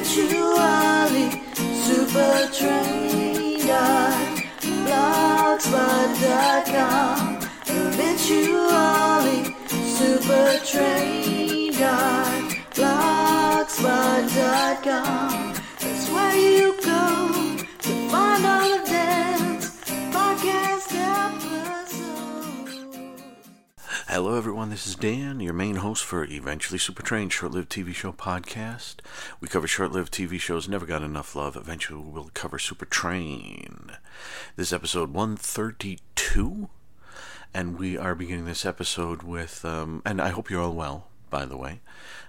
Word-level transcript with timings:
Habitually 0.00 1.28
super 1.84 2.48
trained 2.54 3.68
on 3.68 4.40
blogspot.com. 4.88 7.36
Habitually 7.66 9.54
super 9.76 10.56
trained 10.64 11.82
on 11.82 12.48
blogspot.com. 12.72 15.49
Hello, 24.12 24.36
everyone. 24.36 24.70
This 24.70 24.88
is 24.88 24.96
Dan, 24.96 25.38
your 25.38 25.52
main 25.52 25.76
host 25.76 26.02
for 26.02 26.24
Eventually 26.24 26.80
Super 26.80 27.00
Train 27.00 27.28
Short 27.28 27.52
Lived 27.52 27.70
TV 27.70 27.94
Show 27.94 28.10
podcast. 28.10 28.96
We 29.40 29.46
cover 29.46 29.68
short 29.68 29.92
lived 29.92 30.12
TV 30.12 30.40
shows, 30.40 30.68
never 30.68 30.84
got 30.84 31.04
enough 31.04 31.36
love. 31.36 31.54
Eventually, 31.54 32.02
we'll 32.04 32.32
cover 32.34 32.58
Super 32.58 32.86
Train. 32.86 33.92
This 34.56 34.66
is 34.66 34.72
episode 34.72 35.14
132, 35.14 36.68
and 37.54 37.78
we 37.78 37.96
are 37.96 38.16
beginning 38.16 38.46
this 38.46 38.66
episode 38.66 39.22
with, 39.22 39.64
um, 39.64 40.02
and 40.04 40.20
I 40.20 40.30
hope 40.30 40.50
you're 40.50 40.60
all 40.60 40.74
well, 40.74 41.06
by 41.30 41.44
the 41.44 41.56
way. 41.56 41.78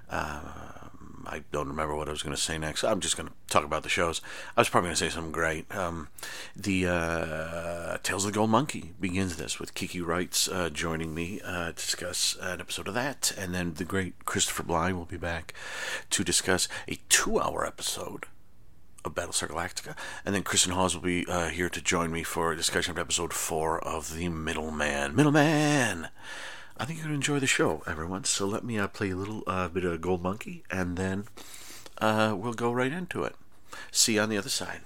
Uh, 0.07 0.89
I 1.27 1.43
don't 1.51 1.67
remember 1.67 1.95
what 1.95 2.07
I 2.07 2.11
was 2.11 2.23
going 2.23 2.35
to 2.35 2.41
say 2.41 2.57
next. 2.57 2.83
I'm 2.83 2.99
just 2.99 3.17
going 3.17 3.29
to 3.29 3.33
talk 3.47 3.63
about 3.63 3.83
the 3.83 3.89
shows. 3.89 4.21
I 4.55 4.61
was 4.61 4.69
probably 4.69 4.87
going 4.87 4.95
to 4.95 5.05
say 5.05 5.09
something 5.09 5.31
great. 5.31 5.73
Um, 5.75 6.09
the 6.55 6.87
uh, 6.87 7.97
Tales 8.03 8.25
of 8.25 8.31
the 8.31 8.35
Gold 8.35 8.49
Monkey 8.49 8.93
begins 8.99 9.37
this 9.37 9.59
with 9.59 9.73
Kiki 9.73 10.01
Wrights 10.01 10.47
uh, 10.47 10.69
joining 10.69 11.13
me 11.13 11.41
uh, 11.43 11.67
to 11.67 11.73
discuss 11.73 12.37
an 12.41 12.59
episode 12.59 12.87
of 12.87 12.93
that, 12.93 13.33
and 13.37 13.53
then 13.53 13.73
the 13.75 13.85
great 13.85 14.25
Christopher 14.25 14.63
Bly 14.63 14.91
will 14.93 15.05
be 15.05 15.17
back 15.17 15.53
to 16.09 16.23
discuss 16.23 16.67
a 16.87 16.97
two-hour 17.09 17.65
episode 17.65 18.25
of 19.03 19.15
Battlestar 19.15 19.47
Galactica, 19.47 19.95
and 20.25 20.35
then 20.35 20.43
Kristen 20.43 20.73
Hawes 20.73 20.95
will 20.95 21.01
be 21.01 21.25
uh, 21.27 21.49
here 21.49 21.69
to 21.69 21.81
join 21.81 22.11
me 22.11 22.23
for 22.23 22.51
a 22.51 22.57
discussion 22.57 22.91
of 22.91 22.99
episode 22.99 23.33
four 23.33 23.79
of 23.79 24.15
The 24.15 24.29
Middleman. 24.29 25.15
Middleman. 25.15 26.09
I 26.81 26.85
think 26.85 26.97
you're 26.97 27.09
going 27.09 27.21
to 27.21 27.31
enjoy 27.31 27.39
the 27.39 27.45
show, 27.45 27.83
everyone. 27.85 28.23
So 28.23 28.47
let 28.47 28.63
me 28.63 28.79
uh, 28.79 28.87
play 28.87 29.11
a 29.11 29.15
little 29.15 29.43
uh, 29.45 29.67
bit 29.67 29.83
of 29.85 30.01
Gold 30.01 30.23
Monkey, 30.23 30.63
and 30.71 30.97
then 30.97 31.25
uh, 31.99 32.35
we'll 32.35 32.53
go 32.53 32.71
right 32.71 32.91
into 32.91 33.23
it. 33.23 33.35
See 33.91 34.15
you 34.15 34.21
on 34.21 34.29
the 34.29 34.37
other 34.39 34.49
side. 34.49 34.81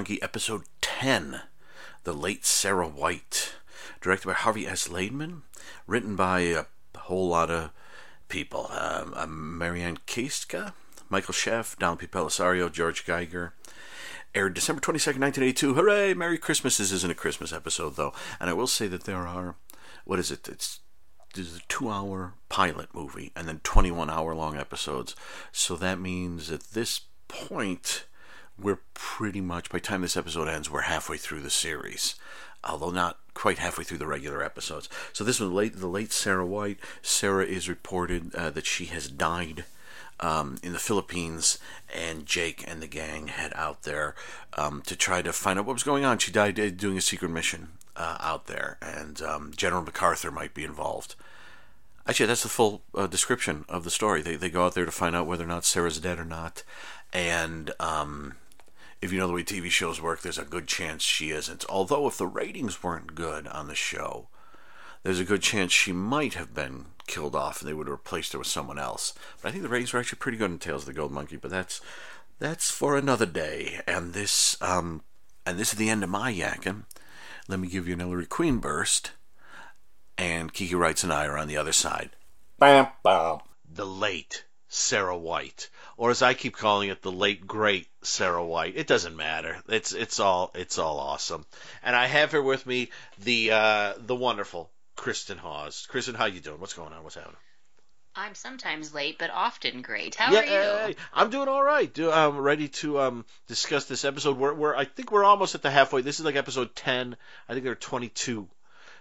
Monkey, 0.00 0.22
episode 0.22 0.62
10 0.80 1.42
The 2.04 2.14
Late 2.14 2.46
Sarah 2.46 2.88
White. 2.88 3.56
Directed 4.00 4.28
by 4.28 4.32
Harvey 4.32 4.66
S. 4.66 4.88
Laidman. 4.88 5.42
Written 5.86 6.16
by 6.16 6.40
a 6.40 6.64
whole 6.96 7.28
lot 7.28 7.50
of 7.50 7.70
people 8.28 8.70
um, 8.72 9.58
Marianne 9.58 9.98
Kastka, 10.06 10.72
Michael 11.10 11.34
Sheff, 11.34 11.78
Donald 11.78 11.98
P. 11.98 12.06
George 12.70 13.04
Geiger. 13.04 13.52
Aired 14.34 14.54
December 14.54 14.80
22nd, 14.80 15.20
1982. 15.20 15.74
Hooray! 15.74 16.14
Merry 16.14 16.38
Christmas. 16.38 16.78
This 16.78 16.92
isn't 16.92 17.12
a 17.12 17.14
Christmas 17.14 17.52
episode, 17.52 17.96
though. 17.96 18.14
And 18.40 18.48
I 18.48 18.54
will 18.54 18.66
say 18.66 18.86
that 18.86 19.04
there 19.04 19.26
are, 19.26 19.56
what 20.06 20.18
is 20.18 20.30
it? 20.30 20.48
It's 20.48 20.80
there's 21.34 21.58
a 21.58 21.60
two 21.68 21.90
hour 21.90 22.32
pilot 22.48 22.88
movie 22.94 23.32
and 23.36 23.46
then 23.46 23.60
21 23.64 24.08
hour 24.08 24.34
long 24.34 24.56
episodes. 24.56 25.14
So 25.52 25.76
that 25.76 26.00
means 26.00 26.50
at 26.50 26.70
this 26.72 27.02
point, 27.28 28.06
we're 28.62 28.80
pretty 28.94 29.40
much, 29.40 29.70
by 29.70 29.78
the 29.78 29.82
time 29.82 30.02
this 30.02 30.16
episode 30.16 30.48
ends, 30.48 30.70
we're 30.70 30.82
halfway 30.82 31.16
through 31.16 31.40
the 31.40 31.50
series. 31.50 32.14
Although 32.62 32.90
not 32.90 33.18
quite 33.32 33.58
halfway 33.58 33.84
through 33.84 33.98
the 33.98 34.06
regular 34.06 34.42
episodes. 34.42 34.88
So 35.14 35.24
this 35.24 35.40
was 35.40 35.50
late, 35.50 35.76
the 35.76 35.86
late 35.86 36.12
Sarah 36.12 36.44
White. 36.44 36.78
Sarah 37.00 37.46
is 37.46 37.70
reported 37.70 38.34
uh, 38.34 38.50
that 38.50 38.66
she 38.66 38.84
has 38.86 39.08
died 39.08 39.64
um, 40.20 40.58
in 40.62 40.72
the 40.72 40.78
Philippines, 40.78 41.58
and 41.94 42.26
Jake 42.26 42.62
and 42.68 42.82
the 42.82 42.86
gang 42.86 43.28
head 43.28 43.52
out 43.54 43.84
there 43.84 44.14
um, 44.58 44.82
to 44.82 44.94
try 44.94 45.22
to 45.22 45.32
find 45.32 45.58
out 45.58 45.64
what 45.64 45.72
was 45.72 45.82
going 45.82 46.04
on. 46.04 46.18
She 46.18 46.30
died 46.30 46.60
uh, 46.60 46.68
doing 46.70 46.98
a 46.98 47.00
secret 47.00 47.30
mission 47.30 47.68
uh, 47.96 48.18
out 48.20 48.46
there, 48.46 48.76
and 48.82 49.22
um, 49.22 49.52
General 49.56 49.82
MacArthur 49.82 50.30
might 50.30 50.52
be 50.52 50.64
involved. 50.64 51.14
Actually, 52.06 52.26
that's 52.26 52.42
the 52.42 52.48
full 52.48 52.82
uh, 52.94 53.06
description 53.06 53.64
of 53.68 53.84
the 53.84 53.90
story. 53.90 54.20
They 54.20 54.36
they 54.36 54.50
go 54.50 54.66
out 54.66 54.74
there 54.74 54.84
to 54.84 54.90
find 54.90 55.16
out 55.16 55.26
whether 55.26 55.44
or 55.44 55.48
not 55.48 55.64
Sarah's 55.64 55.98
dead 55.98 56.18
or 56.18 56.24
not, 56.24 56.62
and 57.12 57.70
um, 57.80 58.34
if 59.02 59.12
you 59.12 59.18
know 59.18 59.26
the 59.26 59.32
way 59.32 59.42
TV 59.42 59.70
shows 59.70 60.00
work, 60.00 60.20
there's 60.20 60.38
a 60.38 60.44
good 60.44 60.66
chance 60.66 61.02
she 61.02 61.30
isn't. 61.30 61.64
Although 61.68 62.06
if 62.06 62.18
the 62.18 62.26
ratings 62.26 62.82
weren't 62.82 63.14
good 63.14 63.46
on 63.48 63.66
the 63.66 63.74
show, 63.74 64.28
there's 65.02 65.20
a 65.20 65.24
good 65.24 65.42
chance 65.42 65.72
she 65.72 65.92
might 65.92 66.34
have 66.34 66.54
been 66.54 66.86
killed 67.06 67.34
off 67.34 67.60
and 67.60 67.68
they 67.68 67.74
would 67.74 67.86
have 67.86 67.92
replaced 67.92 68.32
her 68.32 68.38
with 68.38 68.46
someone 68.46 68.78
else. 68.78 69.14
But 69.40 69.48
I 69.48 69.52
think 69.52 69.62
the 69.62 69.70
ratings 69.70 69.92
were 69.92 70.00
actually 70.00 70.18
pretty 70.18 70.38
good 70.38 70.50
in 70.50 70.58
Tales 70.58 70.82
of 70.82 70.86
the 70.86 70.92
Gold 70.92 71.12
Monkey. 71.12 71.36
But 71.36 71.50
that's 71.50 71.80
that's 72.38 72.70
for 72.70 72.96
another 72.96 73.26
day. 73.26 73.80
And 73.86 74.12
this 74.12 74.60
um, 74.60 75.02
and 75.46 75.58
this 75.58 75.72
is 75.72 75.78
the 75.78 75.88
end 75.88 76.04
of 76.04 76.10
my 76.10 76.32
yakking. 76.32 76.84
Let 77.48 77.58
me 77.58 77.68
give 77.68 77.88
you 77.88 77.94
an 77.94 78.00
Ellery 78.02 78.26
Queen 78.26 78.58
burst. 78.58 79.12
And 80.18 80.52
Kiki 80.52 80.74
Wrights 80.74 81.02
and 81.02 81.12
I 81.12 81.24
are 81.26 81.38
on 81.38 81.48
the 81.48 81.56
other 81.56 81.72
side. 81.72 82.10
Bam, 82.58 82.88
bam. 83.02 83.38
The 83.72 83.86
late 83.86 84.44
Sarah 84.68 85.16
White, 85.16 85.70
or 86.00 86.10
as 86.10 86.22
I 86.22 86.32
keep 86.32 86.56
calling 86.56 86.88
it, 86.88 87.02
the 87.02 87.12
late 87.12 87.46
great 87.46 87.86
Sarah 88.00 88.42
White. 88.42 88.72
It 88.74 88.86
doesn't 88.86 89.14
matter. 89.14 89.58
It's 89.68 89.92
it's 89.92 90.18
all 90.18 90.50
it's 90.54 90.78
all 90.78 90.98
awesome. 90.98 91.44
And 91.82 91.94
I 91.94 92.06
have 92.06 92.30
here 92.30 92.40
with 92.40 92.64
me 92.64 92.88
the 93.18 93.50
uh, 93.50 93.92
the 93.98 94.16
wonderful 94.16 94.70
Kristen 94.96 95.36
Hawes. 95.36 95.86
Kristen, 95.90 96.14
how 96.14 96.24
you 96.24 96.40
doing? 96.40 96.58
What's 96.58 96.72
going 96.72 96.94
on? 96.94 97.04
What's 97.04 97.16
happening? 97.16 97.36
I'm 98.16 98.34
sometimes 98.34 98.94
late, 98.94 99.18
but 99.18 99.28
often 99.28 99.82
great. 99.82 100.14
How 100.14 100.32
yeah, 100.32 100.86
are 100.86 100.88
you? 100.88 100.94
I'm 101.12 101.28
doing 101.28 101.48
all 101.48 101.62
right. 101.62 101.92
Do, 101.92 102.10
I'm 102.10 102.38
ready 102.38 102.68
to 102.68 102.98
um, 102.98 103.26
discuss 103.46 103.84
this 103.84 104.06
episode. 104.06 104.38
We're, 104.38 104.54
we're 104.54 104.74
I 104.74 104.86
think 104.86 105.12
we're 105.12 105.24
almost 105.24 105.54
at 105.54 105.60
the 105.60 105.70
halfway. 105.70 106.00
This 106.00 106.18
is 106.18 106.24
like 106.24 106.34
episode 106.34 106.74
10. 106.74 107.14
I 107.46 107.52
think 107.52 107.64
there 107.64 107.72
are 107.72 107.76
22, 107.76 108.48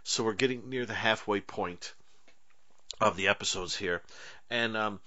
so 0.04 0.24
we're 0.26 0.34
getting 0.34 0.70
near 0.70 0.86
the 0.86 0.94
halfway 0.94 1.40
point 1.40 1.94
of 3.00 3.16
the 3.16 3.30
episodes 3.30 3.74
here. 3.74 4.02
And 4.50 4.76
um, 4.76 5.00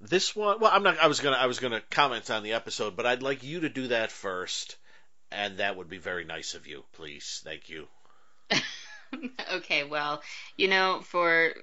this 0.00 0.34
one, 0.34 0.60
well, 0.60 0.70
I'm 0.72 0.82
not. 0.82 0.98
I 0.98 1.06
was 1.06 1.20
gonna 1.20 1.36
I 1.36 1.46
was 1.46 1.60
gonna 1.60 1.82
comment 1.90 2.30
on 2.30 2.42
the 2.42 2.54
episode, 2.54 2.96
but 2.96 3.06
I'd 3.06 3.22
like 3.22 3.42
you 3.42 3.60
to 3.60 3.68
do 3.68 3.88
that 3.88 4.10
first, 4.10 4.76
and 5.30 5.58
that 5.58 5.76
would 5.76 5.88
be 5.88 5.98
very 5.98 6.24
nice 6.24 6.54
of 6.54 6.66
you, 6.66 6.84
please. 6.92 7.42
Thank 7.44 7.68
you. 7.68 7.86
okay, 9.52 9.84
well, 9.84 10.22
you 10.56 10.68
know, 10.68 11.00
for 11.02 11.54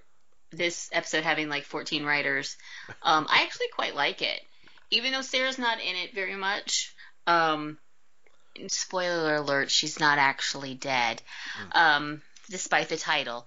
this 0.51 0.89
episode 0.93 1.23
having 1.23 1.49
like 1.49 1.65
14 1.65 2.05
writers, 2.05 2.57
um, 3.01 3.27
I 3.29 3.43
actually 3.43 3.67
quite 3.73 3.95
like 3.95 4.21
it. 4.21 4.39
Even 4.91 5.11
though 5.11 5.21
Sarah's 5.21 5.57
not 5.57 5.81
in 5.81 5.95
it 5.95 6.13
very 6.13 6.35
much, 6.35 6.93
um, 7.25 7.77
spoiler 8.67 9.35
alert, 9.35 9.69
she's 9.69 9.99
not 9.99 10.17
actually 10.17 10.75
dead, 10.75 11.21
um, 11.73 12.21
despite 12.49 12.87
the 12.87 12.97
title. 12.97 13.45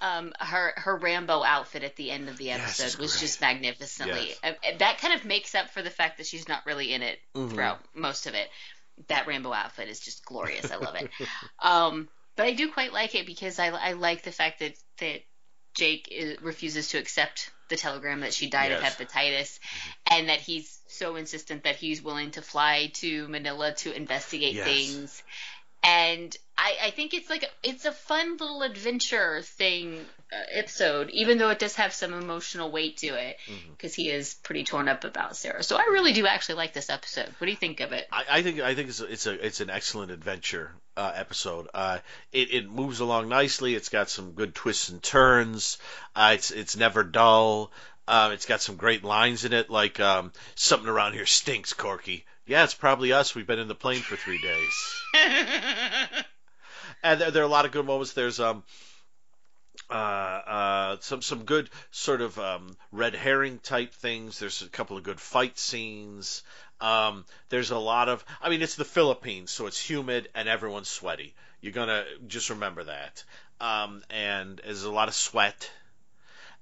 Um, 0.00 0.32
her 0.38 0.72
her 0.76 0.96
Rambo 0.96 1.42
outfit 1.42 1.82
at 1.82 1.96
the 1.96 2.10
end 2.10 2.28
of 2.28 2.36
the 2.36 2.50
episode 2.52 2.84
it's 2.86 2.98
was 2.98 3.12
great. 3.12 3.20
just 3.20 3.40
magnificently. 3.40 4.28
Yes. 4.42 4.54
uh, 4.64 4.76
that 4.78 4.98
kind 4.98 5.14
of 5.14 5.24
makes 5.24 5.54
up 5.54 5.70
for 5.70 5.82
the 5.82 5.90
fact 5.90 6.18
that 6.18 6.26
she's 6.26 6.46
not 6.48 6.64
really 6.66 6.92
in 6.92 7.02
it 7.02 7.18
Mhm. 7.34 7.50
throughout 7.50 7.80
most 7.94 8.26
of 8.26 8.34
it. 8.34 8.48
That 9.08 9.26
Rambo 9.26 9.52
outfit 9.52 9.88
is 9.88 10.00
just 10.00 10.24
glorious. 10.24 10.70
I 10.70 10.76
love 10.76 10.94
it. 10.96 11.10
Um, 11.62 12.08
but 12.36 12.46
I 12.46 12.52
do 12.54 12.70
quite 12.70 12.92
like 12.92 13.14
it 13.16 13.26
because 13.26 13.58
I, 13.58 13.68
I 13.68 13.92
like 13.92 14.22
the 14.22 14.30
fact 14.32 14.60
that 14.60 14.74
that 15.00 15.20
Jake 15.74 16.08
is, 16.10 16.40
refuses 16.40 16.88
to 16.90 16.98
accept 16.98 17.50
the 17.68 17.76
telegram 17.76 18.20
that 18.20 18.32
she 18.32 18.48
died 18.48 18.70
Yes. 18.70 18.80
of 18.98 19.06
hepatitis, 19.06 19.58
and 20.10 20.28
that 20.28 20.40
he's 20.40 20.78
so 20.88 21.16
insistent 21.16 21.64
that 21.64 21.76
he's 21.76 22.00
willing 22.02 22.30
to 22.32 22.42
fly 22.42 22.90
to 22.94 23.28
Manila 23.28 23.74
to 23.74 23.92
investigate 23.94 24.54
Yes. 24.54 24.64
things. 24.66 25.22
And 25.82 26.36
I, 26.56 26.76
I 26.86 26.90
think 26.90 27.14
it's 27.14 27.30
like 27.30 27.48
it's 27.62 27.84
a 27.84 27.92
fun 27.92 28.36
little 28.36 28.62
adventure 28.62 29.42
thing 29.42 30.00
uh, 30.32 30.36
episode, 30.52 31.08
even 31.10 31.38
though 31.38 31.50
it 31.50 31.58
does 31.60 31.76
have 31.76 31.92
some 31.92 32.12
emotional 32.12 32.70
weight 32.72 32.98
to 32.98 33.06
it, 33.08 33.36
Mm-hmm. 33.48 33.70
because 33.72 33.94
he 33.94 34.10
is 34.10 34.34
pretty 34.34 34.64
torn 34.64 34.88
up 34.88 35.04
about 35.04 35.36
Sarah. 35.36 35.62
So 35.62 35.76
I 35.76 35.84
really 35.92 36.12
do 36.12 36.26
actually 36.26 36.56
like 36.56 36.72
this 36.72 36.90
episode. 36.90 37.28
What 37.38 37.44
do 37.46 37.50
you 37.50 37.56
think 37.56 37.80
of 37.80 37.92
it? 37.92 38.06
I, 38.12 38.24
I 38.30 38.42
think 38.42 38.60
I 38.60 38.74
think 38.74 38.88
it's 38.88 39.00
a, 39.00 39.04
it's 39.06 39.26
a 39.26 39.46
it's 39.46 39.60
an 39.60 39.70
excellent 39.70 40.10
adventure 40.10 40.72
uh, 40.96 41.12
episode. 41.14 41.68
Uh, 41.72 41.98
it 42.32 42.52
it 42.52 42.68
moves 42.70 42.98
along 43.00 43.28
nicely. 43.28 43.74
It's 43.74 43.88
got 43.88 44.10
some 44.10 44.32
good 44.32 44.54
twists 44.54 44.88
and 44.88 45.00
turns. 45.02 45.78
Uh, 46.16 46.32
it's 46.34 46.50
it's 46.50 46.76
never 46.76 47.04
dull. 47.04 47.70
Uh, 48.08 48.30
it's 48.32 48.46
got 48.46 48.60
some 48.62 48.76
great 48.76 49.04
lines 49.04 49.44
in 49.44 49.52
it, 49.52 49.68
like 49.70 50.00
um, 50.00 50.32
something 50.54 50.88
around 50.88 51.12
here 51.12 51.26
stinks, 51.26 51.72
Corky. 51.74 52.24
Yeah, 52.48 52.64
it's 52.64 52.72
probably 52.72 53.12
us. 53.12 53.34
We've 53.34 53.46
been 53.46 53.58
in 53.58 53.68
the 53.68 53.74
plane 53.74 54.00
for 54.00 54.16
three 54.16 54.40
days. 54.40 55.02
and 57.02 57.20
there, 57.20 57.30
there 57.30 57.42
are 57.42 57.46
a 57.46 57.48
lot 57.48 57.66
of 57.66 57.72
good 57.72 57.84
moments. 57.84 58.14
There's 58.14 58.40
um 58.40 58.62
uh, 59.90 59.92
uh, 59.92 60.96
some 61.00 61.20
some 61.20 61.44
good 61.44 61.68
sort 61.90 62.22
of 62.22 62.38
um, 62.38 62.74
red 62.90 63.14
herring 63.14 63.58
type 63.58 63.92
things. 63.92 64.38
There's 64.38 64.62
a 64.62 64.68
couple 64.68 64.96
of 64.96 65.02
good 65.02 65.20
fight 65.20 65.58
scenes. 65.58 66.42
Um, 66.80 67.26
there's 67.50 67.70
a 67.70 67.78
lot 67.78 68.08
of. 68.08 68.24
I 68.40 68.48
mean, 68.48 68.62
it's 68.62 68.76
the 68.76 68.84
Philippines, 68.84 69.50
so 69.50 69.66
it's 69.66 69.78
humid 69.78 70.30
and 70.34 70.48
everyone's 70.48 70.88
sweaty. 70.88 71.34
You're 71.60 71.74
gonna 71.74 72.04
just 72.28 72.48
remember 72.48 72.84
that. 72.84 73.24
Um, 73.60 74.02
and 74.08 74.58
there's 74.64 74.84
a 74.84 74.90
lot 74.90 75.08
of 75.08 75.14
sweat. 75.14 75.70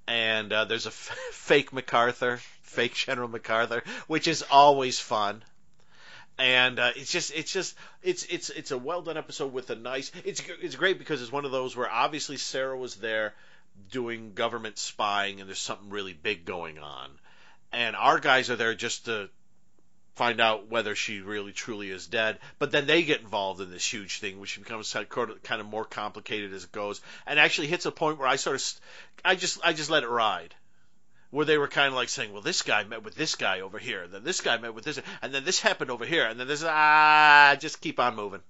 And 0.09 0.53
uh, 0.53 0.65
there's 0.65 0.87
a 0.87 0.91
f- 0.91 1.17
fake 1.33 1.73
MacArthur, 1.73 2.39
fake 2.63 2.95
General 2.95 3.29
MacArthur, 3.29 3.85
which 4.09 4.27
is 4.27 4.45
always 4.51 4.99
fun 4.99 5.45
and 6.39 6.79
uh, 6.79 6.91
it's 6.97 7.11
just 7.11 7.33
it's 7.35 7.53
just 7.53 7.75
it's 8.03 8.25
it's 8.25 8.51
it's 8.51 8.71
a 8.71 8.79
well 8.79 9.03
done 9.03 9.17
episode 9.17 9.53
with 9.53 9.71
a 9.71 9.75
nice 9.75 10.13
it's 10.25 10.43
it's 10.61 10.77
great 10.77 10.99
because 10.99 11.23
it's 11.23 11.33
one 11.33 11.45
of 11.45 11.51
those 11.51 11.75
where 11.75 11.91
obviously 11.91 12.37
Sarah 12.37 12.77
was 12.77 12.97
there 12.97 13.35
doing 13.91 14.33
government 14.35 14.79
spying 14.79 15.41
and 15.41 15.49
there's 15.49 15.59
something 15.59 15.91
really 15.91 16.13
big 16.13 16.45
going 16.45 16.79
on. 16.79 17.11
And 17.73 17.97
our 17.97 18.19
guys 18.21 18.51
are 18.51 18.57
there 18.57 18.75
just 18.75 19.07
to 19.07 19.29
find 20.15 20.41
out 20.41 20.69
whether 20.69 20.95
she 20.95 21.21
really 21.21 21.53
truly 21.53 21.91
is 21.91 22.07
dead. 22.07 22.39
But 22.59 22.71
then 22.71 22.87
they 22.87 23.03
get 23.03 23.21
involved 23.21 23.61
in 23.61 23.71
this 23.71 23.93
huge 23.93 24.19
thing 24.19 24.41
which 24.41 24.59
becomes 24.59 24.95
kind 25.11 25.61
of 25.61 25.67
more 25.67 25.85
complicated 25.85 26.55
as 26.55 26.65
it 26.65 26.73
goes. 26.73 27.01
And 27.27 27.39
actually 27.39 27.67
hits 27.67 27.87
a 27.87 27.93
point 27.93 28.19
where 28.19 28.29
I 28.29 28.37
sort 28.37 28.57
of 28.57 28.81
I 29.25 29.35
just 29.35 29.61
I 29.65 29.73
just 29.73 29.91
let 29.91 30.05
it 30.05 30.09
ride 30.09 30.55
where 31.31 31.45
they 31.45 31.59
were 31.59 31.69
kind 31.69 31.89
of 31.89 31.95
like 31.95 32.09
saying, 32.09 32.33
well, 32.33 32.43
this 32.43 32.63
guy 32.63 32.85
met 32.85 33.03
with 33.03 33.15
this 33.15 33.35
guy 33.35 33.61
over 33.61 33.79
here, 33.79 34.07
then 34.07 34.25
this 34.25 34.41
guy 34.41 34.57
met 34.59 34.75
with 34.75 34.85
this, 34.85 35.01
and 35.23 35.35
then 35.35 35.45
this 35.45 35.61
happened 35.61 35.91
over 35.91 36.05
here, 36.05 36.27
and 36.27 36.39
then 36.39 36.49
this, 36.49 36.65
ah, 36.67 37.57
just 37.59 37.81
keep 37.81 37.99
on 37.99 38.15
moving. 38.15 38.41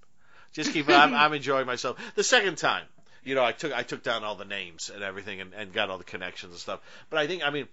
Just 0.52 0.73
keep, 0.73 0.88
I'm, 0.88 1.14
I'm 1.14 1.32
enjoying 1.32 1.67
myself. 1.67 1.99
The 2.14 2.25
second 2.25 2.58
time, 2.58 2.84
you 3.25 3.34
know, 3.34 3.44
I 3.44 3.52
took, 3.52 3.73
I 3.73 3.82
took 3.82 4.02
down 4.02 4.25
all 4.25 4.37
the 4.37 4.44
names 4.44 4.90
and 4.94 5.02
everything 5.02 5.40
and, 5.40 5.52
and 5.55 5.73
got 5.73 5.90
all 5.90 5.99
the 5.99 6.05
connections 6.05 6.52
and 6.52 6.61
stuff. 6.61 6.81
But 7.11 7.19
I 7.19 7.26
think, 7.26 7.44
I 7.44 7.50
mean, 7.50 7.67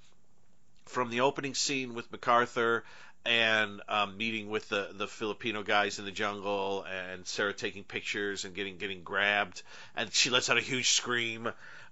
from 0.86 1.10
the 1.10 1.22
opening 1.22 1.54
scene 1.54 1.94
with 1.94 2.12
MacArthur 2.12 2.84
and 3.26 3.82
um, 3.88 4.18
meeting 4.18 4.50
with 4.50 4.68
the, 4.68 4.90
the 4.94 5.08
Filipino 5.08 5.64
guys 5.64 6.00
in 6.00 6.06
the 6.06 6.12
jungle 6.12 6.84
and 6.84 7.26
Sarah 7.26 7.54
taking 7.54 7.84
pictures 7.84 8.46
and 8.46 8.54
getting, 8.54 8.78
getting 8.78 9.04
grabbed, 9.04 9.62
and 9.96 10.12
she 10.12 10.30
lets 10.30 10.50
out 10.50 10.58
a 10.58 10.62
huge 10.62 10.92
scream 10.92 11.50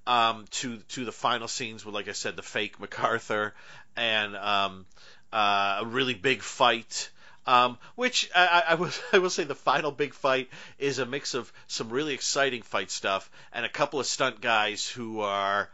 um, 0.07 0.45
to 0.51 0.77
to 0.77 1.05
the 1.05 1.11
final 1.11 1.47
scenes 1.47 1.85
with, 1.85 1.95
like 1.95 2.07
I 2.07 2.13
said, 2.13 2.35
the 2.35 2.41
fake 2.41 2.79
MacArthur 2.79 3.53
and 3.95 4.35
um, 4.35 4.85
uh, 5.31 5.79
a 5.81 5.85
really 5.85 6.13
big 6.13 6.41
fight. 6.41 7.09
Um, 7.47 7.79
which 7.95 8.29
I, 8.35 8.63
I, 8.69 8.73
will, 8.75 8.91
I 9.13 9.17
will 9.17 9.31
say 9.31 9.45
the 9.45 9.55
final 9.55 9.91
big 9.91 10.13
fight 10.13 10.49
is 10.77 10.99
a 10.99 11.07
mix 11.07 11.33
of 11.33 11.51
some 11.65 11.89
really 11.89 12.13
exciting 12.13 12.61
fight 12.61 12.91
stuff 12.91 13.31
and 13.51 13.65
a 13.65 13.69
couple 13.69 13.99
of 13.99 14.05
stunt 14.05 14.41
guys 14.41 14.87
who 14.87 15.21
are 15.21 15.67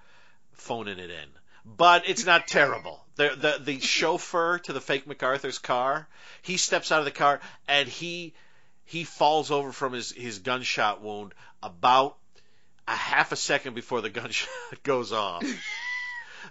phoning 0.53 0.97
it 0.97 1.09
in. 1.09 1.29
But 1.65 2.07
it's 2.07 2.25
not 2.25 2.47
terrible. 2.47 3.05
The, 3.15 3.35
the 3.35 3.63
the 3.63 3.79
chauffeur 3.85 4.59
to 4.59 4.73
the 4.73 4.79
fake 4.79 5.07
MacArthur's 5.07 5.59
car, 5.59 6.07
he 6.41 6.55
steps 6.55 6.91
out 6.91 6.99
of 6.99 7.05
the 7.05 7.11
car 7.11 7.41
and 7.67 7.89
he 7.89 8.33
he 8.85 9.03
falls 9.03 9.51
over 9.51 9.73
from 9.73 9.91
his, 9.91 10.11
his 10.13 10.39
gunshot 10.39 11.01
wound 11.01 11.33
about 11.61 12.17
a 12.87 12.95
half 12.95 13.31
a 13.31 13.35
second 13.35 13.73
before 13.73 14.01
the 14.01 14.09
gunshot 14.09 14.49
goes 14.83 15.11
off, 15.11 15.43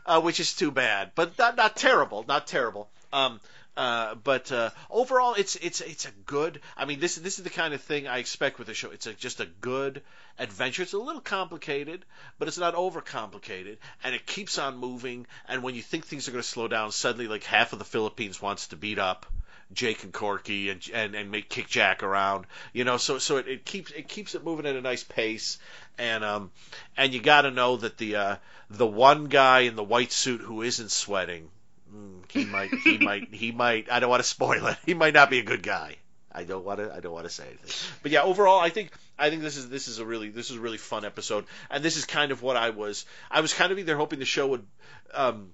uh, 0.05 0.21
which 0.21 0.41
is 0.41 0.55
too 0.55 0.71
bad, 0.71 1.13
but 1.15 1.39
not 1.39 1.57
not 1.57 1.77
terrible, 1.77 2.25
not 2.29 2.47
terrible. 2.47 2.89
Um, 3.13 3.41
uh, 3.77 4.15
but 4.15 4.51
uh, 4.53 4.71
overall, 4.91 5.35
it's 5.35 5.57
it's 5.57 5.81
it's 5.83 6.07
a 6.07 6.11
good. 6.25 6.61
I 6.77 6.87
mean, 6.87 6.99
this 6.99 7.17
this 7.17 7.39
is 7.39 7.45
the 7.45 7.51
kind 7.51 7.75
of 7.75 7.83
thing 7.83 8.09
I 8.09 8.19
expect 8.19 8.59
with 8.59 8.69
the 8.69 8.75
show. 8.75 8.91
It's 8.91 9.07
a, 9.07 9.13
just 9.13 9.41
a 9.41 9.47
good 9.47 10.03
adventure. 10.39 10.83
It's 10.83 10.95
a 10.95 10.99
little 10.99 11.21
complicated, 11.21 12.05
but 12.39 12.49
it's 12.49 12.59
not 12.59 12.75
overcomplicated, 12.75 13.77
and 14.03 14.15
it 14.15 14.25
keeps 14.27 14.59
on 14.59 14.79
moving. 14.79 15.27
And 15.47 15.63
when 15.63 15.75
you 15.75 15.83
think 15.83 16.07
things 16.07 16.27
are 16.27 16.31
going 16.31 16.43
to 16.43 16.49
slow 16.49 16.69
down, 16.69 16.91
suddenly 16.91 17.29
like 17.29 17.45
half 17.45 17.75
of 17.75 17.79
the 17.79 17.85
Philippines 17.85 18.41
wants 18.41 18.69
to 18.69 18.77
beat 18.77 18.99
up 18.99 19.27
Jake 19.73 20.05
and 20.05 20.13
Corky 20.13 20.71
and 20.71 20.81
and 20.93 21.15
and 21.15 21.31
make 21.31 21.49
kick 21.49 21.69
Jack 21.69 22.03
around. 22.03 22.47
You 22.73 22.85
know, 22.85 22.97
so 22.97 23.19
so 23.19 23.39
it, 23.39 23.49
it 23.49 23.65
keeps 23.65 23.91
it 23.91 24.09
keeps 24.09 24.35
it 24.35 24.45
moving 24.45 24.67
at 24.67 24.77
a 24.77 24.81
nice 24.81 25.05
pace. 25.05 25.59
And 25.99 26.25
um 26.25 26.51
and 26.97 27.13
you 27.13 27.21
got 27.21 27.43
to 27.43 27.51
know 27.51 27.77
that 27.77 27.99
the 27.99 28.17
uh 28.17 28.37
the 28.71 28.87
one 28.87 29.27
guy 29.27 29.61
in 29.61 29.77
the 29.77 29.85
white 29.85 30.13
suit 30.13 30.41
who 30.41 30.63
isn't 30.63 30.91
sweating, 30.91 31.51
mm, 31.93 32.31
he 32.31 32.45
might 32.45 32.71
he 32.73 32.99
might 33.05 33.35
he 33.35 33.53
might 33.53 33.91
I 33.91 34.01
don't 34.01 34.11
want 34.11 34.23
to 34.23 34.29
spoil 34.29 34.67
it. 34.67 34.79
He 34.87 34.95
might 34.95 35.15
not 35.15 35.31
be 35.31 35.41
a 35.41 35.45
good 35.45 35.63
guy. 35.63 35.97
I 36.33 36.45
don't 36.45 36.65
want 36.65 36.79
to 36.79 36.93
I 36.95 37.01
don't 37.01 37.13
want 37.13 37.27
to 37.27 37.31
say 37.31 37.47
anything. 37.47 37.91
But 38.03 38.13
yeah, 38.13 38.23
overall 38.23 38.61
I 38.61 38.71
think 38.71 38.93
I 39.19 39.31
think 39.31 39.43
this 39.43 39.57
is 39.57 39.69
this 39.69 39.89
is 39.89 39.99
a 39.99 40.07
really 40.07 40.29
this 40.29 40.51
is 40.51 40.57
a 40.57 40.61
really 40.61 40.79
fun 40.79 41.05
episode 41.05 41.47
and 41.71 41.83
this 41.83 41.97
is 41.97 42.05
kind 42.05 42.31
of 42.31 42.43
what 42.43 42.57
I 42.57 42.71
was 42.71 43.05
I 43.31 43.41
was 43.41 43.53
kind 43.53 43.73
of 43.73 43.79
either 43.79 43.97
hoping 43.97 44.21
the 44.21 44.27
show 44.27 44.47
would 44.49 44.67
um 45.13 45.51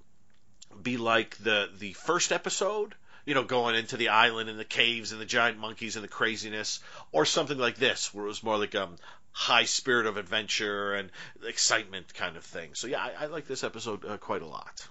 be 0.82 0.96
like 0.96 1.36
the 1.38 1.70
the 1.78 1.92
first 1.92 2.32
episode 2.32 2.94
you 3.24 3.34
know, 3.34 3.44
going 3.44 3.74
into 3.74 3.96
the 3.96 4.08
island 4.08 4.48
and 4.50 4.58
the 4.58 4.64
caves 4.64 5.12
and 5.12 5.20
the 5.20 5.26
giant 5.26 5.58
monkeys 5.58 5.96
and 5.96 6.04
the 6.04 6.08
craziness, 6.08 6.80
or 7.12 7.24
something 7.24 7.58
like 7.58 7.76
this, 7.76 8.12
where 8.12 8.24
it 8.24 8.28
was 8.28 8.42
more 8.42 8.58
like 8.58 8.74
um 8.74 8.96
high 9.32 9.64
spirit 9.64 10.06
of 10.06 10.16
adventure 10.16 10.94
and 10.94 11.10
excitement 11.46 12.12
kind 12.14 12.36
of 12.36 12.44
thing. 12.44 12.70
So 12.74 12.86
yeah, 12.86 13.02
I, 13.02 13.24
I 13.24 13.26
like 13.26 13.46
this 13.46 13.64
episode 13.64 14.04
uh, 14.04 14.18
quite 14.18 14.42
a 14.42 14.46
lot. 14.46 14.86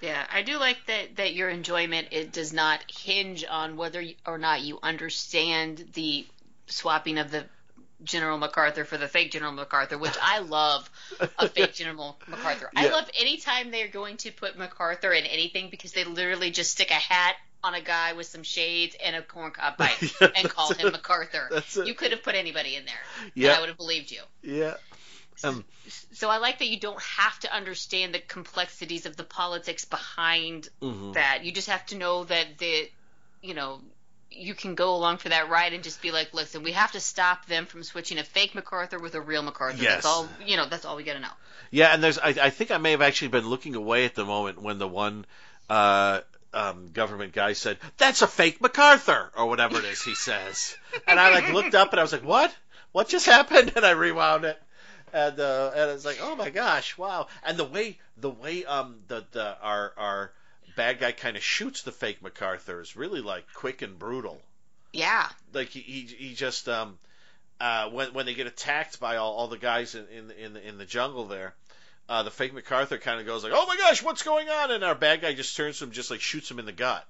Yeah, 0.00 0.26
I 0.32 0.42
do 0.42 0.58
like 0.58 0.78
that 0.86 1.16
that 1.16 1.34
your 1.34 1.50
enjoyment 1.50 2.08
it 2.10 2.32
does 2.32 2.52
not 2.52 2.84
hinge 2.90 3.44
on 3.48 3.76
whether 3.76 4.02
or 4.26 4.38
not 4.38 4.62
you 4.62 4.78
understand 4.82 5.90
the 5.92 6.26
swapping 6.66 7.18
of 7.18 7.30
the 7.30 7.44
General 8.04 8.38
MacArthur 8.38 8.84
for 8.84 8.96
the 8.96 9.08
fake 9.08 9.30
General 9.32 9.52
MacArthur, 9.52 9.98
which 9.98 10.16
I 10.20 10.38
love 10.40 10.88
a 11.38 11.48
fake 11.48 11.74
General 11.74 12.18
MacArthur. 12.28 12.70
I 12.74 12.86
Yeah. 12.86 12.92
love 12.92 13.10
anytime 13.18 13.70
they're 13.70 13.88
going 13.88 14.16
to 14.18 14.30
put 14.32 14.56
MacArthur 14.56 15.12
in 15.12 15.24
anything 15.24 15.70
because 15.70 15.92
they 15.92 16.04
literally 16.04 16.50
just 16.50 16.70
stick 16.72 16.90
a 16.90 16.94
hat 16.94 17.36
on 17.62 17.74
a 17.74 17.80
guy 17.82 18.14
with 18.14 18.26
some 18.26 18.42
shades 18.42 18.96
and 19.04 19.14
a 19.14 19.20
corncob 19.22 19.76
pipe 19.76 20.00
Yeah, 20.20 20.28
and 20.36 20.48
call 20.48 20.72
him 20.72 20.88
it. 20.88 20.92
MacArthur. 20.92 21.62
You 21.84 21.94
could 21.94 22.12
have 22.12 22.22
put 22.22 22.34
anybody 22.34 22.76
in 22.76 22.84
there, 22.86 22.94
and 23.22 23.32
Yeah. 23.34 23.52
I 23.52 23.60
would 23.60 23.68
have 23.68 23.76
believed 23.76 24.10
you. 24.10 24.22
Yeah. 24.42 24.74
Um, 25.44 25.64
So 26.12 26.28
I 26.30 26.38
like 26.38 26.58
that 26.58 26.68
you 26.68 26.78
don't 26.80 27.00
have 27.02 27.38
to 27.40 27.54
understand 27.54 28.14
the 28.14 28.18
complexities 28.20 29.06
of 29.06 29.16
the 29.16 29.24
politics 29.24 29.84
behind 29.84 30.68
mhm. 30.82 31.14
that. 31.14 31.44
You 31.44 31.52
just 31.52 31.68
have 31.68 31.84
to 31.86 31.96
know 31.96 32.24
that 32.24 32.58
the, 32.58 32.90
you 33.42 33.54
know, 33.54 33.80
you 34.30 34.54
can 34.54 34.74
go 34.74 34.94
along 34.94 35.18
for 35.18 35.28
that 35.28 35.48
ride 35.48 35.72
and 35.72 35.82
just 35.82 36.00
be 36.00 36.12
like, 36.12 36.32
listen, 36.32 36.62
we 36.62 36.72
have 36.72 36.92
to 36.92 37.00
stop 37.00 37.46
them 37.46 37.66
from 37.66 37.82
switching 37.82 38.18
a 38.18 38.24
fake 38.24 38.54
MacArthur 38.54 38.98
with 38.98 39.14
a 39.14 39.20
real 39.20 39.42
MacArthur. 39.42 39.82
Yes. 39.82 39.94
That's 39.94 40.06
all. 40.06 40.28
You 40.46 40.56
know, 40.56 40.66
that's 40.66 40.84
all 40.84 40.96
we 40.96 41.02
got 41.02 41.14
to 41.14 41.20
know. 41.20 41.32
Yeah, 41.70 41.92
and 41.92 42.02
there's 42.02 42.18
I, 42.18 42.28
I 42.28 42.50
think 42.50 42.70
I 42.70 42.78
may 42.78 42.92
have 42.92 43.02
actually 43.02 43.28
been 43.28 43.48
looking 43.48 43.74
away 43.74 44.04
at 44.04 44.14
the 44.14 44.24
moment 44.24 44.60
when 44.62 44.78
the 44.78 44.88
one 44.88 45.26
uh, 45.68 46.20
um, 46.52 46.90
government 46.92 47.32
guy 47.32 47.52
said, 47.52 47.78
"That's 47.98 48.22
a 48.22 48.26
fake 48.26 48.60
MacArthur" 48.60 49.30
or 49.36 49.46
whatever 49.46 49.78
it 49.78 49.84
is 49.84 50.02
he 50.02 50.14
says, 50.14 50.76
and 51.06 51.18
I 51.18 51.32
like 51.32 51.52
looked 51.52 51.74
up 51.74 51.92
and 51.92 52.00
I 52.00 52.02
was 52.02 52.12
like, 52.12 52.24
"What? 52.24 52.54
What 52.92 53.08
just 53.08 53.26
happened?" 53.26 53.72
And 53.76 53.84
I 53.84 53.92
rewound 53.92 54.44
it, 54.44 54.60
and 55.12 55.38
uh, 55.38 55.70
and 55.74 55.90
it's 55.90 56.04
like, 56.04 56.18
"Oh 56.20 56.34
my 56.36 56.50
gosh, 56.50 56.98
wow!" 56.98 57.28
And 57.44 57.56
the 57.56 57.64
way 57.64 57.98
the 58.16 58.30
way 58.30 58.64
um 58.64 58.96
the 59.08 59.24
the 59.32 59.56
our 59.60 59.92
our 59.96 60.32
bad 60.80 60.98
guy 61.00 61.12
kind 61.12 61.36
of 61.36 61.42
shoots 61.42 61.82
the 61.82 61.92
fake 61.92 62.22
MacArthur 62.22 62.80
is 62.80 62.96
really 62.96 63.20
like 63.20 63.44
quick 63.54 63.82
and 63.82 63.98
brutal 63.98 64.40
Yeah. 64.92 65.28
like 65.52 65.68
he 65.68 65.80
he, 65.80 66.00
he 66.28 66.34
just 66.34 66.68
um 66.68 66.98
uh 67.60 67.90
when 67.90 68.14
when 68.14 68.24
they 68.26 68.34
get 68.34 68.46
attacked 68.46 68.98
by 69.00 69.16
all, 69.16 69.32
all 69.34 69.48
the 69.48 69.58
guys 69.58 69.94
in 69.94 70.06
in 70.08 70.30
in 70.30 70.52
the, 70.54 70.68
in 70.68 70.78
the 70.78 70.86
jungle 70.86 71.26
there 71.26 71.54
uh 72.08 72.22
the 72.22 72.30
fake 72.30 72.54
MacArthur 72.54 72.98
kind 72.98 73.20
of 73.20 73.26
goes 73.26 73.44
like 73.44 73.52
oh 73.54 73.66
my 73.66 73.76
gosh 73.76 74.02
what's 74.02 74.22
going 74.22 74.48
on 74.48 74.70
and 74.70 74.82
our 74.82 74.94
bad 74.94 75.20
guy 75.20 75.34
just 75.34 75.56
turns 75.56 75.78
to 75.78 75.84
him 75.84 75.90
just 75.90 76.10
like 76.10 76.20
shoots 76.20 76.50
him 76.50 76.58
in 76.58 76.64
the 76.66 76.72
gut 76.72 77.06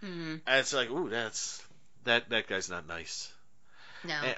hmm 0.00 0.36
and 0.46 0.60
it's 0.60 0.72
like 0.74 0.90
ooh 0.90 1.08
that's 1.08 1.62
that 2.04 2.28
that 2.30 2.46
guy's 2.48 2.68
not 2.70 2.86
nice 2.86 3.32
No. 4.04 4.14
and, 4.14 4.36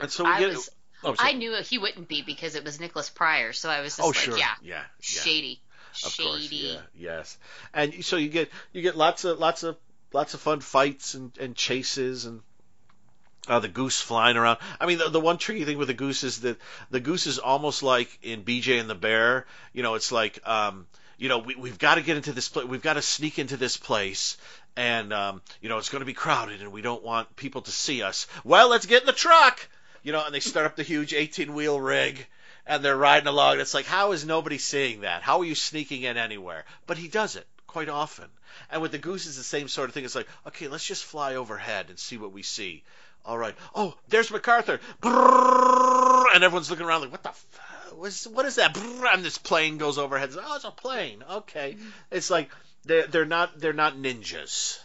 and 0.00 0.10
so 0.10 0.24
we 0.24 0.30
I 0.30 0.38
get 0.40 0.48
was. 0.54 0.70
oh. 1.04 1.14
I 1.18 1.32
knew 1.32 1.54
he 1.62 1.78
wouldn't 1.78 2.08
be 2.08 2.22
because 2.22 2.54
it 2.54 2.64
was 2.64 2.80
Nicholas 2.80 3.10
Pryor, 3.10 3.52
so 3.52 3.68
I 3.70 3.80
was 3.80 3.96
just 3.96 4.04
oh 4.04 4.08
like, 4.08 4.16
sure 4.16 4.38
yeah, 4.38 4.54
yeah 4.62 4.74
yeah 4.74 4.82
shady, 5.00 5.60
of 6.04 6.12
shady. 6.12 6.28
course 6.28 6.52
yeah 6.52 6.78
yes 6.94 7.38
and 7.74 8.04
so 8.04 8.16
you 8.16 8.28
get 8.28 8.50
you 8.72 8.82
get 8.82 8.96
lots 8.96 9.24
of 9.24 9.38
lots 9.38 9.62
of 9.62 9.76
lots 10.12 10.34
of 10.34 10.40
fun 10.40 10.60
fights 10.60 11.14
and 11.14 11.36
and 11.38 11.54
chases 11.56 12.24
and 12.26 12.40
Uh, 13.48 13.60
the 13.60 13.68
goose 13.68 14.00
flying 14.00 14.36
around. 14.36 14.58
I 14.80 14.86
mean, 14.86 14.98
the, 14.98 15.08
the 15.08 15.20
one 15.20 15.38
tricky 15.38 15.64
thing 15.64 15.78
with 15.78 15.86
the 15.86 15.94
goose 15.94 16.24
is 16.24 16.40
that 16.40 16.58
the 16.90 16.98
goose 16.98 17.28
is 17.28 17.38
almost 17.38 17.84
like 17.84 18.18
in 18.22 18.42
BJ 18.42 18.80
and 18.80 18.90
the 18.90 18.96
Bear. 18.96 19.46
You 19.72 19.84
know, 19.84 19.94
it's 19.94 20.10
like, 20.10 20.40
um, 20.44 20.88
you 21.16 21.28
know, 21.28 21.38
we, 21.38 21.54
we've 21.54 21.78
got 21.78 21.94
to 21.94 22.00
get 22.02 22.16
into 22.16 22.32
this 22.32 22.48
place. 22.48 22.66
We've 22.66 22.82
got 22.82 22.94
to 22.94 23.02
sneak 23.02 23.38
into 23.38 23.56
this 23.56 23.76
place. 23.76 24.36
And, 24.76 25.12
um, 25.12 25.42
you 25.60 25.68
know, 25.68 25.78
it's 25.78 25.90
going 25.90 26.00
to 26.00 26.06
be 26.06 26.12
crowded 26.12 26.60
and 26.60 26.72
we 26.72 26.82
don't 26.82 27.04
want 27.04 27.36
people 27.36 27.62
to 27.62 27.70
see 27.70 28.02
us. 28.02 28.26
Well, 28.42 28.68
let's 28.68 28.86
get 28.86 29.02
in 29.02 29.06
the 29.06 29.12
truck. 29.12 29.68
You 30.02 30.10
know, 30.10 30.24
and 30.26 30.34
they 30.34 30.40
start 30.40 30.66
up 30.66 30.74
the 30.74 30.82
huge 30.82 31.14
18 31.14 31.54
wheel 31.54 31.80
rig 31.80 32.26
and 32.66 32.84
they're 32.84 32.96
riding 32.96 33.28
along. 33.28 33.52
And 33.52 33.60
it's 33.60 33.74
like, 33.74 33.86
how 33.86 34.12
is 34.12 34.24
nobody 34.24 34.58
seeing 34.58 35.00
that? 35.02 35.22
How 35.22 35.40
are 35.40 35.44
you 35.44 35.54
sneaking 35.54 36.02
in 36.02 36.16
anywhere? 36.16 36.64
But 36.86 36.98
he 36.98 37.08
does 37.08 37.36
it 37.36 37.46
quite 37.66 37.88
often. 37.88 38.26
And 38.70 38.82
with 38.82 38.92
the 38.92 38.98
goose, 38.98 39.26
it's 39.26 39.36
the 39.36 39.42
same 39.42 39.68
sort 39.68 39.88
of 39.88 39.94
thing. 39.94 40.04
It's 40.04 40.14
like, 40.14 40.28
okay, 40.46 40.68
let's 40.68 40.86
just 40.86 41.04
fly 41.04 41.36
overhead 41.36 41.86
and 41.88 41.98
see 41.98 42.16
what 42.16 42.32
we 42.32 42.42
see. 42.42 42.82
All 43.24 43.36
right. 43.36 43.54
Oh, 43.74 43.94
there's 44.08 44.30
MacArthur. 44.30 44.80
And 45.02 46.44
everyone's 46.44 46.70
looking 46.70 46.86
around 46.86 47.02
like, 47.02 47.12
what 47.12 47.22
the 47.22 47.30
f- 47.30 47.46
what's, 47.94 48.26
what 48.26 48.46
is 48.46 48.56
that? 48.56 48.76
And 48.76 49.24
this 49.24 49.38
plane 49.38 49.78
goes 49.78 49.98
overhead. 49.98 50.28
It's 50.28 50.36
like, 50.36 50.46
oh, 50.48 50.56
it's 50.56 50.64
a 50.64 50.70
plane. 50.70 51.24
Okay. 51.30 51.72
Mm-hmm. 51.72 51.88
It's 52.12 52.30
like 52.30 52.50
they're 52.84 53.06
they're 53.06 53.24
not 53.24 53.58
they're 53.58 53.72
not 53.72 53.96
ninjas. 53.96 54.78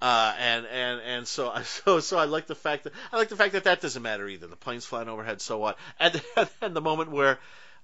Uh, 0.00 0.34
and 0.38 0.66
and 0.66 1.00
and 1.00 1.28
so 1.28 1.48
I 1.48 1.62
so 1.62 2.00
so 2.00 2.18
I 2.18 2.24
like 2.24 2.46
the 2.46 2.54
fact 2.54 2.84
that 2.84 2.92
I 3.12 3.16
like 3.16 3.28
the 3.28 3.36
fact 3.36 3.52
that 3.52 3.64
that 3.64 3.80
doesn't 3.80 4.02
matter 4.02 4.28
either. 4.28 4.46
The 4.46 4.56
plane's 4.56 4.84
flying 4.84 5.08
overhead, 5.08 5.40
so 5.40 5.58
what? 5.58 5.78
And 6.00 6.20
then 6.60 6.74
the 6.74 6.80
moment 6.80 7.10
where 7.10 7.38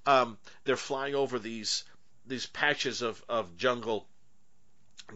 um, 0.06 0.36
they're 0.64 0.76
flying 0.76 1.14
over 1.14 1.38
these 1.38 1.84
these 2.26 2.46
patches 2.46 3.02
of 3.02 3.22
of 3.28 3.56
jungle, 3.56 4.06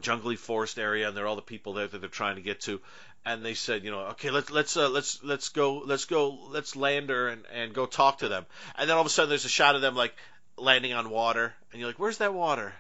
jungly 0.01 0.37
forest 0.37 0.79
area, 0.79 1.09
and 1.09 1.17
there 1.17 1.25
are 1.25 1.29
all 1.29 1.37
the 1.37 1.43
people 1.43 1.75
there 1.75 1.87
that 1.87 1.99
they're 1.99 2.09
trying 2.09 2.37
to 2.37 2.43
get 2.43 2.61
to, 2.63 2.81
and 3.27 3.45
they 3.45 3.55
said, 3.55 3.85
you 3.85 3.91
know, 3.91 4.01
okay, 4.13 4.31
let's 4.31 4.51
let's 4.51 4.77
uh, 4.77 4.89
let's 4.89 5.23
let's 5.23 5.51
go 5.51 5.79
let's 5.79 6.07
go 6.07 6.39
let's 6.49 6.77
land 6.77 7.11
her 7.11 7.29
and 7.29 7.45
and 7.53 7.75
go 7.75 7.85
talk 7.85 8.19
to 8.19 8.29
them, 8.29 8.47
and 8.77 8.89
then 8.89 8.95
all 8.97 9.03
of 9.03 9.07
a 9.07 9.11
sudden 9.11 9.29
there's 9.29 9.45
a 9.45 9.51
shot 9.51 9.75
of 9.75 9.83
them 9.83 9.95
like 9.95 10.15
landing 10.57 10.95
on 10.95 11.11
water, 11.11 11.55
and 11.73 11.81
you're 11.81 11.91
like, 11.91 11.99
where's 11.99 12.19
that 12.19 12.33
water 12.33 12.73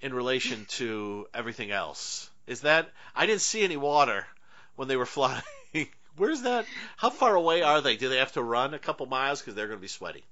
in 0.00 0.12
relation 0.12 0.66
to 0.70 1.26
everything 1.32 1.70
else? 1.70 2.30
Is 2.48 2.62
that 2.62 2.90
I 3.14 3.26
didn't 3.26 3.42
see 3.42 3.62
any 3.62 3.76
water 3.76 4.26
when 4.76 4.88
they 4.88 4.96
were 4.96 5.06
flying. 5.16 5.42
Where's 6.16 6.42
that? 6.42 6.66
How 6.96 7.10
far 7.10 7.34
away 7.36 7.62
are 7.62 7.80
they? 7.80 7.96
Do 7.96 8.08
they 8.08 8.16
have 8.18 8.32
to 8.32 8.42
run 8.42 8.74
a 8.74 8.78
couple 8.78 9.06
miles 9.06 9.40
because 9.40 9.54
they're 9.54 9.68
going 9.68 9.78
to 9.78 9.82
be 9.82 9.86
sweaty? 9.88 10.24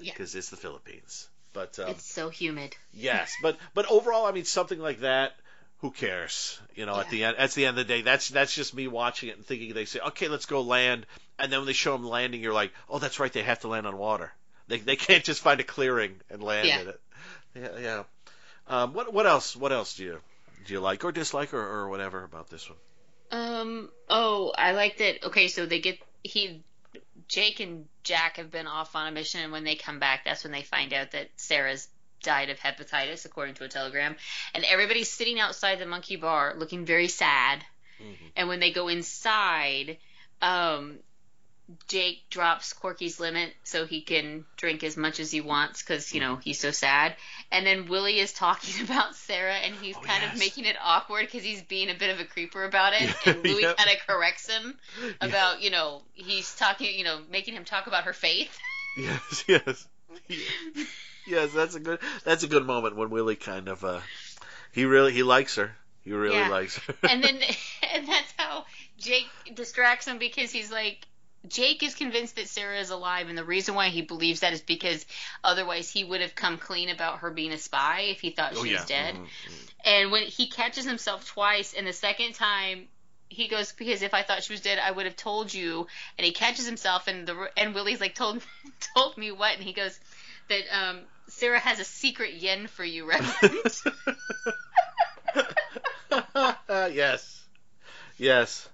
Yeah. 0.00 0.12
Because 0.12 0.34
it's 0.34 0.50
the 0.50 0.56
Philippines. 0.56 1.28
But 1.52 1.78
um, 1.78 1.90
It's 1.90 2.10
so 2.10 2.28
humid. 2.28 2.74
Yes, 2.92 3.32
but 3.42 3.56
but 3.74 3.88
overall, 3.90 4.26
I 4.26 4.32
mean, 4.32 4.44
something 4.44 4.80
like 4.80 5.00
that. 5.00 5.34
Who 5.82 5.90
cares? 5.90 6.60
You 6.76 6.86
know, 6.86 6.98
at 6.98 7.10
the 7.10 7.24
end, 7.24 7.36
at 7.38 7.50
the 7.52 7.66
end 7.66 7.78
of 7.78 7.86
the 7.86 7.92
day, 7.94 8.02
that's 8.02 8.28
that's 8.28 8.54
just 8.54 8.72
me 8.74 8.88
watching 8.88 9.28
it 9.28 9.36
and 9.36 9.44
thinking. 9.44 9.74
They 9.74 9.84
say, 9.84 10.00
okay, 10.00 10.28
let's 10.28 10.46
go 10.46 10.62
land, 10.62 11.06
and 11.38 11.52
then 11.52 11.58
when 11.60 11.66
they 11.66 11.72
show 11.72 11.92
them 11.92 12.04
landing, 12.06 12.40
you're 12.40 12.52
like, 12.54 12.72
oh, 12.88 12.98
that's 12.98 13.18
right, 13.20 13.32
they 13.32 13.42
have 13.42 13.60
to 13.60 13.68
land 13.68 13.86
on 13.86 13.98
water. 13.98 14.32
They 14.68 14.78
they 14.78 14.96
can't 14.96 15.24
just 15.24 15.42
find 15.42 15.60
a 15.60 15.64
clearing 15.64 16.14
and 16.30 16.42
land 16.42 16.68
Yeah. 16.68 16.80
in 16.80 16.88
it. 16.88 17.00
Yeah, 17.54 17.78
yeah. 17.80 18.02
Um, 18.68 18.94
what 18.94 19.12
what 19.12 19.26
else? 19.26 19.54
What 19.56 19.72
else 19.72 19.96
do 19.96 20.04
you 20.04 20.20
do 20.64 20.72
you 20.72 20.80
like 20.80 21.04
or 21.04 21.12
dislike 21.12 21.54
or, 21.54 21.60
or 21.60 21.88
whatever 21.88 22.24
about 22.24 22.50
this 22.50 22.68
one? 22.68 22.78
Um. 23.30 23.90
Oh, 24.08 24.52
I 24.56 24.72
like 24.72 24.98
that. 24.98 25.24
Okay, 25.24 25.48
so 25.48 25.66
they 25.66 25.80
get 25.80 25.98
he, 26.22 26.62
Jake 27.28 27.60
and 27.60 27.86
Jack 28.04 28.36
have 28.36 28.50
been 28.50 28.66
off 28.66 28.94
on 28.94 29.06
a 29.06 29.10
mission, 29.10 29.40
and 29.40 29.52
when 29.52 29.64
they 29.64 29.74
come 29.74 29.98
back, 29.98 30.24
that's 30.24 30.44
when 30.44 30.52
they 30.52 30.62
find 30.62 30.92
out 30.92 31.12
that 31.12 31.30
Sarah's 31.36 31.88
died 32.22 32.50
of 32.50 32.58
hepatitis, 32.58 33.24
according 33.24 33.54
to 33.56 33.64
a 33.64 33.68
telegram. 33.68 34.16
And 34.54 34.64
everybody's 34.64 35.10
sitting 35.10 35.40
outside 35.40 35.78
the 35.78 35.86
monkey 35.86 36.16
bar, 36.16 36.54
looking 36.56 36.84
very 36.84 37.08
sad. 37.08 37.64
And 38.36 38.48
when 38.48 38.60
they 38.60 38.72
go 38.72 38.88
inside, 38.88 39.98
um, 40.40 40.98
Jake 41.88 42.22
drops 42.28 42.72
Corky's 42.72 43.18
limit 43.20 43.52
so 43.64 43.86
he 43.86 44.02
can 44.02 44.44
drink 44.56 44.82
as 44.84 44.96
much 44.96 45.20
as 45.20 45.30
he 45.30 45.40
wants 45.40 45.82
because 45.82 46.12
you 46.12 46.20
know 46.20 46.36
he's 46.36 46.58
so 46.58 46.70
sad. 46.70 47.14
And 47.50 47.64
then 47.66 47.88
Willie 47.88 48.18
is 48.18 48.32
talking 48.32 48.84
about 48.84 49.14
Sarah, 49.14 49.54
and 49.54 49.74
he's 49.74 49.96
Oh, 49.96 50.00
kind 50.00 50.22
yes. 50.22 50.32
of 50.34 50.38
making 50.38 50.64
it 50.64 50.76
awkward 50.82 51.26
because 51.26 51.42
he's 51.44 51.62
being 51.62 51.88
a 51.90 51.94
bit 51.94 52.10
of 52.10 52.20
a 52.20 52.24
creeper 52.24 52.64
about 52.64 52.92
it. 52.94 53.14
And 53.26 53.42
Louis 53.44 53.62
Yep. 53.62 53.76
kind 53.76 53.90
of 53.90 54.06
corrects 54.06 54.48
him 54.50 54.74
about 55.20 55.62
you 55.62 55.70
know 55.70 56.02
he's 56.12 56.54
talking 56.56 56.98
you 56.98 57.04
know 57.04 57.20
making 57.30 57.54
him 57.54 57.64
talk 57.64 57.86
about 57.86 58.04
her 58.04 58.12
faith. 58.12 58.58
Yes, 58.96 59.44
yes, 59.48 59.86
yes. 61.26 61.52
That's 61.52 61.74
a 61.74 61.80
good. 61.80 62.00
That's 62.24 62.42
a 62.44 62.48
good 62.48 62.66
moment 62.66 62.96
when 62.96 63.10
Willie 63.10 63.36
kind 63.36 63.68
of. 63.68 63.84
uh 63.84 64.00
He 64.72 64.84
really 64.84 65.12
he 65.12 65.22
likes 65.22 65.56
her. 65.56 65.74
He 66.04 66.12
really 66.12 66.36
Yeah. 66.36 66.48
likes 66.48 66.76
her. 66.78 66.94
and 67.08 67.22
then 67.22 67.38
and 67.94 68.06
that's 68.08 68.32
how 68.36 68.64
Jake 68.98 69.26
distracts 69.54 70.06
him 70.06 70.18
because 70.18 70.50
he's 70.50 70.70
like 70.70 70.98
Jake 71.48 71.82
is 71.82 71.94
convinced 71.94 72.36
that 72.36 72.48
Sarah 72.48 72.78
is 72.78 72.90
alive, 72.90 73.28
and 73.28 73.36
the 73.36 73.44
reason 73.44 73.74
why 73.74 73.88
he 73.88 74.02
believes 74.02 74.40
that 74.40 74.52
is 74.52 74.60
because 74.62 75.04
otherwise 75.42 75.90
he 75.90 76.04
would 76.04 76.20
have 76.20 76.34
come 76.34 76.58
clean 76.58 76.88
about 76.88 77.18
her 77.20 77.30
being 77.30 77.52
a 77.52 77.58
spy 77.58 78.00
if 78.02 78.20
he 78.20 78.30
thought 78.30 78.56
Oh, 78.56 78.62
she 78.64 78.70
yeah. 78.72 78.78
was 78.78 78.86
dead. 78.86 79.14
Mhm, 79.14 79.68
And 79.84 80.12
when 80.12 80.24
he 80.24 80.48
catches 80.48 80.84
himself 80.84 81.26
twice, 81.26 81.74
and 81.74 81.86
the 81.86 81.92
second 81.92 82.34
time 82.34 82.88
he 83.28 83.48
goes 83.48 83.72
because 83.72 84.02
if 84.02 84.14
I 84.14 84.22
thought 84.22 84.42
she 84.44 84.52
was 84.52 84.60
dead, 84.60 84.78
I 84.78 84.90
would 84.90 85.06
have 85.06 85.16
told 85.16 85.52
you. 85.52 85.86
And 86.18 86.24
he 86.24 86.32
catches 86.32 86.66
himself, 86.66 87.08
and 87.08 87.26
the 87.26 87.48
and 87.56 87.74
Willie's 87.74 88.00
like 88.00 88.14
told 88.14 88.42
told 88.94 89.16
me 89.18 89.32
what, 89.32 89.54
and 89.54 89.62
he 89.64 89.72
goes 89.72 89.98
that 90.48 90.62
um, 90.70 91.00
Sarah 91.28 91.58
has 91.58 91.80
a 91.80 91.84
secret 91.84 92.34
yen 92.34 92.66
for 92.68 92.84
you, 92.84 93.04
Reverend. 93.06 93.82
yes, 96.92 97.42
yes. 98.18 98.68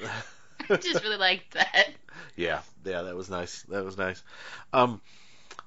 I 0.70 0.76
just 0.76 1.02
really 1.02 1.16
liked 1.16 1.54
that. 1.54 1.88
Yeah, 2.36 2.60
yeah, 2.84 3.02
that 3.02 3.16
was 3.16 3.30
nice. 3.30 3.62
That 3.62 3.84
was 3.84 3.96
nice. 3.96 4.22
Um, 4.72 5.00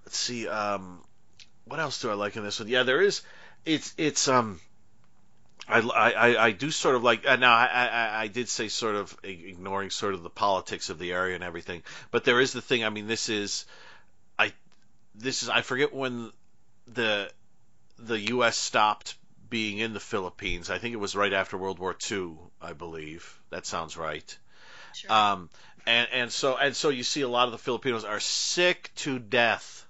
let's 0.06 0.18
see. 0.18 0.48
Um, 0.48 1.02
what 1.66 1.80
else 1.80 2.02
do 2.02 2.10
I 2.10 2.14
like 2.14 2.36
in 2.36 2.44
this 2.44 2.60
one? 2.60 2.68
Yeah, 2.68 2.84
there 2.84 3.02
is. 3.02 3.22
It's 3.66 3.94
it's 3.98 4.28
um. 4.28 4.60
I, 5.68 5.82
I, 5.82 6.46
I 6.46 6.52
do 6.52 6.72
sort 6.72 6.96
of 6.96 7.04
like 7.04 7.28
uh, 7.28 7.36
now 7.36 7.54
I, 7.54 7.66
I 7.68 8.22
I 8.22 8.28
did 8.28 8.50
say 8.50 8.70
sort 8.70 8.96
of 8.96 9.16
ignoring 9.24 9.92
sort 9.92 10.16
of 10.16 10.24
the 10.24 10.30
politics 10.30 10.90
of 10.90 10.98
the 10.98 11.14
area 11.14 11.36
and 11.36 11.44
everything, 11.44 11.84
but 12.10 12.24
there 12.24 12.42
is 12.42 12.54
the 12.54 12.62
thing. 12.62 12.84
I 12.84 12.90
mean, 12.90 13.06
this 13.06 13.30
is 13.30 13.66
I 14.40 14.52
this 15.14 15.44
is 15.44 15.50
I 15.50 15.62
forget 15.62 15.94
when 15.94 16.32
the 16.88 17.32
the 18.00 18.20
U.S. 18.32 18.58
stopped 18.58 19.16
being 19.50 19.80
in 19.80 19.94
the 19.94 20.00
Philippines. 20.00 20.70
I 20.70 20.78
think 20.78 20.94
it 20.94 21.00
was 21.00 21.16
right 21.16 21.34
after 21.34 21.58
World 21.58 21.80
War 21.80 21.96
II, 22.10 22.38
I 22.62 22.74
believe. 22.74 23.40
That 23.50 23.66
sounds 23.66 23.98
right. 23.98 24.38
Sure. 25.00 25.12
Um, 25.12 25.50
and 25.86 26.08
and 26.12 26.32
so 26.32 26.58
and 26.58 26.76
so 26.76 26.90
you 26.90 27.04
see 27.04 27.22
a 27.22 27.30
lot 27.30 27.46
of 27.46 27.52
the 27.54 27.58
Filipinos 27.58 28.04
are 28.04 28.20
sick 28.20 28.92
to 28.98 29.18
death 29.18 29.86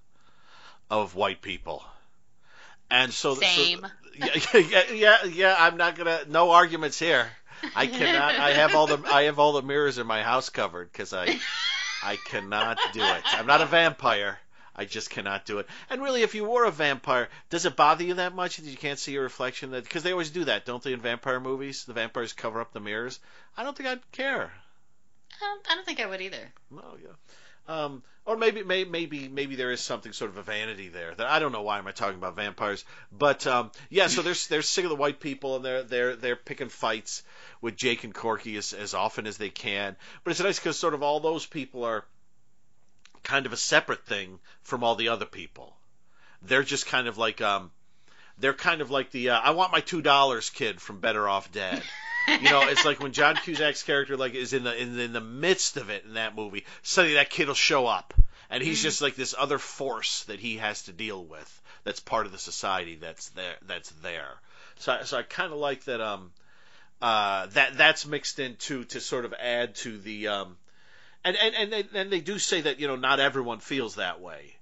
of 0.90 1.16
white 1.16 1.42
people, 1.42 1.84
and 2.92 3.12
so 3.12 3.34
so- 3.36 3.42
Same. 3.42 3.88
yeah, 4.16 4.36
yeah, 4.54 4.92
yeah, 4.92 5.24
yeah. 5.26 5.56
I'm 5.58 5.78
not 5.78 5.96
gonna. 5.96 6.20
No 6.28 6.52
arguments 6.52 7.00
here. 7.00 7.28
I 7.76 7.88
cannot. 7.88 8.36
I 8.36 8.52
have 8.52 8.76
all 8.76 8.86
the. 8.86 9.02
I 9.12 9.24
have 9.24 9.40
all 9.40 9.54
the 9.54 9.62
mirrors 9.62 9.98
in 9.98 10.06
my 10.06 10.22
house 10.22 10.50
covered 10.50 10.92
because 10.92 11.14
I. 11.14 11.40
I 12.04 12.16
cannot 12.16 12.78
do 12.94 13.02
it. 13.02 13.24
I'm 13.26 13.46
not 13.46 13.62
a 13.62 13.66
vampire. 13.66 14.40
I 14.76 14.86
just 14.86 15.10
cannot 15.10 15.46
do 15.46 15.60
it. 15.60 15.68
And 15.90 16.02
really, 16.02 16.22
if 16.22 16.36
you 16.36 16.46
were 16.46 16.64
a 16.64 16.72
vampire, 16.72 17.28
does 17.50 17.66
it 17.66 17.76
bother 17.76 18.06
you 18.06 18.14
that 18.14 18.34
much 18.34 18.56
that 18.56 18.66
you 18.70 18.78
can't 18.78 18.98
see 19.00 19.12
your 19.12 19.24
reflection? 19.24 19.72
That 19.72 19.84
because 19.84 20.04
they 20.04 20.12
always 20.14 20.30
do 20.30 20.46
that, 20.46 20.66
don't 20.66 20.82
they? 20.82 20.94
In 20.94 21.02
vampire 21.02 21.42
movies, 21.42 21.84
the 21.84 21.92
vampires 21.94 22.32
cover 22.32 22.62
up 22.62 22.72
the 22.72 22.80
mirrors. 22.80 23.20
I 23.58 23.64
don't 23.64 23.76
think 23.76 23.90
I'd 23.90 24.12
care. 24.14 24.54
Um, 25.42 25.60
I 25.70 25.76
don't 25.76 25.86
think 25.86 26.00
I 26.00 26.06
would 26.06 26.22
either. 26.22 26.52
No, 26.72 26.98
yeah. 27.02 27.10
Um, 27.70 28.04
or 28.26 28.36
maybe, 28.36 28.64
may, 28.64 28.84
maybe, 28.84 29.28
maybe 29.28 29.56
there 29.56 29.72
is 29.72 29.80
something 29.80 30.12
sort 30.12 30.32
of 30.32 30.38
a 30.38 30.44
vanity 30.44 30.90
there 30.90 31.14
that 31.14 31.28
I 31.28 31.40
don't 31.40 31.52
know. 31.52 31.62
Why 31.62 31.78
am 31.78 31.88
I 31.88 31.92
talking 31.92 32.18
about 32.18 32.36
vampires? 32.36 32.84
But 33.12 33.46
um, 33.46 33.72
yeah, 33.90 34.08
so 34.08 34.22
they're 34.24 34.36
they're 34.50 34.62
sick 34.64 34.86
of 34.86 34.90
the 34.90 34.96
white 34.96 35.20
people 35.20 35.56
and 35.56 35.66
they're 35.66 35.84
they're 35.84 36.16
they're 36.16 36.36
picking 36.36 36.70
fights 36.70 37.24
with 37.62 37.76
Jake 37.76 38.04
and 38.04 38.14
Corky 38.14 38.58
as 38.58 38.74
as 38.74 38.94
often 38.94 39.28
as 39.28 39.38
they 39.38 39.50
can. 39.50 39.96
But 40.24 40.32
it's 40.32 40.40
nice 40.40 40.60
because 40.60 40.78
sort 40.80 40.96
of 40.96 41.04
all 41.04 41.20
those 41.20 41.46
people 41.46 41.84
are 41.86 42.06
kind 43.24 43.46
of 43.46 43.54
a 43.54 43.58
separate 43.58 44.06
thing 44.06 44.40
from 44.64 44.84
all 44.84 44.96
the 44.96 45.10
other 45.10 45.26
people. 45.26 45.76
They're 46.42 46.64
just 46.64 46.88
kind 46.88 47.08
of 47.08 47.20
like 47.20 47.40
um, 47.42 47.72
they're 48.40 48.54
kind 48.54 48.82
of 48.82 48.90
like 48.90 49.12
the 49.12 49.30
uh, 49.32 49.40
I 49.40 49.52
want 49.52 49.72
my 49.72 49.82
two 49.82 50.02
dollars 50.02 50.50
kid 50.50 50.82
from 50.82 51.00
Better 51.00 51.28
Off 51.28 51.52
Dead. 51.52 51.84
You 52.28 52.50
know, 52.50 52.62
it's 52.68 52.86
like 52.86 53.00
when 53.02 53.12
John 53.12 53.36
Cusack's 53.36 53.84
character 53.84 54.16
like 54.18 54.36
is 54.36 54.54
in 54.54 54.64
the 54.64 54.80
in, 54.80 55.00
in 55.00 55.14
the 55.14 55.22
midst 55.22 55.78
of 55.78 55.90
it 55.90 56.06
in 56.06 56.14
that 56.14 56.36
movie, 56.36 56.66
suddenly 56.84 57.16
that 57.16 57.30
kid 57.30 57.48
will 57.48 57.56
show 57.56 57.88
up, 57.88 58.14
and 58.50 58.62
he's 58.64 58.84
just 58.84 59.02
like 59.02 59.16
this 59.16 59.34
other 59.38 59.58
force 59.58 60.24
that 60.26 60.40
he 60.40 60.58
has 60.58 60.84
to 60.84 60.92
deal 60.92 61.24
with. 61.24 61.62
That's 61.86 62.00
part 62.00 62.26
of 62.26 62.32
the 62.32 62.38
society 62.38 62.96
that's 62.96 63.30
there. 63.30 63.56
That's 63.66 63.90
there. 64.04 64.30
So, 64.78 64.94
I- 64.94 65.04
so 65.04 65.18
I 65.18 65.24
kind 65.24 65.52
of 65.52 65.58
like 65.60 65.86
that. 65.86 66.02
Um, 66.02 66.32
uh, 67.02 67.46
that 67.54 67.78
that's 67.78 68.06
mixed 68.06 68.40
in 68.40 68.56
too 68.58 68.84
to 68.84 69.00
sort 69.00 69.24
of 69.26 69.34
add 69.40 69.74
to 69.76 69.98
the 69.98 70.28
um, 70.28 70.58
and 71.24 71.36
and 71.38 71.56
and 71.56 71.72
they, 71.72 72.00
and 72.00 72.12
they 72.12 72.20
do 72.20 72.38
say 72.38 72.62
that 72.62 72.80
you 72.80 72.88
know 72.88 72.98
not 72.98 73.20
everyone 73.20 73.60
feels 73.60 73.96
that 73.96 74.20
way. 74.20 74.56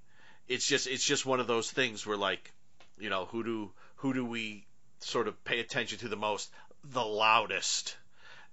It's 0.46 0.66
just 0.66 0.86
it's 0.86 1.04
just 1.04 1.26
one 1.26 1.40
of 1.40 1.46
those 1.48 1.70
things 1.70 2.06
where 2.06 2.16
like, 2.16 2.52
you 2.98 3.10
know, 3.10 3.26
who 3.26 3.42
do 3.44 3.70
who 3.96 4.14
do 4.14 4.24
we 4.24 4.64
sort 5.00 5.28
of 5.28 5.44
pay 5.44 5.58
attention 5.60 5.98
to 5.98 6.08
the 6.08 6.16
most? 6.16 6.50
The 6.92 7.04
loudest. 7.04 7.96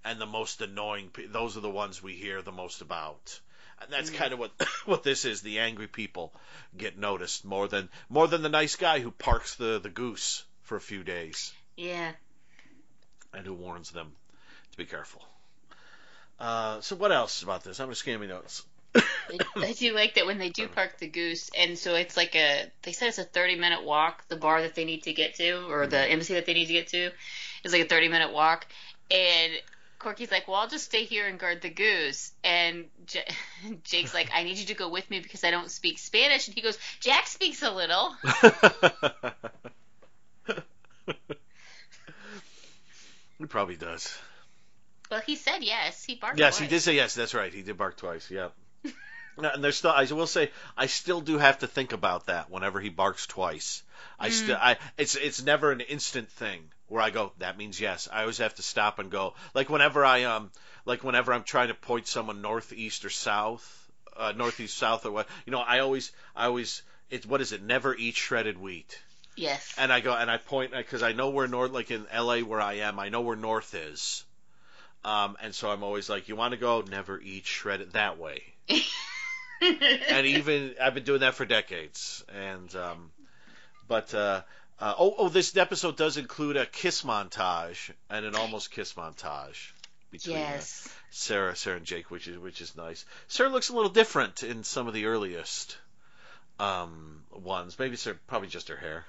and 0.04 0.20
the 0.20 0.26
most 0.26 0.60
annoying. 0.60 1.10
Those 1.30 1.56
are 1.56 1.60
the 1.60 1.68
ones 1.70 2.00
we 2.00 2.12
hear 2.14 2.40
the 2.40 2.52
most 2.52 2.80
about. 2.80 3.40
And 3.80 3.90
that's 3.92 4.10
Mm. 4.10 4.14
kind 4.14 4.32
of 4.32 4.38
what 4.38 4.52
what 4.84 5.02
this 5.02 5.24
is. 5.24 5.42
The 5.42 5.58
angry 5.58 5.88
people 5.88 6.32
get 6.76 6.96
noticed 6.96 7.44
more 7.44 7.66
than 7.68 7.88
more 8.08 8.28
than 8.28 8.42
the 8.42 8.48
nice 8.48 8.76
guy 8.76 9.00
who 9.00 9.10
parks 9.10 9.56
the 9.56 9.80
the 9.80 9.90
goose 9.90 10.44
for 10.62 10.76
a 10.76 10.80
few 10.80 11.02
days 11.02 11.52
Yeah. 11.76 12.12
and 13.34 13.44
who 13.44 13.52
warns 13.54 13.90
them 13.90 14.12
to 14.70 14.76
be 14.78 14.84
careful. 14.84 15.26
Uh, 16.38 16.80
so 16.82 16.94
what 16.96 17.12
else 17.12 17.42
about 17.42 17.64
this? 17.64 17.80
I'm 17.80 17.88
just 17.88 18.04
scamming 18.04 18.28
notes. 18.28 18.62
I 19.56 19.72
do 19.76 19.92
like 19.94 20.14
that 20.14 20.26
when 20.26 20.38
they 20.38 20.48
do 20.50 20.68
park 20.68 20.98
the 20.98 21.08
goose, 21.08 21.50
and 21.58 21.76
so 21.78 21.94
it's 21.96 22.16
like 22.16 22.34
a. 22.34 22.70
They 22.82 22.92
said 22.92 23.08
it's 23.08 23.18
a 23.18 23.24
30 23.24 23.56
minute 23.56 23.82
walk. 23.82 24.26
The 24.28 24.36
bar 24.36 24.62
that 24.62 24.74
they 24.74 24.84
need 24.84 25.02
to 25.02 25.12
get 25.12 25.34
to, 25.36 25.66
or 25.68 25.86
the 25.86 25.98
embassy 25.98 26.34
that 26.34 26.46
they 26.46 26.54
need 26.54 26.66
to 26.66 26.72
get 26.72 26.88
to, 26.88 27.10
is 27.66 27.72
like 27.72 27.82
a 27.82 27.88
30 27.88 28.08
minute 28.08 28.32
walk. 28.32 28.66
And 29.10 29.52
Corky's 29.98 30.30
like, 30.30 30.48
"Well, 30.48 30.56
I'll 30.56 30.68
just 30.68 30.84
stay 30.84 31.04
here 31.04 31.26
and 31.26 31.38
guard 31.38 31.62
the 31.62 31.70
goose." 31.70 32.32
And 32.44 32.86
J- 33.06 33.24
Jake's 33.84 34.14
like, 34.14 34.30
"I 34.32 34.42
need 34.42 34.56
you 34.56 34.66
to 34.66 34.74
go 34.74 34.88
with 34.88 35.08
me 35.10 35.20
because 35.20 35.44
I 35.44 35.50
don't 35.50 35.70
speak 35.70 35.98
Spanish." 35.98 36.48
And 36.48 36.54
he 36.54 36.60
goes, 36.60 36.78
"Jack 37.00 37.26
speaks 37.26 37.62
a 37.62 37.70
little." 37.70 38.14
he 43.38 43.46
probably 43.46 43.76
does. 43.76 44.16
Well, 45.10 45.20
he 45.20 45.36
said 45.36 45.62
yes. 45.62 46.04
He 46.04 46.16
barked. 46.16 46.38
Yes, 46.38 46.58
he 46.58 46.66
did 46.66 46.80
say 46.80 46.94
yes. 46.94 47.14
That's 47.14 47.34
right. 47.34 47.52
He 47.52 47.62
did 47.62 47.78
bark 47.78 47.96
twice. 47.96 48.30
Yeah. 48.30 48.48
And 49.38 49.62
there's 49.62 49.76
still. 49.76 49.90
I 49.90 50.04
will 50.04 50.26
say, 50.26 50.50
I 50.78 50.86
still 50.86 51.20
do 51.20 51.36
have 51.36 51.58
to 51.58 51.66
think 51.66 51.92
about 51.92 52.28
that 52.28 52.50
whenever 52.50 52.80
he 52.80 52.88
barks 52.88 53.26
twice. 53.26 53.82
I 54.18 54.30
mm-hmm. 54.30 54.44
still. 54.44 54.56
I. 54.58 54.78
It's. 54.96 55.14
It's 55.14 55.42
never 55.42 55.72
an 55.72 55.82
instant 55.82 56.30
thing 56.30 56.70
where 56.88 57.02
I 57.02 57.10
go. 57.10 57.32
That 57.38 57.58
means 57.58 57.80
yes. 57.80 58.08
I 58.12 58.22
always 58.22 58.38
have 58.38 58.54
to 58.56 58.62
stop 58.62 58.98
and 58.98 59.10
go. 59.10 59.34
Like 59.54 59.70
whenever 59.70 60.04
I 60.04 60.24
um. 60.24 60.50
Like 60.84 61.02
whenever 61.02 61.32
I'm 61.32 61.42
trying 61.42 61.68
to 61.68 61.74
point 61.74 62.06
someone 62.06 62.42
northeast 62.42 63.04
or 63.04 63.10
south, 63.10 63.90
uh, 64.16 64.32
northeast, 64.36 64.78
south 64.78 65.04
or 65.04 65.10
what. 65.10 65.28
You 65.44 65.50
know, 65.50 65.60
I 65.60 65.80
always. 65.80 66.12
I 66.34 66.46
always. 66.46 66.82
It's 67.10 67.26
what 67.26 67.40
is 67.40 67.52
it? 67.52 67.62
Never 67.62 67.94
eat 67.94 68.14
shredded 68.14 68.58
wheat. 68.58 68.98
Yes. 69.36 69.74
And 69.76 69.92
I 69.92 70.00
go 70.00 70.14
and 70.14 70.30
I 70.30 70.38
point 70.38 70.72
because 70.72 71.02
I 71.02 71.12
know 71.12 71.30
where 71.30 71.46
north, 71.46 71.70
like 71.70 71.90
in 71.90 72.06
L.A. 72.10 72.42
where 72.42 72.60
I 72.60 72.74
am, 72.74 72.98
I 72.98 73.10
know 73.10 73.20
where 73.20 73.36
north 73.36 73.74
is. 73.74 74.24
Um, 75.04 75.36
and 75.40 75.54
so 75.54 75.70
I'm 75.70 75.84
always 75.84 76.08
like, 76.08 76.28
you 76.28 76.34
want 76.34 76.52
to 76.52 76.56
go? 76.56 76.80
Never 76.80 77.20
eat 77.20 77.46
shredded 77.46 77.92
that 77.92 78.18
way. 78.18 78.42
and 79.60 80.26
even 80.26 80.74
I've 80.82 80.94
been 80.94 81.04
doing 81.04 81.20
that 81.20 81.34
for 81.34 81.44
decades. 81.44 82.24
And 82.34 82.74
um, 82.74 83.10
but 83.86 84.12
uh, 84.14 84.42
uh, 84.80 84.94
oh 84.98 85.14
oh, 85.18 85.28
this 85.28 85.56
episode 85.56 85.96
does 85.96 86.16
include 86.16 86.56
a 86.56 86.66
kiss 86.66 87.02
montage 87.02 87.90
and 88.10 88.26
an 88.26 88.34
almost 88.34 88.70
kiss 88.70 88.92
montage 88.94 89.72
between 90.10 90.36
uh. 90.36 90.60
Sarah, 91.10 91.56
Sarah 91.56 91.78
and 91.78 91.86
Jake, 91.86 92.10
which 92.10 92.28
is 92.28 92.38
which 92.38 92.60
is 92.60 92.76
nice. 92.76 93.04
Sarah 93.28 93.48
looks 93.48 93.70
a 93.70 93.74
little 93.74 93.90
different 93.90 94.42
in 94.42 94.64
some 94.64 94.86
of 94.86 94.94
the 94.94 95.06
earliest 95.06 95.78
um, 96.58 97.22
ones. 97.32 97.78
Maybe 97.78 97.94
it's 97.94 98.08
probably 98.26 98.48
just 98.48 98.68
her 98.68 98.76
hair. 98.76 99.04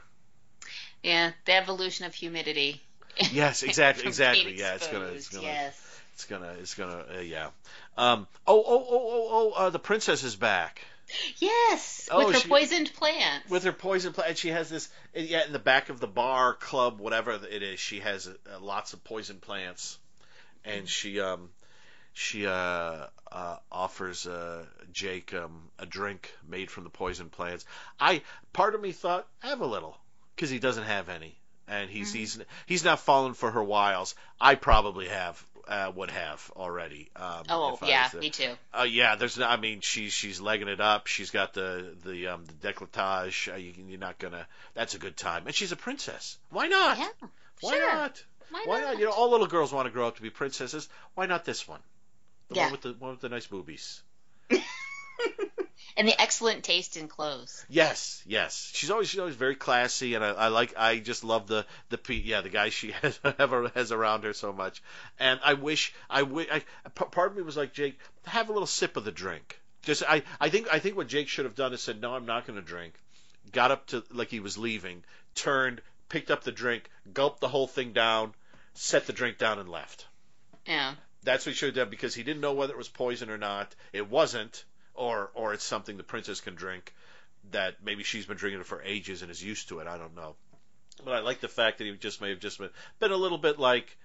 Yeah. 1.04 1.32
The 1.46 1.54
evolution 1.54 2.06
of 2.06 2.14
humidity. 2.14 2.82
Yes, 3.32 3.64
exactly, 3.64 4.08
exactly. 4.08 4.58
Yeah, 4.58 4.76
it's 4.76 4.88
gonna, 4.88 5.06
it's 5.06 5.30
gonna, 5.30 5.44
Yes. 5.44 6.00
it's 6.14 6.26
gonna, 6.26 6.56
it's 6.60 6.74
gonna, 6.76 7.06
uh, 7.18 7.22
yeah. 7.22 7.50
Um. 7.98 8.28
Oh, 8.46 8.64
oh, 8.66 8.86
oh, 8.90 8.90
oh, 8.90 9.28
oh. 9.32 9.52
Uh, 9.66 9.70
the 9.70 9.80
princess 9.80 10.24
is 10.24 10.36
back 10.36 10.82
Yes. 11.38 12.10
Oh, 12.12 12.26
with 12.26 12.36
her 12.36 12.42
she- 12.42 12.50
poisoned 12.50 12.94
plants. 12.94 13.50
with 13.50 13.64
her 13.64 13.72
poison 13.72 14.14
plant. 14.14 14.38
She 14.38 14.50
has 14.50 14.70
this. 14.70 14.90
Yeah, 15.14 15.46
in 15.46 15.54
the 15.54 15.60
back 15.60 15.90
of 15.90 16.00
the 16.00 16.08
bar, 16.08 16.54
club, 16.54 17.00
whatever 17.00 17.32
it 17.32 17.64
is, 17.64 17.80
she 17.80 18.00
has 18.00 18.28
uh, 18.28 18.60
lots 18.60 18.94
of 18.94 19.04
poison 19.04 19.38
plants, 19.40 19.98
and 20.66 20.88
she 20.88 21.20
um, 21.20 21.50
she 22.14 22.46
uh, 22.48 23.08
uh 23.32 23.58
offers 23.72 24.26
uh 24.26 24.66
Jake 24.92 25.34
um 25.34 25.70
a 25.80 25.86
drink 25.86 26.32
made 26.48 26.72
from 26.72 26.84
the 26.84 26.90
poison 26.90 27.30
plants. 27.30 27.66
I 28.00 28.22
part 28.54 28.76
of 28.76 28.82
me 28.82 28.92
thought 28.92 29.28
have 29.40 29.62
a 29.62 29.66
little 29.66 29.98
because 30.36 30.50
he 30.50 30.60
doesn't 30.60 30.86
have 30.86 31.10
any, 31.10 31.38
and 31.68 31.90
he's 31.90 32.14
he's 32.14 32.40
he's 32.66 32.84
not 32.84 33.00
fallen 33.00 33.34
for 33.34 33.52
her 33.52 33.64
wiles. 33.64 34.16
I 34.40 34.56
probably 34.56 35.08
have. 35.08 35.44
Uh, 35.68 35.92
would 35.96 36.12
have 36.12 36.50
already. 36.56 37.10
Um, 37.18 37.44
oh, 37.50 37.78
yeah, 37.84 38.10
me 38.18 38.30
too. 38.30 38.52
uh, 38.74 38.84
yeah, 38.84 39.16
there's. 39.16 39.38
no- 39.38 39.48
I 39.48 39.58
mean, 39.58 39.82
she's 39.82 40.14
she's 40.14 40.40
legging 40.40 40.70
it 40.70 40.80
up. 40.80 41.08
She's 41.08 41.30
got 41.30 41.54
the 41.54 41.94
the 42.06 42.28
um 42.28 42.46
the 42.46 42.54
décolletage. 42.54 43.52
Uh, 43.52 43.58
you, 43.58 43.74
you're 43.88 44.00
not 44.00 44.18
gonna. 44.18 44.48
That's 44.76 44.96
a 44.96 44.98
good 45.00 45.18
time. 45.18 45.44
And 45.46 45.54
she's 45.54 45.74
a 45.74 45.76
princess. 45.76 46.38
Why 46.52 46.68
not? 46.68 46.98
Yeah. 46.98 47.10
Why 47.60 47.72
sure. 47.74 47.94
not? 47.94 48.24
Why, 48.50 48.64
Why 48.66 48.80
not? 48.82 48.98
You 49.00 49.06
know, 49.06 49.12
all 49.12 49.30
little 49.32 49.48
girls 49.48 49.74
want 49.74 49.88
to 49.88 49.92
grow 49.92 50.08
up 50.08 50.16
to 50.16 50.22
be 50.22 50.30
princesses. 50.30 50.88
Why 51.16 51.26
not 51.26 51.44
this 51.44 51.68
one? 51.68 51.82
The 52.48 52.56
Yeah. 52.56 52.64
one 52.64 52.72
with 52.72 52.82
the 52.82 52.94
one 52.94 53.12
with 53.12 53.20
the 53.22 53.30
nice 53.30 53.48
boobies. 53.48 54.02
and 55.98 56.08
the 56.08 56.22
excellent 56.22 56.64
taste 56.64 56.96
in 56.96 57.08
clothes. 57.08 57.66
Yes, 57.68 58.24
yes. 58.26 58.72
She's 58.74 58.92
always 58.92 59.10
she's 59.10 59.20
always 59.20 59.36
very 59.36 59.56
classy, 59.56 60.14
and 60.14 60.24
I, 60.24 60.30
I 60.30 60.48
like. 60.50 60.74
I 60.78 61.00
just 61.00 61.24
love 61.24 61.48
the 61.48 61.66
the 61.90 62.00
yeah 62.14 62.42
the 62.42 62.50
guy 62.50 62.70
she 62.70 62.92
has 63.02 63.20
ever 63.40 63.70
has 63.70 63.92
around 63.92 64.24
her 64.24 64.34
so 64.34 64.54
much. 64.54 64.82
And 65.20 65.40
I 65.44 65.56
wish 65.56 65.94
I 66.10 66.22
wish 66.22 66.48
I, 66.52 66.64
part 66.90 67.32
of 67.32 67.38
me 67.38 67.42
was 67.42 67.58
like 67.58 67.74
Jake, 67.74 68.00
have 68.26 68.50
a 68.50 68.54
little 68.54 68.68
sip 68.68 68.96
of 68.96 69.06
the 69.06 69.12
drink. 69.12 69.60
Just 69.82 70.04
I 70.08 70.24
I 70.40 70.50
think 70.50 70.68
I 70.72 70.80
think 70.80 70.96
what 70.96 71.08
Jake 71.08 71.28
should 71.28 71.46
have 71.46 71.56
done 71.56 71.74
is 71.74 71.82
said 71.82 72.00
no, 72.00 72.14
I'm 72.14 72.26
not 72.26 72.46
going 72.46 72.60
to 72.60 72.66
drink. 72.66 72.94
Got 73.52 73.72
up 73.72 73.88
to 73.88 74.04
like 74.12 74.30
he 74.30 74.40
was 74.40 74.58
leaving, 74.58 75.04
turned, 75.34 75.82
picked 76.10 76.30
up 76.30 76.44
the 76.44 76.52
drink, 76.52 76.90
gulped 77.12 77.42
the 77.42 77.48
whole 77.48 77.68
thing 77.68 77.94
down, 77.94 78.34
set 78.76 79.08
the 79.08 79.14
drink 79.14 79.38
down, 79.40 79.58
and 79.58 79.70
left. 79.70 80.06
Yeah. 80.68 80.94
That's 81.24 81.46
what 81.46 81.54
he 81.54 81.58
should 81.58 81.76
have 81.76 81.86
done 81.86 81.90
because 81.90 82.14
he 82.14 82.24
didn't 82.24 82.42
know 82.42 82.54
whether 82.54 82.74
it 82.74 82.78
was 82.78 82.88
poison 82.88 83.30
or 83.30 83.38
not. 83.38 83.74
It 83.92 84.10
wasn't, 84.10 84.64
or 84.98 85.32
or 85.34 85.54
it's 85.54 85.64
something 85.64 85.96
the 85.98 86.04
princess 86.04 86.42
can 86.42 86.56
drink 86.56 86.94
that 87.52 87.76
maybe 87.84 88.04
she's 88.04 88.26
been 88.26 88.36
drinking 88.38 88.60
it 88.60 88.66
for 88.68 88.82
ages 88.82 89.22
and 89.22 89.32
is 89.32 89.42
used 89.42 89.70
to 89.70 89.80
it. 89.80 89.88
I 89.88 89.98
don't 89.98 90.16
know. 90.16 90.36
But 91.06 91.14
I 91.14 91.20
like 91.20 91.40
the 91.40 91.48
fact 91.48 91.78
that 91.78 91.86
he 91.86 91.94
just 91.94 92.20
may 92.20 92.32
have 92.32 92.40
just 92.40 92.58
been, 92.60 92.70
been 93.00 93.12
a 93.12 93.16
little 93.18 93.38
bit 93.38 93.60
like 93.60 93.96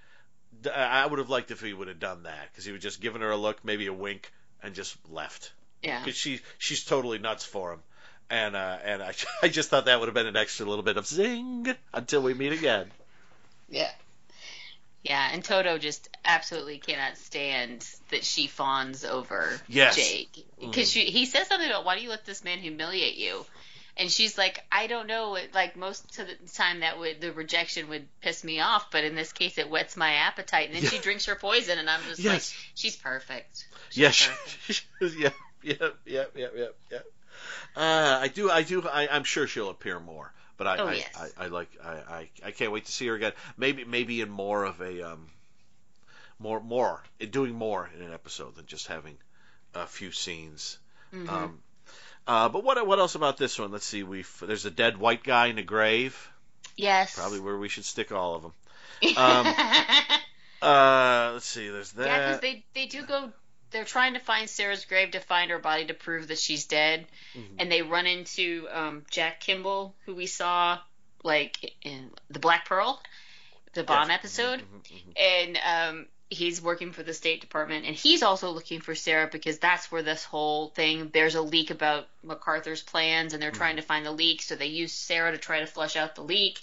I 0.72 1.06
would 1.06 1.18
have 1.18 1.30
liked 1.30 1.50
if 1.50 1.60
he 1.60 1.72
would 1.72 1.88
have 1.88 1.98
done 1.98 2.24
that 2.24 2.50
because 2.50 2.64
he 2.64 2.72
was 2.72 2.82
just 2.82 3.00
giving 3.00 3.22
her 3.22 3.30
a 3.30 3.36
look, 3.36 3.64
maybe 3.64 3.86
a 3.86 3.92
wink, 3.92 4.30
and 4.62 4.74
just 4.74 4.96
left 5.10 5.50
Yeah. 5.82 5.98
because 6.04 6.16
she 6.16 6.40
she's 6.58 6.84
totally 6.84 7.18
nuts 7.18 7.44
for 7.44 7.72
him. 7.72 7.80
And 8.30 8.54
uh, 8.54 8.78
and 8.84 9.02
I 9.02 9.14
I 9.42 9.48
just 9.48 9.70
thought 9.70 9.86
that 9.86 9.98
would 9.98 10.06
have 10.08 10.14
been 10.14 10.26
an 10.26 10.36
extra 10.36 10.66
little 10.66 10.84
bit 10.84 10.98
of 10.98 11.06
zing 11.06 11.66
until 11.92 12.22
we 12.22 12.34
meet 12.34 12.52
again. 12.52 12.90
Yeah. 13.70 13.90
Yeah, 15.02 15.30
and 15.32 15.42
Todo 15.44 15.78
just 15.78 16.08
absolutely 16.24 16.78
cannot 16.78 17.16
stand 17.18 17.84
that 18.10 18.24
she 18.24 18.46
fawns 18.46 19.04
over 19.04 19.44
Yes. 19.68 19.96
Jake 19.96 20.46
because 20.60 20.90
she 20.90 21.06
he 21.06 21.26
says 21.26 21.48
something 21.48 21.68
about 21.68 21.84
why 21.84 21.96
do 21.96 22.02
you 22.02 22.08
let 22.10 22.24
this 22.24 22.44
man 22.44 22.58
humiliate 22.58 23.16
you, 23.16 23.44
and 23.96 24.08
she's 24.10 24.38
like 24.38 24.64
I 24.70 24.86
don't 24.86 25.08
know 25.08 25.34
it, 25.34 25.52
like 25.54 25.76
most 25.76 26.18
of 26.20 26.28
the 26.28 26.52
time 26.52 26.80
that 26.80 27.00
would 27.00 27.20
the 27.20 27.32
rejection 27.32 27.88
would 27.88 28.06
piss 28.20 28.44
me 28.44 28.60
off, 28.60 28.92
but 28.92 29.02
in 29.02 29.16
this 29.16 29.32
case 29.32 29.58
it 29.58 29.68
whets 29.68 29.96
my 29.96 30.14
appetite, 30.14 30.68
and 30.68 30.76
then 30.76 30.88
she 30.88 30.98
drinks 30.98 31.26
her 31.26 31.34
poison, 31.34 31.78
and 31.80 31.90
I'm 31.90 32.00
just 32.08 32.20
Yes. 32.20 32.54
like 32.54 32.72
she's 32.74 32.96
perfect. 32.96 33.66
She's 33.90 33.98
Yes, 33.98 34.28
perfect. 34.28 34.84
yeah, 35.18 35.30
yeah, 35.62 35.88
yeah, 36.06 36.24
yeah, 36.36 36.46
yeah, 36.54 36.66
yeah. 36.92 36.98
Uh, 37.74 38.18
I 38.22 38.28
do, 38.28 38.50
I 38.50 38.62
do, 38.62 38.86
I, 38.86 39.08
I'm 39.10 39.24
sure 39.24 39.46
she'll 39.46 39.70
appear 39.70 39.98
more, 39.98 40.32
but 40.56 40.66
I, 40.66 40.76
Oh, 40.78 40.86
I, 40.86 40.94
yes. 40.94 41.32
I, 41.38 41.44
I 41.44 41.46
like, 41.48 41.70
I, 41.84 41.90
I, 41.90 42.28
I 42.46 42.50
can't 42.52 42.72
wait 42.72 42.86
to 42.86 42.92
see 42.92 43.06
her 43.08 43.14
again. 43.14 43.32
Maybe, 43.56 43.84
maybe 43.84 44.20
in 44.20 44.30
more 44.30 44.64
of 44.64 44.80
a, 44.80 45.12
um, 45.12 45.28
more, 46.38 46.60
more, 46.60 47.02
doing 47.30 47.54
more 47.54 47.88
in 47.96 48.02
an 48.02 48.12
episode 48.12 48.56
than 48.56 48.66
just 48.66 48.86
having 48.88 49.16
a 49.74 49.86
few 49.86 50.12
scenes. 50.12 50.78
Mhm. 51.12 51.28
Um, 51.28 51.58
uh, 52.26 52.48
but 52.48 52.64
what, 52.64 52.84
what 52.86 52.98
else 52.98 53.14
about 53.14 53.36
this 53.36 53.58
one? 53.58 53.70
Let's 53.72 53.86
see. 53.86 54.02
We, 54.02 54.24
there's 54.40 54.64
a 54.64 54.70
dead 54.70 54.96
white 54.98 55.24
guy 55.24 55.46
in 55.48 55.58
a 55.58 55.62
grave. 55.62 56.30
yes. 56.76 57.14
Probably 57.16 57.40
where 57.40 57.56
we 57.58 57.68
should 57.68 57.84
stick 57.84 58.12
all 58.12 58.34
of 58.36 58.42
them. 58.42 58.52
um, 59.16 59.54
Uh, 60.62 61.30
let's 61.32 61.46
see. 61.46 61.68
There's 61.68 61.90
that. 61.92 62.06
Yeah, 62.06 62.18
because 62.28 62.40
they 62.40 62.64
they 62.74 62.86
do 62.86 63.04
go. 63.04 63.32
They're 63.72 63.84
trying 63.84 64.14
to 64.14 64.20
find 64.20 64.48
Sarah's 64.48 64.84
grave 64.84 65.12
to 65.12 65.20
find 65.20 65.50
her 65.50 65.58
body 65.58 65.86
to 65.86 65.94
prove 65.94 66.28
that 66.28 66.38
she's 66.38 66.66
dead, 66.66 67.06
Mhm. 67.34 67.56
and 67.58 67.72
they 67.72 67.82
run 67.82 68.06
into 68.06 68.68
um, 68.70 69.04
Jack 69.10 69.40
Kimball, 69.40 69.94
who 70.04 70.14
we 70.14 70.26
saw 70.26 70.78
like 71.24 71.74
in 71.82 72.10
the 72.30 72.38
Black 72.38 72.66
Pearl, 72.66 73.00
the 73.74 73.84
Bond 73.84 74.10
Yes. 74.10 74.18
episode, 74.18 74.60
Mhm, 74.60 74.82
mhm. 74.82 75.16
and 75.16 75.58
um, 75.64 76.08
he's 76.30 76.60
working 76.60 76.92
for 76.92 77.02
the 77.02 77.14
State 77.14 77.40
Department, 77.40 77.86
and 77.86 77.94
he's 77.94 78.22
also 78.22 78.50
looking 78.50 78.80
for 78.80 78.94
Sarah 78.94 79.28
because 79.30 79.58
that's 79.58 79.90
where 79.92 80.02
this 80.02 80.24
whole 80.24 80.68
thing. 80.70 81.10
There's 81.10 81.34
a 81.34 81.42
leak 81.42 81.70
about 81.70 82.08
MacArthur's 82.22 82.82
plans, 82.82 83.34
and 83.34 83.42
they're 83.42 83.50
trying 83.50 83.76
to 83.76 83.82
find 83.82 84.04
the 84.04 84.10
leak, 84.12 84.42
so 84.42 84.56
they 84.56 84.66
use 84.66 84.92
Sarah 84.92 85.30
to 85.32 85.38
try 85.38 85.60
to 85.60 85.66
flush 85.66 85.94
out 85.96 86.14
the 86.14 86.22
leak. 86.24 86.58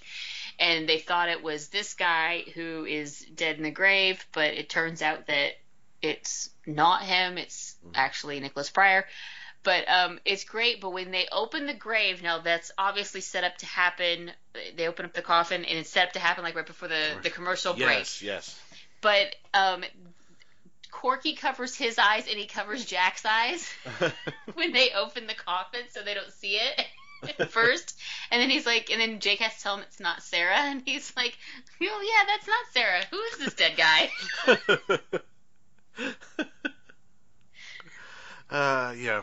And 0.59 0.89
they 0.89 0.99
thought 0.99 1.29
it 1.29 1.41
was 1.41 1.69
this 1.69 1.93
guy 1.93 2.43
who 2.53 2.83
is 2.85 3.19
dead 3.33 3.55
in 3.57 3.63
the 3.63 3.71
grave, 3.71 4.25
but 4.33 4.53
it 4.55 4.69
turns 4.69 5.01
out 5.01 5.27
that 5.27 5.53
it's 6.01 6.49
not 6.65 7.03
him. 7.03 7.37
It's 7.37 7.75
actually 7.93 8.39
Nicholas 8.39 8.69
Pryor. 8.69 9.05
But 9.63 9.89
um, 9.89 10.19
it's 10.23 10.45
great. 10.45 10.79
But 10.79 10.91
when 10.91 11.11
they 11.11 11.27
open 11.31 11.65
the 11.65 11.73
grave, 11.73 12.23
now 12.23 12.39
that's 12.39 12.71
obviously 12.77 13.21
set 13.21 13.43
up 13.43 13.57
to 13.57 13.65
happen. 13.65 14.31
They 14.75 14.87
open 14.87 15.05
up 15.05 15.13
the 15.13 15.21
coffin, 15.21 15.65
and 15.65 15.77
it's 15.77 15.89
set 15.89 16.07
up 16.07 16.13
to 16.13 16.19
happen 16.19 16.43
like 16.43 16.55
right 16.55 16.65
before 16.65 16.87
the 16.87 17.17
the 17.21 17.29
commercial 17.29 17.73
break 17.73 17.99
Yes, 17.99 18.21
yes. 18.21 18.61
but 19.01 19.35
um, 19.53 19.83
Corky 20.91 21.33
covers 21.33 21.75
his 21.75 21.99
eyes 21.99 22.25
and 22.27 22.37
he 22.37 22.45
covers 22.45 22.85
Jack's 22.85 23.25
eyes 23.25 23.69
when 24.53 24.71
they 24.71 24.91
open 24.91 25.27
the 25.27 25.33
coffin 25.35 25.81
so 25.89 26.01
they 26.01 26.13
don't 26.13 26.31
see 26.31 26.57
it 26.57 27.49
first. 27.49 27.99
And 28.31 28.41
then 28.41 28.49
he's 28.49 28.65
like, 28.65 28.89
and 28.91 29.01
then 29.01 29.19
Jake 29.19 29.39
has 29.39 29.55
to 29.57 29.61
tell 29.61 29.75
him 29.75 29.83
it's 29.83 29.99
not 29.99 30.23
Sarah, 30.23 30.55
and 30.55 30.81
he's 30.85 31.13
like, 31.17 31.37
oh 31.81 32.01
yeah, 32.17 32.33
that's 32.33 32.47
not 32.47 32.65
Sarah. 32.71 33.01
Who 33.11 33.19
is 33.19 33.37
this 33.39 33.53
dead 33.55 33.73
guy? 33.77 34.09
uh, 38.49 38.93
yeah. 38.97 39.21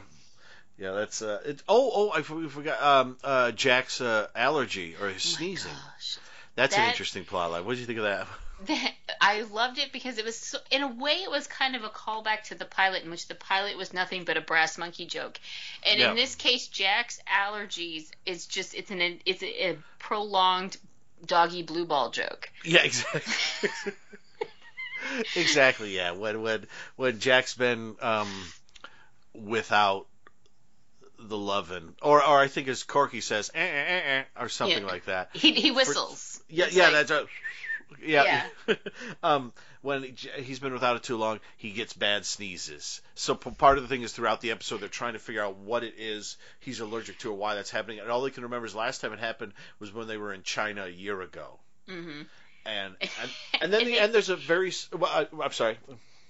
Yeah, 0.78 0.92
that's 0.92 1.22
uh. 1.22 1.40
It, 1.44 1.62
oh, 1.68 1.90
oh, 1.94 2.10
I 2.12 2.22
for- 2.22 2.48
forgot. 2.48 2.82
Um, 2.82 3.16
uh, 3.24 3.50
Jack's 3.52 4.00
uh, 4.00 4.26
allergy 4.34 4.94
or 5.00 5.08
his 5.08 5.22
sneezing. 5.22 5.72
Gosh. 5.72 6.18
That's 6.54 6.76
an 6.76 6.88
interesting 6.88 7.24
plot 7.24 7.50
line. 7.50 7.64
What 7.64 7.72
did 7.72 7.80
you 7.80 7.86
think 7.86 7.98
of 7.98 8.04
that? 8.04 8.26
that 8.66 8.92
I 9.20 9.42
loved 9.42 9.78
it 9.78 9.92
because 9.92 10.16
it 10.16 10.24
was 10.24 10.36
so, 10.36 10.58
in 10.70 10.82
a 10.82 10.88
way 10.88 11.12
it 11.12 11.30
was 11.30 11.46
kind 11.46 11.76
of 11.76 11.84
a 11.84 11.88
callback 11.88 12.44
to 12.44 12.54
the 12.54 12.64
pilot 12.64 13.04
in 13.04 13.10
which 13.10 13.28
the 13.28 13.34
pilot 13.34 13.76
was 13.76 13.92
nothing 13.92 14.24
but 14.24 14.38
a 14.38 14.40
brass 14.40 14.78
monkey 14.78 15.04
joke, 15.06 15.38
and 15.86 16.00
Yeah. 16.00 16.10
in 16.10 16.16
this 16.16 16.34
case 16.34 16.66
Jack's 16.68 17.20
allergies 17.30 18.08
is 18.24 18.46
just 18.46 18.74
it's 18.74 18.90
an 18.90 19.20
it's 19.26 19.42
a, 19.42 19.70
a 19.70 19.78
prolonged 19.98 20.78
doggy 21.26 21.62
blue 21.62 21.84
ball 21.84 22.10
joke. 22.10 22.50
Yeah, 22.64 22.82
exactly. 22.82 23.62
exactly. 25.36 25.94
Yeah. 25.94 26.12
When 26.12 26.42
when 26.42 26.66
when 26.96 27.18
Jack's 27.20 27.54
been 27.54 27.96
um 28.00 28.28
without 29.34 30.06
the 31.18 31.36
lovin', 31.36 31.94
or 32.02 32.22
or 32.24 32.38
I 32.40 32.48
think 32.48 32.68
as 32.68 32.82
Corky 32.82 33.20
says, 33.20 33.50
eh, 33.54 33.60
eh, 33.60 33.84
eh, 33.88 34.00
eh, 34.18 34.24
or 34.42 34.48
something 34.48 34.82
Yeah. 34.82 34.86
like 34.88 35.06
that. 35.06 35.30
He 35.32 35.52
he 35.52 35.70
whistles. 35.70 36.40
Yeah, 36.48 36.66
It's 36.66 36.74
yeah, 36.76 36.84
like- 36.88 36.92
that's 37.06 37.10
a. 37.10 37.26
Yeah. 38.04 38.44
um, 39.22 39.52
when 39.80 40.02
he- 40.02 40.42
he's 40.42 40.58
been 40.58 40.72
without 40.72 40.96
it 40.96 41.04
too 41.04 41.16
long, 41.16 41.38
he 41.56 41.70
gets 41.70 41.92
bad 41.92 42.26
sneezes. 42.26 43.00
So 43.14 43.36
p- 43.36 43.50
part 43.52 43.78
of 43.78 43.84
the 43.84 43.88
thing 43.88 44.02
is 44.02 44.12
throughout 44.12 44.40
the 44.40 44.50
episode 44.50 44.78
they're 44.80 44.88
trying 44.88 45.12
to 45.12 45.20
figure 45.20 45.42
out 45.42 45.56
what 45.58 45.84
it 45.84 45.94
is 45.96 46.36
he's 46.58 46.80
allergic 46.80 47.18
to 47.20 47.30
or 47.30 47.34
why 47.34 47.54
that's 47.54 47.70
happening. 47.70 48.00
And 48.00 48.10
all 48.10 48.22
they 48.22 48.30
can 48.30 48.42
remember 48.42 48.66
is 48.66 48.74
last 48.74 49.00
time 49.00 49.12
it 49.12 49.20
happened 49.20 49.52
was 49.78 49.92
when 49.92 50.08
they 50.08 50.16
were 50.16 50.32
in 50.34 50.42
China 50.42 50.84
a 50.84 50.88
year 50.88 51.20
ago. 51.22 51.60
hmm 51.88 52.22
And 52.66 52.94
and, 53.00 53.10
and 53.62 53.72
then 53.72 53.80
And 53.82 53.88
the 53.88 53.92
they- 53.94 53.98
end 54.00 54.14
there's 54.14 54.28
a 54.28 54.36
very. 54.36 54.72
Well, 54.92 55.10
I, 55.10 55.26
I'm 55.42 55.52
sorry. 55.52 55.78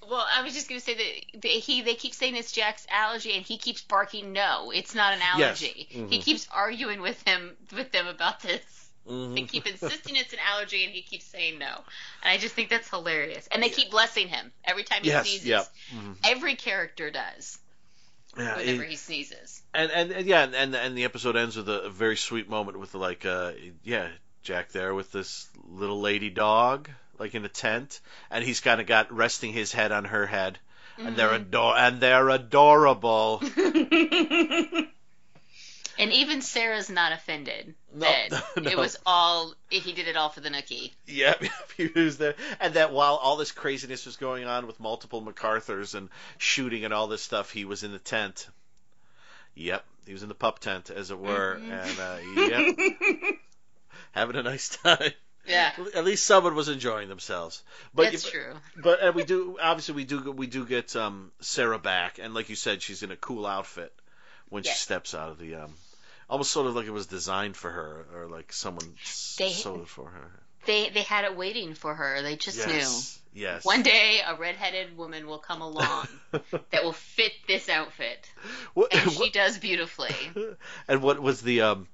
Well, 0.08 0.24
I 0.32 0.42
was 0.42 0.54
just 0.54 0.68
gonna 0.68 0.80
say 0.80 0.94
that 0.94 1.40
they, 1.42 1.48
he 1.58 1.82
they 1.82 1.94
keep 1.94 2.14
saying 2.14 2.36
it's 2.36 2.52
Jack's 2.52 2.86
allergy, 2.90 3.32
and 3.32 3.44
he 3.44 3.58
keeps 3.58 3.82
barking, 3.82 4.32
"No, 4.32 4.70
it's 4.72 4.94
not 4.94 5.14
an 5.14 5.18
Yes. 5.36 5.60
allergy." 5.62 5.88
Mhm. 5.92 6.10
He 6.12 6.20
keeps 6.20 6.46
arguing 6.54 7.00
with 7.00 7.20
him 7.26 7.56
with 7.74 7.90
them 7.90 8.06
about 8.06 8.40
this. 8.40 8.62
Mhm. 9.08 9.34
They 9.34 9.42
keep 9.42 9.66
insisting 9.72 10.14
it's 10.14 10.32
an 10.32 10.38
allergy, 10.48 10.84
and 10.84 10.92
he 10.92 11.02
keeps 11.02 11.24
saying 11.24 11.58
no. 11.58 11.66
And 12.22 12.30
I 12.32 12.36
just 12.38 12.54
think 12.54 12.68
that's 12.70 12.88
hilarious. 12.88 13.48
And 13.50 13.60
they 13.62 13.68
keep 13.68 13.90
blessing 13.90 14.28
him 14.28 14.52
every 14.64 14.84
time 14.84 15.02
he 15.02 15.08
Yes, 15.08 15.26
sneezes. 15.28 15.46
yep. 15.48 15.66
Mhm. 15.92 16.16
Every 16.24 16.54
character 16.54 17.10
does 17.10 17.58
Yeah, 18.36 18.56
whenever 18.58 18.84
it- 18.84 18.90
he 18.90 18.96
sneezes. 18.96 19.60
and, 19.74 19.90
and 19.90 20.12
and 20.12 20.26
yeah, 20.26 20.42
and 20.44 20.74
and 20.76 20.96
the 20.96 21.02
episode 21.04 21.34
ends 21.36 21.56
with 21.56 21.68
a, 21.68 21.82
a 21.82 21.90
very 21.90 22.16
sweet 22.16 22.48
moment 22.48 22.78
with 22.78 22.94
like 22.94 23.26
uh 23.26 23.52
yeah 23.82 24.08
Jack 24.46 24.70
there 24.72 24.94
with 24.94 25.10
this 25.12 25.48
little 25.68 26.00
lady 26.00 26.30
dog 26.30 26.88
like 27.18 27.34
in 27.34 27.44
a 27.44 27.48
tent, 27.48 28.00
and 28.30 28.44
he's 28.44 28.60
kind 28.60 28.80
of 28.80 28.86
got 28.86 29.12
resting 29.12 29.52
his 29.52 29.72
head 29.72 29.90
on 29.92 30.04
her 30.04 30.26
head, 30.26 30.58
and 30.98 31.16
they're 31.16 31.28
Mm-hmm. 31.30 31.48
ador 31.48 31.76
and 31.76 32.00
they're 32.00 32.28
adorable. 32.30 33.42
and 35.98 36.12
even 36.12 36.42
Sarah's 36.42 36.90
not 36.90 37.12
offended. 37.12 37.74
No, 37.94 38.06
that 38.06 38.44
no. 38.62 38.70
It 38.70 38.76
was 38.76 38.96
all 39.06 39.54
he 39.70 39.92
did 39.92 40.08
it 40.08 40.16
all 40.16 40.28
for 40.28 40.40
the 40.40 40.50
nookie. 40.50 40.92
Yep, 41.06 41.42
he 41.76 41.86
was 41.88 42.18
there, 42.18 42.34
and 42.60 42.74
that 42.74 42.92
while 42.92 43.14
all 43.16 43.36
this 43.36 43.52
craziness 43.52 44.04
was 44.06 44.16
going 44.16 44.44
on 44.44 44.66
with 44.66 44.78
multiple 44.80 45.20
MacArthur's 45.20 45.94
and 45.94 46.08
shooting 46.38 46.84
and 46.84 46.92
all 46.92 47.06
this 47.08 47.22
stuff, 47.22 47.50
he 47.50 47.64
was 47.64 47.82
in 47.82 47.92
the 47.92 47.98
tent. 47.98 48.48
Yep, 49.54 49.84
he 50.06 50.12
was 50.12 50.22
in 50.22 50.28
the 50.28 50.34
pup 50.34 50.58
tent, 50.58 50.90
as 50.90 51.10
it 51.10 51.18
were, 51.18 51.58
Mhm. 51.58 51.70
and 51.70 51.98
uh, 51.98 52.18
yep, 52.42 53.36
having 54.16 54.36
a 54.36 54.42
nice 54.42 54.76
time. 54.78 55.12
Yeah, 55.46 55.70
At 55.94 56.04
least 56.04 56.26
someone 56.26 56.56
was 56.56 56.68
enjoying 56.68 57.08
themselves. 57.08 57.62
But 57.94 58.10
that's 58.10 58.28
true. 58.28 58.52
But 58.82 59.00
and 59.00 59.14
we 59.14 59.22
do 59.22 59.58
obviously 59.62 59.94
we 59.94 60.04
do 60.04 60.32
we 60.32 60.48
do 60.48 60.66
get 60.66 60.96
um, 60.96 61.30
Sarah 61.40 61.78
back, 61.78 62.18
and 62.20 62.34
like 62.34 62.48
you 62.48 62.56
said, 62.56 62.82
she's 62.82 63.04
in 63.04 63.12
a 63.12 63.16
cool 63.16 63.46
outfit 63.46 63.92
when 64.48 64.64
Yes. 64.64 64.74
she 64.74 64.80
steps 64.82 65.14
out 65.14 65.30
of 65.30 65.38
the 65.38 65.54
um, 65.54 65.74
almost 66.28 66.50
sort 66.50 66.66
of 66.66 66.74
like 66.74 66.86
it 66.86 66.90
was 66.92 67.06
designed 67.06 67.56
for 67.56 67.70
her, 67.70 68.06
or 68.14 68.26
like 68.28 68.52
someone 68.52 68.92
They- 69.38 69.50
sewed 69.50 69.82
it 69.82 69.88
for 69.88 70.08
her. 70.10 70.30
They 70.64 70.90
they 70.90 71.02
had 71.02 71.24
it 71.24 71.36
waiting 71.36 71.74
for 71.74 71.94
her. 71.94 72.22
They 72.22 72.34
just 72.34 72.66
knew. 72.66 72.72
Yes, 72.74 73.20
yes. 73.32 73.64
One 73.64 73.84
day 73.84 74.18
a 74.26 74.34
redheaded 74.34 74.96
woman 74.96 75.28
will 75.28 75.38
come 75.38 75.60
along 75.62 76.08
that 76.72 76.82
will 76.82 76.92
fit 76.92 77.30
this 77.46 77.68
outfit, 77.68 78.28
What- 78.74 78.92
and 78.92 79.12
she 79.12 79.16
what- 79.20 79.32
does 79.32 79.58
beautifully. 79.58 80.10
and 80.88 81.02
what 81.02 81.20
was 81.22 81.40
the 81.40 81.60
um, 81.60 81.86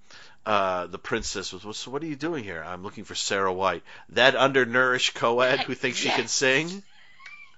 uh, 0.45 0.87
the 0.87 0.99
princess 0.99 1.53
was? 1.53 1.77
So 1.77 1.91
what 1.91 2.03
are 2.03 2.07
you 2.07 2.17
doing 2.17 2.45
here? 2.45 2.63
I'm 2.65 2.83
looking 2.83 3.05
for 3.05 3.15
Sarah 3.15 3.53
White, 3.53 3.83
that 4.11 4.35
undernourished 4.35 5.15
co-ed 5.15 5.61
who 5.61 5.75
thinks 5.75 5.99
she 5.99 6.09
can 6.09 6.29
sing. 6.29 6.83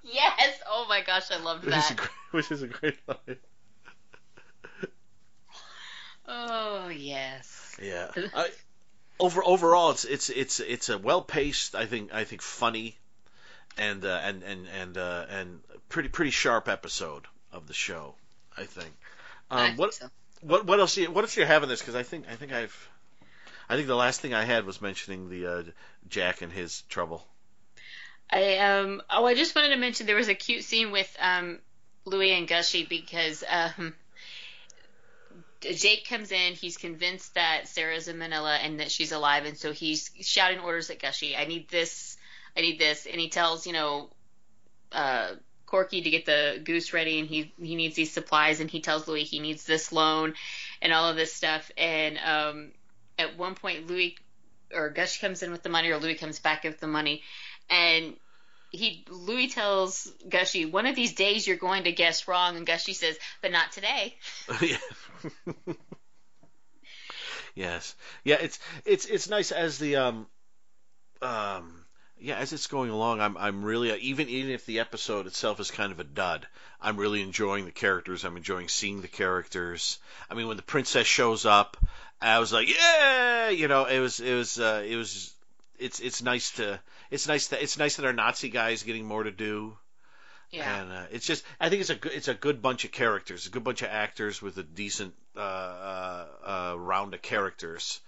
Yes. 0.03 0.59
Oh 0.69 0.87
my 0.89 1.01
gosh, 1.01 1.31
I 1.31 1.39
loved 1.39 1.65
Which 1.65 1.75
is, 1.75 1.91
a 1.91 1.95
that. 1.95 1.97
great, 1.97 2.11
which 2.33 2.51
is 2.51 2.63
a 2.63 2.69
great 2.69 2.99
line. 3.09 3.37
Oh 6.27 6.89
yes. 6.89 7.77
Yeah. 7.83 8.11
I, 8.35 8.49
over 9.21 9.45
overall, 9.45 9.91
it's 9.91 10.05
it's 10.05 10.31
it's 10.31 10.61
it's 10.61 10.89
a 10.89 10.99
well 10.99 11.23
paced. 11.23 11.75
I 11.75 11.87
think 11.87 12.13
I 12.13 12.25
think 12.25 12.43
funny, 12.43 12.99
and 13.79 14.05
uh, 14.05 14.21
and 14.23 14.43
and 14.43 14.67
and 14.67 14.99
uh, 14.99 15.27
and 15.29 15.61
pretty 15.89 16.09
pretty 16.09 16.31
sharp 16.31 16.69
episode 16.69 17.25
of 17.53 17.67
the 17.67 17.75
show. 17.75 18.15
I 18.57 18.65
think. 18.65 18.93
Um, 19.51 19.59
I 19.59 19.67
think 19.67 19.79
what 19.79 19.95
so. 19.95 20.07
What 20.45 20.67
what 20.67 20.79
else? 20.79 20.95
Do 20.95 21.03
you, 21.03 21.11
what 21.11 21.25
else 21.25 21.35
do 21.35 21.41
you 21.41 21.47
have 21.47 21.63
in 21.63 21.69
this? 21.69 21.81
Because 21.81 21.95
I 21.95 22.03
think 22.03 22.27
I 22.31 22.37
think 22.37 22.53
I've. 22.53 22.89
I 23.67 23.77
think 23.77 23.87
the 23.87 23.97
last 23.97 24.21
thing 24.21 24.35
I 24.35 24.45
had 24.45 24.67
was 24.67 24.83
mentioning 24.83 25.31
the 25.31 25.47
uh, 25.47 25.63
Jack 26.09 26.43
and 26.43 26.53
his 26.53 26.83
trouble. 26.83 27.27
I 28.31 28.59
um 28.59 29.03
oh 29.11 29.25
I 29.25 29.35
just 29.35 29.55
wanted 29.55 29.71
to 29.71 29.77
mention 29.77 30.07
there 30.07 30.17
was 30.17 30.29
a 30.29 30.35
cute 30.35 30.65
scene 30.65 30.93
with 30.93 31.15
um 31.21 31.61
Louis 32.05 32.33
and 32.33 32.47
Gushie 32.49 32.89
because 32.89 33.43
um 33.49 33.95
Jake 35.61 36.07
comes 36.07 36.31
in, 36.31 36.53
he's 36.53 36.77
convinced 36.77 37.37
that 37.37 37.69
Sarah's 37.69 38.09
in 38.09 38.19
Manila 38.19 38.55
and 38.57 38.81
that 38.81 38.91
she's 38.91 39.13
alive 39.13 39.47
and 39.47 39.57
so 39.57 39.73
he's 39.73 40.11
shouting 40.21 40.59
orders 40.59 40.91
at 40.91 40.99
Gushie. 40.99 41.39
I 41.39 41.47
need 41.47 41.71
this, 41.71 42.19
I 42.55 42.61
need 42.61 42.79
this 42.79 43.07
and 43.07 43.19
he 43.19 43.31
tells, 43.31 43.67
you 43.67 43.73
know, 43.73 44.11
uh 44.93 45.33
Corky 45.67 46.03
to 46.03 46.11
get 46.11 46.27
the 46.27 46.61
goose 46.63 46.93
ready 46.93 47.19
and 47.19 47.29
he 47.29 47.53
he 47.61 47.75
needs 47.75 47.97
these 47.97 48.13
supplies 48.13 48.61
and 48.61 48.71
he 48.71 48.81
tells 48.81 49.09
Louis 49.09 49.25
he 49.25 49.41
needs 49.41 49.65
this 49.65 49.93
loan 49.93 50.35
and 50.83 50.93
all 50.93 51.09
of 51.09 51.17
this 51.17 51.33
stuff 51.33 51.71
and 51.77 52.19
um 52.19 52.71
at 53.19 53.37
one 53.39 53.55
point 53.55 53.87
Louis 53.87 54.17
or 54.73 54.93
Gushie 54.93 55.21
comes 55.21 55.43
in 55.43 55.53
with 55.53 55.63
the 55.63 55.69
money 55.69 55.91
or 55.91 55.99
Louis 55.99 56.17
comes 56.17 56.39
back 56.39 56.65
with 56.65 56.81
the 56.81 56.87
money 56.87 57.23
and 57.71 58.15
he 58.71 59.05
Louis 59.09 59.49
tells 59.49 60.13
Gushie, 60.29 60.71
one 60.71 60.87
of 60.87 60.97
these 60.97 61.15
days 61.15 61.47
you're 61.47 61.57
going 61.57 61.85
to 61.85 61.93
guess 61.93 62.27
wrong, 62.27 62.57
and 62.57 62.67
Gushie 62.67 62.93
says, 62.93 63.17
but 63.41 63.53
not 63.53 63.71
today. 63.71 64.17
Yes. 67.55 67.95
Yeah, 68.25 68.37
it's 68.41 68.59
it's 68.85 69.07
it's 69.07 69.29
nice 69.29 69.53
as 69.53 69.79
the 69.79 69.97
um 69.97 70.27
um 71.23 71.84
yeah, 72.19 72.39
as 72.39 72.53
it's 72.53 72.67
going 72.67 72.91
along, 72.91 73.21
I'm 73.21 73.37
I'm 73.37 73.65
really 73.65 73.93
even 74.01 74.29
even 74.29 74.51
if 74.51 74.67
the 74.67 74.81
episode 74.81 75.27
itself 75.27 75.61
is 75.61 75.71
kind 75.71 75.93
of 75.93 76.01
a 76.01 76.05
dud, 76.05 76.47
I'm 76.81 76.97
really 76.97 77.23
enjoying 77.23 77.65
the 77.65 77.71
characters. 77.71 78.25
I'm 78.25 78.37
enjoying 78.37 78.69
seeing 78.69 79.03
the 79.03 79.09
characters. 79.09 79.99
I 80.31 80.35
mean, 80.35 80.47
when 80.49 80.57
the 80.57 80.63
princess 80.63 81.07
shows 81.07 81.45
up, 81.45 81.77
I 82.21 82.39
was 82.39 82.53
like, 82.53 82.69
yeah, 82.69 83.51
you 83.51 83.69
know, 83.69 83.85
it 83.85 84.01
was 84.01 84.21
it 84.21 84.35
was 84.35 84.59
uh, 84.59 84.85
it 84.87 84.97
was 84.97 85.33
it's 85.79 86.01
it's 86.01 86.23
nice 86.23 86.53
to 86.53 86.81
it's 87.11 87.29
nice 87.29 87.49
that 87.49 87.63
it's 87.63 87.79
nice 87.79 87.97
that 87.97 88.07
our 88.07 88.13
Nazi 88.13 88.49
guy 88.49 88.71
is 88.71 88.83
getting 88.83 89.05
more 89.05 89.23
to 89.23 89.31
do. 89.31 89.77
Yeah. 90.51 90.83
And 90.83 90.93
uh, 90.93 91.03
it's 91.11 91.27
just, 91.27 91.45
I 91.59 91.69
think 91.69 91.81
it's 91.81 91.91
a 91.91 91.97
good, 91.97 92.13
it's 92.13 92.29
a 92.29 92.35
good 92.35 92.63
bunch 92.63 92.85
of 92.85 92.93
characters, 92.93 93.47
a 93.47 93.51
good 93.51 93.65
bunch 93.65 93.83
of 93.83 93.89
actors 93.89 94.41
with 94.41 94.57
a 94.57 94.63
decent 94.63 95.15
uh, 95.37 95.41
uh, 95.41 96.27
uh, 96.47 96.79
round 96.79 97.13
of 97.13 97.23
characters. 97.23 98.01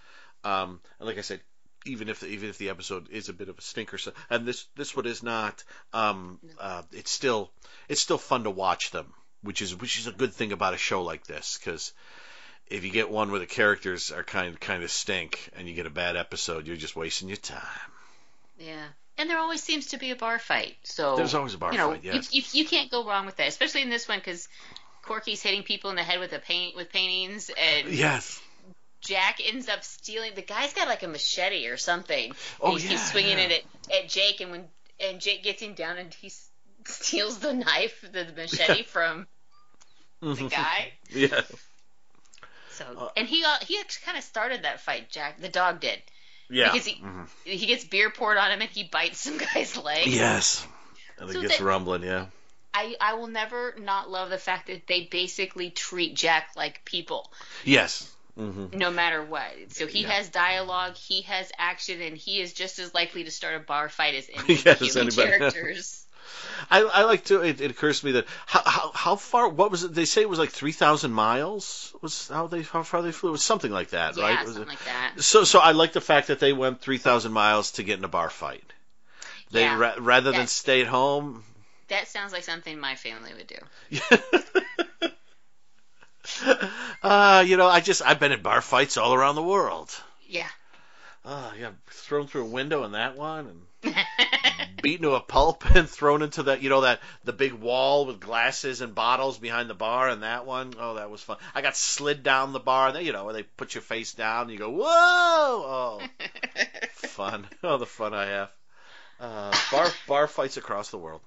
Um, 0.45 0.79
and 0.99 1.07
like 1.07 1.17
I 1.17 1.21
said, 1.21 1.41
even 1.87 2.09
if 2.09 2.23
even 2.23 2.49
if 2.49 2.57
the 2.57 2.69
episode 2.69 3.09
is 3.09 3.29
a 3.29 3.33
bit 3.33 3.49
of 3.49 3.57
a 3.57 3.61
stinker, 3.61 3.97
so, 3.97 4.11
and 4.29 4.45
this 4.45 4.65
this 4.75 4.95
one 4.95 5.05
is 5.05 5.23
not, 5.23 5.63
um, 5.93 6.39
uh, 6.59 6.83
it's 6.91 7.11
still 7.11 7.49
it's 7.89 8.01
still 8.01 8.17
fun 8.17 8.43
to 8.43 8.49
watch 8.49 8.91
them, 8.91 9.13
which 9.41 9.61
is 9.61 9.75
which 9.75 9.97
is 9.99 10.07
a 10.07 10.11
good 10.11 10.33
thing 10.33 10.51
about 10.51 10.73
a 10.73 10.77
show 10.77 11.01
like 11.03 11.25
this 11.27 11.59
because. 11.59 11.93
If 12.69 12.83
you 12.83 12.91
get 12.91 13.09
one 13.09 13.31
where 13.31 13.39
the 13.39 13.45
characters 13.45 14.11
are 14.11 14.25
kind 14.25 14.59
kind 14.59 14.83
of 14.83 14.91
stink 14.91 15.51
and 15.55 15.69
you 15.69 15.73
get 15.73 15.85
a 15.85 15.89
bad 15.89 16.17
episode, 16.17 16.67
you're 16.67 16.75
just 16.75 16.97
wasting 16.97 17.29
your 17.29 17.37
time. 17.37 17.61
yeah. 18.59 18.83
And 19.17 19.29
there 19.29 19.37
always 19.39 19.63
seems 19.63 19.85
to 19.87 19.97
be 19.97 20.11
a 20.11 20.17
bar 20.17 20.37
fight. 20.37 20.75
So 20.83 21.15
There's 21.15 21.33
always 21.33 21.53
a 21.53 21.57
bar 21.57 21.71
you 21.71 21.77
know, 21.77 21.91
fight, 21.91 22.03
yes. 22.03 22.33
you, 22.33 22.41
you, 22.41 22.63
you 22.63 22.65
can't 22.67 22.91
go 22.91 23.05
wrong 23.07 23.25
with 23.25 23.37
that, 23.37 23.47
especially 23.47 23.83
in 23.83 23.89
this 23.89 24.09
one 24.09 24.19
because 24.19 24.49
Corky's 25.01 25.41
hitting 25.41 25.63
people 25.63 25.91
in 25.91 25.95
the 25.95 26.03
head 26.03 26.19
with 26.19 26.33
a 26.33 26.39
paint 26.39 26.75
with 26.75 26.91
paintings, 26.91 27.49
and 27.57 27.87
Yes. 27.87 28.41
Jack 29.07 29.39
ends 29.43 29.69
up 29.69 29.83
stealing. 29.83 30.33
The 30.35 30.41
guy's 30.41 30.73
got 30.73 30.87
like 30.87 31.03
a 31.03 31.07
machete 31.07 31.67
or 31.67 31.77
something. 31.77 32.33
Oh, 32.59 32.71
and 32.71 32.79
he 32.79 32.85
yeah, 32.85 32.91
keeps 32.91 33.11
swinging 33.11 33.37
yeah. 33.37 33.45
it 33.45 33.65
at, 33.89 34.03
at 34.03 34.09
Jake, 34.09 34.41
and 34.41 34.51
when 34.51 34.65
and 34.99 35.21
Jake 35.21 35.43
gets 35.43 35.61
him 35.61 35.73
down, 35.73 35.97
and 35.97 36.13
he 36.13 36.31
steals 36.85 37.39
the 37.39 37.53
knife, 37.53 38.03
the 38.11 38.25
machete 38.35 38.83
from 38.83 39.27
the 40.21 40.47
guy. 40.49 40.91
Yeah. 41.09 41.41
So, 42.71 42.85
Uh, 42.97 43.09
and 43.17 43.27
he 43.27 43.37
he 43.65 43.79
actually 43.79 44.05
kind 44.05 44.17
of 44.17 44.23
started 44.23 44.63
that 44.63 44.81
fight. 44.81 45.09
Jack, 45.09 45.39
the 45.39 45.49
dog 45.49 45.79
did. 45.79 45.99
Yeah. 46.49 46.71
Because 46.71 46.85
he 46.85 47.01
he 47.43 47.65
gets 47.65 47.85
beer 47.85 48.09
poured 48.09 48.37
on 48.37 48.51
him 48.51 48.61
and 48.61 48.69
he 48.69 48.83
bites 48.83 49.19
some 49.21 49.37
guy's 49.37 49.75
leg. 49.77 50.07
Yes. 50.07 50.65
And 51.17 51.29
it 51.29 51.41
gets 51.41 51.57
that- 51.57 51.63
rumbling, 51.63 52.03
yeah. 52.03 52.27
I 52.73 52.95
I 53.01 53.13
will 53.15 53.27
never 53.27 53.73
not 53.79 54.11
love 54.11 54.29
the 54.29 54.37
fact 54.37 54.67
that 54.67 54.85
they 54.85 55.05
basically 55.05 55.71
treat 55.71 56.15
Jack 56.15 56.49
like 56.55 56.85
people, 56.85 57.31
Yes. 57.63 58.13
Hmm 58.37 58.65
no 58.73 58.91
matter 58.91 59.23
what. 59.23 59.51
So 59.69 59.87
he 59.87 60.01
Yeah. 60.03 60.09
has 60.11 60.29
dialogue, 60.29 60.95
he 60.95 61.21
has 61.23 61.51
action, 61.57 62.01
and 62.01 62.15
he 62.17 62.39
is 62.41 62.53
just 62.53 62.79
as 62.79 62.93
likely 62.93 63.23
to 63.23 63.31
start 63.31 63.55
a 63.55 63.59
bar 63.59 63.89
fight 63.89 64.15
as 64.15 64.29
any 64.33 64.53
of 64.55 64.63
the 64.63 64.73
human 64.75 65.07
anybody. 65.07 65.29
characters. 65.37 66.03
I, 66.69 66.81
I 66.81 67.03
like 67.03 67.23
to. 67.25 67.41
It, 67.41 67.61
it 67.61 67.71
occurs 67.71 68.01
to 68.01 68.05
me 68.07 68.11
that 68.13 68.25
how, 68.45 68.61
how 68.65 68.91
how 68.93 69.15
far? 69.15 69.47
What 69.47 69.71
was 69.71 69.83
it? 69.83 69.93
They 69.93 70.05
say 70.05 70.21
it 70.21 70.29
was 70.29 70.39
like 70.39 70.49
three 70.49 70.73
thousand 70.73 71.11
miles. 71.11 71.93
Was 72.01 72.27
how 72.27 72.47
they 72.47 72.63
how 72.63 72.83
far 72.83 73.01
they 73.01 73.11
flew? 73.13 73.29
It 73.29 73.33
was 73.33 73.43
something 73.43 73.71
like 73.71 73.89
that, 73.91 74.17
yeah, 74.17 74.23
right? 74.23 74.45
Was 74.45 74.55
something 74.55 74.63
it- 74.63 74.67
like 74.67 74.85
that. 74.85 75.21
so 75.23 75.43
so 75.45 75.59
I 75.59 75.71
like 75.71 75.93
the 75.93 76.01
fact 76.01 76.27
that 76.27 76.39
they 76.39 76.51
went 76.53 76.81
three 76.81 76.97
thousand 76.97 77.31
miles 77.31 77.71
to 77.73 77.83
get 77.83 77.97
in 77.97 78.03
a 78.03 78.09
bar 78.09 78.29
fight. 78.29 78.73
They 79.51 79.61
Yeah. 79.61 79.77
ra- 79.77 79.95
rather 79.99 80.31
than 80.31 80.47
stay 80.47 80.81
at 80.81 80.87
home. 80.87 81.43
That 81.87 82.09
sounds 82.09 82.33
like 82.33 82.43
something 82.43 82.77
my 82.77 82.95
family 82.95 83.31
would 83.33 83.47
do. 83.47 85.09
uh, 87.03 87.43
you 87.45 87.57
know, 87.57 87.67
I 87.67 87.79
just 87.79 88.01
I've 88.01 88.19
been 88.19 88.31
in 88.31 88.41
bar 88.41 88.61
fights 88.61 88.97
all 88.97 89.13
around 89.13 89.35
the 89.35 89.43
world. 89.43 89.93
Yeah. 90.27 90.49
Oh, 91.25 91.51
yeah, 91.59 91.71
thrown 91.89 92.27
through 92.27 92.43
a 92.43 92.49
window 92.49 92.83
in 92.85 92.93
that 92.93 93.17
one, 93.17 93.65
and 93.83 93.95
beaten 94.81 95.03
to 95.03 95.15
a 95.15 95.19
pulp 95.19 95.69
and 95.75 95.89
thrown 95.89 96.21
into 96.21 96.43
that 96.43 96.61
you 96.61 96.69
know 96.69 96.81
that 96.81 97.01
the 97.23 97.33
big 97.33 97.53
wall 97.53 98.05
with 98.05 98.19
glasses 98.19 98.81
and 98.81 98.95
bottles 98.95 99.37
behind 99.37 99.69
the 99.69 99.75
bar 99.75 100.09
and 100.09 100.23
that 100.23 100.45
one. 100.45 100.73
Oh 100.79 100.95
that 100.95 101.09
was 101.09 101.21
fun. 101.21 101.37
I 101.53 101.61
got 101.61 101.75
slid 101.75 102.23
down 102.23 102.53
the 102.53 102.59
bar 102.59 102.87
and 102.87 102.95
they 102.95 103.03
you 103.03 103.13
know 103.13 103.25
where 103.25 103.33
they 103.33 103.43
put 103.43 103.75
your 103.75 103.81
face 103.81 104.13
down 104.13 104.43
and 104.43 104.51
you 104.51 104.57
go 104.57 104.69
whoa! 104.69 104.85
Oh 104.87 106.01
fun. 106.91 107.45
Oh 107.63 107.77
the 107.77 107.85
fun 107.85 108.13
i 108.13 108.25
have. 108.25 108.49
Uh, 109.19 109.51
bar 109.71 109.87
bar 110.07 110.27
fights 110.27 110.57
across 110.57 110.91
the 110.91 110.97
world 110.97 111.21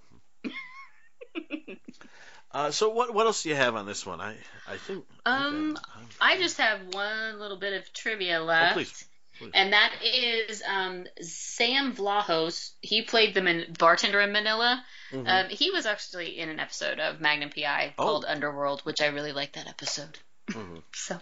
uh, 2.52 2.70
so 2.70 2.88
what 2.90 3.12
what 3.14 3.26
else 3.26 3.42
do 3.42 3.48
you 3.48 3.54
have 3.54 3.76
on 3.76 3.86
this 3.86 4.04
one 4.06 4.20
i 4.20 4.34
i 4.68 4.76
think 4.76 5.04
Um, 5.26 5.76
okay. 5.76 6.04
I 6.20 6.36
just 6.38 6.58
have 6.58 6.80
one 6.92 7.38
little 7.38 7.58
bit 7.58 7.74
of 7.74 7.92
trivia 7.92 8.40
oh, 8.40 8.44
left. 8.44 8.74
please 8.74 9.04
please. 9.38 9.50
And 9.54 9.72
that 9.72 9.92
is 10.04 10.62
um, 10.68 11.06
Sam 11.22 11.94
Vlahos. 11.94 12.72
He 12.82 13.00
played 13.02 13.32
the 13.32 13.40
man- 13.40 13.72
bartender 13.78 14.20
in 14.20 14.32
Manila. 14.32 14.84
Mhm. 15.12 15.26
Um, 15.26 15.48
he 15.48 15.70
was 15.70 15.86
actually 15.86 16.38
in 16.38 16.50
an 16.50 16.60
episode 16.60 17.00
of 17.00 17.20
Magnum 17.22 17.48
PI 17.48 17.94
Oh. 17.98 18.04
called 18.04 18.24
Underworld, 18.28 18.82
which 18.82 19.00
I 19.00 19.06
really 19.06 19.32
liked 19.32 19.54
that 19.54 19.66
episode. 19.66 20.18
Mhm. 20.50 20.82
So 20.92 21.18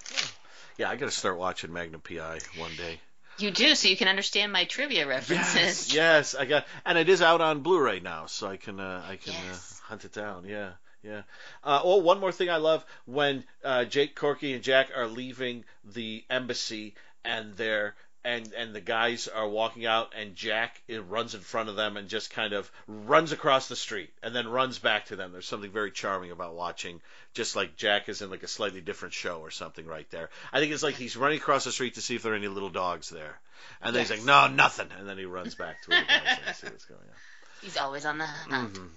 yeah 0.78 0.88
i 0.90 0.96
gotta 0.96 1.10
start 1.12 1.36
watching 1.38 1.72
magnum 1.72 2.00
pi 2.00 2.38
one 2.56 2.74
day 2.76 3.00
you 3.38 3.50
do, 3.52 3.74
so 3.76 3.86
you 3.88 3.96
can 3.96 4.08
understand 4.08 4.50
my 4.52 4.64
trivia 4.64 5.06
Yes, 5.06 5.08
references. 5.30 5.94
yes, 5.94 6.34
I 6.34 6.44
got, 6.44 6.66
and 6.84 6.98
it 6.98 7.08
is 7.08 7.22
out 7.22 7.40
on 7.40 7.60
Blu-ray 7.60 8.00
now, 8.00 8.26
so 8.26 8.48
I 8.48 8.56
can, 8.56 8.80
uh, 8.80 9.04
I 9.08 9.14
can 9.14 9.32
Yes. 9.32 9.80
uh, 9.80 9.86
hunt 9.90 10.04
it 10.04 10.12
down. 10.12 10.44
Yeah, 10.44 10.72
yeah. 11.02 11.22
Uh, 11.64 11.80
oh, 11.82 11.96
one 11.98 12.20
more 12.20 12.32
thing 12.32 12.50
I 12.50 12.56
love 12.56 12.84
when 13.06 13.44
uh, 13.64 13.84
Jake, 13.84 14.14
Corky, 14.14 14.54
and 14.54 14.62
Jack 14.62 14.90
are 14.96 15.06
leaving 15.06 15.64
the 15.84 16.24
embassy, 16.30 16.94
and 17.24 17.54
they're 17.56 17.94
and 18.24 18.52
and 18.54 18.74
the 18.74 18.80
guys 18.80 19.28
are 19.28 19.48
walking 19.48 19.86
out, 19.86 20.12
and 20.16 20.34
Jack 20.34 20.82
it 20.88 20.98
runs 21.04 21.34
in 21.34 21.40
front 21.40 21.68
of 21.68 21.76
them 21.76 21.96
and 21.96 22.08
just 22.08 22.30
kind 22.30 22.52
of 22.52 22.70
runs 22.86 23.32
across 23.32 23.68
the 23.68 23.76
street, 23.76 24.10
and 24.22 24.34
then 24.34 24.48
runs 24.48 24.78
back 24.80 25.06
to 25.06 25.16
them. 25.16 25.32
There's 25.32 25.46
something 25.46 25.70
very 25.70 25.92
charming 25.92 26.32
about 26.32 26.54
watching, 26.54 27.00
just 27.32 27.54
like 27.54 27.76
Jack 27.76 28.08
is 28.08 28.20
in 28.20 28.28
like 28.28 28.42
a 28.42 28.48
slightly 28.48 28.80
different 28.80 29.14
show 29.14 29.40
or 29.40 29.50
something 29.50 29.86
right 29.86 30.10
there. 30.10 30.30
I 30.52 30.58
think 30.58 30.72
it's 30.72 30.82
like 30.82 30.96
he's 30.96 31.16
running 31.16 31.38
across 31.38 31.64
the 31.64 31.72
street 31.72 31.94
to 31.94 32.02
see 32.02 32.16
if 32.16 32.22
there 32.22 32.32
are 32.32 32.36
any 32.36 32.48
little 32.48 32.70
dogs 32.70 33.08
there, 33.08 33.38
and 33.80 33.94
then 33.94 34.02
he's 34.02 34.10
like, 34.10 34.24
no, 34.24 34.48
nothing, 34.48 34.88
and 34.98 35.08
then 35.08 35.16
he 35.16 35.24
runs 35.24 35.54
back 35.54 35.80
to 35.82 35.90
where 35.90 36.00
the 36.00 36.06
dogs 36.06 36.40
and 36.46 36.56
see 36.56 36.66
what's 36.66 36.84
going 36.86 37.00
on. 37.00 37.16
He's 37.62 37.76
always 37.76 38.04
on 38.04 38.18
the 38.18 38.26
hunt. 38.26 38.74
Mhm. 38.74 38.88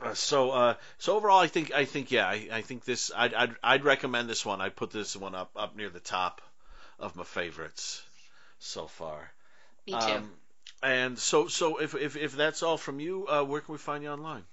Uh, 0.00 0.14
so, 0.14 0.50
uh, 0.50 0.74
so 0.98 1.16
overall, 1.16 1.40
I 1.40 1.46
think, 1.46 1.72
I 1.72 1.84
think, 1.84 2.10
yeah, 2.10 2.26
I, 2.26 2.48
I 2.52 2.60
think 2.62 2.84
this, 2.84 3.10
I'd, 3.14 3.34
I'd, 3.34 3.54
I'd 3.62 3.84
recommend 3.84 4.28
this 4.28 4.44
one. 4.46 4.60
I'd 4.60 4.76
put 4.76 4.90
this 4.90 5.16
one 5.16 5.34
up, 5.34 5.50
up 5.56 5.76
near 5.76 5.90
the 5.90 6.00
top 6.00 6.40
of 6.98 7.16
my 7.16 7.24
favorites 7.24 8.02
so 8.58 8.86
far. 8.86 9.30
Me 9.86 9.92
too. 9.92 9.98
Um, 9.98 10.30
and 10.82 11.18
so, 11.18 11.48
so 11.48 11.76
if, 11.76 11.94
if, 11.94 12.16
if 12.16 12.32
that's 12.32 12.62
all 12.62 12.78
from 12.78 13.00
you, 13.00 13.26
uh, 13.28 13.44
where 13.44 13.60
can 13.60 13.72
we 13.72 13.78
find 13.78 14.02
you 14.02 14.10
online? 14.10 14.44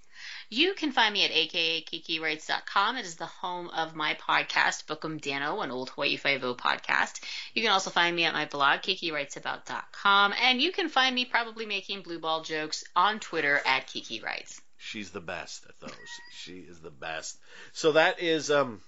You 0.50 0.74
can 0.74 0.92
find 0.92 1.14
me 1.14 1.24
at 1.26 1.32
akakikirights.com. 1.32 2.98
It 2.98 3.06
is 3.06 3.16
the 3.16 3.28
home 3.28 3.70
of 3.70 3.96
my 3.96 4.16
podcast, 4.16 4.86
Bookum 4.88 5.22
Dano, 5.22 5.62
an 5.62 5.72
old 5.72 5.92
Hawaii 5.92 6.18
Five-O 6.18 6.56
podcast. 6.56 7.22
You 7.54 7.62
can 7.62 7.72
also 7.72 7.92
find 7.92 8.16
me 8.16 8.24
at 8.24 8.34
my 8.34 8.46
blog, 8.46 8.80
kikightsabout.com. 8.82 10.34
And 10.42 10.62
you 10.62 10.72
can 10.72 10.90
find 10.90 11.14
me 11.14 11.26
probably 11.26 11.66
making 11.66 12.02
blue 12.02 12.20
ball 12.20 12.42
jokes 12.42 12.84
on 12.96 13.20
Twitter 13.20 13.62
at 13.66 13.88
Kiki 13.88 14.20
Writes. 14.20 14.60
She's 14.88 15.12
the 15.12 15.22
best 15.22 15.66
at 15.68 15.80
those. 15.80 16.10
she 16.32 16.60
is 16.60 16.80
the 16.80 16.92
best. 16.92 17.38
So 17.74 17.94
that 17.94 18.22
is 18.22 18.50
um 18.50 18.82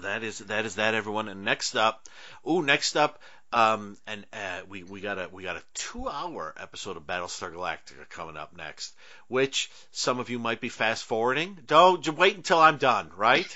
that 0.00 0.22
is 0.22 0.38
that 0.38 0.64
is 0.64 0.76
that 0.76 0.94
everyone. 0.94 1.28
And 1.28 1.44
next 1.44 1.76
up, 1.76 2.08
ooh, 2.48 2.62
next 2.62 2.96
up, 2.96 3.20
um, 3.52 3.98
and 4.06 4.24
uh, 4.32 4.62
we 4.68 4.82
we 4.82 5.00
got 5.00 5.18
a 5.18 5.28
we 5.30 5.42
got 5.42 5.56
a 5.56 5.62
two 5.74 6.08
hour 6.08 6.54
episode 6.56 6.96
of 6.96 7.04
Battlestar 7.06 7.52
Galactica 7.52 8.08
coming 8.08 8.36
up 8.36 8.56
next, 8.56 8.94
which 9.28 9.70
some 9.90 10.18
of 10.18 10.30
you 10.30 10.38
might 10.38 10.60
be 10.60 10.70
fast 10.70 11.04
forwarding. 11.04 11.58
Don't 11.66 12.06
wait 12.16 12.36
until 12.36 12.58
I'm 12.58 12.78
done, 12.78 13.10
right? 13.16 13.46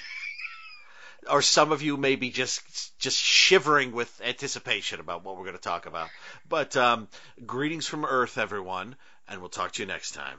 or 1.31 1.43
some 1.43 1.73
of 1.73 1.83
you 1.83 1.97
may 1.97 2.17
be 2.17 2.31
just 2.31 2.99
just 2.99 3.19
shivering 3.19 3.93
with 3.93 4.21
anticipation 4.25 5.01
about 5.01 5.25
what 5.25 5.37
we're 5.37 5.45
going 5.45 5.57
to 5.57 5.63
talk 5.63 5.87
about. 5.87 6.11
But 6.49 6.77
um, 6.77 7.09
greetings 7.45 7.87
from 7.87 8.05
Earth, 8.05 8.39
everyone, 8.39 8.97
and 9.27 9.41
we'll 9.41 9.49
talk 9.49 9.73
to 9.73 9.83
you 9.83 9.87
next 9.87 10.13
time. 10.13 10.39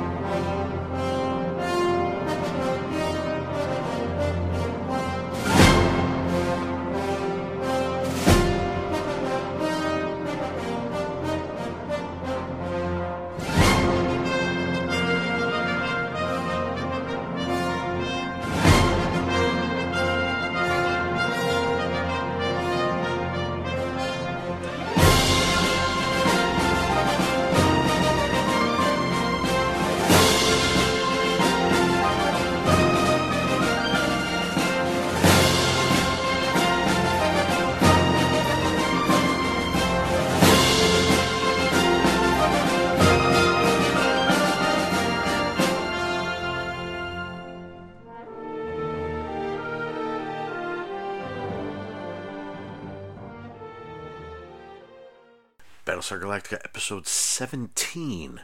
Galactica 56.21 56.59
episode 56.63 57.07
17. 57.07 58.41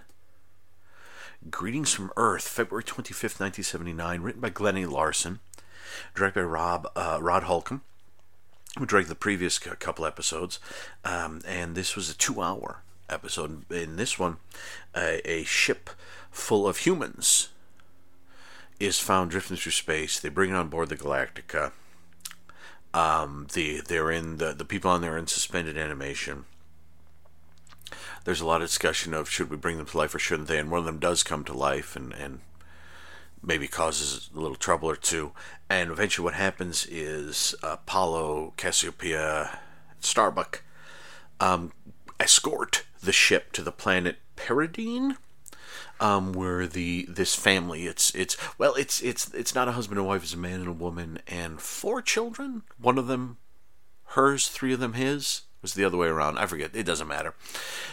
Greetings 1.52 1.94
from 1.94 2.12
Earth, 2.18 2.48
February 2.48 2.84
25th, 2.84 3.40
1979, 3.40 4.22
written 4.22 4.42
by 4.42 4.50
Glenn 4.50 4.78
A. 4.78 4.88
Larson, 4.88 5.38
directed 6.16 6.40
by 6.40 6.46
Rob 6.46 6.92
uh, 6.96 7.20
Rod 7.22 7.44
Holcomb, 7.44 7.84
who 8.80 8.88
directed 8.88 9.12
the 9.12 9.16
previous 9.16 9.60
couple 9.60 10.08
episodes. 10.08 10.60
Um, 11.06 11.42
and 11.48 11.76
this 11.76 11.96
was 11.96 12.10
a 12.10 12.18
two 12.18 12.42
hour 12.42 12.82
episode. 13.12 13.72
In 13.72 13.96
this 13.96 14.18
one, 14.18 14.38
a, 14.96 15.22
a 15.30 15.44
ship 15.44 15.92
full 16.32 16.68
of 16.68 16.78
humans 16.78 17.50
is 18.80 19.00
found 19.00 19.30
drifting 19.30 19.56
through 19.56 19.74
space. 19.74 20.20
They 20.20 20.30
bring 20.30 20.50
it 20.50 20.56
on 20.56 20.70
board 20.70 20.90
the 20.90 20.98
Galactica. 20.98 21.74
Um, 22.96 23.46
the 23.54 23.82
they're 23.88 24.10
in 24.10 24.38
the 24.38 24.54
the 24.54 24.66
people 24.66 24.90
on 24.90 25.02
there 25.02 25.16
in 25.16 25.28
suspended 25.28 25.78
animation 25.78 26.46
there's 28.24 28.42
a 28.42 28.46
lot 28.46 28.62
of 28.62 28.68
discussion 28.68 29.14
of 29.14 29.30
should 29.30 29.50
we 29.50 29.58
bring 29.58 29.78
them 29.78 29.86
to 29.86 29.98
life 29.98 30.14
or 30.16 30.20
shouldn't 30.20 30.48
they, 30.48 30.60
and 30.60 30.72
one 30.72 30.80
of 30.80 30.86
them 30.86 31.00
does 31.00 31.24
come 31.24 31.44
to 31.46 31.54
life 31.54 31.96
and, 31.96 32.14
and 32.14 32.40
maybe 33.42 33.68
causes 33.68 34.30
a 34.36 34.40
little 34.40 34.56
trouble 34.56 34.90
or 34.90 34.96
two. 34.96 35.32
And 35.70 35.92
eventually, 35.92 36.24
what 36.24 36.34
happens 36.34 36.86
is 36.86 37.56
Apollo, 37.64 38.54
Cassiopeia, 38.58 39.60
Starbuck 40.00 40.64
um, 41.40 41.72
escort 42.20 42.86
the 43.02 43.12
ship 43.12 43.52
to 43.54 43.62
the 43.62 43.72
planet 43.72 44.18
Paradeen, 44.36 45.18
um, 46.00 46.34
where 46.34 46.68
the 46.68 47.06
this 47.10 47.36
family 47.36 47.88
it's 47.88 48.14
it's 48.14 48.38
well 48.58 48.76
it's 48.76 49.02
it's 49.02 49.34
it's 49.34 49.56
not 49.56 49.68
a 49.68 49.74
husband 49.74 49.98
and 50.00 50.08
wife, 50.08 50.24
it's 50.24 50.34
a 50.34 50.38
man 50.38 50.60
and 50.60 50.70
a 50.70 50.74
woman 50.74 51.20
and 51.28 51.60
four 51.62 52.02
children. 52.02 52.64
One 52.80 52.98
of 52.98 53.08
them 53.08 53.38
hers, 54.12 54.48
three 54.48 54.74
of 54.74 54.80
them 54.80 54.94
his. 54.94 55.42
Was 55.68 55.74
the 55.74 55.84
other 55.84 55.98
way 55.98 56.08
around? 56.08 56.38
I 56.38 56.46
forget. 56.46 56.74
It 56.74 56.86
doesn't 56.86 57.10
matter. 57.10 57.34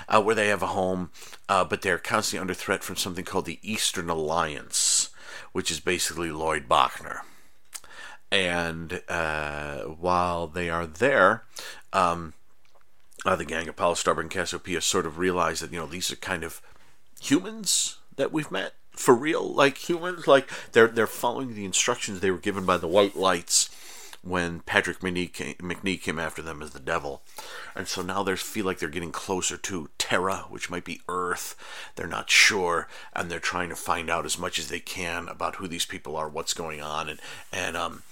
Uh, 0.09 0.23
where 0.23 0.37
they 0.37 0.47
have 0.47 0.63
a 0.63 0.69
home, 0.69 1.11
uh, 1.49 1.65
but 1.65 1.83
they're 1.83 1.99
constantly 1.99 2.41
under 2.41 2.55
threat 2.55 2.85
from 2.85 2.95
something 2.95 3.25
called 3.25 3.47
the 3.47 3.59
Eastern 3.63 4.09
Alliance, 4.09 5.11
which 5.51 5.73
is 5.73 5.81
basically 5.81 6.31
Lloyd 6.31 6.69
Bochner. 6.69 7.23
And 8.31 9.03
uh, 9.09 9.81
while 9.81 10.47
they 10.47 10.71
are 10.71 10.87
there, 10.87 11.43
um, 11.93 12.35
uh, 13.27 13.35
the 13.35 13.45
gang 13.45 13.63
of 13.63 13.71
Apollo 13.71 13.95
Starbuck 13.95 14.23
and 14.23 14.31
Cassiopeia 14.31 14.81
sort 14.81 15.05
of 15.05 15.19
realize 15.19 15.59
that 15.59 15.73
you 15.73 15.81
know 15.81 15.87
these 15.87 16.13
are 16.13 16.17
kind 16.17 16.45
of 16.45 16.63
humans 17.21 17.99
that 18.15 18.31
we've 18.31 18.53
met 18.53 18.75
for 18.93 19.17
real, 19.17 19.53
like 19.53 19.89
humans. 19.89 20.29
Like 20.29 20.49
they're 20.71 20.87
they're 20.87 21.09
following 21.09 21.57
the 21.57 21.65
instructions 21.65 22.21
they 22.21 22.31
were 22.31 22.39
given 22.39 22.65
by 22.65 22.77
the 22.77 22.87
White 22.87 23.17
Lights 23.17 23.69
when 24.25 24.61
Patrick 24.61 25.01
McNee 25.01 25.33
came, 25.33 25.55
McNee 25.57 26.01
came 26.01 26.19
after 26.19 26.41
them 26.41 26.63
as 26.63 26.71
the 26.71 26.81
devil, 26.81 27.23
and 27.77 27.87
so 27.87 28.01
now 28.01 28.23
they 28.23 28.35
feel 28.37 28.65
like 28.65 28.79
they're 28.79 28.89
getting 28.89 29.13
closer 29.13 29.59
to 29.59 29.91
Terra, 29.99 30.47
which 30.49 30.71
might 30.71 30.85
be 30.85 31.03
Earth. 31.09 31.55
They're 31.97 32.07
not 32.07 32.31
sure, 32.31 32.89
and 33.13 33.31
they're 33.31 33.39
trying 33.39 33.69
to 33.69 33.77
find 33.77 34.09
out 34.09 34.25
as 34.25 34.39
much 34.39 34.59
as 34.59 34.69
they 34.69 34.81
can 34.81 35.29
about 35.29 35.57
who 35.57 35.69
these 35.69 35.85
people 35.85 36.17
are, 36.17 36.29
what's 36.29 36.55
going 36.55 36.81
on, 36.81 37.09
and 37.09 37.21
and 37.53 37.77
um, 37.77 38.03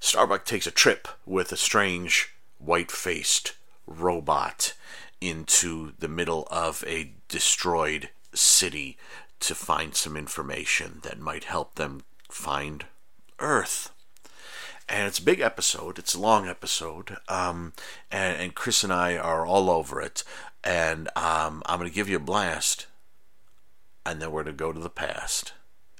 Starbuck 0.00 0.44
takes 0.44 0.66
a 0.66 0.72
trip 0.72 1.06
with 1.24 1.52
a 1.52 1.56
strange 1.56 2.34
white-faced 2.58 3.54
robot 3.86 4.74
into 5.20 5.92
the 5.98 6.08
middle 6.08 6.48
of 6.50 6.82
a 6.86 7.12
destroyed 7.28 8.10
city 8.34 8.98
to 9.38 9.54
find 9.54 9.94
some 9.94 10.16
information 10.16 11.00
that 11.04 11.20
might 11.20 11.44
help 11.44 11.76
them 11.76 12.02
find 12.28 12.86
Earth. 13.38 13.93
And 14.88 15.06
it's 15.06 15.18
a 15.18 15.24
big 15.24 15.40
episode. 15.40 15.98
It's 15.98 16.14
a 16.14 16.20
long 16.20 16.46
episode. 16.46 17.16
Um, 17.28 17.72
and, 18.10 18.40
and 18.40 18.54
Chris 18.54 18.84
and 18.84 18.92
I 18.92 19.16
are 19.16 19.46
all 19.46 19.70
over 19.70 20.00
it. 20.00 20.24
And 20.62 21.08
um, 21.16 21.62
I'm 21.66 21.78
going 21.78 21.88
to 21.88 21.94
give 21.94 22.08
you 22.08 22.16
a 22.16 22.20
blast. 22.20 22.86
And 24.04 24.20
then 24.20 24.30
we're 24.30 24.44
going 24.44 24.56
to 24.56 24.58
go 24.58 24.72
to 24.72 24.80
the 24.80 24.90
past. 24.90 25.52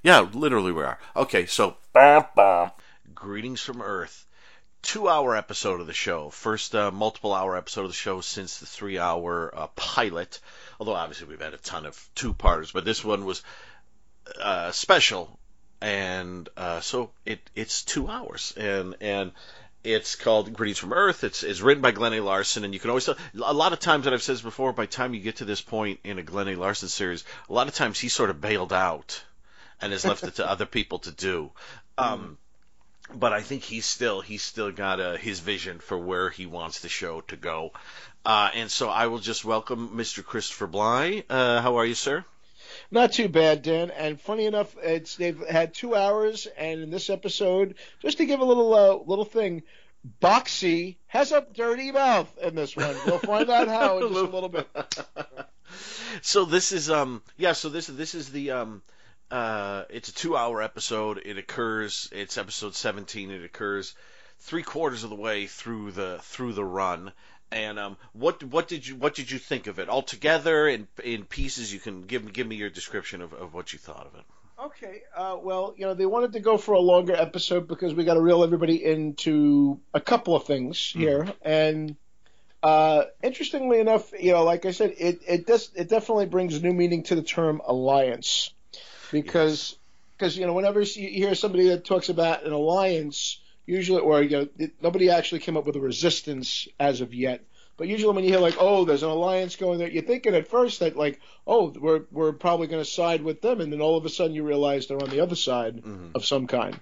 Yeah, 0.03 0.27
literally 0.33 0.73
we 0.73 0.83
are. 0.83 0.99
Okay, 1.17 1.47
so. 1.47 1.77
Greetings 3.15 3.63
from 3.63 3.81
Earth 3.81 4.27
two 4.85 5.09
hour 5.09 5.35
episode 5.35 5.81
of 5.81 5.87
the 5.87 5.95
show. 5.95 6.29
First 6.29 6.75
uh, 6.75 6.91
multiple 6.91 7.33
hour 7.33 7.57
episode 7.57 7.83
of 7.83 7.91
the 7.91 7.95
show 7.95 8.21
since 8.21 8.59
the 8.59 8.67
three 8.67 8.99
hour 8.99 9.51
uh, 9.57 9.67
pilot. 9.69 10.41
Although 10.79 10.95
obviously 10.95 11.27
we've 11.27 11.41
had 11.41 11.55
a 11.55 11.59
ton 11.59 11.87
of 11.87 12.09
two 12.15 12.35
parters, 12.35 12.71
but 12.71 12.85
this 12.85 13.03
one 13.03 13.25
was 13.25 13.43
uh, 14.41 14.71
special, 14.73 15.39
and 15.81 16.49
uh, 16.57 16.81
so 16.81 17.11
it 17.25 17.41
it's 17.55 17.85
two 17.85 18.09
hours, 18.09 18.55
and 18.57 18.97
and 19.01 19.33
it's 19.85 20.17
called 20.17 20.53
Greetings 20.53 20.79
from 20.79 20.93
Earth. 20.93 21.25
It's 21.25 21.43
it's 21.43 21.61
written 21.61 21.83
by 21.83 21.91
Glenn 21.91 22.15
A. 22.15 22.21
Larson, 22.21 22.65
and 22.65 22.73
you 22.73 22.81
can 22.81 22.91
always 22.91 23.05
tell. 23.05 23.17
A 23.43 23.53
lot 23.53 23.73
of 23.73 23.81
times 23.81 24.05
that 24.05 24.15
I've 24.15 24.23
said 24.23 24.37
this 24.37 24.43
before. 24.43 24.73
By 24.73 24.87
the 24.87 24.93
time 24.93 25.15
you 25.15 25.21
get 25.21 25.37
to 25.37 25.45
this 25.45 25.61
point 25.61 26.01
in 26.05 26.19
a 26.19 26.23
Glenn 26.23 26.49
A. 26.49 26.57
Larson 26.57 26.89
series, 26.89 27.25
a 27.49 27.53
lot 27.53 27.69
of 27.69 27.75
times 27.75 27.99
he 27.99 28.09
sort 28.09 28.31
of 28.31 28.41
bailed 28.41 28.73
out 28.73 29.23
and 29.81 29.93
has 29.93 30.05
left 30.05 30.25
it 30.25 30.37
to 30.37 30.51
other 30.51 30.67
people 30.67 31.01
to 31.01 31.11
do. 31.11 31.51
Um, 31.99 32.39
but 33.13 33.33
I 33.33 33.43
think 33.43 33.63
he's 33.63 33.85
still 33.85 34.21
he's 34.23 34.43
still 34.43 34.71
got 34.71 35.01
uh, 35.01 35.17
his 35.17 35.41
vision 35.41 35.79
for 35.79 35.99
where 35.99 36.31
he 36.31 36.47
wants 36.47 36.81
the 36.81 36.89
show 36.89 37.21
to 37.23 37.37
go. 37.37 37.73
Uh, 38.25 38.51
and 38.55 38.71
so 38.71 38.89
I 38.89 39.09
will 39.09 39.19
just 39.19 39.45
welcome 39.45 39.91
Mr. 39.97 40.25
Christopher 40.25 40.67
Bly. 40.67 41.25
Uh, 41.29 41.61
how 41.61 41.77
are 41.77 41.85
you, 41.85 41.95
sir? 41.95 42.25
Not 42.91 43.13
too 43.13 43.29
bad, 43.29 43.63
Dan. 43.63 43.91
And 43.91 44.21
funny 44.21 44.47
enough, 44.47 44.75
it's 44.83 45.17
they've 45.17 45.47
had 45.47 45.75
two 45.75 45.95
hours, 45.95 46.47
and 46.57 46.81
in 46.81 46.91
this 46.91 47.11
episode, 47.11 47.75
just 48.01 48.19
to 48.19 48.27
give 48.27 48.41
a 48.41 48.45
little 48.45 48.75
uh, 48.75 48.97
little 49.07 49.25
thing, 49.25 49.63
Boxey 50.21 50.99
has 51.07 51.33
a 51.33 51.47
dirty 51.55 51.91
mouth 51.91 52.37
in 52.39 52.55
this 52.55 52.77
one. 52.77 52.95
We'll 53.07 53.19
find 53.19 53.49
out 53.51 53.69
how 53.69 53.99
in 53.99 54.13
just 54.13 54.21
a 54.21 54.25
little 54.25 54.49
bit. 54.49 54.69
So 56.23 56.45
this 56.45 56.73
is 56.73 56.91
um 56.91 57.23
yeah 57.37 57.53
so 57.53 57.69
this 57.69 57.87
this 57.87 58.15
is 58.15 58.31
the 58.31 58.53
um 58.53 58.83
uh 59.31 59.85
it's 59.91 60.09
a 60.09 60.15
two 60.15 60.37
hour 60.37 60.63
episode. 60.63 61.21
It 61.25 61.39
occurs 61.39 62.09
it's 62.13 62.39
episode 62.39 62.75
seventeen. 62.75 63.31
It 63.31 63.45
occurs 63.45 63.95
three 64.41 64.63
quarters 64.63 65.05
of 65.05 65.11
the 65.11 65.17
way 65.17 65.47
through 65.47 65.93
the 65.93 66.19
through 66.23 66.53
the 66.53 66.65
run. 66.65 67.13
And 67.55 67.79
um, 67.79 67.97
what 68.13 68.43
what 68.43 68.67
did 68.67 68.85
you 68.85 68.97
what 68.97 69.15
did 69.15 69.31
you 69.31 69.39
think 69.39 69.69
of 69.69 69.79
it 69.79 69.89
altogether 69.89 70.67
in 70.67 70.89
in 71.05 71.25
pieces? 71.25 71.73
You 71.73 71.79
can 71.79 72.03
give 72.03 72.33
give 72.33 72.49
me 72.49 72.57
your 72.57 72.69
description 72.69 73.23
of, 73.23 73.33
of 73.33 73.55
what 73.55 73.73
you 73.73 73.79
thought 73.79 74.09
of 74.13 74.19
it. 74.19 74.25
Okay. 74.59 75.03
Uh, 75.17 75.37
well, 75.41 75.73
you 75.77 75.87
know, 75.87 75.95
they 75.95 76.05
wanted 76.05 76.33
to 76.33 76.41
go 76.41 76.59
for 76.59 76.73
a 76.73 76.81
longer 76.81 77.15
episode 77.15 77.69
because 77.69 77.95
we 77.95 78.05
got 78.05 78.15
to 78.15 78.21
reel 78.21 78.43
everybody 78.43 78.85
into 78.85 79.79
a 79.93 80.01
couple 80.01 80.35
of 80.35 80.45
things 80.45 80.79
here. 80.79 81.33
And 81.43 81.95
uh, 82.61 83.05
interestingly 83.23 83.79
enough, 83.79 84.13
you 84.19 84.33
know, 84.33 84.43
like 84.43 84.67
I 84.67 84.73
said, 84.73 84.95
it 84.99 85.21
it 85.25 85.47
does 85.47 85.71
it 85.77 85.89
definitely 85.89 86.27
brings 86.27 86.61
new 86.61 86.73
meaning 86.73 87.05
to 87.05 87.15
the 87.15 87.23
term 87.23 87.63
alliance 87.65 88.53
because 89.13 89.77
because 90.19 90.37
you 90.37 90.45
know 90.47 90.55
whenever 90.55 90.81
you 90.81 91.09
hear 91.09 91.37
somebody 91.37 91.69
that 91.69 91.85
talks 91.85 92.09
about 92.09 92.45
an 92.45 92.53
alliance, 92.53 93.39
usually 93.67 94.01
or 94.01 94.23
you 94.23 94.49
know 94.59 94.69
nobody 94.83 95.11
actually 95.11 95.41
came 95.41 95.57
up 95.57 95.67
with 95.67 95.77
a 95.77 95.81
resistance 95.81 96.69
as 96.79 97.01
of 97.01 97.15
yet. 97.15 97.45
But 97.77 97.89
usually 97.89 98.15
when 98.15 98.23
you 98.23 98.31
hear 98.31 98.41
like, 98.41 98.57
oh, 98.61 98.85
there's 98.85 99.03
an 99.03 99.09
alliance 99.09 99.57
going 99.57 99.81
there, 99.81 99.89
you're 99.91 100.05
thinking 100.05 100.37
at 100.37 100.47
first 100.47 100.79
that 100.79 100.97
like, 100.97 101.21
oh, 101.45 101.71
we're 101.71 102.03
we're 102.13 102.33
probably 102.33 102.69
going 102.69 102.85
to 102.85 102.89
side 102.89 103.23
with 103.23 103.41
them, 103.41 103.61
and 103.61 103.73
then 103.73 103.81
all 103.81 103.97
of 103.97 104.05
a 104.05 104.09
sudden 104.09 104.35
you 104.35 104.45
realize 104.45 104.87
they're 104.87 105.03
on 105.03 105.11
the 105.11 105.21
other 105.21 105.35
side 105.35 105.83
of 106.15 106.25
some 106.25 106.47
kind. 106.47 106.79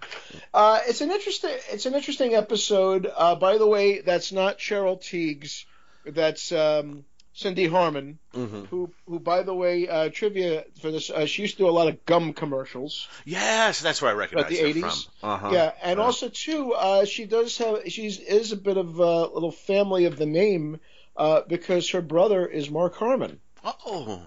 Uh, 0.52 0.80
it's 0.86 1.00
an 1.00 1.10
interesting 1.10 1.50
it's 1.70 1.86
an 1.86 1.94
interesting 1.94 2.34
episode. 2.34 3.10
Uh, 3.14 3.34
by 3.34 3.56
the 3.56 3.66
way, 3.66 4.00
that's 4.02 4.32
not 4.32 4.58
Cheryl 4.58 5.00
Tiegs, 5.00 5.64
that's 6.04 6.52
um, 6.52 7.04
Cindy 7.34 7.66
Harmon, 7.66 8.18
who 8.32 8.92
who 9.06 9.18
by 9.18 9.42
the 9.42 9.54
way, 9.54 9.88
uh, 9.88 10.10
trivia 10.12 10.64
for 10.80 10.90
this, 10.90 11.08
uh, 11.08 11.24
she 11.24 11.42
used 11.42 11.56
to 11.56 11.64
do 11.64 11.68
a 11.68 11.70
lot 11.70 11.88
of 11.88 12.04
gum 12.04 12.34
commercials. 12.34 13.08
Yes, 13.24 13.80
that's 13.80 14.02
where 14.02 14.10
I 14.10 14.14
recognize 14.14 14.50
the 14.50 14.58
her 14.58 14.66
80s? 14.66 15.06
from. 15.20 15.30
Uh-huh. 15.30 15.50
Yeah, 15.52 15.72
and 15.82 15.98
also 15.98 16.28
too, 16.28 16.74
uh, 16.74 17.04
she 17.06 17.24
does 17.24 17.56
have 17.58 17.88
she's 17.88 18.18
is 18.18 18.52
a 18.52 18.56
bit 18.56 18.76
of 18.76 18.98
a 18.98 19.26
little 19.26 19.50
family 19.50 20.04
of 20.04 20.18
the 20.18 20.26
name 20.26 20.78
uh, 21.16 21.40
because 21.48 21.90
her 21.90 22.02
brother 22.02 22.46
is 22.46 22.70
Mark 22.70 22.96
Harmon. 22.96 23.40
Oh, 23.64 24.22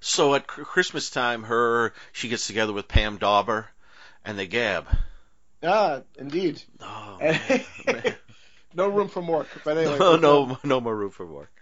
so 0.00 0.34
at 0.34 0.46
Chr- 0.46 0.62
Christmas 0.62 1.10
time, 1.10 1.44
her 1.44 1.92
she 2.12 2.28
gets 2.28 2.48
together 2.48 2.72
with 2.72 2.88
Pam 2.88 3.18
Dawber, 3.18 3.66
and 4.24 4.36
they 4.36 4.48
gab. 4.48 4.88
Ah, 5.62 6.02
indeed. 6.16 6.62
Oh, 6.80 7.18
no 8.74 8.88
room 8.88 9.08
for 9.08 9.22
more. 9.22 9.46
but 9.64 9.76
anyway. 9.76 9.98
no, 9.98 10.16
no, 10.16 10.58
no 10.64 10.80
more 10.80 10.96
room 10.96 11.10
for 11.10 11.26
work. 11.26 11.52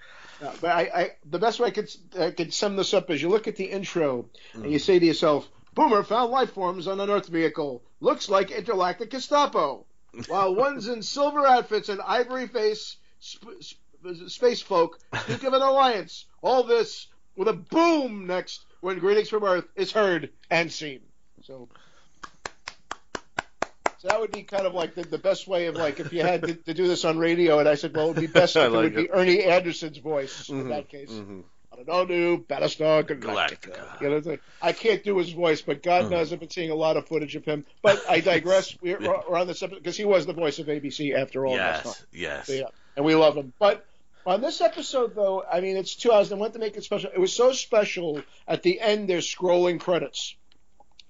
Uh, 0.42 0.52
but 0.60 0.70
I, 0.70 0.80
I, 0.94 1.10
the 1.24 1.38
best 1.38 1.60
way 1.60 1.68
I 1.68 1.70
could 1.70 1.90
I 2.18 2.30
could 2.30 2.52
sum 2.52 2.76
this 2.76 2.92
up 2.94 3.10
is 3.10 3.22
you 3.22 3.28
look 3.28 3.48
at 3.48 3.56
the 3.56 3.64
intro 3.64 4.26
and 4.54 4.64
Mm. 4.64 4.70
you 4.70 4.78
say 4.78 4.98
to 4.98 5.06
yourself, 5.06 5.48
"Boomer 5.74 6.02
found 6.02 6.30
life 6.30 6.52
forms 6.52 6.86
on 6.86 7.00
an 7.00 7.10
Earth 7.10 7.28
vehicle. 7.28 7.82
Looks 8.00 8.28
like 8.28 8.50
intergalactic 8.50 9.10
Gestapo." 9.10 9.86
While 10.28 10.54
one's 10.64 10.88
in 10.88 11.02
silver 11.02 11.46
outfits 11.46 11.88
and 11.88 12.00
ivory 12.00 12.48
face 12.48 12.96
sp- 13.20 13.60
sp- 13.60 13.80
space 14.28 14.60
folk 14.62 14.98
speak 15.24 15.44
of 15.44 15.52
an 15.52 15.62
alliance. 15.62 16.26
All 16.42 16.62
this 16.64 17.06
with 17.34 17.48
a 17.48 17.52
boom 17.52 18.26
next 18.26 18.64
when 18.80 18.98
"Greetings 18.98 19.28
from 19.28 19.44
Earth" 19.44 19.66
is 19.74 19.92
heard 19.92 20.30
and 20.50 20.70
seen. 20.72 21.00
So. 21.44 21.68
That 24.06 24.20
would 24.20 24.30
be 24.32 24.42
kind 24.42 24.66
of 24.66 24.74
like 24.74 24.94
the, 24.94 25.04
the 25.04 25.18
best 25.18 25.46
way 25.48 25.66
of 25.66 25.74
like 25.76 26.00
if 26.00 26.12
you 26.12 26.22
had 26.22 26.42
to, 26.42 26.54
to 26.54 26.74
do 26.74 26.86
this 26.88 27.04
on 27.04 27.18
radio, 27.18 27.58
and 27.58 27.68
I 27.68 27.74
said, 27.74 27.94
well, 27.94 28.06
it 28.06 28.14
would 28.14 28.20
be 28.20 28.26
best 28.26 28.56
if 28.56 28.62
like 28.72 28.72
it 28.72 28.94
would 28.94 28.94
be. 28.94 29.10
Ernie 29.10 29.42
Anderson's 29.44 29.98
voice 29.98 30.48
in 30.48 30.64
Mhm, 30.64 30.68
that 30.70 30.88
case. 30.88 31.10
mhm. 31.10 31.44
I 31.72 31.82
don't 31.82 32.08
know, 32.08 32.38
Battlestar 32.38 33.02
Galactica. 33.04 34.00
You 34.00 34.08
know, 34.08 34.20
the- 34.20 34.38
I 34.62 34.72
can't 34.72 35.04
do 35.04 35.18
his 35.18 35.30
voice, 35.30 35.60
but 35.60 35.82
God 35.82 36.06
Mhm. 36.06 36.10
knows 36.12 36.32
I've 36.32 36.40
been 36.40 36.48
seeing 36.50 36.70
a 36.70 36.74
lot 36.74 36.96
of 36.96 37.06
footage 37.06 37.36
of 37.36 37.44
him. 37.44 37.66
But 37.82 38.02
I 38.08 38.20
digress. 38.20 38.74
We're, 38.82 38.98
we're 38.98 39.36
on 39.38 39.46
this 39.46 39.62
episode 39.62 39.78
because 39.82 39.96
he 39.96 40.06
was 40.06 40.24
the 40.24 40.32
voice 40.32 40.58
of 40.58 40.66
ABC 40.68 41.14
after 41.14 41.44
all. 41.46 41.54
Yes, 41.54 42.06
yes. 42.12 42.46
So, 42.46 42.52
yeah, 42.54 42.68
and 42.96 43.04
we 43.04 43.14
love 43.14 43.36
him. 43.36 43.52
But 43.58 43.84
on 44.24 44.40
this 44.40 44.60
episode, 44.62 45.14
though, 45.14 45.42
I 45.44 45.60
mean, 45.60 45.76
it's 45.76 45.94
two 45.96 46.12
hours. 46.12 46.30
They 46.30 46.36
wanted 46.36 46.54
to 46.54 46.58
make 46.60 46.76
it 46.78 46.84
special. 46.84 47.10
It 47.12 47.18
was 47.20 47.34
so 47.34 47.52
special. 47.52 48.22
At 48.48 48.62
the 48.62 48.80
end, 48.80 49.08
there's 49.08 49.26
scrolling 49.32 49.78
credits, 49.78 50.34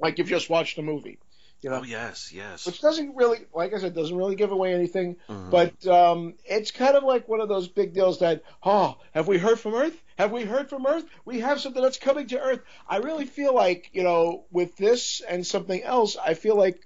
like 0.00 0.18
you've 0.18 0.28
just 0.28 0.50
watched 0.50 0.78
a 0.78 0.82
movie. 0.82 1.18
You 1.62 1.70
know, 1.70 1.80
Oh 1.80 1.84
yes, 1.84 2.32
yes. 2.32 2.66
which 2.66 2.80
doesn't 2.80 3.16
really, 3.16 3.38
like 3.54 3.72
I 3.74 3.78
said, 3.78 3.94
doesn't 3.94 4.16
really 4.16 4.36
give 4.36 4.52
away 4.52 4.74
anything. 4.74 5.16
Mhm. 5.28 5.50
But 5.50 5.86
um, 5.86 6.34
it's 6.44 6.70
kind 6.70 6.96
of 6.96 7.02
like 7.02 7.28
one 7.28 7.40
of 7.40 7.48
those 7.48 7.66
big 7.66 7.94
deals 7.94 8.18
that, 8.20 8.42
oh, 8.62 8.98
have 9.12 9.26
we 9.26 9.38
heard 9.38 9.58
from 9.58 9.74
Earth? 9.74 10.00
Have 10.18 10.32
we 10.32 10.44
heard 10.44 10.68
from 10.68 10.86
Earth? 10.86 11.04
We 11.24 11.40
have 11.40 11.60
something 11.60 11.82
that's 11.82 11.98
coming 11.98 12.26
to 12.28 12.38
Earth. 12.40 12.60
I 12.88 12.98
really 12.98 13.24
feel 13.24 13.54
like, 13.54 13.90
you 13.92 14.02
know, 14.02 14.44
with 14.50 14.76
this 14.76 15.22
and 15.26 15.46
something 15.46 15.82
else, 15.82 16.16
I 16.16 16.34
feel 16.34 16.56
like 16.56 16.80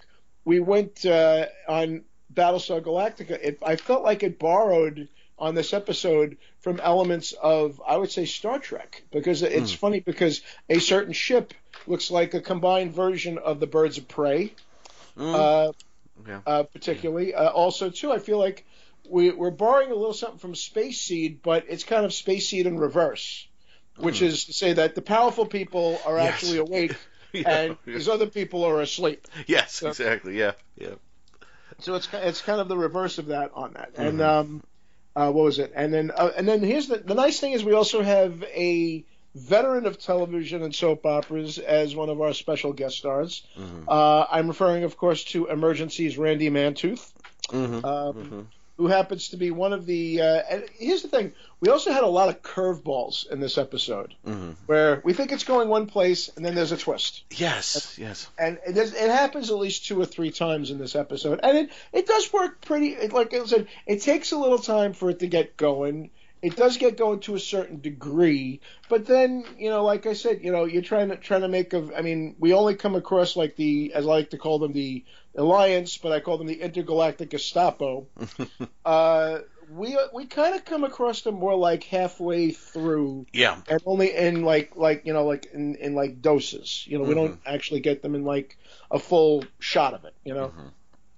we 0.45 0.61
went 0.61 1.05
uh, 1.05 1.47
on 1.68 2.05
Battlestar 2.33 2.81
Galactica, 2.81 3.33
it, 3.43 3.59
I 3.64 3.77
felt 3.77 4.05
like 4.05 4.23
it 4.23 4.39
borrowed 4.39 5.09
on 5.41 5.55
this 5.55 5.72
episode 5.72 6.36
from 6.61 6.78
elements 6.80 7.32
of, 7.32 7.80
I 7.86 7.97
would 7.97 8.11
say, 8.11 8.26
Star 8.26 8.59
Trek, 8.59 9.03
because 9.11 9.43
it's 9.43 9.72
funny 9.72 10.01
because 10.01 10.43
a 10.68 10.78
certain 10.78 11.12
ship 11.14 11.55
looks 11.86 12.11
like 12.11 12.34
a 12.34 12.41
combined 12.41 12.93
version 12.93 13.38
of 13.38 13.59
the 13.61 13.66
Birds 13.66 13.99
of 13.99 14.07
Prey, 14.07 14.53
uh, 15.16 15.72
Yeah. 16.26 16.41
uh, 16.47 16.62
particularly. 16.64 17.34
Uh, 17.34 17.49
also, 17.49 17.88
too, 17.91 18.12
I 18.12 18.18
feel 18.18 18.38
like 18.38 18.66
we, 19.09 19.30
we're 19.30 19.51
borrowing 19.51 19.91
a 19.91 19.95
little 19.95 20.12
something 20.12 20.38
from 20.38 20.55
Space 20.55 21.01
Seed, 21.01 21.41
but 21.43 21.64
it's 21.68 21.84
kind 21.84 22.05
of 22.05 22.12
Space 22.12 22.49
Seed 22.49 22.66
in 22.66 22.78
reverse, 22.78 23.49
which 23.97 24.20
is 24.22 24.45
to 24.45 24.53
say 24.53 24.74
that 24.74 24.95
the 24.95 25.03
powerful 25.03 25.47
people 25.47 25.99
are 26.07 26.18
Yes. 26.18 26.34
actually 26.34 26.59
awake 26.59 26.95
Yeah, 27.32 27.43
and 27.47 27.76
yeah. 27.86 27.95
these 27.95 28.09
other 28.09 28.26
people 28.26 28.64
are 28.64 28.80
asleep. 28.80 29.26
Yes, 29.47 29.82
exactly. 29.84 30.36
Yeah, 30.36 30.53
yeah. 30.76 30.95
So 31.78 31.95
it's 31.95 32.09
it's 32.12 32.43
kind 32.43 32.61
of 32.61 32.66
the 32.66 32.76
reverse 32.76 33.18
of 33.18 33.26
that 33.26 33.53
on 33.55 33.74
that. 33.74 33.93
And 33.97 34.18
Mm-hmm. 34.18 34.51
um, 34.51 34.62
uh, 35.17 35.31
what 35.31 35.45
was 35.45 35.59
it? 35.59 35.73
And 35.75 35.93
then 35.93 36.11
uh, 36.15 36.31
and 36.37 36.47
then 36.49 36.63
here's 36.63 36.89
the 36.89 36.99
the 36.99 37.15
nice 37.15 37.41
thing 37.41 37.53
is 37.53 37.65
we 37.65 37.75
also 37.75 38.03
have 38.03 38.43
a 38.45 39.05
veteran 39.35 39.87
of 39.87 39.99
television 39.99 40.63
and 40.63 40.75
soap 40.75 41.07
operas 41.07 41.59
as 41.59 41.95
one 41.95 42.09
of 42.09 42.21
our 42.21 42.33
special 42.33 42.73
guest 42.73 42.97
stars. 42.99 43.43
Mm-hmm. 43.59 43.85
Uh, 43.89 44.27
I'm 44.31 44.49
referring, 44.49 44.85
of 44.85 44.97
course, 44.97 45.25
to 45.25 45.47
Emergencies 45.47 46.19
Randy 46.19 46.51
Mantooth. 46.51 47.13
Mm-hmm. 47.49 47.85
Um, 47.85 48.49
Who 48.81 48.87
happens 48.87 49.28
to 49.28 49.37
be 49.37 49.51
one 49.51 49.74
of 49.74 49.85
the? 49.85 50.22
Uh, 50.22 50.43
and 50.51 50.64
here's 50.78 51.03
the 51.03 51.09
thing: 51.09 51.33
we 51.61 51.68
also 51.68 51.93
had 51.93 52.03
a 52.03 52.07
lot 52.07 52.31
of 52.31 52.41
curveballs 52.41 53.31
in 53.31 53.39
this 53.39 53.59
episode, 53.59 54.14
Mm-hmm. 54.26 54.53
where 54.64 55.03
we 55.05 55.12
think 55.12 55.33
it's 55.33 55.45
going 55.45 55.68
one 55.68 55.85
place, 55.85 56.31
and 56.35 56.43
then 56.43 56.55
there's 56.55 56.72
a 56.72 56.78
twist 56.78 57.24
Yes, 57.31 57.99
yes. 57.99 58.26
and 58.39 58.59
it, 58.66 58.72
does, 58.72 58.95
it 58.95 59.11
happens 59.11 59.51
at 59.51 59.59
least 59.59 59.85
two 59.85 60.01
or 60.01 60.07
three 60.07 60.31
times 60.31 60.70
in 60.70 60.78
this 60.78 60.97
episode, 60.97 61.41
and 61.43 61.59
it 61.59 61.70
it 61.93 62.07
does 62.07 62.33
work 62.33 62.62
pretty. 62.62 62.95
It, 62.95 63.12
like 63.12 63.35
I 63.35 63.45
said, 63.45 63.66
it 63.87 64.01
takes 64.01 64.33
a 64.33 64.39
little 64.39 64.59
time 64.59 64.95
for 64.95 65.11
it 65.11 65.18
to 65.18 65.26
get 65.26 65.59
going. 65.59 66.11
It 66.43 66.57
does 66.57 66.78
get 66.78 66.97
going 66.97 67.20
to 67.20 67.34
a 67.34 67.41
certain 67.41 67.80
degree, 67.80 68.61
but 68.88 69.07
then 69.07 69.45
you 69.59 69.68
know, 69.70 69.84
like 69.84 70.07
I 70.07 70.14
said, 70.14 70.41
you 70.43 70.53
know, 70.53 70.64
you're 70.64 70.82
trying 70.82 71.11
to 71.11 71.16
trying 71.16 71.43
to 71.43 71.49
make 71.49 71.72
of. 71.74 71.93
I 71.97 72.01
mean, 72.01 72.36
we 72.38 72.55
only 72.55 72.74
come 72.76 72.95
across 72.95 73.36
like 73.36 73.57
the, 73.57 73.93
as 73.95 74.07
I 74.07 74.09
like 74.09 74.30
to 74.30 74.38
call 74.38 74.59
them, 74.59 74.72
the 74.72 75.05
alliance, 75.36 75.99
but 75.99 76.12
I 76.12 76.20
call 76.20 76.38
them 76.38 76.47
the 76.47 76.61
intergalactic 76.61 77.30
Gestapo. 77.30 78.07
uh, 78.84 79.41
we 79.70 79.97
we 80.12 80.26
kind 80.26 80.55
of 80.55 80.64
come 80.64 80.84
across 80.84 81.22
them 81.22 81.36
more 81.36 81.55
like 81.55 81.84
halfway 81.84 82.51
through 82.51 83.26
Yeah. 83.32 83.61
and 83.68 83.80
only 83.86 84.14
in 84.14 84.43
like 84.43 84.76
like 84.76 85.07
you 85.07 85.12
know 85.12 85.24
like 85.26 85.47
in, 85.53 85.76
in 85.76 85.95
like 85.95 86.20
doses. 86.20 86.84
You 86.88 86.99
know, 86.99 87.05
we 87.05 87.14
don't 87.14 87.41
actually 87.47 87.80
get 87.80 88.03
them 88.03 88.14
in 88.14 88.24
like 88.24 88.57
a 88.91 88.99
full 88.99 89.45
shot 89.59 89.95
of 89.95 90.05
it. 90.05 90.14
You 90.24 90.34
know, 90.34 90.53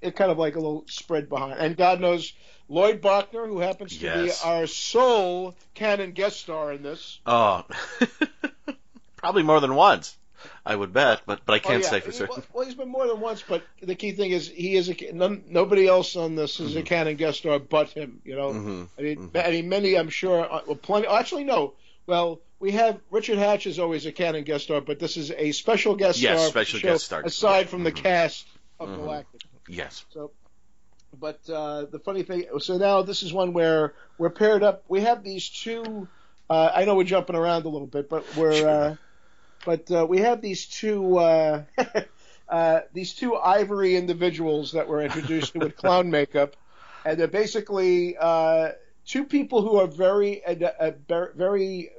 it 0.01 0.17
kind 0.17 0.31
of 0.31 0.39
like 0.39 0.57
a 0.57 0.61
little 0.61 0.85
spread 0.89 1.29
behind. 1.29 1.59
And 1.59 1.77
God 1.77 2.01
knows 2.01 2.35
Lloyd 2.73 3.03
Bochner, 3.03 3.47
who 3.47 3.59
happens 3.59 3.97
to 3.99 4.05
Yes. 4.05 4.43
be 4.43 4.49
our 4.49 4.67
sole 4.67 5.55
canon 5.75 6.13
guest 6.13 6.41
star 6.41 6.73
in 6.73 6.83
this. 6.83 7.21
Oh, 7.27 7.65
probably 9.17 9.43
more 9.43 9.61
than 9.61 9.75
once, 9.75 10.17
I 10.65 10.75
would 10.75 10.93
bet, 10.93 11.23
but 11.27 11.41
but 11.45 11.53
I 11.55 11.59
can't 11.59 11.83
Oh, 11.83 11.85
yeah. 11.85 11.91
say 11.91 12.01
for 12.01 12.13
certain. 12.13 12.43
Well, 12.53 12.65
he's 12.65 12.75
been 12.75 12.89
more 12.89 13.07
than 13.07 13.21
once, 13.21 13.45
but 13.47 13.63
the 13.83 13.95
key 13.95 14.13
thing 14.13 14.31
is 14.31 14.49
he 14.49 14.75
is 14.75 14.89
a 14.89 14.97
none, 15.13 15.45
nobody 15.49 15.87
else 15.87 16.17
on 16.17 16.35
this 16.35 16.61
is 16.61 16.75
a 16.77 16.83
canon 16.83 17.17
guest 17.17 17.39
star 17.39 17.59
but 17.59 17.91
him. 17.91 18.21
You 18.25 18.37
know, 18.37 18.53
Mhm. 18.53 18.89
I 18.99 19.03
mean, 19.03 19.31
I 19.35 19.51
mean, 19.51 19.69
many 19.69 19.95
I'm 19.97 20.09
sure. 20.09 20.41
uh, 20.51 20.63
Well, 20.67 20.77
plenty. 20.77 21.07
Actually, 21.09 21.45
no. 21.45 21.75
Well, 22.07 22.41
we 22.59 22.73
have 22.73 22.99
Richard 23.11 23.39
Hatch 23.39 23.67
is 23.67 23.79
always 23.79 24.07
a 24.07 24.13
canon 24.13 24.45
guest 24.45 24.65
star, 24.65 24.81
but 24.81 24.99
this 24.99 25.17
is 25.17 25.31
a 25.31 25.53
special 25.53 25.95
guest 25.95 26.21
Yes, 26.21 26.39
star. 26.39 26.47
for 26.47 26.51
special 26.65 26.81
guest 26.81 27.05
star. 27.05 27.23
aside 27.23 27.69
from 27.69 27.85
the 27.85 27.93
Mhm. 27.93 27.97
cast 28.03 28.47
of 28.81 28.89
Mhm. 28.89 28.97
Galactic. 28.97 29.41
Yes. 29.69 30.05
So, 30.11 30.33
but 31.23 31.49
uh, 31.49 31.85
the 31.85 32.01
funny 32.01 32.25
thing, 32.25 32.47
so 32.59 32.77
now 32.79 33.03
this 33.03 33.23
is 33.23 33.33
one 33.33 33.53
where 33.53 33.95
we're 34.19 34.29
paired 34.29 34.65
up. 34.65 34.83
We 34.89 35.03
have 35.03 35.23
these 35.23 35.49
two. 35.49 36.09
Uh, 36.51 36.73
I 36.75 36.85
know 36.85 36.97
we're 36.97 37.05
jumping 37.05 37.37
around 37.37 37.65
a 37.65 37.69
little 37.69 37.87
bit, 37.87 38.11
but 38.11 38.27
we're. 38.37 38.55
Sure. 38.55 38.69
Uh, 38.69 38.97
but 39.65 39.89
uh, 39.93 40.05
we 40.05 40.19
have 40.19 40.43
these 40.43 40.67
two. 40.67 41.19
Uh, 41.19 41.63
uh, 42.49 42.81
these 42.93 43.15
two 43.15 43.37
ivory 43.37 43.95
individuals 43.95 44.73
that 44.73 44.89
were 44.89 45.01
introduced 45.01 45.55
with 45.55 45.77
clown 45.83 46.11
makeup, 46.11 46.57
and 47.05 47.21
they're 47.21 47.29
basically 47.29 48.17
uh, 48.19 48.71
two 49.07 49.25
people 49.25 49.63
who 49.63 49.77
are 49.77 49.87
very, 49.87 50.45
uh, 50.45 50.55
uh, 50.81 50.91
very 51.37 51.91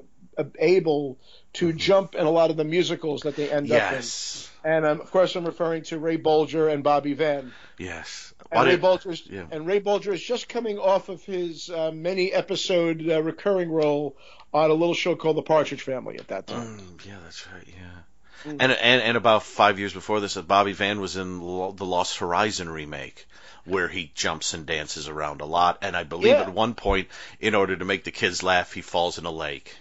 able 0.59 1.17
to 1.53 1.71
jump 1.71 2.15
in 2.15 2.25
a 2.25 2.29
lot 2.29 2.49
of 2.49 2.57
the 2.57 2.63
musicals 2.65 3.21
that 3.21 3.37
they 3.37 3.49
end 3.49 3.71
up 3.71 3.91
in. 3.91 3.95
Yes. 3.95 4.49
And 4.63 4.85
um, 4.85 5.01
of 5.01 5.11
course, 5.11 5.35
I'm 5.35 5.45
referring 5.45 5.83
to 5.83 5.99
Ray 5.99 6.17
Bolger 6.17 6.71
and 6.71 6.83
Bobby 6.83 7.13
Van. 7.13 7.53
Yes. 7.77 8.32
And 8.53 8.67
Ray 8.67 8.73
it- 8.75 8.81
Bolger's 8.81 9.23
yeah. 9.29 9.45
and 9.51 9.65
Ray 9.67 9.79
Bolger 9.79 10.13
is 10.13 10.21
just 10.23 10.47
coming 10.49 10.77
off 10.79 11.09
of 11.09 11.23
his 11.23 11.69
uh, 11.69 11.91
many 11.91 12.31
episode 12.31 13.07
uh, 13.09 13.21
recurring 13.21 13.71
role 13.71 14.17
on 14.53 14.69
a 14.69 14.73
little 14.73 14.93
show 14.93 15.15
called 15.15 15.37
The 15.37 15.41
Partridge 15.41 15.81
Family 15.81 16.17
at 16.19 16.27
that 16.27 16.47
time. 16.47 16.77
Mm, 16.79 17.05
yeah, 17.05 17.15
that's 17.23 17.45
right. 17.51 17.67
Yeah. 17.67 18.51
Mm. 18.51 18.57
And, 18.59 18.71
and 18.71 19.01
and 19.01 19.17
about 19.17 19.43
five 19.43 19.79
years 19.79 19.93
before 19.93 20.19
this, 20.19 20.37
uh, 20.37 20.41
Bobby 20.41 20.73
Van 20.73 20.99
was 20.99 21.15
in 21.15 21.39
the 21.39 21.85
Lost 21.85 22.17
Horizon 22.17 22.69
remake, 22.69 23.25
where 23.65 23.87
he 23.87 24.11
jumps 24.13 24.53
and 24.53 24.65
dances 24.65 25.07
around 25.07 25.41
a 25.41 25.45
lot. 25.45 25.79
And 25.81 25.95
I 25.95 26.03
believe 26.03 26.33
Yeah. 26.33 26.41
at 26.41 26.53
one 26.53 26.73
point, 26.75 27.07
in 27.39 27.55
order 27.55 27.75
to 27.75 27.85
make 27.85 28.03
the 28.03 28.11
kids 28.11 28.43
laugh, 28.43 28.73
he 28.73 28.81
falls 28.81 29.17
in 29.17 29.25
a 29.25 29.31
lake. 29.31 29.75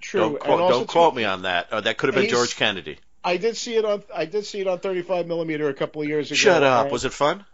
True. 0.00 0.20
Don't 0.20 0.40
quote, 0.40 0.70
don't 0.70 0.88
quote 0.88 1.14
me 1.14 1.24
on 1.24 1.42
that. 1.42 1.68
Oh, 1.72 1.80
that 1.80 1.96
could 1.98 2.08
have 2.08 2.14
been 2.14 2.30
George 2.30 2.56
Kennedy. 2.56 2.98
I 3.22 3.36
did 3.36 3.56
see 3.56 3.76
it 3.76 3.84
on. 3.84 4.02
I 4.14 4.24
did 4.24 4.46
see 4.46 4.60
it 4.60 4.66
on 4.66 4.78
35 4.78 5.26
millimeter 5.26 5.68
a 5.68 5.74
couple 5.74 6.00
of 6.00 6.08
years 6.08 6.28
ago. 6.30 6.36
Shut 6.36 6.62
up. 6.62 6.90
Was 6.90 7.04
it 7.04 7.12
fun? 7.12 7.44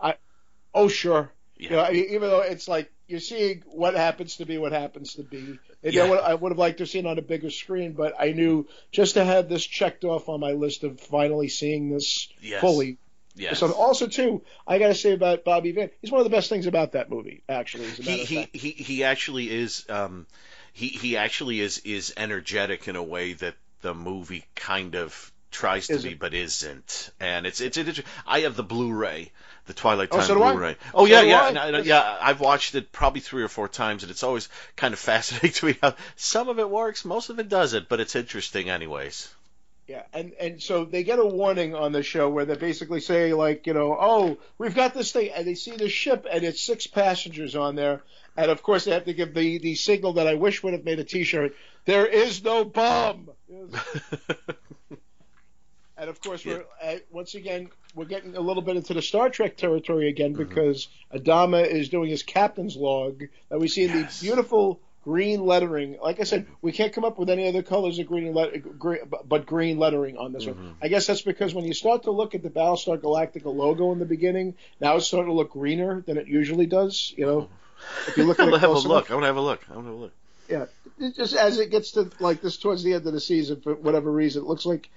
Oh 0.76 0.88
sure. 0.88 1.32
Yeah. 1.56 1.70
You 1.70 1.76
know, 1.76 1.82
I 1.82 1.92
mean, 1.92 2.04
even 2.10 2.28
though 2.28 2.40
it's 2.40 2.68
like 2.68 2.92
you're 3.08 3.20
seeing 3.20 3.62
what 3.66 3.94
happens 3.94 4.36
to 4.36 4.46
be 4.46 4.58
what 4.58 4.72
happens 4.72 5.14
to 5.14 5.22
be. 5.22 5.58
And 5.82 5.94
Yeah. 5.94 6.04
I, 6.04 6.34
would, 6.34 6.52
have 6.52 6.58
liked 6.58 6.78
to 6.78 6.82
have 6.82 6.90
seen 6.90 7.06
it 7.06 7.08
on 7.08 7.18
a 7.18 7.22
bigger 7.22 7.50
screen, 7.50 7.92
but 7.92 8.14
I 8.18 8.32
knew 8.32 8.66
just 8.90 9.14
to 9.14 9.24
have 9.24 9.48
this 9.48 9.64
checked 9.64 10.04
off 10.04 10.28
on 10.28 10.40
my 10.40 10.52
list 10.52 10.84
of 10.84 11.00
finally 11.00 11.48
seeing 11.48 11.90
this 11.90 12.28
Yes. 12.40 12.60
fully. 12.60 12.98
Yes. 13.36 13.58
So 13.60 13.70
also 13.72 14.06
too, 14.06 14.42
I 14.66 14.78
got 14.78 14.88
to 14.88 14.94
say 14.94 15.12
about 15.12 15.44
Bobby 15.44 15.72
Van, 15.72 15.90
he's 16.00 16.10
one 16.10 16.20
of 16.20 16.24
the 16.24 16.34
best 16.34 16.48
things 16.48 16.66
about 16.66 16.92
that 16.92 17.10
movie. 17.10 17.42
Actually, 17.48 17.88
he 17.90 18.24
he, 18.24 18.48
he 18.52 18.70
he 18.70 19.04
actually 19.04 19.50
is 19.50 19.84
um 19.90 20.26
he 20.72 20.88
he 20.88 21.16
actually 21.18 21.60
is 21.60 21.78
is 21.80 22.14
energetic 22.16 22.88
in 22.88 22.96
a 22.96 23.02
way 23.02 23.34
that 23.34 23.54
the 23.82 23.94
movie 23.94 24.44
kind 24.54 24.94
of 24.94 25.32
tries 25.50 25.86
to 25.86 25.94
be 25.94 25.98
Isn't. 26.08 26.18
but 26.18 26.34
isn't 26.34 27.10
and 27.20 27.46
it's 27.46 27.60
it's, 27.60 27.76
it's 27.76 28.00
I 28.26 28.40
have 28.40 28.56
the 28.56 28.62
Blu-ray 28.62 29.32
the 29.66 29.74
Twilight 29.74 30.08
Oh, 30.12 30.18
Time 30.18 30.26
so 30.26 30.34
do 30.34 30.42
I. 30.42 30.52
Blu-ray 30.52 30.76
oh 30.94 31.06
So 31.06 31.12
yeah 31.12 31.22
yeah 31.22 31.42
I. 31.42 31.48
and 31.68 31.76
I- 31.76 31.80
yeah 31.80 32.18
I've 32.20 32.40
watched 32.40 32.74
it 32.74 32.92
probably 32.92 33.20
three 33.20 33.42
or 33.42 33.48
four 33.48 33.68
times 33.68 34.02
and 34.02 34.10
it's 34.10 34.22
always 34.22 34.48
kind 34.76 34.94
of 34.94 34.98
fascinating 35.10 35.52
to 35.52 35.66
me 35.66 35.78
how 35.82 35.94
some 36.16 36.48
of 36.48 36.58
it 36.58 36.68
works 36.70 37.04
most 37.04 37.30
of 37.30 37.38
it 37.38 37.48
doesn't 37.48 37.88
but 37.88 38.00
it's 38.00 38.14
interesting 38.16 38.70
anyways 38.70 39.28
Yeah, 39.88 40.02
and 40.12 40.32
and 40.40 40.60
so 40.62 40.84
they 40.84 41.04
get 41.04 41.18
a 41.20 41.24
warning 41.24 41.74
on 41.76 41.92
the 41.92 42.02
show 42.02 42.28
where 42.28 42.44
they 42.44 42.56
basically 42.56 43.00
say 43.00 43.32
like, 43.34 43.68
you 43.68 43.72
know, 43.74 43.96
oh, 44.00 44.36
we've 44.58 44.74
got 44.74 44.94
this 44.94 45.12
thing, 45.12 45.30
and 45.30 45.46
they 45.46 45.54
see 45.54 45.76
the 45.76 45.88
ship, 45.88 46.26
and 46.28 46.42
it's 46.42 46.60
six 46.60 46.88
passengers 46.88 47.54
on 47.54 47.76
there, 47.76 48.00
and 48.36 48.50
of 48.50 48.62
course 48.64 48.84
they 48.84 48.90
have 48.90 49.04
to 49.04 49.14
give 49.14 49.32
the 49.32 49.58
the 49.58 49.76
signal 49.76 50.14
that 50.14 50.26
I 50.26 50.34
wish 50.34 50.62
would 50.64 50.72
have 50.74 50.84
made 50.84 50.98
a 50.98 51.04
T-shirt. 51.04 51.54
There 51.84 52.04
is 52.06 52.42
no 52.42 52.64
bomb. 52.64 53.30
And 55.98 56.10
of 56.10 56.20
course, 56.20 56.44
we're 56.44 56.64
uh, 56.82 56.96
once 57.10 57.34
again 57.34 57.70
we're 57.94 58.04
getting 58.04 58.36
a 58.36 58.40
little 58.40 58.62
bit 58.62 58.76
into 58.76 58.92
the 58.94 59.00
Star 59.02 59.30
Trek 59.30 59.56
territory 59.56 60.08
again 60.08 60.34
Mm-hmm. 60.34 60.42
because 60.48 60.88
Adama 61.14 61.66
is 61.66 61.88
doing 61.88 62.10
his 62.10 62.22
captain's 62.22 62.76
log 62.76 63.22
that 63.48 63.58
we 63.58 63.68
see 63.68 63.84
in 63.84 63.90
Yes. 63.96 64.20
the 64.20 64.26
beautiful 64.26 64.80
green 65.04 65.46
lettering. 65.46 65.96
Like 66.02 66.20
I 66.20 66.24
said, 66.24 66.46
we 66.60 66.72
can't 66.72 66.92
come 66.92 67.04
up 67.04 67.16
with 67.18 67.30
any 67.30 67.48
other 67.48 67.62
colors 67.62 67.98
of 67.98 68.06
green, 68.08 68.34
green 68.76 68.98
but 69.24 69.46
green 69.46 69.78
lettering 69.78 70.18
on 70.18 70.32
this 70.32 70.44
Mm-hmm. 70.44 70.62
one. 70.66 70.76
I 70.82 70.88
guess 70.88 71.06
that's 71.06 71.22
because 71.22 71.54
when 71.54 71.64
you 71.64 71.72
start 71.72 72.02
to 72.02 72.10
look 72.10 72.34
at 72.34 72.42
the 72.42 72.50
Battlestar 72.50 72.98
Galactica 72.98 73.46
logo 73.54 73.92
in 73.92 73.98
the 73.98 74.04
beginning, 74.04 74.54
now 74.80 74.96
it's 74.96 75.06
starting 75.06 75.30
to 75.30 75.34
look 75.34 75.52
greener 75.52 76.02
than 76.06 76.18
it 76.18 76.26
usually 76.26 76.66
does. 76.66 77.14
You 77.16 77.24
know, 77.26 77.48
if 78.08 78.16
you 78.18 78.24
look 78.24 78.38
I'm 78.40 78.48
at 78.48 78.50
gonna 78.50 78.56
it 78.56 78.60
have 78.60 78.70
a 78.70 78.74
look 78.74 78.84
enough. 78.84 79.10
I'm 79.10 79.16
gonna 79.16 79.26
have 79.26 79.36
a 79.36 79.40
look 79.40 79.60
I'm 79.70 79.74
gonna 79.76 79.86
have 79.88 79.94
a 79.96 79.98
look 79.98 80.12
Yeah, 80.50 80.66
just 81.16 81.34
as 81.36 81.58
it 81.58 81.70
gets 81.70 81.92
to 81.92 82.10
like 82.18 82.42
this 82.42 82.56
towards 82.58 82.82
the 82.82 82.92
end 82.94 83.06
of 83.06 83.12
the 83.14 83.20
season, 83.20 83.60
for 83.62 83.74
whatever 83.74 84.10
reason, 84.12 84.42
it 84.42 84.46
looks 84.48 84.66
like 84.66 84.90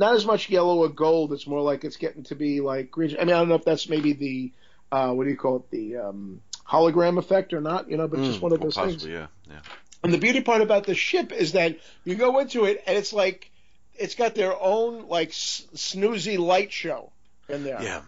not 0.00 0.14
as 0.16 0.26
much 0.26 0.50
yellow 0.50 0.78
or 0.78 0.88
gold. 0.88 1.32
It's 1.32 1.46
more 1.46 1.60
like 1.62 1.84
it's 1.84 1.96
getting 1.96 2.24
to 2.24 2.34
be 2.34 2.60
like 2.60 2.90
green. 2.90 3.14
I 3.20 3.24
mean, 3.24 3.34
I 3.36 3.38
don't 3.38 3.48
know 3.48 3.54
if 3.54 3.64
that's 3.64 3.88
maybe 3.88 4.14
the 4.14 4.52
uh, 4.90 5.12
what 5.12 5.24
do 5.24 5.30
you 5.30 5.36
call 5.36 5.56
it, 5.56 5.70
the 5.70 5.96
um, 5.98 6.40
hologram 6.66 7.18
effect 7.18 7.52
or 7.52 7.60
not. 7.60 7.88
You 7.90 7.96
know, 7.98 8.08
but 8.08 8.18
it's 8.18 8.28
just 8.28 8.40
Mm, 8.40 8.42
one 8.42 8.52
of 8.52 8.60
those 8.60 8.74
things. 8.74 8.94
possibly 8.94 9.12
yeah 9.12 9.26
yeah 9.48 9.60
And 10.02 10.12
the 10.12 10.18
beauty 10.18 10.40
part 10.40 10.62
about 10.62 10.84
the 10.86 10.94
ship 10.94 11.30
is 11.32 11.52
that 11.52 11.78
you 12.04 12.16
go 12.16 12.38
into 12.40 12.64
it 12.64 12.82
and 12.86 12.96
it's 12.98 13.12
like 13.12 13.50
it's 13.94 14.14
got 14.14 14.34
their 14.34 14.54
own 14.60 15.06
like 15.08 15.30
snoozy 15.30 16.38
light 16.38 16.72
show 16.72 17.12
in 17.48 17.62
there. 17.64 17.82
yeah 17.82 18.00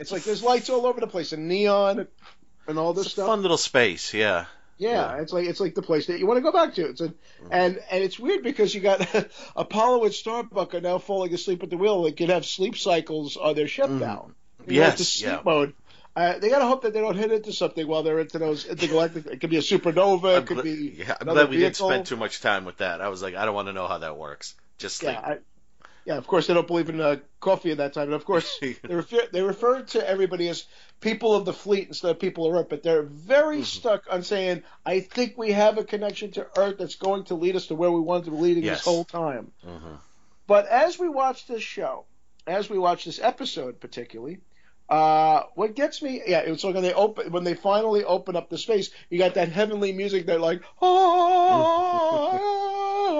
It's 0.00 0.10
like 0.10 0.24
there's 0.24 0.42
lights 0.42 0.68
all 0.70 0.84
over 0.86 1.00
the 1.00 1.06
place 1.06 1.32
and 1.32 1.46
neon 1.48 2.08
and 2.66 2.78
all 2.78 2.92
this 2.92 3.06
it's 3.06 3.12
a 3.12 3.16
stuff. 3.16 3.26
fun 3.28 3.42
little 3.42 3.56
space 3.56 4.12
yeah 4.14 4.46
Yeah, 4.82 5.16
Yeah. 5.16 5.22
it's 5.22 5.32
like 5.32 5.46
it's 5.46 5.60
like 5.60 5.74
the 5.74 5.82
place 5.82 6.06
that 6.08 6.18
you 6.18 6.26
want 6.26 6.38
to 6.38 6.42
go 6.42 6.52
back 6.52 6.74
to. 6.74 6.88
It's 6.88 7.00
a, 7.00 7.14
and 7.50 7.80
and 7.90 8.04
it's 8.04 8.18
weird 8.18 8.42
because 8.42 8.74
you 8.74 8.80
got 8.80 9.06
Apollo 9.56 10.04
and 10.04 10.12
Starbuck 10.14 10.74
are 10.74 10.80
now 10.80 10.98
falling 10.98 11.32
asleep 11.34 11.62
at 11.62 11.70
the 11.70 11.76
wheel. 11.76 12.02
They 12.02 12.12
can 12.12 12.30
have 12.30 12.44
sleep 12.44 12.76
cycles 12.76 13.36
on 13.36 13.54
their 13.54 13.68
ship 13.68 13.90
now. 13.90 14.30
You 14.66 14.80
know, 14.80 14.86
Yes, 14.86 15.08
sleep 15.08 15.30
yeah. 15.30 15.40
mode. 15.44 15.74
Uh, 16.14 16.38
they 16.38 16.50
gotta 16.50 16.66
hope 16.66 16.82
that 16.82 16.92
they 16.92 17.00
don't 17.00 17.16
hit 17.16 17.32
into 17.32 17.52
something 17.52 17.86
while 17.86 18.02
they're 18.02 18.18
into 18.20 18.38
those 18.38 18.66
intergalactic. 18.66 19.26
It 19.26 19.40
could 19.40 19.48
be 19.50 19.56
a 19.56 19.60
supernova. 19.62 20.40
It 20.40 20.46
could 20.46 20.58
gl- 20.58 20.62
be 20.64 20.94
yeah, 20.98 21.16
I'm 21.20 21.26
glad 21.26 21.48
we 21.48 21.56
didn't 21.56 21.76
spend 21.76 22.04
too 22.06 22.16
much 22.16 22.40
time 22.42 22.64
with 22.66 22.78
that. 22.78 23.00
I 23.00 23.08
was 23.08 23.22
like, 23.22 23.34
I 23.34 23.46
don't 23.46 23.54
want 23.54 23.68
to 23.68 23.72
know 23.72 23.86
how 23.86 23.98
that 23.98 24.16
works. 24.18 24.54
Just 24.78 25.02
Yeah, 25.02 25.12
like, 25.12 25.24
I, 25.24 25.38
yeah. 26.06 26.16
Of 26.16 26.26
course, 26.26 26.46
they 26.46 26.54
don't 26.54 26.66
believe 26.66 26.88
in 26.88 27.00
uh, 27.00 27.16
coffee 27.40 27.70
at 27.70 27.78
that 27.78 27.92
time, 27.94 28.04
and 28.04 28.14
of 28.14 28.24
course, 28.24 28.58
they 28.60 28.76
refer 28.94 29.26
they 29.32 29.42
refer 29.42 29.82
to 29.82 30.08
everybody 30.08 30.48
as 30.48 30.64
people 31.00 31.34
of 31.34 31.44
the 31.44 31.52
fleet 31.52 31.88
instead 31.88 32.10
of 32.10 32.18
people 32.20 32.46
of 32.46 32.54
Earth. 32.54 32.68
But 32.68 32.82
they're 32.82 33.02
very 33.02 33.56
Mm-hmm. 33.58 33.64
stuck 33.64 34.04
on 34.10 34.22
saying, 34.22 34.62
"I 34.86 35.00
think 35.00 35.36
we 35.36 35.52
have 35.52 35.78
a 35.78 35.84
connection 35.84 36.30
to 36.32 36.46
Earth 36.56 36.76
that's 36.78 36.96
going 36.96 37.24
to 37.24 37.34
lead 37.34 37.56
us 37.56 37.66
to 37.66 37.74
where 37.74 37.90
we 37.90 38.00
wanted 38.00 38.24
to 38.26 38.30
be 38.32 38.36
leading 38.38 38.64
Yes. 38.64 38.78
this 38.78 38.84
whole 38.84 39.04
time." 39.04 39.52
Mhm. 39.66 39.98
But 40.46 40.66
as 40.66 40.98
we 40.98 41.08
watch 41.08 41.46
this 41.46 41.62
show, 41.62 42.04
as 42.46 42.68
we 42.68 42.78
watch 42.78 43.04
this 43.04 43.20
episode 43.20 43.80
particularly, 43.80 44.40
uh, 44.88 45.44
what 45.54 45.74
gets 45.74 46.02
me, 46.02 46.20
yeah, 46.26 46.40
it's 46.40 46.64
like 46.64 46.74
when 46.74 46.82
they 46.82 46.92
open, 46.92 47.30
when 47.32 47.44
they 47.44 47.54
finally 47.54 48.04
open 48.04 48.36
up 48.36 48.50
the 48.50 48.58
space, 48.58 48.90
you 49.08 49.18
got 49.18 49.34
that 49.34 49.48
heavenly 49.48 49.92
music 49.92 50.26
that 50.26 50.40
like, 50.40 50.62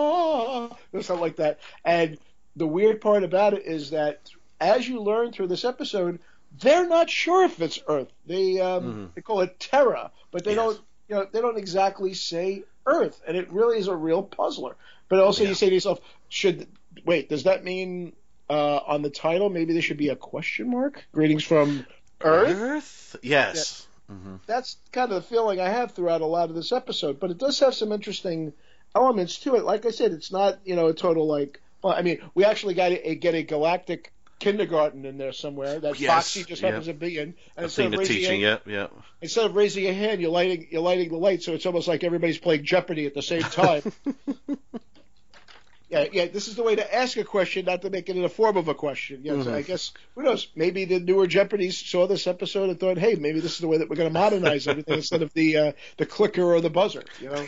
ah, 0.02 0.76
or 0.92 1.02
something 1.02 1.20
like 1.22 1.36
that. 1.36 1.60
And 1.84 2.18
the 2.56 2.66
weird 2.66 3.00
part 3.00 3.24
about 3.24 3.54
it 3.54 3.64
is 3.66 3.90
that 3.90 4.30
as 4.60 4.88
you 4.88 5.02
learn 5.02 5.32
through 5.32 5.48
this 5.48 5.64
episode, 5.64 6.20
they're 6.60 6.86
not 6.86 7.08
sure 7.10 7.44
if 7.44 7.60
it's 7.60 7.80
Earth. 7.88 8.12
They 8.26 8.60
um, 8.60 8.84
Mhm. 8.84 9.14
they 9.14 9.22
call 9.22 9.40
it 9.40 9.58
Terra, 9.58 10.10
but 10.30 10.44
they 10.44 10.54
Yes. 10.54 10.56
don't, 10.64 10.80
you 11.08 11.14
know, 11.16 11.26
they 11.30 11.40
don't 11.40 11.58
exactly 11.58 12.14
say 12.14 12.64
Earth, 12.86 13.20
and 13.26 13.36
it 13.36 13.50
really 13.52 13.78
is 13.78 13.88
a 13.88 13.94
real 13.96 14.22
puzzler. 14.22 14.76
But 15.08 15.18
also, 15.20 15.42
Yeah. 15.42 15.50
you 15.50 15.54
say 15.54 15.68
to 15.68 15.74
yourself, 15.74 16.00
should 16.28 16.66
wait? 17.04 17.28
Does 17.28 17.44
that 17.44 17.64
mean 17.64 18.12
uh, 18.50 18.80
on 18.86 19.00
the 19.02 19.08
title 19.08 19.48
maybe 19.48 19.72
there 19.72 19.80
should 19.80 19.96
be 19.96 20.10
a 20.10 20.16
question 20.16 20.68
mark? 20.70 21.06
Greetings 21.12 21.44
from 21.44 21.86
Earth. 22.20 22.56
Earth? 22.56 23.16
Yes. 23.22 23.86
hmm 24.08 24.36
That's 24.46 24.76
kind 24.90 25.10
of 25.10 25.22
the 25.22 25.28
feeling 25.28 25.58
I 25.60 25.68
have 25.70 25.92
throughout 25.92 26.20
a 26.20 26.26
lot 26.26 26.50
of 26.50 26.54
this 26.56 26.70
episode. 26.72 27.18
But 27.18 27.30
it 27.30 27.38
does 27.38 27.60
have 27.60 27.74
some 27.74 27.92
interesting 27.92 28.52
elements 28.94 29.38
to 29.40 29.54
it. 29.54 29.64
Like 29.64 29.86
I 29.86 29.90
said, 29.90 30.12
it's 30.12 30.30
not 30.30 30.58
you 30.66 30.76
know 30.76 30.88
a 30.88 30.94
total 30.94 31.26
like. 31.26 31.60
Well, 31.82 31.92
I 31.94 32.02
mean, 32.02 32.18
we 32.34 32.44
actually 32.44 32.74
got 32.74 32.92
a, 32.92 33.14
get 33.16 33.34
a 33.34 33.42
galactic 33.42 34.12
kindergarten 34.38 35.04
in 35.04 35.18
there 35.18 35.32
somewhere 35.32 35.78
that 35.80 36.00
Yes, 36.00 36.10
Foxy 36.12 36.44
just 36.44 36.62
yeah. 36.62 36.68
happens 36.68 36.86
to 36.86 36.94
be 36.94 37.16
in. 37.18 37.22
And 37.28 37.34
I've 37.56 37.64
instead 37.64 37.82
seen 37.82 37.86
of 37.86 37.90
the 37.92 37.98
raising 37.98 38.16
teaching. 38.16 38.40
your- 38.40 38.60
Yeah, 38.66 38.72
yeah. 38.72 38.86
instead 39.20 39.46
of 39.46 39.54
raising 39.54 39.84
your 39.84 39.94
hand, 39.94 40.20
you're 40.20 40.30
lighting 40.32 40.66
you're 40.70 40.82
lighting 40.82 41.10
the 41.10 41.16
light, 41.16 41.42
so 41.42 41.52
it's 41.54 41.66
almost 41.66 41.86
like 41.88 42.02
everybody's 42.04 42.38
playing 42.38 42.64
Jeopardy 42.64 43.06
at 43.06 43.14
the 43.14 43.22
same 43.22 43.42
time. 43.42 43.82
yeah, 45.88 46.06
yeah. 46.10 46.26
This 46.26 46.48
is 46.48 46.56
the 46.56 46.62
way 46.62 46.74
to 46.76 46.94
ask 46.94 47.16
a 47.18 47.24
question, 47.24 47.66
not 47.66 47.82
to 47.82 47.90
make 47.90 48.08
it 48.08 48.16
in 48.16 48.22
the 48.22 48.28
form 48.28 48.56
of 48.56 48.66
a 48.68 48.74
question. 48.74 49.20
Yes, 49.22 49.44
Mhm. 49.46 49.52
I 49.52 49.62
guess 49.62 49.92
who 50.14 50.22
knows? 50.22 50.48
Maybe 50.56 50.86
the 50.86 50.98
newer 51.00 51.26
Jeopardies 51.26 51.76
saw 51.76 52.06
this 52.06 52.26
episode 52.26 52.70
and 52.70 52.80
thought, 52.80 52.96
hey, 52.98 53.14
maybe 53.16 53.40
this 53.40 53.52
is 53.52 53.58
the 53.58 53.68
way 53.68 53.76
that 53.78 53.88
we're 53.90 53.96
going 53.96 54.08
to 54.08 54.18
modernize 54.18 54.66
everything 54.66 54.94
instead 54.98 55.22
of 55.22 55.32
the 55.34 55.56
uh, 55.58 55.72
the 55.98 56.06
clicker 56.06 56.42
or 56.42 56.60
the 56.60 56.70
buzzer. 56.70 57.04
You 57.20 57.28
know, 57.30 57.46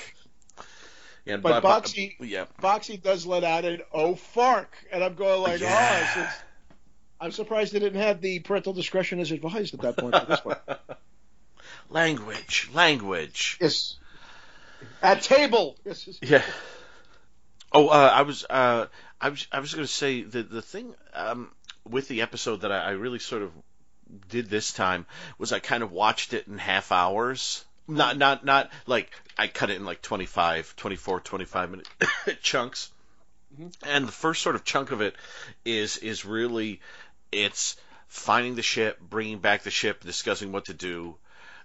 yeah 1.25 1.37
But 1.39 1.62
Bob- 1.62 1.85
Boxey- 1.85 2.16
yeah. 2.20 2.45
Foxy 2.61 2.97
does 2.97 3.27
let 3.27 3.45
out 3.45 3.64
an 3.64 3.83
oh 3.93 4.14
fark, 4.14 4.75
and 4.93 5.03
I'm 5.03 5.14
going 5.14 5.43
like, 5.43 5.61
Yeah. 5.61 5.68
oh, 6.16 6.20
it's- 6.20 6.41
I'm 7.20 7.33
surprised 7.33 7.72
they 7.72 7.79
didn't 7.79 8.01
have 8.03 8.20
the 8.20 8.41
parental 8.41 8.72
discretion 8.75 9.20
as 9.20 9.31
advised 9.31 9.72
at 9.75 9.81
that 9.81 9.97
point. 9.97 10.14
For 10.16 10.27
this 10.27 10.45
one. 10.45 10.57
language, 11.91 12.68
language. 12.75 13.59
Yes. 13.61 13.97
At 15.03 15.22
table. 15.22 15.77
Yes. 15.85 16.07
yes. 16.07 16.18
Yeah. 16.22 16.43
Oh, 17.72 17.89
uh, 17.89 18.11
I 18.12 18.22
was, 18.22 18.45
uh, 18.49 18.87
I 19.20 19.29
was, 19.31 19.47
I 19.51 19.61
was 19.61 19.75
going 19.75 19.87
to 19.87 19.93
say 19.93 20.22
the 20.22 20.43
the 20.43 20.62
thing 20.62 20.95
um, 21.14 21.51
with 21.89 22.09
the 22.09 22.22
episode 22.22 22.61
that 22.61 22.70
I, 22.72 22.79
I 22.79 22.91
really 22.91 23.18
sort 23.18 23.43
of 23.43 23.53
did 24.29 24.49
this 24.51 24.72
time 24.72 25.07
was 25.39 25.53
I 25.53 25.59
kind 25.61 25.83
of 25.83 25.91
watched 25.91 26.35
it 26.35 26.47
in 26.47 26.59
half 26.59 26.93
hours. 26.93 27.64
Not, 27.87 28.16
not, 28.16 28.45
not 28.45 28.70
like 28.87 29.11
I 29.37 29.47
cut 29.47 29.70
it 29.70 29.76
in 29.76 29.85
like 29.85 30.01
25, 30.03 30.74
24, 30.76 31.20
25 31.20 31.70
minute 31.70 31.89
chunks. 32.43 32.91
Mhm. 33.59 33.72
And 33.82 34.09
the 34.09 34.12
first 34.12 34.43
sort 34.43 34.55
of 34.55 34.64
chunk 34.64 34.91
of 34.91 35.01
it 35.01 35.14
is 35.64 35.99
is 35.99 36.24
really 36.24 36.80
it's 37.30 37.76
finding 38.09 38.55
the 38.55 38.62
ship, 38.62 38.99
bringing 39.01 39.39
back 39.39 39.62
the 39.62 39.70
ship, 39.70 40.03
discussing 40.03 40.53
what 40.53 40.66
to 40.66 40.74
do. 40.74 41.16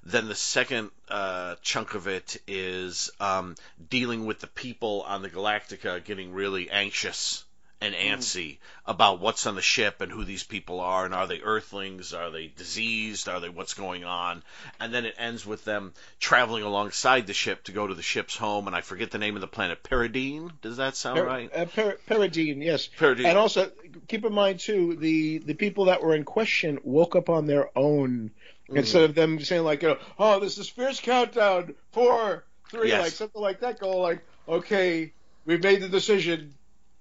Then 0.04 0.28
the 0.28 0.36
second 0.36 0.92
uh, 1.10 1.56
chunk 1.62 1.94
of 1.94 2.08
it 2.08 2.38
is 2.48 3.12
um, 3.20 3.56
dealing 3.90 4.26
with 4.26 4.40
the 4.40 4.48
people 4.48 5.04
on 5.04 5.22
the 5.22 5.30
Galactica 5.30 6.04
getting 6.04 6.32
really 6.34 6.70
anxious 6.70 7.44
and 7.82 7.96
antsy 7.96 8.58
about 8.86 9.22
what's 9.22 9.46
on 9.48 9.56
the 9.56 9.62
ship 9.62 10.02
and 10.02 10.12
who 10.12 10.26
these 10.26 10.44
people 10.44 10.80
are 10.82 11.06
and 11.06 11.14
are 11.14 11.28
they 11.28 11.40
Earthlings, 11.40 12.14
are 12.14 12.30
they 12.30 12.48
diseased, 12.48 13.30
are 13.30 13.40
they 13.40 13.48
what's 13.50 13.74
going 13.74 14.04
on, 14.04 14.44
and 14.80 14.94
then 14.94 15.06
it 15.06 15.16
ends 15.18 15.46
with 15.46 15.64
them 15.64 15.94
traveling 16.20 16.64
alongside 16.64 17.26
the 17.28 17.34
ship 17.34 17.64
to 17.64 17.72
go 17.72 17.88
to 17.88 17.94
the 17.96 18.02
ship's 18.02 18.36
home 18.36 18.68
and 18.68 18.76
I 18.76 18.82
forget 18.82 19.12
the 19.12 19.18
name 19.18 19.36
of 19.36 19.42
the 19.42 19.48
planet, 19.48 19.82
Paradeen. 19.84 20.52
Does 20.62 20.78
that 20.78 20.96
sound 20.98 21.20
Per- 21.20 21.26
right? 21.26 21.56
uh, 21.56 21.66
per- 21.66 21.98
Paradeen, 22.10 22.64
yes. 22.64 22.90
Paradeen. 23.00 23.26
And 23.26 23.38
also, 23.38 23.72
keep 24.08 24.26
in 24.26 24.34
mind 24.34 24.60
too, 24.60 24.96
the 24.98 25.38
the 25.38 25.54
people 25.54 25.86
that 25.86 26.04
were 26.04 26.16
in 26.16 26.26
question 26.26 26.80
woke 26.84 27.16
up 27.16 27.30
on 27.30 27.46
their 27.46 27.70
own 27.78 28.32
Mm. 28.70 28.78
instead 28.78 29.02
of 29.02 29.16
them 29.16 29.40
saying 29.40 29.64
like, 29.64 29.82
you 29.82 29.88
know, 29.88 29.98
oh, 30.20 30.40
this 30.40 30.60
is 30.60 30.70
fierce 30.70 31.00
countdown, 31.00 31.74
four, 31.92 32.44
three, 32.70 32.90
Yes. 32.90 33.02
like 33.02 33.12
something 33.14 33.42
like 33.42 33.62
that. 33.62 33.80
Go 33.80 33.98
like, 33.98 34.20
okay, 34.48 35.12
we've 35.46 35.64
made 35.64 35.82
the 35.82 35.90
decision. 35.90 36.54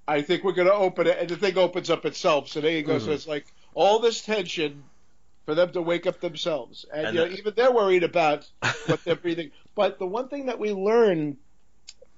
I 0.09 0.23
think 0.23 0.45
we're 0.45 0.53
going 0.55 0.69
to 0.69 0.75
open 0.75 1.07
it, 1.09 1.19
and 1.21 1.31
the 1.31 1.37
thing 1.37 1.59
opens 1.59 1.91
up 1.91 2.07
itself. 2.07 2.49
So 2.49 2.61
there 2.63 2.73
you 2.73 2.83
go. 2.85 2.99
So 2.99 3.13
Mhm. 3.13 3.15
it's 3.15 3.29
like 3.29 3.47
all 3.75 4.01
this 4.01 4.23
tension 4.23 4.85
for 5.47 5.55
them 5.55 5.73
to 5.73 5.83
wake 5.83 6.07
up 6.07 6.21
themselves, 6.21 6.87
and, 6.93 7.09
And 7.09 7.15
you 7.15 7.21
know, 7.21 7.29
even 7.29 7.55
they're 7.57 7.73
worried 7.73 8.05
about 8.05 8.51
what 8.87 9.05
they're 9.05 9.17
breathing. 9.17 9.53
But 9.77 9.99
the 9.99 10.07
one 10.07 10.29
thing 10.29 10.47
that 10.47 10.59
we 10.61 10.73
learn, 10.73 11.39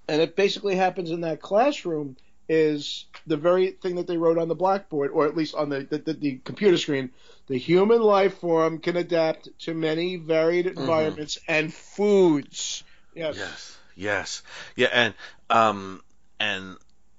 and 0.09 0.23
it 0.23 0.37
basically 0.37 0.77
happens 0.77 1.11
in 1.11 1.23
that 1.23 1.41
classroom, 1.43 2.17
is 2.49 3.07
the 3.27 3.37
very 3.37 3.73
thing 3.73 3.97
that 3.97 4.07
they 4.09 4.17
wrote 4.19 4.39
on 4.39 4.49
the 4.49 4.57
blackboard, 4.57 5.11
or 5.13 5.27
at 5.27 5.37
least 5.37 5.55
on 5.55 5.69
the 5.69 5.81
the, 5.83 5.99
the, 5.99 6.15
the 6.15 6.39
computer 6.45 6.77
screen. 6.79 7.11
The 7.49 7.59
human 7.59 8.03
life 8.03 8.39
form 8.39 8.79
can 8.81 8.97
adapt 8.97 9.49
to 9.61 9.75
many 9.75 10.17
varied 10.17 10.67
environments 10.67 11.39
and 11.49 11.73
foods. 11.73 12.85
Yes. 13.15 13.37
Yes, 13.37 13.79
yes, 13.97 14.43
yeah, 14.77 14.89
and 14.93 15.15
um, 15.51 16.03
and 16.41 16.77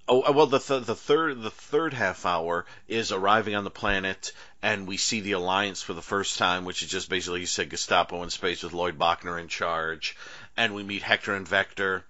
oh, 0.07 0.31
well, 0.31 0.47
the 0.47 0.59
th- 0.59 0.85
the 0.85 0.95
third 0.95 1.41
the 1.41 1.51
third 1.51 1.93
half 1.93 2.25
hour 2.25 2.65
is 2.87 3.11
arriving 3.11 3.55
on 3.55 3.63
the 3.63 3.69
planet, 3.69 4.33
and 4.61 4.87
we 4.87 4.97
see 4.97 5.21
the 5.21 5.33
Alliance 5.33 5.81
for 5.81 5.93
the 5.93 6.01
first 6.01 6.37
time, 6.37 6.65
which 6.65 6.83
is 6.83 6.89
just 6.89 7.09
basically 7.09 7.41
you 7.41 7.45
said 7.45 7.69
Gestapo 7.69 8.23
in 8.23 8.29
space 8.29 8.63
with 8.63 8.73
Lloyd 8.73 8.97
Bochner 8.97 9.39
in 9.39 9.47
charge, 9.47 10.15
and 10.57 10.73
we 10.73 10.83
meet 10.83 11.01
Hector 11.03 11.35
and 11.35 11.47
Vector, 11.47 12.03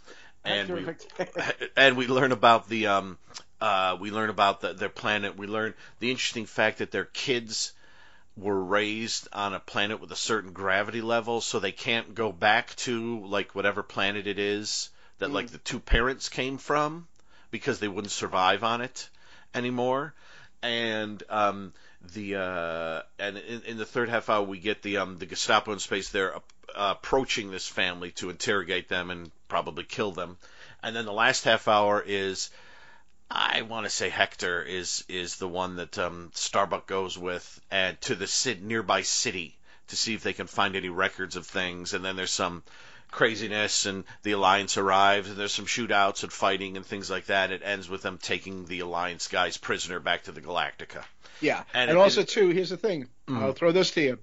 and 0.43 0.69
we 0.69 0.95
and 1.77 1.97
we 1.97 2.07
learn 2.07 2.31
about 2.31 2.67
the 2.69 2.87
um 2.87 3.17
uh 3.59 3.97
we 3.99 4.11
learn 4.11 4.29
about 4.29 4.61
the, 4.61 4.73
their 4.73 4.89
planet. 4.89 5.37
We 5.37 5.47
learn 5.47 5.73
the 5.99 6.11
interesting 6.11 6.45
fact 6.45 6.79
that 6.79 6.91
their 6.91 7.05
kids 7.05 7.73
were 8.37 8.63
raised 8.63 9.27
on 9.33 9.53
a 9.53 9.59
planet 9.59 9.99
with 9.99 10.11
a 10.11 10.15
certain 10.15 10.53
gravity 10.53 11.01
level, 11.01 11.41
so 11.41 11.59
they 11.59 11.73
can't 11.73 12.15
go 12.15 12.31
back 12.31 12.75
to 12.77 13.25
like 13.25 13.53
whatever 13.53 13.83
planet 13.83 14.25
it 14.27 14.39
is 14.39 14.89
that 15.19 15.29
Mm. 15.29 15.33
like 15.33 15.49
the 15.49 15.59
two 15.59 15.79
parents 15.79 16.29
came 16.29 16.57
from 16.57 17.07
because 17.51 17.79
they 17.79 17.87
wouldn't 17.87 18.11
survive 18.11 18.63
on 18.63 18.81
it 18.81 19.09
anymore. 19.53 20.13
And 20.63 21.21
um, 21.29 21.73
the 22.13 22.35
uh, 22.35 23.01
and 23.19 23.37
in, 23.37 23.61
in 23.63 23.77
the 23.77 23.85
third 23.85 24.09
half 24.09 24.29
hour 24.29 24.43
we 24.43 24.59
get 24.59 24.81
the 24.81 24.97
um, 24.97 25.17
the 25.17 25.25
Gestapo 25.25 25.71
in 25.73 25.79
space. 25.79 26.09
They're 26.09 26.35
uh, 26.35 26.39
approaching 26.97 27.51
this 27.51 27.67
family 27.67 28.11
to 28.11 28.29
interrogate 28.29 28.89
them 28.89 29.11
and 29.11 29.31
probably 29.47 29.83
kill 29.83 30.11
them. 30.11 30.37
And 30.83 30.95
then 30.95 31.05
the 31.05 31.13
last 31.13 31.43
half 31.43 31.67
hour 31.67 32.03
is 32.05 32.49
I 33.29 33.61
want 33.61 33.85
to 33.85 33.89
say 33.89 34.09
Hector 34.09 34.61
is 34.61 35.05
is 35.07 35.37
the 35.37 35.47
one 35.47 35.77
that 35.77 35.97
um, 35.97 36.31
Starbuck 36.33 36.85
goes 36.85 37.17
with 37.17 37.61
and 37.69 37.99
to 38.01 38.15
the 38.15 38.27
ci- 38.27 38.59
nearby 38.61 39.03
city 39.03 39.57
to 39.87 39.95
see 39.95 40.13
if 40.13 40.23
they 40.23 40.33
can 40.33 40.47
find 40.47 40.75
any 40.75 40.89
records 40.89 41.35
of 41.35 41.45
things. 41.45 41.93
And 41.93 42.03
then 42.03 42.15
there's 42.15 42.31
some 42.31 42.63
craziness, 43.11 43.85
and 43.85 44.03
the 44.23 44.31
Alliance 44.31 44.77
arrives, 44.77 45.29
and 45.29 45.37
there's 45.37 45.53
some 45.53 45.65
shootouts 45.65 46.23
and 46.23 46.31
fighting 46.31 46.77
and 46.77 46.85
things 46.85 47.09
like 47.09 47.25
that. 47.27 47.51
It 47.51 47.61
ends 47.63 47.87
with 47.89 48.01
them 48.01 48.17
taking 48.17 48.65
the 48.65 48.79
Alliance 48.79 49.27
guys 49.27 49.57
prisoner 49.57 49.99
back 49.99 50.23
to 50.23 50.31
the 50.31 50.41
Galactica. 50.41 51.03
Yeah, 51.41 51.63
And 51.73 51.89
and, 51.89 51.97
it- 51.99 52.01
also 52.01 52.23
too, 52.23 52.49
here's 52.49 52.69
the 52.69 52.77
thing. 52.77 53.07
Mhm. 53.27 53.41
I'll 53.41 53.53
throw 53.53 53.71
this 53.71 53.91
to 53.91 54.01
you. 54.01 54.19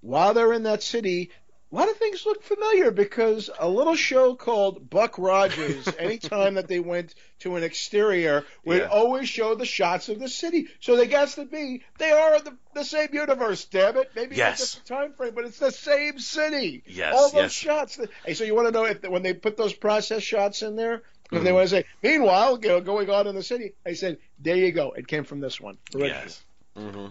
While 0.00 0.34
they're 0.34 0.52
in 0.52 0.62
that 0.62 0.82
city, 0.82 1.30
a 1.70 1.74
lot 1.76 1.88
of 1.90 1.96
things 1.98 2.24
look 2.24 2.42
familiar 2.42 2.90
because 2.90 3.50
a 3.58 3.68
little 3.68 3.94
show 3.94 4.34
called 4.34 4.88
Buck 4.88 5.18
Rogers, 5.18 5.86
anytime 5.98 6.54
that 6.54 6.66
they 6.66 6.80
went 6.80 7.14
to 7.40 7.56
an 7.56 7.62
exterior, 7.62 8.44
would 8.64 8.78
Yeah. 8.82 8.88
always 8.88 9.28
show 9.28 9.54
the 9.54 9.66
shots 9.66 10.08
of 10.08 10.18
the 10.18 10.28
city. 10.28 10.68
So 10.80 10.96
they 10.96 11.06
got 11.06 11.28
to 11.28 11.44
be 11.44 11.82
they 11.98 12.10
are 12.10 12.36
in 12.36 12.44
the, 12.44 12.56
the 12.74 12.84
same 12.84 13.08
universe. 13.12 13.66
Damn 13.66 13.96
it, 13.98 14.12
maybe 14.14 14.36
Yes. 14.36 14.60
a 14.60 14.64
different 14.78 14.86
time 14.86 15.12
frame, 15.14 15.34
but 15.34 15.44
it's 15.44 15.58
the 15.58 15.70
same 15.70 16.18
city. 16.18 16.82
Yes, 16.86 17.14
all 17.14 17.24
those 17.30 17.34
yes. 17.34 17.52
shots. 17.52 17.96
That, 17.96 18.08
hey, 18.24 18.34
so 18.34 18.44
you 18.44 18.54
want 18.54 18.68
to 18.68 18.72
know 18.72 18.84
if 18.86 19.02
when 19.02 19.22
they 19.22 19.34
put 19.34 19.56
those 19.56 19.74
process 19.74 20.22
shots 20.22 20.62
in 20.62 20.76
there? 20.76 21.02
If 21.30 21.42
they 21.42 21.50
Mhm. 21.50 21.54
want 21.54 21.68
to 21.68 21.76
say, 21.76 21.84
meanwhile, 22.02 22.58
you 22.62 22.68
know, 22.68 22.80
going 22.80 23.10
on 23.10 23.26
in 23.26 23.34
the 23.34 23.42
city, 23.42 23.74
I 23.84 23.92
said, 23.92 24.16
there 24.38 24.56
you 24.56 24.72
go. 24.72 24.92
It 24.92 25.06
came 25.06 25.24
from 25.24 25.40
this 25.40 25.60
one. 25.60 25.76
Yes. 25.94 26.42
hmm 26.74 27.08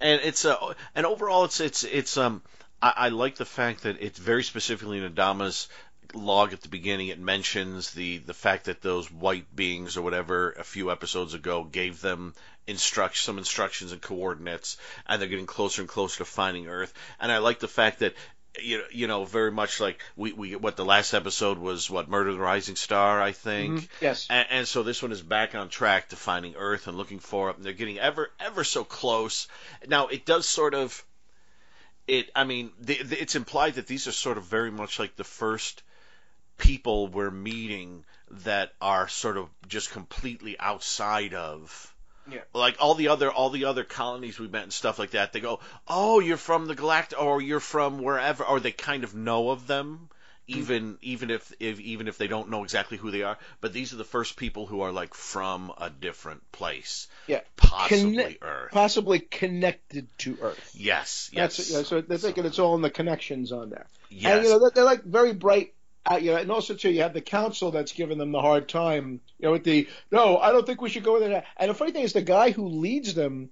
and 0.00 0.20
it's 0.22 0.44
uh, 0.44 0.74
and 0.94 1.06
overall 1.06 1.44
it's 1.44 1.60
it's 1.60 1.84
it's 1.84 2.16
um 2.16 2.42
I, 2.86 3.06
I 3.06 3.08
like 3.08 3.36
the 3.36 3.44
fact 3.44 3.82
that 3.82 4.00
it's 4.00 4.18
very 4.18 4.44
specifically 4.44 4.98
in 4.98 5.12
Adama's 5.12 5.68
log 6.14 6.52
at 6.52 6.60
the 6.60 6.68
beginning 6.68 7.08
it 7.08 7.18
mentions 7.18 7.90
the 7.90 8.18
the 8.18 8.34
fact 8.34 8.66
that 8.66 8.80
those 8.80 9.10
white 9.10 9.54
beings 9.54 9.96
or 9.96 10.02
whatever 10.02 10.52
a 10.52 10.62
few 10.62 10.92
episodes 10.92 11.34
ago 11.34 11.64
gave 11.64 12.00
them 12.00 12.32
instruct 12.68 13.16
some 13.18 13.38
instructions 13.38 13.90
and 13.90 14.00
coordinates 14.00 14.76
and 15.06 15.20
they're 15.20 15.28
getting 15.28 15.46
closer 15.46 15.82
and 15.82 15.88
closer 15.88 16.18
to 16.18 16.24
finding 16.24 16.68
earth 16.68 16.94
and 17.18 17.32
i 17.32 17.38
like 17.38 17.58
the 17.58 17.68
fact 17.68 17.98
that 17.98 18.14
you 18.62 18.78
know, 18.78 18.84
you 18.90 19.06
know, 19.06 19.24
very 19.26 19.50
much 19.52 19.80
like 19.80 20.02
we, 20.16 20.32
we 20.32 20.56
what 20.56 20.76
the 20.76 20.84
last 20.84 21.12
episode 21.12 21.58
was 21.58 21.90
what 21.90 22.08
Murder 22.08 22.32
the 22.32 22.38
Rising 22.38 22.76
Star, 22.76 23.20
I 23.20 23.32
think. 23.32 23.80
Mm-hmm. 23.80 24.04
Yes. 24.04 24.26
And, 24.30 24.46
and 24.50 24.68
so 24.68 24.82
this 24.82 25.02
one 25.02 25.12
is 25.12 25.20
back 25.20 25.54
on 25.54 25.68
track 25.68 26.08
to 26.08 26.16
finding 26.16 26.54
Earth 26.56 26.86
and 26.86 26.96
looking 26.96 27.18
for 27.18 27.50
it. 27.50 27.56
And 27.56 27.64
they're 27.66 27.74
getting 27.74 27.98
ever 27.98 28.30
ever 28.40 28.64
so 28.64 28.82
close. 28.82 29.46
Now 29.86 30.06
it 30.06 30.24
does 30.24 30.48
sort 30.48 30.72
of 30.72 31.04
it. 32.06 32.30
I 32.34 32.44
mean, 32.44 32.70
the, 32.80 33.02
the, 33.02 33.20
it's 33.20 33.34
implied 33.34 33.74
that 33.74 33.86
these 33.86 34.06
are 34.06 34.12
sort 34.12 34.38
of 34.38 34.44
very 34.44 34.70
much 34.70 34.98
like 34.98 35.16
the 35.16 35.24
first 35.24 35.82
people 36.58 37.08
we're 37.08 37.30
meeting 37.30 38.04
that 38.30 38.72
are 38.80 39.08
sort 39.08 39.36
of 39.36 39.48
just 39.68 39.90
completely 39.90 40.58
outside 40.58 41.34
of 41.34 41.94
Yeah. 42.30 42.40
like 42.54 42.76
all 42.80 42.94
the 42.94 43.08
other 43.08 43.30
all 43.30 43.50
the 43.50 43.66
other 43.66 43.84
colonies 43.84 44.38
we 44.38 44.48
met 44.48 44.62
and 44.64 44.72
stuff 44.72 44.98
like 44.98 45.10
that 45.10 45.32
they 45.32 45.40
go 45.40 45.60
oh 45.86 46.18
you're 46.20 46.36
from 46.38 46.66
the 46.66 46.74
galactic 46.74 47.20
or 47.20 47.42
you're 47.42 47.60
from 47.60 47.98
wherever 48.02 48.42
or 48.42 48.58
they 48.58 48.72
kind 48.72 49.04
of 49.04 49.14
know 49.14 49.50
of 49.50 49.66
them 49.66 50.08
even 50.48 50.98
even 51.02 51.30
if, 51.30 51.52
if 51.60 51.80
even 51.80 52.08
if 52.08 52.18
they 52.18 52.28
don't 52.28 52.50
know 52.50 52.62
exactly 52.64 52.96
who 52.96 53.10
they 53.10 53.22
are 53.22 53.36
but 53.60 53.72
these 53.72 53.92
are 53.92 53.96
the 53.96 54.04
first 54.04 54.36
people 54.36 54.66
who 54.66 54.80
are 54.82 54.92
like 54.92 55.14
from 55.14 55.72
a 55.78 55.90
different 55.90 56.50
place 56.52 57.08
Yeah. 57.26 57.40
possibly 57.56 58.16
Conne- 58.16 58.36
earth 58.42 58.70
Possibly 58.72 59.18
connected 59.20 60.06
to 60.18 60.38
Earth. 60.40 60.72
yes 60.74 61.30
yes 61.32 61.56
That's, 61.56 61.88
so 61.88 62.00
they're 62.00 62.18
thinking 62.18 62.44
it's 62.44 62.58
all 62.58 62.74
in 62.76 62.82
the 62.82 62.90
connections 62.90 63.52
on 63.52 63.70
there. 63.70 63.86
yes 64.10 64.34
And 64.36 64.44
you 64.44 64.50
know 64.50 64.58
they're, 64.60 64.70
they're 64.74 64.84
like 64.84 65.02
very 65.04 65.32
bright. 65.32 65.72
Uh, 66.08 66.18
you 66.18 66.30
know, 66.30 66.36
and 66.36 66.52
also 66.52 66.72
too, 66.72 66.88
you 66.88 67.02
have 67.02 67.14
the 67.14 67.20
council 67.20 67.72
that's 67.72 67.90
giving 67.90 68.16
them 68.16 68.30
the 68.30 68.40
hard 68.40 68.68
time. 68.68 69.20
You 69.40 69.46
know, 69.46 69.50
with 69.50 69.64
the 69.64 69.88
no, 70.12 70.38
I 70.38 70.52
don't 70.52 70.64
think 70.64 70.80
we 70.80 70.88
should 70.88 71.02
go 71.02 71.18
there. 71.18 71.42
And 71.56 71.68
the 71.68 71.74
funny 71.74 71.90
thing 71.90 72.04
is, 72.04 72.12
the 72.12 72.22
guy 72.22 72.52
who 72.52 72.68
leads 72.68 73.14
them. 73.14 73.50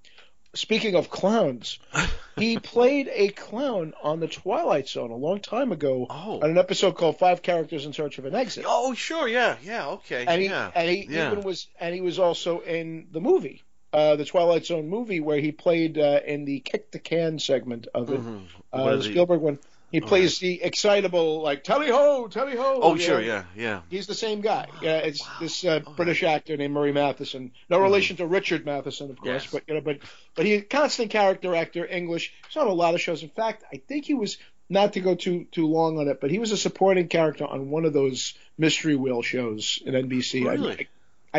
Speaking 0.54 0.94
of 0.94 1.10
clowns, 1.10 1.78
he 2.36 2.58
played 2.58 3.08
a 3.12 3.28
clown 3.28 3.92
on 4.02 4.20
the 4.20 4.28
Twilight 4.28 4.88
Zone 4.88 5.10
a 5.10 5.16
long 5.16 5.40
time 5.40 5.72
ago 5.72 6.06
Oh. 6.08 6.40
on 6.42 6.50
an 6.50 6.58
episode 6.58 6.92
called 6.96 7.18
Five 7.18 7.42
Characters 7.42 7.86
in 7.86 7.92
Search 7.92 8.18
of 8.18 8.24
an 8.24 8.34
Exit. 8.34 8.64
oh 8.66 8.94
sure 8.94 9.26
yeah 9.28 9.56
yeah 9.62 9.88
okay 9.88 10.24
and 10.26 10.40
he 10.40 10.48
yeah 10.48 10.70
and 10.74 10.88
he 10.88 11.06
yeah. 11.08 11.30
even 11.32 11.42
was 11.44 11.66
and 11.80 11.94
he 11.94 12.00
was 12.00 12.18
also 12.18 12.60
in 12.60 13.08
the 13.12 13.20
movie, 13.20 13.62
uh, 13.92 14.16
the 14.16 14.24
Twilight 14.24 14.64
Zone 14.66 14.88
movie, 14.88 15.20
where 15.20 15.38
he 15.40 15.52
played 15.52 15.98
uh, 15.98 16.20
in 16.26 16.44
the 16.44 16.60
kick 16.60 16.90
the 16.90 16.98
can 16.98 17.38
segment 17.38 17.86
of 17.94 18.10
it, 18.10 18.20
Mhm. 18.20 18.42
uh, 18.72 18.96
the 18.96 19.02
he- 19.02 19.10
Spielberg 19.10 19.40
one. 19.40 19.58
He 19.94 20.00
plays 20.00 20.38
the 20.40 20.60
excitable 20.62 21.40
like 21.42 21.62
tally 21.64 21.88
ho, 21.88 22.26
tally 22.28 22.56
ho. 22.56 22.80
oh 22.82 22.96
sure 22.96 23.20
know. 23.20 23.26
yeah 23.26 23.44
yeah 23.56 23.80
He's 23.90 24.06
the 24.06 24.14
same 24.14 24.40
guy. 24.40 24.66
Yeah, 24.82 24.98
it's 24.98 25.20
Wow. 25.22 25.36
this 25.40 25.64
uh, 25.64 25.80
Oh. 25.86 25.92
British 25.94 26.22
actor 26.24 26.56
named 26.56 26.74
Murray 26.74 26.92
Matheson. 26.92 27.52
No 27.70 27.78
relation 27.80 28.16
to 28.16 28.26
Richard 28.26 28.66
Matheson, 28.66 29.10
of 29.10 29.16
course, 29.20 29.44
Yes. 29.44 29.52
but 29.52 29.62
you 29.68 29.74
know, 29.74 29.80
but 29.80 29.98
but 30.34 30.46
he's 30.46 30.60
a 30.60 30.64
constant 30.64 31.10
character 31.10 31.54
actor, 31.54 31.86
English. 31.86 32.32
He's 32.48 32.56
on 32.56 32.66
a 32.66 32.72
lot 32.72 32.94
of 32.94 33.00
shows. 33.00 33.22
In 33.22 33.28
fact, 33.28 33.62
I 33.72 33.76
think 33.88 34.04
he 34.04 34.14
was 34.14 34.36
not 34.68 34.94
to 34.94 35.00
go 35.00 35.14
too 35.14 35.46
too 35.52 35.66
long 35.68 35.98
on 35.98 36.08
it, 36.08 36.20
but 36.20 36.30
he 36.30 36.38
was 36.38 36.50
a 36.50 36.56
supporting 36.56 37.06
character 37.08 37.46
on 37.46 37.70
one 37.70 37.84
of 37.84 37.92
those 37.92 38.34
mystery 38.58 38.96
wheel 38.96 39.22
shows 39.22 39.78
in 39.86 39.94
NBC. 39.94 40.44
Really? 40.44 40.70
I, 40.70 40.72
I 40.80 40.86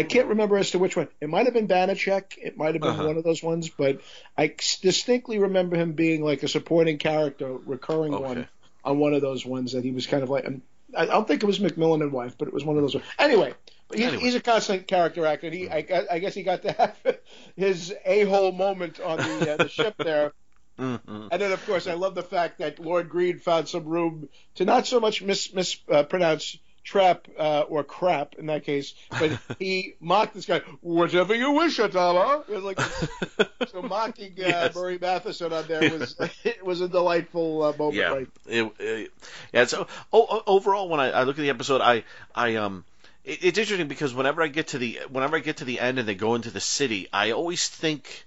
can't 0.04 0.28
remember 0.28 0.58
as 0.58 0.72
to 0.72 0.80
which 0.80 0.96
one. 0.98 1.08
It 1.22 1.30
might 1.30 1.46
have 1.46 1.54
been 1.54 1.68
Banacek. 1.68 2.38
It 2.38 2.58
might 2.58 2.76
have 2.76 2.82
been 2.82 2.92
Uh-huh. 2.92 3.08
one 3.08 3.18
of 3.18 3.24
those 3.24 3.42
ones, 3.42 3.70
but 3.70 4.02
I 4.38 4.54
distinctly 4.82 5.40
remember 5.40 5.76
him 5.78 5.94
being 5.94 6.24
like 6.24 6.44
a 6.44 6.48
supporting 6.48 6.98
character, 6.98 7.54
recurring 7.54 8.14
Okay. 8.14 8.24
one 8.24 8.48
on 8.84 9.00
one 9.00 9.14
of 9.14 9.22
those 9.22 9.46
ones 9.46 9.72
that 9.74 9.84
he 9.84 9.92
was 9.92 10.06
kind 10.08 10.24
of 10.24 10.30
like. 10.30 10.46
and 10.46 10.62
I 10.96 11.06
don't 11.06 11.28
think 11.28 11.44
it 11.44 11.46
was 11.46 11.60
McMillan 11.60 12.02
and 12.02 12.12
wife, 12.14 12.38
but 12.38 12.48
it 12.48 12.54
was 12.54 12.64
one 12.64 12.78
of 12.78 12.82
those. 12.84 12.96
Anyway, 13.20 13.54
but 13.90 13.98
he's, 13.98 14.08
Anyway. 14.08 14.24
he's 14.24 14.36
a 14.36 14.40
constant 14.42 14.88
character 14.88 15.26
actor. 15.26 15.48
And 15.48 15.56
he, 15.56 15.70
I, 15.70 16.06
I 16.12 16.20
guess, 16.20 16.34
he 16.34 16.44
got 16.44 16.62
to 16.62 16.72
have 16.72 16.96
his 17.58 17.94
a-hole 18.06 18.52
moment 18.52 19.00
on 19.00 19.18
the, 19.18 19.54
uh, 19.54 19.58
the 19.58 19.70
ship 19.70 19.96
there. 19.98 20.32
Mhm. 20.78 21.30
And 21.32 21.42
then, 21.42 21.54
of 21.54 21.66
course, 21.66 21.88
I 21.88 21.94
love 21.94 22.16
the 22.16 22.22
fact 22.22 22.58
that 22.58 22.80
Lorne 22.80 23.08
Greene 23.08 23.40
found 23.40 23.70
some 23.70 23.86
room 23.86 24.28
to 24.56 24.66
not 24.66 24.86
so 24.86 25.00
much 25.00 25.22
mis 25.22 25.54
mispronounce 25.54 25.82
uh, 25.90 26.04
pronounce 26.04 26.58
trap 26.86 27.28
uh, 27.38 27.62
or 27.68 27.84
crap 27.84 28.36
in 28.36 28.46
that 28.46 28.64
case, 28.64 28.94
but 29.10 29.38
he 29.60 29.96
mocked 30.00 30.36
this 30.36 30.46
guy. 30.46 30.62
Whatever 30.82 31.36
you 31.36 31.52
wish, 31.52 31.78
Adama. 31.80 32.48
It 32.48 32.56
was 32.56 32.64
like 32.64 32.80
so 33.72 33.82
mocking 33.82 34.32
uh, 34.34 34.36
Yes. 34.38 34.76
Murray 34.76 34.98
Matheson 35.02 35.52
on 35.52 35.68
there 35.68 35.92
was 35.92 36.16
it 36.46 36.64
was 36.64 36.80
a 36.82 36.88
delightful 36.88 37.64
uh, 37.64 37.72
moment. 37.78 37.96
yeah, 37.96 38.14
Right? 38.14 38.28
it, 38.48 38.72
it, 38.80 39.12
yeah. 39.52 39.66
So 39.66 39.88
o- 40.14 40.28
o- 40.30 40.44
overall, 40.48 40.88
when 40.88 41.00
I, 41.02 41.10
I 41.12 41.24
look 41.24 41.38
at 41.38 41.42
the 41.42 41.50
episode, 41.50 41.82
I 41.82 42.04
I 42.34 42.56
um. 42.56 42.86
It, 43.26 43.44
it's 43.44 43.58
interesting 43.58 43.88
because 43.88 44.14
whenever 44.14 44.44
I 44.44 44.48
get 44.48 44.68
to 44.68 44.78
the 44.78 45.00
whenever 45.10 45.36
I 45.36 45.40
get 45.40 45.58
to 45.58 45.66
the 45.66 45.80
end 45.80 45.98
and 46.00 46.08
they 46.08 46.16
go 46.16 46.36
into 46.36 46.52
the 46.52 46.62
city, 46.62 47.08
I 47.12 47.32
always 47.32 47.68
think 47.68 48.26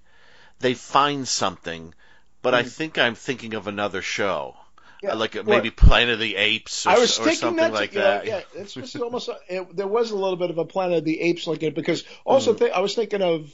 they 0.58 0.74
find 0.74 1.26
something, 1.28 1.94
but 2.42 2.52
I 2.52 2.64
think 2.64 2.98
I'm 2.98 3.14
thinking 3.14 3.54
of 3.54 3.68
another 3.68 4.02
show. 4.02 4.56
Yeah. 5.02 5.14
like 5.14 5.36
uh, 5.36 5.42
maybe 5.44 5.70
Planet 5.70 6.14
of 6.14 6.20
the 6.20 6.34
Apes 6.36 6.86
or, 6.86 6.90
I 6.90 6.98
was 6.98 7.18
or 7.18 7.24
thinking 7.24 7.38
something 7.40 7.56
that, 7.64 7.72
like 7.72 7.92
you 7.92 8.00
know, 8.00 8.04
that. 8.04 8.26
yeah, 8.26 8.40
it's 8.54 8.96
almost 8.96 9.28
it, 9.48 9.76
there 9.76 9.86
was 9.86 10.10
a 10.10 10.16
little 10.16 10.36
bit 10.36 10.50
of 10.50 10.58
a 10.58 10.64
Planet 10.64 10.98
of 10.98 11.04
the 11.04 11.20
Apes 11.20 11.46
like 11.46 11.62
it 11.62 11.74
because 11.74 12.04
also 12.24 12.54
Mm. 12.54 12.58
thi- 12.58 12.70
I 12.70 12.80
was 12.80 12.94
thinking 12.94 13.22
of 13.22 13.52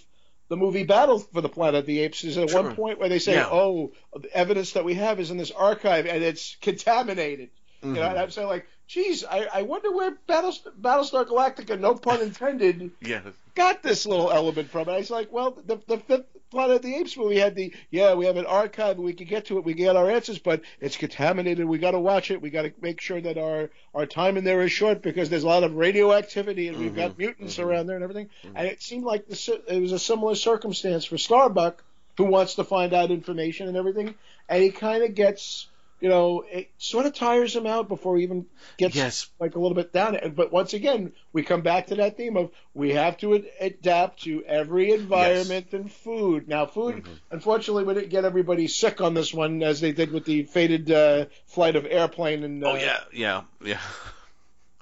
the 0.49 0.57
movie 0.57 0.85
Battle 0.85 1.19
for 1.19 1.41
the 1.41 1.49
Planet 1.49 1.77
of 1.77 1.87
the 1.87 2.01
Apes. 2.01 2.23
Is 2.25 2.37
at 2.39 2.51
Sure. 2.51 2.63
one 2.63 2.75
point 2.77 2.99
where 2.99 3.09
they 3.09 3.19
say, 3.19 3.35
Yeah. 3.35 3.49
"Oh, 3.51 3.93
the 4.15 4.35
evidence 4.37 4.73
that 4.73 4.85
we 4.85 4.95
have 4.95 5.19
is 5.21 5.31
in 5.31 5.37
this 5.39 5.51
archive 5.51 6.07
and 6.07 6.23
it's 6.23 6.57
contaminated." 6.61 7.51
You 7.83 7.93
know, 7.93 8.03
and 8.03 8.19
I'm 8.19 8.31
saying 8.31 8.49
like, 8.49 8.67
"Geez, 8.87 9.25
I, 9.25 9.47
I 9.53 9.63
wonder 9.63 9.91
where 9.95 10.17
Battlestar, 10.27 10.73
Battlestar 10.81 11.27
Galactica, 11.27 11.79
no 11.79 11.95
pun 11.95 12.23
intended, 12.23 12.93
yeah, 13.03 13.21
got 13.55 13.83
this 13.83 14.07
little 14.07 14.31
element 14.31 14.71
from 14.71 14.89
it." 14.89 14.93
I 14.93 14.99
was 14.99 15.11
like, 15.11 15.33
"Well, 15.33 15.53
the 15.67 15.81
the 15.87 15.99
fifth 15.99 16.27
Planet 16.51 16.77
of 16.77 16.83
the 16.83 16.95
Apes 16.97 17.17
movie 17.17 17.39
had 17.39 17.55
the 17.57 17.75
yeah, 17.91 18.15
we 18.15 18.27
have 18.27 18.37
an 18.37 18.47
archive, 18.47 18.97
we 18.99 19.13
can 19.13 19.27
get 19.27 19.47
to 19.47 19.59
it, 19.59 19.65
we 19.65 19.75
get 19.75 19.97
our 19.97 20.09
answers, 20.11 20.39
but 20.39 20.63
it's 20.81 20.97
contaminated. 20.97 21.65
We 21.67 21.79
got 21.79 21.93
to 21.93 21.99
watch 21.99 22.31
it. 22.31 22.41
We 22.41 22.51
got 22.51 22.63
to 22.63 22.73
make 22.81 23.01
sure 23.01 23.21
that 23.21 23.39
our 23.39 23.71
our 23.95 24.07
time 24.07 24.37
in 24.37 24.45
there 24.45 24.63
is 24.63 24.71
short 24.73 25.03
because 25.03 25.31
there's 25.31 25.43
a 25.45 25.49
lot 25.49 25.65
of 25.65 25.75
radioactivity 25.75 26.69
and 26.69 26.79
we've 26.79 26.95
got 26.95 27.13
Mhm, 27.13 27.19
mutants 27.19 27.57
mhm. 27.57 27.65
around 27.65 27.87
there 27.87 27.97
and 27.97 28.05
everything." 28.05 28.31
And 28.55 28.67
it 28.69 28.83
seemed 28.83 29.05
like 29.05 29.27
the, 29.27 29.63
it 29.69 29.81
was 29.81 29.93
a 29.93 29.99
similar 29.99 30.35
circumstance 30.35 31.05
for 31.05 31.19
Starbuck, 31.19 31.83
who 32.17 32.25
wants 32.25 32.55
to 32.57 32.65
find 32.65 32.93
out 32.93 33.11
information 33.11 33.67
and 33.69 33.77
everything, 33.77 34.15
and 34.49 34.63
he 34.63 34.71
kind 34.71 35.03
of 35.03 35.15
gets. 35.15 35.67
You 36.01 36.09
know, 36.11 36.45
it 36.51 36.71
sort 36.77 37.07
of 37.07 37.15
tires 37.15 37.55
him 37.57 37.67
out 37.67 37.89
before 37.89 38.17
he 38.19 38.25
even 38.25 38.47
gets 38.77 38.95
Yes. 38.95 39.31
like 39.41 39.55
a 39.55 39.59
little 39.59 39.75
bit 39.77 39.93
down. 39.93 40.19
But 40.35 40.53
once 40.53 40.75
again, 40.75 41.13
we 41.33 41.43
come 41.43 41.63
back 41.63 41.87
to 41.87 41.95
that 41.95 42.17
theme 42.17 42.37
of 42.37 42.51
we 42.75 42.91
have 42.93 43.17
to 43.19 43.37
ad- 43.37 43.47
adapt 43.61 44.25
to 44.25 44.45
every 44.45 44.91
environment 44.93 45.73
and 45.73 45.91
food. 45.91 46.47
Now, 46.49 46.67
food, 46.67 46.97
Mm-hmm. 46.97 47.13
unfortunately, 47.31 47.85
we 47.85 47.95
didn't 47.95 48.11
get 48.11 48.25
everybody 48.27 48.69
sick 48.69 49.01
on 49.01 49.15
this 49.15 49.33
one 49.33 49.63
as 49.63 49.81
they 49.81 49.93
did 49.93 50.11
with 50.13 50.25
the 50.27 50.43
fated 50.43 50.91
uh, 50.91 51.27
flight 51.47 51.77
of 51.77 51.87
airplane 51.87 52.43
and 52.45 52.63
uh, 52.65 52.73
oh 52.73 52.75
yeah, 52.75 52.99
yeah, 53.13 53.43
yeah. 53.65 53.81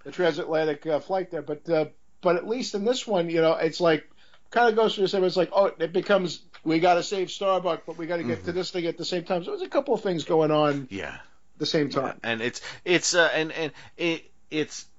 the 0.04 0.10
transatlantic 0.10 0.86
uh, 0.86 0.98
flight 1.00 1.30
there. 1.30 1.42
But 1.42 1.68
uh, 1.68 1.86
but 2.20 2.36
at 2.36 2.48
least 2.48 2.74
in 2.74 2.84
this 2.84 3.06
one, 3.06 3.30
you 3.30 3.40
know, 3.42 3.52
it's 3.54 3.80
like 3.80 4.08
kind 4.50 4.68
of 4.68 4.76
goes 4.76 4.94
through 4.94 5.04
the 5.04 5.08
same. 5.08 5.24
It's 5.24 5.36
like 5.36 5.50
oh, 5.52 5.66
it 5.78 5.92
becomes 5.92 6.42
we 6.64 6.78
got 6.80 6.94
to 6.94 7.02
save 7.02 7.28
Starbucks, 7.28 7.82
but 7.86 7.98
we 7.98 8.06
got 8.06 8.18
to 8.18 8.22
get 8.24 8.38
Mm-hmm. 8.38 8.46
to 8.46 8.52
this 8.52 8.70
thing 8.70 8.86
at 8.86 8.96
the 8.98 9.04
same 9.04 9.24
time. 9.24 9.44
So 9.44 9.50
there's 9.50 9.62
a 9.62 9.68
couple 9.68 9.94
of 9.94 10.02
things 10.02 10.24
going 10.24 10.50
on 10.50 10.86
Yeah. 10.90 11.14
at 11.14 11.20
the 11.58 11.66
same 11.66 11.90
time. 11.90 12.18
and 12.22 12.40
it's 12.40 12.60
it's 12.84 13.14
uh, 13.14 13.30
and 13.34 13.52
and 13.52 13.72
it 13.96 14.30
it's. 14.50 14.86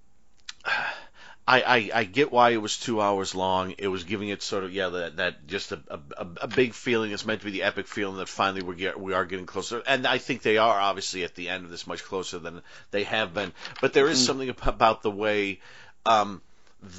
I, 1.45 1.61
I, 1.61 1.89
I 1.93 2.03
get 2.05 2.32
why 2.32 2.51
it 2.51 2.61
was 2.61 2.78
two 2.80 3.01
hours 3.01 3.36
long. 3.36 3.76
It 3.78 3.89
was 3.89 4.05
giving 4.05 4.30
it 4.30 4.41
sort 4.41 4.64
of 4.64 4.72
yeah 4.72 4.88
that 4.88 5.18
that 5.18 5.45
just 5.45 5.74
a, 5.74 5.82
a, 5.89 5.99
a 6.43 6.47
big 6.47 6.74
feeling. 6.74 7.11
It's 7.11 7.26
meant 7.26 7.41
to 7.41 7.45
be 7.45 7.51
the 7.51 7.64
epic 7.64 7.86
feeling 7.88 8.16
that 8.16 8.30
finally 8.30 8.64
we 8.64 8.78
get 8.78 8.97
we 8.97 9.11
are 9.14 9.26
getting 9.26 9.45
closer, 9.45 9.84
and 9.86 10.07
I 10.07 10.20
think 10.20 10.41
they 10.41 10.57
are 10.57 10.80
obviously 10.80 11.26
at 11.26 11.36
the 11.36 11.49
end 11.49 11.66
of 11.66 11.70
this 11.72 11.86
much 11.86 12.01
closer 12.05 12.39
than 12.39 12.61
they 12.91 13.03
have 13.03 13.34
been. 13.34 13.51
But 13.82 13.91
there 13.91 14.07
is 14.07 14.26
something 14.26 14.47
about 14.66 15.01
the 15.03 15.11
way 15.11 15.59
um, 16.05 16.41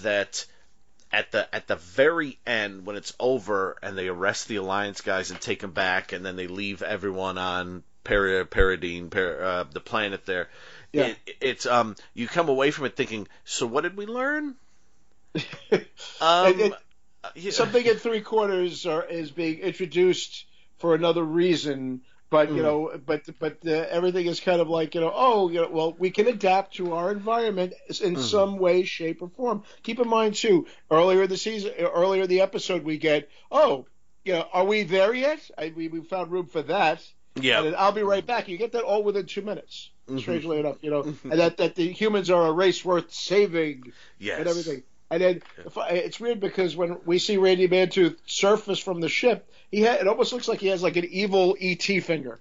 that 0.02 0.44
at 1.14 1.30
the 1.30 1.54
at 1.54 1.68
the 1.68 1.76
very 1.76 2.38
end 2.44 2.84
when 2.86 2.96
it's 2.96 3.14
over 3.20 3.76
and 3.82 3.96
they 3.96 4.08
arrest 4.08 4.48
the 4.48 4.56
alliance 4.56 5.00
guys 5.00 5.30
and 5.30 5.40
take 5.40 5.60
them 5.60 5.70
back 5.70 6.12
and 6.12 6.26
then 6.26 6.34
they 6.34 6.48
leave 6.48 6.82
everyone 6.82 7.38
on 7.38 7.84
Peri- 8.02 8.44
Paradeen, 8.44 9.10
per, 9.10 9.42
uh, 9.42 9.64
the 9.72 9.80
planet 9.80 10.26
there. 10.26 10.48
Yeah. 10.92 11.14
It, 11.26 11.36
it's 11.40 11.66
um 11.66 11.94
you 12.14 12.26
come 12.26 12.48
away 12.48 12.72
from 12.72 12.86
it 12.86 12.96
thinking, 12.96 13.28
so 13.44 13.64
what 13.66 13.82
did 13.82 13.96
we 13.96 14.06
learn? 14.06 14.56
Um, 16.20 16.60
It- 16.60 16.60
it- 16.60 16.72
uh, 17.24 17.50
something 17.52 17.84
in 17.84 17.96
three 17.96 18.20
quarters 18.20 18.84
are, 18.84 19.04
is 19.04 19.30
being 19.30 19.60
introduced 19.60 20.44
for 20.78 20.94
another 20.94 21.22
reason, 21.22 22.02
but 22.34 22.48
you 22.50 22.62
Mhm. 22.62 22.62
know, 22.62 23.00
but 23.06 23.22
but 23.38 23.58
uh, 23.64 23.70
everything 23.70 24.26
is 24.26 24.40
kind 24.40 24.60
of 24.60 24.68
like 24.68 24.96
you 24.96 25.00
know, 25.00 25.12
oh, 25.14 25.48
you 25.50 25.60
know, 25.60 25.68
well, 25.70 25.94
we 25.96 26.10
can 26.10 26.26
adapt 26.26 26.74
to 26.78 26.92
our 26.94 27.12
environment 27.12 27.74
in 28.02 28.16
Mhm. 28.16 28.18
some 28.18 28.58
way, 28.58 28.82
shape, 28.82 29.22
or 29.22 29.28
form. 29.28 29.62
Keep 29.84 30.00
in 30.00 30.08
mind 30.08 30.34
too, 30.34 30.66
earlier 30.90 31.28
the 31.28 31.36
season, 31.36 31.70
earlier 31.78 32.26
the 32.26 32.40
episode, 32.40 32.82
we 32.82 32.98
get, 32.98 33.28
oh, 33.52 33.86
you 34.24 34.32
know, 34.32 34.48
are 34.52 34.64
we 34.64 34.82
there 34.82 35.14
yet? 35.14 35.38
I, 35.56 35.72
we 35.76 35.86
we 35.86 36.00
found 36.02 36.32
room 36.32 36.46
for 36.46 36.62
that. 36.62 36.98
Yeah. 37.40 37.62
And 37.62 37.76
I'll 37.76 37.92
be 37.92 38.02
right 38.02 38.26
back. 38.26 38.48
You 38.48 38.56
get 38.58 38.72
that 38.72 38.82
all 38.82 39.04
within 39.04 39.26
two 39.26 39.42
minutes. 39.42 39.90
Mhm. 40.08 40.18
Strangely 40.20 40.58
enough, 40.58 40.78
you 40.82 40.90
know, 40.90 41.02
and 41.30 41.38
that 41.40 41.56
that 41.58 41.76
the 41.76 41.86
humans 41.92 42.30
are 42.30 42.46
a 42.48 42.52
race 42.52 42.84
worth 42.84 43.12
saving 43.12 43.92
Yes. 44.18 44.40
and 44.40 44.48
everything. 44.48 44.82
And 45.10 45.22
then 45.22 45.42
it's 45.90 46.18
weird 46.18 46.40
because 46.40 46.74
when 46.76 46.98
we 47.04 47.18
see 47.18 47.36
Randy 47.36 47.68
Mantooth 47.68 48.16
surface 48.26 48.78
from 48.78 49.00
the 49.00 49.08
ship, 49.08 49.48
he 49.70 49.82
ha- 49.84 49.98
it 50.00 50.08
almost 50.08 50.32
looks 50.32 50.48
like 50.48 50.60
he 50.60 50.68
has 50.68 50.82
like 50.82 50.96
an 50.96 51.04
evil 51.04 51.56
ET 51.60 51.82
finger, 51.82 52.40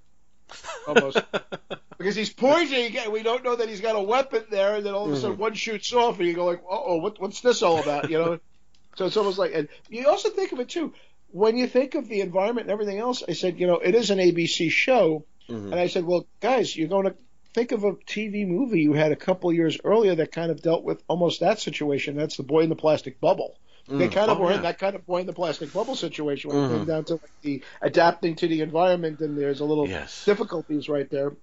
almost 0.87 1.19
because 1.97 2.15
he's 2.15 2.31
pointing 2.31 2.97
and 2.97 3.11
we 3.11 3.21
don't 3.23 3.43
know 3.43 3.55
that 3.55 3.69
he's 3.69 3.81
got 3.81 3.95
a 3.95 4.01
weapon 4.01 4.43
there, 4.49 4.75
and 4.75 4.85
then 4.85 4.93
all 4.93 5.05
of 5.07 5.13
a 5.13 5.17
sudden 5.17 5.37
one 5.37 5.53
shoots 5.53 5.91
off, 5.93 6.19
and 6.19 6.27
you 6.27 6.33
go 6.33 6.45
like, 6.45 6.63
oh, 6.69 6.97
what, 6.97 7.19
what's 7.21 7.41
this 7.41 7.61
all 7.61 7.79
about? 7.79 8.09
You 8.09 8.17
know. 8.17 8.39
so 8.95 9.05
it's 9.05 9.17
almost 9.17 9.37
like, 9.37 9.51
and 9.53 9.67
you 9.89 10.07
also 10.07 10.29
think 10.29 10.51
of 10.51 10.59
it 10.59 10.69
too. 10.69 10.93
When 11.31 11.57
you 11.57 11.67
think 11.67 11.95
of 11.95 12.07
the 12.07 12.21
environment 12.21 12.65
and 12.67 12.71
everything 12.71 12.99
else, 12.99 13.23
I 13.27 13.33
said, 13.33 13.59
you 13.59 13.65
know, 13.67 13.79
it 13.79 13.95
is 13.95 14.09
an 14.11 14.19
ABC 14.19 14.69
show, 14.71 15.25
Mhm. 15.49 15.71
and 15.71 15.75
I 15.75 15.87
said, 15.87 16.05
well, 16.05 16.25
guys, 16.39 16.75
you're 16.75 16.87
going 16.87 17.05
to 17.05 17.15
think 17.53 17.71
of 17.71 17.83
a 17.83 17.93
TV 17.93 18.47
movie 18.47 18.81
you 18.81 18.93
had 18.93 19.11
a 19.11 19.15
couple 19.15 19.51
years 19.53 19.77
earlier 19.83 20.15
that 20.15 20.31
kind 20.31 20.51
of 20.51 20.61
dealt 20.61 20.83
with 20.83 21.03
almost 21.07 21.39
that 21.41 21.59
situation. 21.59 22.15
That's 22.15 22.37
the 22.37 22.43
boy 22.43 22.61
in 22.61 22.69
the 22.69 22.75
plastic 22.75 23.19
bubble. 23.19 23.55
They 23.87 24.07
Mm. 24.07 24.11
kind 24.13 24.31
of 24.31 24.37
Oh, 24.39 24.43
were 24.43 24.49
yeah. 24.51 24.57
in 24.57 24.61
that 24.63 24.79
kind 24.79 24.95
of 24.95 25.05
boy 25.05 25.19
in 25.19 25.27
the 25.27 25.33
plastic 25.33 25.73
bubble 25.73 25.95
situation 25.95 26.49
when 26.49 26.59
it 26.59 26.67
Mhm. 26.67 26.77
came 26.77 26.85
down 26.85 27.03
to 27.05 27.13
like 27.13 27.31
the 27.41 27.61
adapting 27.81 28.35
to 28.37 28.47
the 28.47 28.61
environment, 28.61 29.19
and 29.19 29.37
there's 29.37 29.59
a 29.59 29.65
little 29.65 29.87
Yes. 29.89 30.23
difficulties 30.25 30.87
right 30.87 31.09
there. 31.09 31.35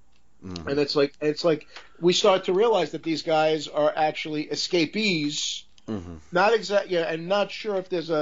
Mhm. 0.42 0.66
And 0.70 0.80
it's 0.80 0.96
like 0.96 1.12
it's 1.20 1.44
like 1.44 1.66
we 2.00 2.14
start 2.14 2.44
to 2.44 2.54
realize 2.54 2.92
that 2.92 3.02
these 3.02 3.22
guys 3.22 3.68
are 3.68 3.92
actually 3.94 4.44
escapees 4.44 5.64
Mhm. 5.86 6.20
not 6.32 6.54
exact, 6.54 6.88
yeah, 6.88 7.10
and 7.12 7.26
not 7.28 7.50
sure 7.50 7.76
if 7.76 7.88
there's 7.88 8.10
a, 8.10 8.14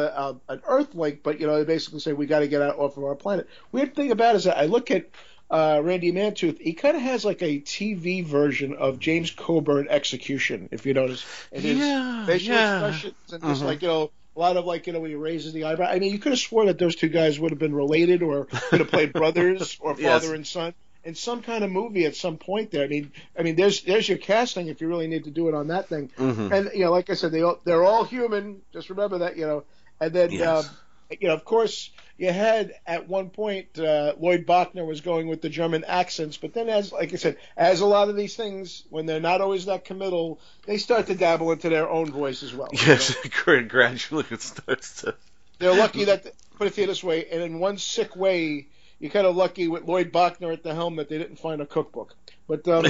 a 0.49 0.53
an 0.53 0.62
Earth 0.66 0.95
link, 0.95 1.20
but 1.22 1.39
you 1.39 1.47
know, 1.47 1.59
they 1.59 1.64
basically 1.64 2.01
say 2.01 2.12
we 2.12 2.26
got 2.26 2.41
to 2.41 2.49
get 2.49 2.62
out 2.62 2.78
off 2.78 2.97
of 2.97 3.05
our 3.05 3.14
planet. 3.14 3.47
Weird 3.72 3.95
thing 3.95 4.11
about 4.11 4.34
it 4.34 4.39
is 4.39 4.45
that 4.45 4.59
I 4.59 4.64
look 4.66 4.91
at 4.91 5.07
uh, 5.51 5.80
Randy 5.82 6.12
Mantooth. 6.12 6.59
He 6.61 6.74
kind 6.74 6.96
of 6.96 7.03
has 7.03 7.24
like 7.24 7.42
a 7.42 7.61
TV 7.61 8.24
version 8.24 8.74
of 8.74 8.99
James 8.99 9.30
Coburn 9.30 9.88
Execution, 9.88 10.68
if 10.72 10.84
you 10.86 10.94
notice. 10.94 11.24
And 11.53 11.62
his 11.62 11.78
Yeah, 11.78 12.26
facial 12.26 12.55
yeah. 12.55 12.86
expressions 12.86 13.32
and 13.32 13.42
just 13.42 13.62
Mhm. 13.62 13.66
like 13.66 13.82
you 13.82 13.88
know. 13.88 14.11
A 14.36 14.38
lot 14.38 14.57
of 14.57 14.66
like 14.66 14.86
you 14.86 14.92
know 14.92 15.01
when 15.01 15.11
he 15.11 15.16
raises 15.16 15.53
the 15.53 15.64
eyebrow. 15.64 15.88
I 15.88 15.99
mean, 15.99 16.12
you 16.12 16.20
could 16.20 16.30
have 16.30 16.38
sworn 16.38 16.68
that 16.68 16.78
those 16.78 16.94
two 16.94 17.09
guys 17.09 17.40
would 17.40 17.51
have 17.51 17.59
been 17.59 17.74
related, 17.74 18.22
or 18.22 18.44
could 18.44 18.78
have 18.78 18.88
played 18.90 19.12
brothers, 19.12 19.76
or 19.80 19.94
father 19.96 20.03
Yes. 20.03 20.24
and 20.28 20.46
son 20.46 20.74
in 21.03 21.16
some 21.16 21.42
kind 21.42 21.64
of 21.64 21.72
movie 21.72 22.05
at 22.07 22.14
some 22.14 22.36
point. 22.38 22.70
There, 22.70 22.84
I 22.84 22.86
mean, 22.86 23.11
I 23.36 23.42
mean, 23.42 23.57
there's 23.57 23.82
there's 23.82 24.09
your 24.09 24.18
casting 24.18 24.68
if 24.68 24.80
you 24.80 24.86
really 24.86 25.09
need 25.09 25.24
to 25.24 25.32
do 25.32 25.49
it 25.49 25.55
on 25.55 25.68
that 25.68 25.88
thing. 25.88 26.12
Mhm. 26.16 26.53
And 26.53 26.70
you 26.72 26.84
know, 26.84 26.92
like 26.92 27.11
I 27.11 27.14
said, 27.14 27.32
they 27.32 27.42
all, 27.42 27.59
they're 27.64 27.82
all 27.82 28.05
human. 28.05 28.62
Just 28.72 28.90
remember 28.90 29.18
that, 29.18 29.36
you 29.36 29.44
know. 29.44 29.64
And 30.01 30.12
then, 30.12 30.30
Yes. 30.30 30.66
um, 30.68 30.76
you 31.18 31.26
know, 31.26 31.34
of 31.34 31.44
course, 31.44 31.90
you 32.19 32.33
had 32.33 32.75
at 32.85 33.09
one 33.09 33.31
point 33.31 33.79
uh, 33.79 34.14
Lloyd 34.19 34.45
Bochner 34.45 34.85
was 34.85 35.01
going 35.01 35.29
with 35.29 35.41
the 35.41 35.49
German 35.49 35.85
accents, 35.85 36.37
but 36.37 36.53
then, 36.53 36.69
as 36.69 36.93
like 36.93 37.12
I 37.12 37.16
said, 37.16 37.37
as 37.57 37.81
a 37.81 37.87
lot 37.87 38.09
of 38.09 38.16
these 38.16 38.35
things, 38.35 38.83
when 38.91 39.07
they're 39.07 39.21
not 39.21 39.41
always 39.41 39.66
that 39.66 39.85
committal, 39.85 40.41
they 40.66 40.79
start 40.79 41.07
to 41.07 41.14
dabble 41.14 41.53
into 41.53 41.69
their 41.69 41.89
own 41.89 42.11
voice 42.11 42.43
as 42.43 42.53
well. 42.53 42.69
you 42.73 42.81
Yes, 42.87 43.16
know. 43.47 43.62
gradually 43.62 44.25
it 44.31 44.43
starts 44.43 45.03
to. 45.03 45.14
they're 45.59 45.75
lucky 45.75 46.05
that 46.05 46.27
put 46.57 46.66
it 46.66 46.75
this 46.75 47.03
way, 47.05 47.27
and 47.31 47.41
in 47.41 47.61
one 47.61 47.79
sick 47.79 48.16
way, 48.16 48.66
you're 48.99 49.12
kind 49.12 49.27
of 49.27 49.37
lucky 49.37 49.69
with 49.69 49.85
Lloyd 49.85 50.12
Bochner 50.12 50.53
at 50.53 50.64
the 50.64 50.75
helm 50.75 50.97
that 50.97 51.09
they 51.09 51.19
didn't 51.19 51.39
find 51.39 51.62
a 51.62 51.66
cookbook. 51.66 52.14
But 52.49 52.66
um, 52.66 52.85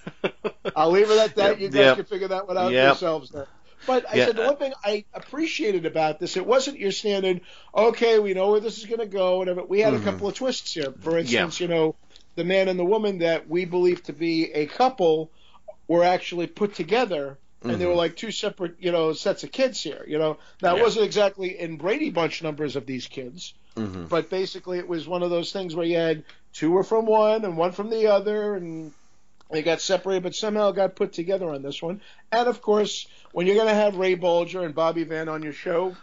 I'll 0.76 0.90
leave 0.90 1.10
it 1.10 1.18
at 1.18 1.34
that. 1.36 1.50
Yep, 1.52 1.60
you 1.60 1.68
guys 1.68 1.76
yep. 1.76 1.96
can 1.96 2.04
figure 2.06 2.28
that 2.28 2.48
one 2.48 2.56
out 2.56 2.72
Yep. 2.72 2.86
yourselves. 2.86 3.30
There. 3.30 3.48
But 3.86 4.06
I 4.10 4.16
Yeah. 4.16 4.26
said 4.26 4.36
the 4.36 4.42
one 4.42 4.56
thing 4.56 4.72
I 4.84 5.04
appreciated 5.12 5.86
about 5.86 6.18
this, 6.20 6.36
it 6.36 6.46
wasn't 6.46 6.78
your 6.78 6.92
standard. 6.92 7.40
Okay, 7.74 8.18
we 8.18 8.34
know 8.34 8.50
where 8.50 8.60
this 8.60 8.78
is 8.78 8.86
going 8.86 9.00
to 9.00 9.06
go. 9.06 9.38
Whatever. 9.38 9.64
We 9.64 9.80
had 9.80 9.94
Mhm. 9.94 10.00
a 10.00 10.04
couple 10.04 10.28
of 10.28 10.34
twists 10.34 10.74
here. 10.74 10.94
For 11.00 11.18
instance, 11.18 11.60
you 11.60 11.68
know, 11.68 11.96
the 12.36 12.44
man 12.44 12.68
and 12.68 12.78
the 12.78 12.84
woman 12.84 13.18
that 13.18 13.48
we 13.48 13.64
believe 13.64 14.02
to 14.04 14.12
be 14.12 14.52
a 14.52 14.66
couple 14.66 15.30
were 15.88 16.04
actually 16.04 16.46
put 16.46 16.74
together. 16.74 17.38
And 17.64 17.80
they 17.80 17.86
were 17.86 17.92
Mhm. 17.92 17.96
like 17.96 18.16
two 18.16 18.32
separate, 18.32 18.74
you 18.80 18.90
know, 18.90 19.12
sets 19.12 19.44
of 19.44 19.52
kids 19.52 19.80
here. 19.80 20.04
You 20.08 20.18
know, 20.18 20.38
now 20.60 20.76
it 20.76 20.82
wasn't 20.82 21.04
exactly 21.04 21.56
in 21.60 21.76
Brady 21.76 22.10
Bunch 22.10 22.42
numbers 22.42 22.74
of 22.74 22.86
these 22.86 23.06
kids, 23.06 23.54
Mhm. 23.76 24.08
but 24.08 24.30
basically 24.30 24.78
it 24.78 24.88
was 24.88 25.06
one 25.06 25.22
of 25.22 25.30
those 25.30 25.52
things 25.52 25.76
where 25.76 25.86
you 25.86 25.96
had 25.96 26.24
two 26.52 26.72
were 26.72 26.82
from 26.82 27.06
one 27.06 27.44
and 27.44 27.56
one 27.56 27.70
from 27.70 27.88
the 27.88 28.08
other, 28.08 28.56
and 28.56 28.92
they 29.52 29.62
got 29.62 29.80
separated, 29.80 30.22
but 30.22 30.34
somehow 30.34 30.72
got 30.72 30.96
put 30.96 31.12
together 31.12 31.50
on 31.50 31.62
this 31.62 31.82
one. 31.82 32.00
And 32.32 32.48
of 32.48 32.62
course, 32.62 33.06
when 33.32 33.46
you're 33.46 33.56
going 33.56 33.68
to 33.68 33.74
have 33.74 33.96
Ray 33.96 34.16
Bolger 34.16 34.64
and 34.64 34.74
Bobby 34.74 35.04
Van 35.04 35.28
on 35.28 35.42
your 35.42 35.52
show, 35.52 35.94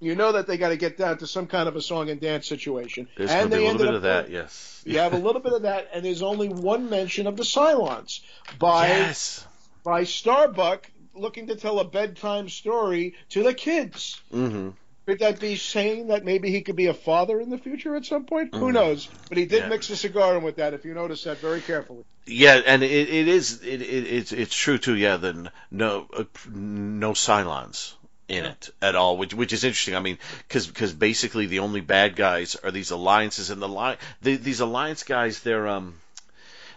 you 0.00 0.16
know 0.16 0.32
that 0.32 0.46
they 0.46 0.56
got 0.56 0.70
to 0.70 0.76
get 0.76 0.96
down 0.96 1.18
to 1.18 1.26
some 1.26 1.46
kind 1.46 1.68
of 1.68 1.76
a 1.76 1.82
song 1.82 2.10
and 2.10 2.20
dance 2.20 2.48
situation. 2.48 3.08
There's 3.16 3.30
and 3.30 3.50
to 3.50 3.56
be 3.56 3.62
they 3.62 3.68
a 3.68 3.72
little 3.72 3.86
ended 3.86 3.86
bit 3.86 3.88
up 3.90 3.94
of 3.96 4.02
that, 4.02 4.30
yes. 4.30 4.82
You 4.84 4.98
have 4.98 5.12
a 5.12 5.18
little 5.18 5.40
bit 5.40 5.52
of 5.52 5.62
that, 5.62 5.90
and 5.92 6.04
there's 6.04 6.22
only 6.22 6.48
one 6.48 6.90
mention 6.90 7.26
of 7.26 7.36
the 7.36 7.44
Cylons 7.44 8.20
by 8.58 8.88
Yes. 8.88 9.46
by 9.84 10.04
Starbuck 10.04 10.90
looking 11.14 11.48
to 11.48 11.56
tell 11.56 11.78
a 11.78 11.84
bedtime 11.84 12.48
story 12.48 13.14
to 13.30 13.42
the 13.42 13.54
kids. 13.54 14.20
hmm 14.30 14.70
Could 15.06 15.18
that 15.18 15.40
be 15.40 15.56
saying 15.56 16.08
that 16.08 16.24
maybe 16.24 16.50
he 16.50 16.62
could 16.62 16.76
be 16.76 16.86
a 16.86 16.94
father 16.94 17.40
in 17.40 17.50
the 17.50 17.58
future 17.58 17.96
at 17.96 18.04
some 18.04 18.24
point? 18.24 18.54
Who 18.54 18.70
Mhm. 18.70 18.74
knows? 18.74 19.08
But 19.28 19.38
he 19.38 19.46
did 19.46 19.62
Yeah. 19.62 19.68
mix 19.68 19.90
a 19.90 19.96
cigar 19.96 20.36
in 20.36 20.42
with 20.44 20.56
that. 20.56 20.74
If 20.74 20.84
you 20.84 20.94
notice 20.94 21.24
that 21.24 21.38
very 21.38 21.60
carefully. 21.60 22.04
Yeah, 22.24 22.60
and 22.64 22.84
it, 22.84 22.90
it 22.90 23.28
is 23.28 23.62
it, 23.62 23.82
it 23.82 24.06
it's 24.06 24.32
it's 24.32 24.54
true 24.54 24.78
too. 24.78 24.94
Yeah, 24.94 25.16
then 25.16 25.50
no 25.72 26.06
uh, 26.16 26.24
no 26.48 27.12
Cylons 27.14 27.94
in 28.28 28.44
it 28.44 28.70
at 28.80 28.94
all, 28.94 29.16
which 29.18 29.34
which 29.34 29.52
is 29.52 29.64
interesting. 29.64 29.96
I 29.96 30.00
mean, 30.00 30.18
because 30.46 30.68
because 30.68 30.92
basically 30.92 31.46
the 31.46 31.58
only 31.58 31.80
bad 31.80 32.14
guys 32.14 32.54
are 32.54 32.70
these 32.70 32.92
alliances, 32.92 33.50
and 33.50 33.60
the 33.60 33.68
li- 33.68 33.96
the, 34.22 34.36
these 34.36 34.60
alliance 34.60 35.02
guys, 35.02 35.40
they're 35.40 35.66
um 35.66 35.98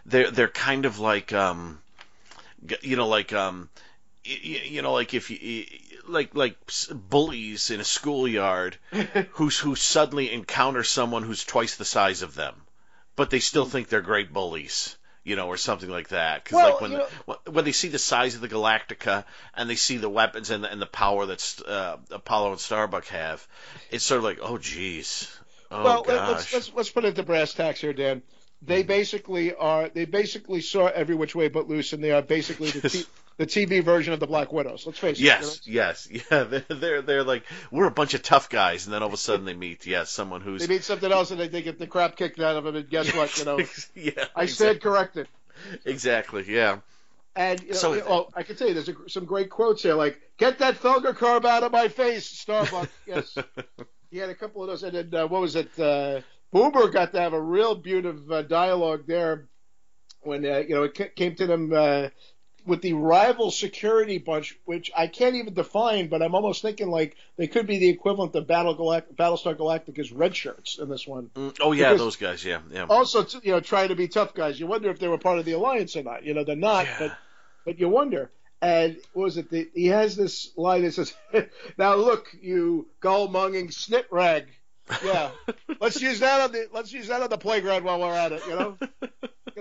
they're 0.07 0.31
they're 0.31 0.47
kind 0.47 0.85
of 0.85 0.97
like 0.97 1.31
um 1.31 1.79
you 2.81 2.95
know 2.95 3.07
like 3.07 3.31
um 3.33 3.69
you 4.23 4.81
know 4.81 4.93
like 4.93 5.13
if 5.13 5.29
you 5.29 5.65
like 6.07 6.35
like 6.35 6.57
bullies 6.91 7.71
in 7.71 7.79
a 7.79 7.83
schoolyard 7.83 8.77
who 9.31 9.49
who 9.49 9.75
suddenly 9.75 10.31
encounter 10.31 10.83
someone 10.83 11.23
who's 11.23 11.43
twice 11.43 11.75
the 11.75 11.85
size 11.85 12.21
of 12.21 12.35
them, 12.35 12.55
but 13.15 13.29
they 13.29 13.39
still 13.39 13.65
think 13.65 13.87
they're 13.87 14.01
great 14.01 14.31
bullies, 14.33 14.97
you 15.23 15.35
know, 15.35 15.47
or 15.47 15.57
something 15.57 15.89
like 15.89 16.09
that. 16.09 16.43
Because 16.43 16.57
Well, 16.57 16.71
like 16.71 16.81
when 16.81 16.91
the, 16.91 16.97
know- 17.27 17.39
when 17.51 17.65
they 17.65 17.71
see 17.71 17.87
the 17.89 17.99
size 17.99 18.35
of 18.35 18.41
the 18.41 18.49
Galactica 18.49 19.25
and 19.55 19.69
they 19.69 19.75
see 19.75 19.97
the 19.97 20.09
weapons 20.09 20.49
and 20.49 20.63
the, 20.63 20.71
and 20.71 20.81
the 20.81 20.85
power 20.85 21.25
that 21.25 21.61
uh, 21.67 21.97
Apollo 22.11 22.51
and 22.51 22.59
Starbuck 22.59 23.05
have, 23.07 23.45
it's 23.91 24.03
sort 24.03 24.19
of 24.19 24.23
like, 24.23 24.39
oh 24.41 24.57
geez, 24.57 25.31
oh 25.71 25.83
well, 25.83 26.03
gosh, 26.03 26.27
let's 26.27 26.53
let's 26.53 26.73
let's 26.75 26.89
put 26.89 27.05
it 27.05 27.15
to 27.15 27.23
brass 27.23 27.53
tacks 27.53 27.81
here, 27.81 27.93
Dan. 27.93 28.21
They 28.61 28.83
basically 28.83 29.53
are. 29.53 29.89
They 29.89 30.05
basically 30.05 30.61
saw 30.61 30.87
every 30.87 31.13
which 31.13 31.35
way 31.35 31.49
but 31.49 31.67
loose, 31.67 31.93
and 31.93 32.03
they 32.03 32.11
are 32.11 32.21
basically 32.21 32.71
the, 32.71 32.89
t- 32.89 33.05
the 33.37 33.45
TV 33.45 33.83
version 33.83 34.13
of 34.13 34.19
the 34.19 34.27
Black 34.27 34.53
Widows. 34.53 34.85
Let's 34.85 34.99
face 34.99 35.19
it. 35.19 35.23
Yes, 35.23 35.61
yes, 35.65 36.07
yeah. 36.31 36.43
They're, 36.43 36.59
they're 36.69 37.01
they're 37.01 37.23
like 37.23 37.43
we're 37.71 37.85
a 37.87 37.91
bunch 37.91 38.13
of 38.13 38.23
tough 38.23 38.49
guys, 38.49 38.85
and 38.85 38.93
then 38.93 39.01
all 39.01 39.07
of 39.07 39.13
a 39.13 39.17
sudden 39.17 39.45
they 39.45 39.53
meet, 39.53 39.85
yes, 39.85 40.09
someone 40.11 40.41
who's 40.41 40.65
They 40.65 40.73
meet 40.73 40.83
something 40.83 41.11
else, 41.11 41.31
and 41.31 41.39
they, 41.39 41.47
they 41.47 41.61
get 41.61 41.79
the 41.79 41.87
crap 41.87 42.15
kicked 42.15 42.39
out 42.39 42.55
of 42.55 42.63
them. 42.63 42.75
And 42.75 42.89
guess 42.89 43.13
what? 43.13 43.37
You 43.37 43.45
know, 43.45 43.59
yeah, 43.95 44.25
I 44.35 44.45
said 44.45 44.81
corrected. 44.81 45.27
exactly, 45.85 46.45
yeah. 46.47 46.79
And 47.35 47.61
you 47.61 47.69
know, 47.69 47.73
So- 47.75 47.93
you 47.93 47.99
know, 47.99 48.05
well, 48.09 48.33
I 48.35 48.43
can 48.43 48.55
tell 48.55 48.67
you, 48.67 48.73
there's 48.73 48.87
a, 48.89 48.95
some 49.07 49.25
great 49.25 49.49
quotes 49.49 49.83
here, 49.83 49.93
like 49.95 50.19
"Get 50.37 50.59
that 50.59 50.75
felgercarb 50.75 51.43
out 51.45 51.63
of 51.63 51.71
my 51.71 51.89
face, 51.89 52.25
Starbuck." 52.25 52.89
yes, 53.05 53.37
he 54.09 54.17
had 54.17 54.29
a 54.29 54.35
couple 54.35 54.61
of 54.63 54.69
those, 54.69 54.83
and 54.83 54.93
then 55.11 55.13
uh, 55.21 55.27
what 55.27 55.41
was 55.41 55.55
it? 55.57 55.77
Uh, 55.77 56.21
Boomer 56.53 56.87
got 56.87 57.11
to 57.11 57.19
have 57.19 57.33
a 57.33 57.41
real 57.41 57.75
beautiful 57.75 58.33
uh, 58.33 58.41
dialogue 58.41 59.03
there 59.07 59.49
when 60.21 60.45
uh, 60.45 60.59
you 60.59 60.75
know 60.75 60.83
it 60.83 60.95
ca- 60.97 61.09
came 61.13 61.35
to 61.35 61.45
them 61.45 61.73
uh, 61.73 62.07
with 62.65 62.81
the 62.81 62.93
rival 62.93 63.51
security 63.51 64.17
bunch, 64.17 64.57
which 64.65 64.91
I 64.97 65.07
can't 65.07 65.35
even 65.35 65.53
define, 65.53 66.07
but 66.07 66.21
I'm 66.21 66.33
almost 66.35 66.61
thinking 66.61 66.89
like 66.89 67.15
they 67.37 67.47
could 67.47 67.67
be 67.67 67.77
the 67.79 67.89
equivalent 67.89 68.35
of 68.35 68.47
Battle 68.47 68.75
Galact- 68.75 69.15
Battlestar 69.15 69.55
Galactica's 69.55 70.11
red 70.11 70.35
shirts 70.35 70.79
in 70.79 70.89
this 70.89 71.07
one. 71.07 71.29
Mm, 71.35 71.57
Oh 71.61 71.71
yeah, 71.71 71.89
Because- 71.91 71.99
those 71.99 72.15
guys, 72.15 72.43
yeah, 72.43 72.59
yeah. 72.71 72.85
Also, 72.89 73.23
t- 73.23 73.39
you 73.43 73.51
know, 73.51 73.59
trying 73.59 73.89
to 73.89 73.95
be 73.95 74.07
tough 74.07 74.33
guys. 74.33 74.59
You 74.59 74.67
wonder 74.67 74.89
if 74.89 74.99
they 74.99 75.07
were 75.07 75.17
part 75.17 75.39
of 75.39 75.45
the 75.45 75.51
alliance 75.53 75.95
or 75.95 76.03
not. 76.03 76.23
You 76.23 76.33
know, 76.33 76.43
they're 76.43 76.55
not, 76.55 76.85
Yeah. 76.85 76.95
but 76.99 77.17
but 77.65 77.79
you 77.79 77.89
wonder. 77.89 78.31
And 78.61 78.97
what 79.13 79.23
was 79.25 79.37
it? 79.37 79.49
The, 79.51 79.69
he 79.75 79.87
has 79.87 80.15
this 80.15 80.51
line 80.57 80.83
that 80.83 80.93
says, 80.93 81.13
"Now 81.77 81.95
look, 81.95 82.27
you 82.41 82.87
gull-monging 82.99 83.67
snit 83.67 84.05
rag." 84.11 84.45
Yeah, 85.03 85.31
let's 85.79 86.01
use 86.01 86.19
that 86.19 86.41
on 86.41 86.51
the 86.51 86.67
let's 86.71 86.93
use 86.93 87.07
that 87.07 87.21
on 87.21 87.29
the 87.29 87.37
playground 87.37 87.83
while 87.83 87.99
we're 87.99 88.13
at 88.13 88.31
it. 88.31 88.43
You 88.47 88.55
know, 88.55 88.77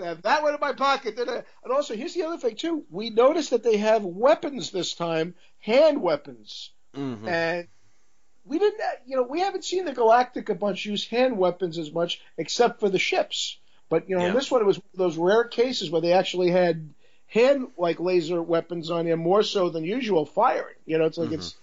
have 0.02 0.22
that 0.22 0.42
one 0.42 0.54
in 0.54 0.60
my 0.60 0.72
pocket. 0.72 1.18
And 1.18 1.72
also, 1.72 1.94
here's 1.94 2.14
the 2.14 2.24
other 2.24 2.36
thing 2.38 2.56
too. 2.56 2.84
We 2.90 3.10
noticed 3.10 3.50
that 3.50 3.62
they 3.62 3.78
have 3.78 4.04
weapons 4.04 4.70
this 4.70 4.94
time, 4.94 5.34
hand 5.60 6.02
weapons, 6.02 6.70
Mhm. 6.94 7.26
and 7.28 7.68
we 8.44 8.58
didn't. 8.58 8.80
You 9.06 9.16
know, 9.16 9.22
we 9.22 9.40
haven't 9.40 9.64
seen 9.64 9.84
the 9.86 9.92
Galactica 9.92 10.58
bunch 10.58 10.84
use 10.84 11.06
hand 11.06 11.38
weapons 11.38 11.78
as 11.78 11.90
much, 11.90 12.20
except 12.36 12.80
for 12.80 12.90
the 12.90 12.98
ships. 12.98 13.58
But 13.88 14.08
you 14.08 14.16
know, 14.16 14.22
in 14.24 14.34
this 14.34 14.50
one, 14.50 14.60
it 14.60 14.66
was 14.66 14.80
those 14.94 15.16
rare 15.16 15.44
cases 15.44 15.90
where 15.90 16.00
they 16.00 16.12
actually 16.12 16.50
had 16.50 16.92
hand 17.26 17.68
like 17.78 17.98
laser 17.98 18.42
weapons 18.42 18.90
on 18.90 19.06
him 19.06 19.20
more 19.20 19.42
so 19.42 19.70
than 19.70 19.84
usual 19.84 20.26
firing. 20.26 20.76
You 20.86 20.98
know, 20.98 21.06
it's 21.06 21.18
like 21.18 21.30
it's 21.32 21.54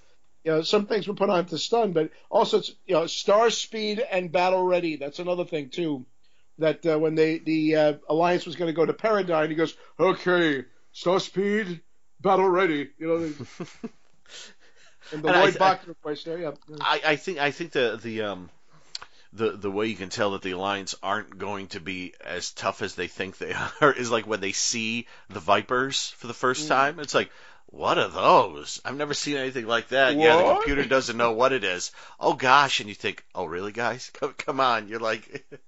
you 0.44 0.52
know, 0.52 0.62
some 0.62 0.86
things 0.88 1.08
were 1.08 1.14
put 1.14 1.30
on 1.30 1.46
to 1.48 1.58
stun, 1.58 1.92
but 1.94 2.10
also 2.30 2.60
it's, 2.60 2.72
you 2.86 2.96
know, 2.96 3.08
star 3.08 3.50
speed 3.50 4.00
and 4.12 4.32
battle 4.32 4.64
ready. 4.64 4.96
That's 4.96 5.20
another 5.20 5.46
thing 5.46 5.70
too. 5.70 6.06
That 6.58 6.86
uh, 6.86 7.00
when 7.00 7.16
they 7.16 7.40
the 7.40 7.76
uh, 7.76 7.94
alliance 8.10 8.46
was 8.46 8.56
going 8.56 8.68
to 8.70 8.74
go 8.74 8.86
to 8.86 8.94
Paradeen, 8.94 9.50
he 9.50 9.56
goes, 9.56 9.76
"Okay, 10.00 10.66
star 10.92 11.20
speed, 11.20 11.82
battle 12.20 12.48
ready." 12.48 12.90
You 13.00 13.08
know, 13.08 13.16
and 15.14 15.24
the 15.24 15.28
And 15.28 15.38
Lloyd 15.38 15.62
I- 15.62 15.80
voice 16.04 16.24
there. 16.24 16.38
Yeah, 16.40 16.52
I, 16.82 17.02
I 17.06 17.16
think 17.16 17.40
I 17.40 17.52
think 17.52 17.72
the 17.72 18.00
the 18.02 18.22
um 18.24 18.50
the 19.34 19.52
the 19.52 19.72
way 19.72 19.88
you 19.88 19.96
can 19.96 20.10
tell 20.10 20.32
that 20.32 20.42
the 20.42 20.52
alliance 20.52 20.94
aren't 21.02 21.38
going 21.38 21.68
to 21.68 21.80
be 21.80 22.14
as 22.24 22.52
tough 22.52 22.82
as 22.82 22.96
they 22.96 23.08
think 23.08 23.38
they 23.38 23.54
are 23.82 23.94
is 23.94 24.12
like 24.12 24.28
when 24.28 24.42
they 24.42 24.52
see 24.52 25.08
the 25.30 25.40
Vipers 25.40 26.10
for 26.18 26.28
the 26.28 26.34
first 26.34 26.68
time. 26.68 27.00
It's 27.00 27.16
like, 27.16 27.32
what 27.72 27.98
are 27.98 28.10
those? 28.10 28.82
I've 28.84 28.98
never 28.98 29.14
seen 29.14 29.38
anything 29.38 29.66
like 29.66 29.88
that. 29.90 30.16
Yeah, 30.16 30.36
the 30.38 30.54
computer 30.56 30.86
doesn't 30.86 31.18
know 31.18 31.32
what 31.32 31.54
it 31.54 31.64
is. 31.64 31.92
Oh 32.20 32.34
gosh, 32.34 32.80
and 32.82 32.90
you 32.90 32.96
think, 32.96 33.24
oh 33.34 33.46
really, 33.46 33.72
guys? 33.72 34.10
Come, 34.20 34.34
come 34.38 34.60
on, 34.60 34.88
you're 34.88 35.00
like. 35.00 35.46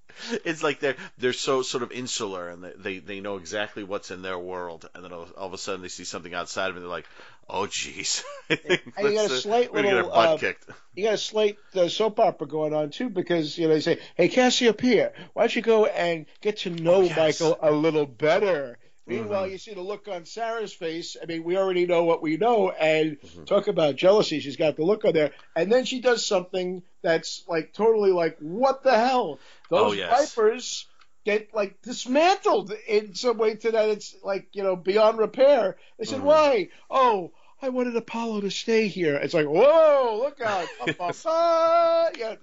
It's 0.45 0.62
like 0.62 0.80
they're 0.80 0.95
they're 1.18 1.34
so 1.34 1.64
sort 1.64 1.82
of 1.82 1.91
insular 1.91 2.47
and 2.47 2.64
they, 2.64 2.74
they, 2.78 2.99
they 2.99 3.20
know 3.20 3.38
exactly 3.38 3.84
what's 3.84 4.12
in 4.12 4.22
their 4.22 4.38
world 4.38 4.88
and 4.93 5.04
then 5.04 5.12
all, 5.12 5.28
all 5.36 5.47
of 5.47 5.54
a 5.54 5.58
sudden 5.58 5.82
they 5.82 5.88
see 5.88 6.04
something 6.04 6.36
outside 6.36 6.70
of 6.70 6.76
it 6.76 6.82
and 6.82 6.86
they're 6.86 6.91
like, 6.91 7.08
oh 7.49 7.64
jeez, 7.66 8.24
I 8.47 8.60
And 8.95 9.08
you 9.08 9.14
got 9.16 9.32
a 9.32 9.34
uh, 9.34 9.38
slight 9.39 9.74
get 9.74 9.86
little, 9.86 10.10
butt 10.10 10.30
uh, 10.30 10.38
kicked. 10.38 10.70
you 10.93 11.06
got 11.06 11.16
a 11.16 11.18
slight 11.18 11.58
uh, 11.76 11.88
soap 11.88 12.20
opera 12.20 12.45
going 12.45 12.76
on 12.76 12.91
too 12.91 13.10
because 13.10 13.58
you 13.58 13.68
know 13.68 13.74
they 13.74 13.82
say, 13.82 13.99
"Hey, 14.14 14.30
Cassiopeia, 14.30 15.14
why 15.34 15.43
don't 15.43 15.56
you 15.56 15.64
go 15.64 15.88
and 15.88 16.28
get 16.41 16.58
to 16.60 16.70
know 16.70 16.97
Oh, 16.97 17.01
yes. 17.01 17.18
Michael 17.18 17.58
a 17.60 17.72
little 17.72 18.06
better?" 18.06 18.78
Meanwhile, 19.06 19.47
Mhm. 19.47 19.51
you 19.51 19.58
see 19.58 19.74
the 19.74 19.82
look 19.82 20.08
on 20.08 20.26
Sarah's 20.26 20.74
face. 20.74 21.18
I 21.22 21.26
mean, 21.26 21.43
we 21.43 21.58
already 21.58 21.86
know 21.86 22.04
what 22.06 22.22
we 22.22 22.38
know, 22.38 22.72
and 22.72 23.20
Mm-hmm. 23.20 23.43
talk 23.45 23.68
about 23.68 23.95
jealousy. 23.97 24.39
She's 24.39 24.56
got 24.58 24.76
the 24.78 24.84
look 24.86 25.04
on 25.06 25.14
there, 25.14 25.32
and 25.56 25.72
then 25.72 25.84
she 25.86 25.99
does 25.99 26.26
something 26.26 26.84
that's 27.01 27.43
like 27.47 27.74
totally 27.74 28.12
like, 28.12 28.38
"What 28.39 28.84
the 28.84 28.95
hell?" 28.97 29.39
Those 29.70 29.91
Oh, 29.91 29.93
yes. 29.93 30.34
vipers 30.34 30.86
get 31.26 31.54
like 31.54 31.82
dismantled 31.82 32.72
in 32.88 33.16
some 33.16 33.38
way 33.38 33.56
to 33.56 33.72
that 33.72 33.89
it's 33.89 34.16
like 34.24 34.47
you 34.54 34.64
know 34.64 34.76
beyond 34.76 35.18
repair. 35.20 35.78
They 35.99 36.06
said, 36.06 36.20
Mhm. 36.22 36.24
"Why?" 36.24 36.70
Oh. 36.89 37.32
I 37.62 37.70
wanted 37.70 37.95
Apollo 37.95 38.41
to 38.41 38.51
stay 38.51 38.89
here. 38.89 39.16
It's 39.16 39.34
like, 39.34 39.45
whoa, 39.45 40.20
look 40.22 40.41
out. 40.41 40.68
Yeah, 42.18 42.36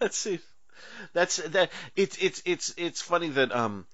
that's 0.00 0.26
it. 0.26 0.40
That's 1.12 1.36
that. 1.36 1.70
It's 1.94 2.16
it's 2.20 2.42
it's 2.44 2.74
it's 2.76 3.00
funny 3.02 3.28
that 3.30 3.54
um, 3.54 3.86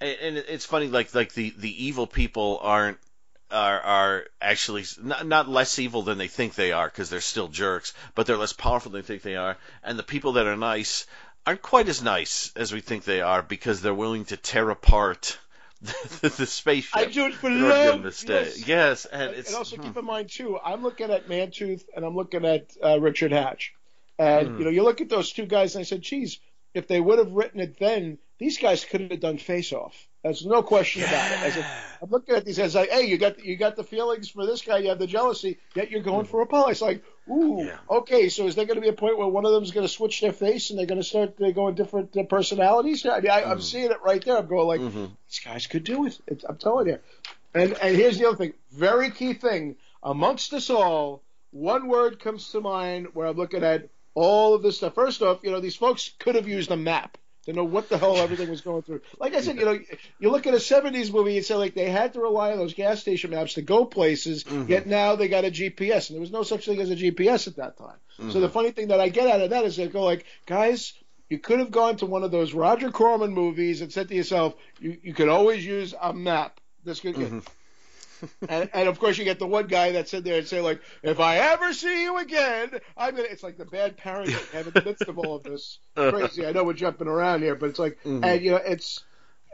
and 0.00 0.36
it's 0.36 0.64
funny 0.64 0.86
like 0.86 1.14
like 1.14 1.34
the 1.34 1.54
the 1.56 1.86
evil 1.86 2.06
people 2.06 2.58
aren't 2.62 2.98
are 3.50 3.80
are 3.80 4.24
actually 4.40 4.84
not, 5.02 5.26
not 5.26 5.48
less 5.48 5.78
evil 5.78 6.02
than 6.02 6.18
they 6.18 6.28
think 6.28 6.54
they 6.54 6.72
are 6.72 6.86
because 6.86 7.10
they're 7.10 7.20
still 7.20 7.48
jerks, 7.48 7.92
but 8.14 8.26
they're 8.26 8.36
less 8.36 8.52
powerful 8.52 8.92
than 8.92 9.02
they 9.02 9.06
think 9.06 9.22
they 9.22 9.36
are, 9.36 9.56
and 9.82 9.98
the 9.98 10.02
people 10.02 10.32
that 10.32 10.46
are 10.46 10.56
nice 10.56 11.06
aren't 11.46 11.62
quite 11.62 11.88
as 11.88 12.02
nice 12.02 12.52
as 12.56 12.72
we 12.72 12.80
think 12.80 13.04
they 13.04 13.20
are 13.20 13.42
because 13.42 13.80
they're 13.80 13.94
willing 13.94 14.24
to 14.26 14.36
tear 14.36 14.70
apart 14.70 15.38
the, 15.82 16.28
the 16.36 16.46
spaceship. 16.46 16.96
I 16.96 17.06
do 17.06 17.26
it 17.26 17.34
for 17.34 17.48
in 17.48 17.62
order 17.62 17.74
to 17.74 17.84
get 17.84 17.92
them 17.92 18.02
love. 18.04 18.24
Yes. 18.28 18.68
Yes, 18.68 19.04
and 19.06 19.34
and 19.34 19.54
also 19.54 19.76
hmm. 19.76 19.82
keep 19.82 19.96
in 19.96 20.04
mind 20.04 20.30
too, 20.30 20.58
I'm 20.62 20.82
looking 20.82 21.10
at 21.10 21.28
Mantooth 21.28 21.84
and 21.94 22.04
I'm 22.04 22.14
looking 22.16 22.44
at 22.44 22.70
uh, 22.82 23.00
Richard 23.00 23.32
Hatch, 23.32 23.74
and 24.18 24.48
Hmm. 24.48 24.58
you 24.58 24.64
know 24.64 24.70
you 24.70 24.82
look 24.82 25.00
at 25.00 25.08
those 25.08 25.32
two 25.32 25.46
guys 25.46 25.74
and 25.74 25.80
I 25.80 25.84
said, 25.84 26.02
geez, 26.02 26.38
if 26.74 26.86
they 26.88 27.00
would 27.00 27.18
have 27.18 27.32
written 27.32 27.60
it 27.60 27.78
then, 27.78 28.18
these 28.38 28.58
guys 28.58 28.84
could 28.84 29.10
have 29.10 29.20
done 29.20 29.38
Face 29.38 29.72
Off. 29.72 29.94
There's 30.22 30.44
no 30.44 30.62
question 30.62 31.02
about 31.02 31.30
it. 31.32 31.38
I 31.38 31.50
said, 31.50 31.64
I'm 32.02 32.10
looking 32.10 32.34
at 32.34 32.44
these 32.44 32.58
guys 32.58 32.74
like, 32.74 32.90
hey, 32.90 33.06
you 33.06 33.16
got 33.18 33.42
you 33.42 33.56
got 33.56 33.76
the 33.76 33.84
feelings 33.84 34.28
for 34.28 34.44
this 34.46 34.62
guy, 34.62 34.78
you 34.78 34.88
have 34.90 34.98
the 34.98 35.06
jealousy, 35.06 35.58
yet 35.74 35.90
you're 35.90 36.02
going 36.02 36.26
for 36.26 36.42
Apollo. 36.42 36.68
It's 36.68 36.82
like, 36.82 37.02
ooh, 37.28 37.64
Yeah. 37.66 37.78
okay, 37.88 38.28
so 38.28 38.46
is 38.46 38.54
there 38.54 38.66
going 38.66 38.76
to 38.76 38.82
be 38.82 38.88
a 38.88 38.92
point 38.94 39.16
where 39.18 39.26
one 39.28 39.46
of 39.46 39.52
them 39.52 39.62
is 39.62 39.70
going 39.70 39.86
to 39.86 39.92
switch 39.92 40.20
their 40.20 40.32
face 40.32 40.70
and 40.70 40.78
they're 40.78 40.86
going 40.86 41.00
to 41.00 41.06
start 41.06 41.36
they're 41.38 41.52
going 41.52 41.74
different 41.74 42.14
uh, 42.16 42.24
personalities? 42.24 43.04
I 43.06 43.20
mean, 43.20 43.30
I, 43.30 43.44
I'm 43.44 43.60
seeing 43.60 43.90
it 43.90 44.02
right 44.04 44.22
there. 44.24 44.36
I'm 44.38 44.46
going 44.46 44.66
like, 44.66 44.80
Mhm. 44.80 45.10
these 45.28 45.40
guys 45.44 45.66
could 45.66 45.84
do 45.84 46.06
it. 46.06 46.18
It's, 46.26 46.44
I'm 46.44 46.56
telling 46.58 46.88
you. 46.88 46.98
And 47.54 47.72
and 47.82 47.96
here's 47.96 48.18
the 48.18 48.28
other 48.28 48.36
thing, 48.36 48.52
very 48.72 49.10
key 49.10 49.32
thing 49.34 49.76
amongst 50.02 50.52
us 50.52 50.70
all. 50.70 51.22
One 51.50 51.88
word 51.88 52.20
comes 52.20 52.50
to 52.52 52.60
mind 52.60 53.08
where 53.14 53.26
I'm 53.26 53.36
looking 53.36 53.64
at 53.64 53.88
all 54.14 54.54
of 54.54 54.62
this 54.62 54.78
stuff. 54.78 54.94
First 54.94 55.22
off, 55.22 55.40
you 55.42 55.50
know 55.50 55.60
these 55.60 55.76
folks 55.76 56.12
could 56.18 56.34
have 56.34 56.48
used 56.48 56.70
a 56.70 56.76
map 56.76 57.18
to 57.44 57.52
know 57.52 57.64
what 57.64 57.88
the 57.88 57.98
hell 57.98 58.16
everything 58.16 58.50
was 58.50 58.60
going 58.60 58.82
through. 58.82 59.00
Like 59.18 59.34
I 59.34 59.40
said, 59.40 59.56
you 59.56 59.64
know, 59.64 59.78
you 60.18 60.30
look 60.30 60.46
at 60.46 60.54
a 60.54 60.58
'70s 60.58 61.12
movie 61.12 61.36
and 61.36 61.46
say 61.46 61.54
like 61.54 61.74
they 61.74 61.90
had 61.90 62.12
to 62.14 62.20
rely 62.20 62.52
on 62.52 62.58
those 62.58 62.74
gas 62.74 63.00
station 63.00 63.30
maps 63.30 63.54
to 63.54 63.62
go 63.62 63.84
places. 63.84 64.44
Mm-hmm. 64.44 64.70
Yet 64.70 64.86
now 64.86 65.16
they 65.16 65.28
got 65.28 65.44
a 65.44 65.50
GPS, 65.50 66.08
and 66.08 66.16
there 66.16 66.20
was 66.20 66.32
no 66.32 66.42
such 66.42 66.66
thing 66.66 66.80
as 66.80 66.90
a 66.90 66.96
GPS 66.96 67.46
at 67.46 67.56
that 67.56 67.76
time. 67.76 67.96
So 68.20 68.38
the 68.38 68.46
mm-hmm. 68.46 68.52
funny 68.52 68.70
thing 68.70 68.88
that 68.88 69.00
I 69.00 69.08
get 69.08 69.28
out 69.28 69.40
of 69.40 69.50
that 69.50 69.64
is 69.64 69.76
they 69.76 69.88
go 69.88 70.02
like, 70.04 70.26
guys, 70.44 70.92
you 71.30 71.38
could 71.38 71.58
have 71.58 71.70
gone 71.70 71.96
to 71.98 72.06
one 72.06 72.22
of 72.22 72.30
those 72.30 72.52
Roger 72.52 72.90
Corman 72.90 73.32
movies 73.32 73.80
and 73.80 73.90
said 73.90 74.08
to 74.08 74.14
yourself, 74.14 74.54
you, 74.78 74.98
you 75.02 75.14
could 75.14 75.30
always 75.30 75.64
use 75.64 75.94
a 75.98 76.12
map. 76.12 76.60
This 76.84 77.00
could 77.00 77.14
get. 77.14 77.28
Mm-hmm. 77.28 77.38
And, 78.48 78.70
and 78.72 78.88
of 78.88 78.98
course, 78.98 79.18
you 79.18 79.24
get 79.24 79.38
the 79.38 79.46
one 79.46 79.66
guy 79.66 79.92
that's 79.92 80.14
in 80.14 80.22
there 80.22 80.38
and 80.38 80.46
say 80.46 80.60
like, 80.60 80.80
"If 81.02 81.20
I 81.20 81.38
ever 81.38 81.72
see 81.72 82.02
you 82.02 82.18
again, 82.18 82.70
I'm 82.96 83.16
gonna." 83.16 83.28
It's 83.30 83.42
like 83.42 83.58
the 83.58 83.64
bad 83.64 83.96
parent 83.96 84.30
in 84.52 84.64
the 84.72 84.82
midst 84.84 85.08
of 85.08 85.18
all 85.18 85.36
of 85.36 85.42
this 85.42 85.78
crazy. 85.96 86.46
I 86.46 86.52
know 86.52 86.64
we're 86.64 86.74
jumping 86.74 87.08
around 87.08 87.42
here, 87.42 87.54
but 87.54 87.70
it's 87.70 87.78
like, 87.78 87.98
mm-hmm. 88.04 88.24
and 88.24 88.42
you 88.42 88.52
know, 88.52 88.56
it's 88.56 89.04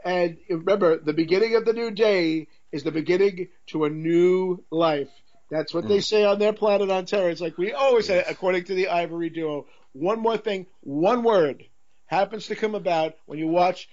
and 0.03 0.37
remember, 0.49 0.97
the 0.97 1.13
beginning 1.13 1.55
of 1.55 1.65
the 1.65 1.73
new 1.73 1.91
day 1.91 2.47
is 2.71 2.83
the 2.83 2.91
beginning 2.91 3.49
to 3.67 3.85
a 3.85 3.89
new 3.89 4.63
life. 4.71 5.09
That's 5.49 5.73
what 5.73 5.87
they 5.87 5.99
mm. 5.99 6.03
say 6.03 6.23
on 6.23 6.39
their 6.39 6.53
planet 6.53 6.89
on 6.89 7.05
Terra. 7.05 7.31
It's 7.31 7.41
like 7.41 7.57
we 7.57 7.73
always 7.73 8.07
say, 8.07 8.23
according 8.27 8.65
to 8.65 8.73
the 8.73 8.89
Ivory 8.89 9.29
Duo. 9.29 9.65
One 9.93 10.19
more 10.19 10.37
thing, 10.37 10.67
one 10.81 11.23
word 11.23 11.65
happens 12.05 12.47
to 12.47 12.55
come 12.55 12.75
about 12.75 13.15
when 13.25 13.39
you 13.39 13.47
watch. 13.47 13.89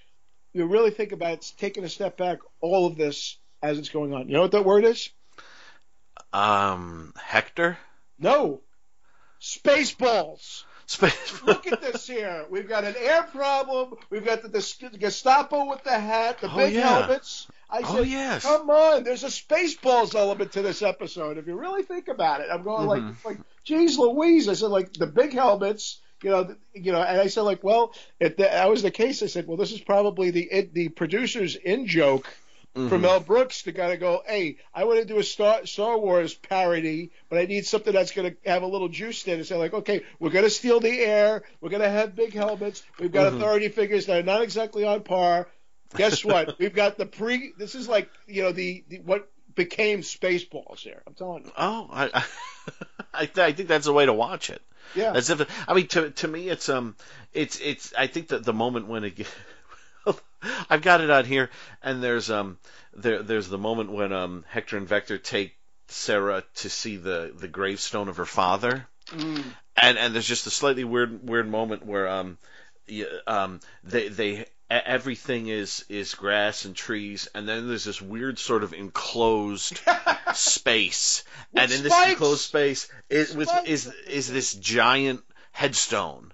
You 0.52 0.66
really 0.66 0.90
think 0.90 1.12
about 1.12 1.32
it, 1.32 1.38
it's 1.38 1.50
taking 1.50 1.84
a 1.84 1.88
step 1.88 2.16
back. 2.16 2.38
All 2.60 2.86
of 2.86 2.96
this 2.96 3.36
as 3.64 3.78
it's 3.78 3.88
going 3.88 4.12
on. 4.12 4.28
You 4.28 4.34
know 4.34 4.42
what 4.42 4.52
that 4.52 4.64
word 4.64 4.84
is? 4.84 5.10
um 6.32 7.12
Hector. 7.16 7.78
No. 8.18 8.60
Spaceballs. 9.40 10.64
Space. 10.86 11.42
Look 11.44 11.66
at 11.66 11.80
this 11.80 12.06
here. 12.06 12.44
We've 12.50 12.68
got 12.68 12.84
an 12.84 12.94
air 12.98 13.22
problem. 13.22 13.94
We've 14.10 14.24
got 14.24 14.42
the, 14.42 14.48
the 14.48 14.98
Gestapo 14.98 15.70
with 15.70 15.82
the 15.82 15.98
hat, 15.98 16.40
the 16.40 16.50
Oh, 16.52 16.56
big 16.56 16.74
yeah. 16.74 16.88
helmets. 17.00 17.46
I 17.70 17.80
Oh, 17.84 17.96
said, 17.96 18.06
yes. 18.08 18.42
come 18.42 18.68
on. 18.68 19.02
There's 19.04 19.24
a 19.24 19.28
Spaceballs 19.28 20.14
element 20.14 20.52
to 20.52 20.62
this 20.62 20.82
episode. 20.82 21.38
If 21.38 21.46
you 21.46 21.58
really 21.58 21.82
think 21.84 22.08
about 22.08 22.40
it, 22.42 22.48
I'm 22.52 22.62
going 22.62 22.86
like, 22.86 23.02
Mhm. 23.02 23.24
like, 23.24 23.38
geez, 23.64 23.98
Louise. 23.98 24.48
I 24.48 24.52
said, 24.54 24.66
like 24.70 24.92
the 24.92 25.06
big 25.06 25.32
helmets. 25.32 26.00
You 26.22 26.30
know, 26.30 26.56
you 26.74 26.92
know, 26.92 27.02
and 27.02 27.20
I 27.20 27.26
said, 27.26 27.42
like, 27.42 27.62
well, 27.64 27.92
if 28.20 28.36
that 28.38 28.70
was 28.70 28.82
the 28.82 28.90
case, 28.90 29.22
I 29.22 29.26
said, 29.26 29.46
well, 29.46 29.56
this 29.58 29.72
is 29.72 29.80
probably 29.80 30.30
the 30.30 30.42
it, 30.50 30.72
the 30.74 30.88
producers 30.90 31.54
in 31.56 31.86
joke 31.86 32.26
Mhm. 32.74 32.88
for 32.88 32.98
Mel 32.98 33.20
Brooks 33.20 33.62
to 33.62 33.72
kind 33.72 33.92
of 33.92 34.00
go, 34.00 34.22
hey, 34.26 34.56
I 34.74 34.84
want 34.84 34.98
to 34.98 35.04
do 35.04 35.18
a 35.18 35.22
Star, 35.22 35.64
Star 35.64 35.96
Wars 35.96 36.34
parody, 36.34 37.10
but 37.28 37.38
I 37.38 37.44
need 37.46 37.66
something 37.66 37.92
that's 37.92 38.10
going 38.10 38.32
to 38.34 38.50
have 38.50 38.62
a 38.62 38.66
little 38.66 38.88
juice 38.88 39.24
in 39.28 39.38
it. 39.40 39.44
So 39.46 39.58
like, 39.58 39.72
okay, 39.74 40.02
we're 40.18 40.30
going 40.30 40.44
to 40.44 40.50
steal 40.50 40.80
the 40.80 40.90
air. 41.00 41.42
We're 41.60 41.70
going 41.70 41.82
to 41.82 41.88
have 41.90 42.16
big 42.16 42.34
helmets. 42.34 42.82
We've 42.98 43.12
got 43.12 43.32
Mhm. 43.32 43.36
authority 43.36 43.68
figures 43.68 44.06
that 44.06 44.18
are 44.18 44.22
not 44.24 44.42
exactly 44.42 44.84
on 44.84 45.02
par. 45.02 45.48
Guess 45.96 46.24
what? 46.24 46.56
We've 46.58 46.74
got 46.74 46.98
the 46.98 47.06
pre. 47.06 47.52
This 47.56 47.76
is 47.76 47.88
like 47.88 48.10
you 48.26 48.42
know 48.42 48.50
the, 48.50 48.82
the 48.88 48.98
what 48.98 49.30
became 49.54 50.00
Spaceballs 50.00 50.80
here. 50.80 51.00
I'm 51.06 51.14
telling 51.14 51.44
you. 51.44 51.52
Oh, 51.56 51.88
I, 51.92 52.06
I, 52.12 52.24
I, 53.14 53.26
th- 53.26 53.38
I 53.38 53.52
think 53.52 53.68
that's 53.68 53.86
a 53.86 53.92
way 53.92 54.04
to 54.06 54.12
watch 54.12 54.50
it. 54.50 54.60
Yeah. 54.96 55.12
As 55.14 55.30
if, 55.30 55.68
I 55.68 55.74
mean, 55.74 55.86
to 55.88 56.10
to 56.10 56.26
me, 56.28 56.48
it's 56.48 56.68
um, 56.68 56.96
it's 57.32 57.60
it's. 57.60 57.94
I 57.96 58.08
think 58.08 58.28
that 58.28 58.44
the 58.44 58.52
moment 58.52 58.88
when 58.88 59.04
it, 59.04 59.26
I've 60.70 60.82
got 60.82 61.00
it 61.00 61.10
on 61.10 61.24
here, 61.24 61.50
and 61.82 62.02
there's 62.02 62.30
um, 62.30 62.58
there 62.94 63.22
there's 63.22 63.48
the 63.48 63.58
moment 63.58 63.92
when 63.92 64.12
um, 64.12 64.44
Hector 64.48 64.76
and 64.76 64.88
Vector 64.88 65.18
take 65.18 65.56
Sarah 65.88 66.44
to 66.56 66.70
see 66.70 66.96
the 66.96 67.32
the 67.34 67.48
gravestone 67.48 68.08
of 68.08 68.16
her 68.18 68.26
father, 68.26 68.86
Mm. 69.08 69.44
and 69.76 69.98
and 69.98 70.14
there's 70.14 70.26
just 70.26 70.46
a 70.46 70.50
slightly 70.50 70.84
weird 70.84 71.28
weird 71.28 71.48
moment 71.48 71.84
where 71.84 72.08
um, 72.08 72.38
um, 73.26 73.60
they 73.82 74.08
they 74.08 74.46
everything 74.70 75.48
is 75.48 75.84
is 75.88 76.14
grass 76.14 76.64
and 76.64 76.74
trees, 76.74 77.28
and 77.34 77.48
then 77.48 77.68
there's 77.68 77.84
this 77.84 78.00
weird 78.00 78.38
sort 78.38 78.64
of 78.64 78.72
enclosed 78.72 79.78
space, 80.34 81.24
and 81.54 81.70
in 81.70 81.82
this 81.82 82.06
enclosed 82.06 82.40
space 82.40 82.88
is 83.10 83.34
with 83.34 83.50
is 83.66 83.92
is 84.08 84.32
this 84.32 84.54
giant 84.54 85.22
headstone, 85.52 86.32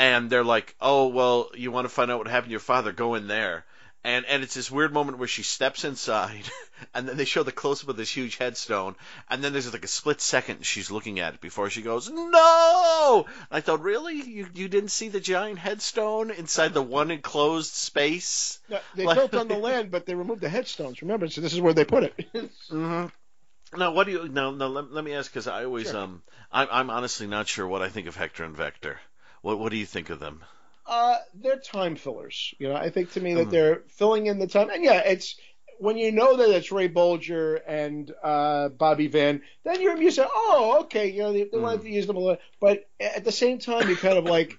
and 0.00 0.30
they're 0.30 0.42
like, 0.44 0.74
oh 0.80 1.08
well, 1.08 1.50
you 1.54 1.70
want 1.70 1.84
to 1.84 1.90
find 1.94 2.10
out 2.10 2.18
what 2.18 2.26
happened 2.28 2.48
to 2.48 2.52
your 2.52 2.60
father? 2.60 2.90
Go 2.92 3.14
in 3.16 3.26
there. 3.28 3.64
And 4.02 4.24
and 4.24 4.42
it's 4.42 4.54
this 4.54 4.70
weird 4.70 4.94
moment 4.94 5.18
where 5.18 5.28
she 5.28 5.42
steps 5.42 5.84
inside, 5.84 6.44
and 6.94 7.06
then 7.06 7.18
they 7.18 7.26
show 7.26 7.42
the 7.42 7.52
close 7.52 7.82
up 7.84 7.90
of 7.90 7.98
this 7.98 8.10
huge 8.10 8.38
headstone, 8.38 8.94
and 9.28 9.44
then 9.44 9.52
there's 9.52 9.70
like 9.70 9.84
a 9.84 9.88
split 9.88 10.22
second 10.22 10.56
and 10.56 10.64
she's 10.64 10.90
looking 10.90 11.20
at 11.20 11.34
it 11.34 11.40
before 11.42 11.68
she 11.68 11.82
goes, 11.82 12.08
no. 12.08 13.26
I 13.50 13.60
thought, 13.60 13.82
really, 13.82 14.14
you 14.22 14.46
you 14.54 14.68
didn't 14.68 14.88
see 14.90 15.08
the 15.10 15.20
giant 15.20 15.58
headstone 15.58 16.30
inside 16.30 16.72
the 16.72 16.80
one 16.82 17.10
enclosed 17.10 17.74
space? 17.74 18.58
No, 18.70 18.78
They 18.96 19.04
Like- 19.04 19.16
built 19.18 19.34
on 19.34 19.48
the 19.48 19.58
land, 19.68 19.90
but 19.90 20.06
they 20.06 20.14
removed 20.14 20.40
the 20.40 20.48
headstones. 20.48 21.02
Remember, 21.02 21.28
so 21.28 21.42
this 21.42 21.52
is 21.52 21.60
where 21.60 21.74
they 21.74 21.84
put 21.84 22.04
it. 22.04 22.14
hmm 22.70 23.04
Now, 23.76 23.92
what 23.92 24.04
do 24.06 24.12
you 24.12 24.28
now? 24.30 24.50
Now, 24.50 24.68
let, 24.68 24.90
let 24.90 25.04
me 25.04 25.12
ask 25.12 25.30
because 25.30 25.46
I 25.46 25.64
always 25.66 25.90
Sure. 25.90 25.98
um, 26.00 26.22
I'm 26.50 26.68
I'm 26.70 26.88
honestly 26.90 27.26
not 27.26 27.48
sure 27.48 27.66
what 27.68 27.82
I 27.82 27.90
think 27.90 28.06
of 28.08 28.16
Hector 28.16 28.44
and 28.44 28.56
Vector. 28.56 28.98
What 29.42 29.58
what 29.58 29.70
do 29.70 29.76
you 29.78 29.86
think 29.86 30.10
of 30.10 30.18
them? 30.20 30.42
Uh, 30.86 31.16
they're 31.34 31.58
time 31.58 31.96
fillers. 31.96 32.54
You 32.58 32.68
know, 32.68 32.74
I 32.76 32.90
think 32.90 33.12
to 33.12 33.20
me 33.20 33.34
that 33.34 33.48
Mhm. 33.48 33.50
they're 33.50 33.82
filling 33.88 34.26
in 34.26 34.38
the 34.38 34.46
time. 34.46 34.70
And 34.70 34.82
yeah, 34.84 34.98
it's 35.00 35.36
when 35.78 35.96
you 35.96 36.10
know 36.12 36.36
that 36.36 36.50
it's 36.50 36.72
Ray 36.72 36.88
Bolger 36.88 37.60
and 37.66 38.10
uh, 38.22 38.68
Bobby 38.70 39.06
Van, 39.06 39.42
then 39.64 39.80
you're 39.80 39.94
amused. 39.94 40.18
Oh, 40.20 40.80
okay, 40.82 41.10
you 41.10 41.20
know, 41.20 41.32
they, 41.32 41.44
they 41.44 41.58
wanted 41.58 41.82
to 41.82 41.88
use 41.90 42.06
them 42.06 42.16
a 42.16 42.20
little, 42.20 42.36
but 42.60 42.86
at 42.98 43.24
the 43.24 43.32
same 43.32 43.58
time, 43.58 43.88
you 43.88 43.96
kind 43.96 44.18
of 44.18 44.24
like, 44.24 44.58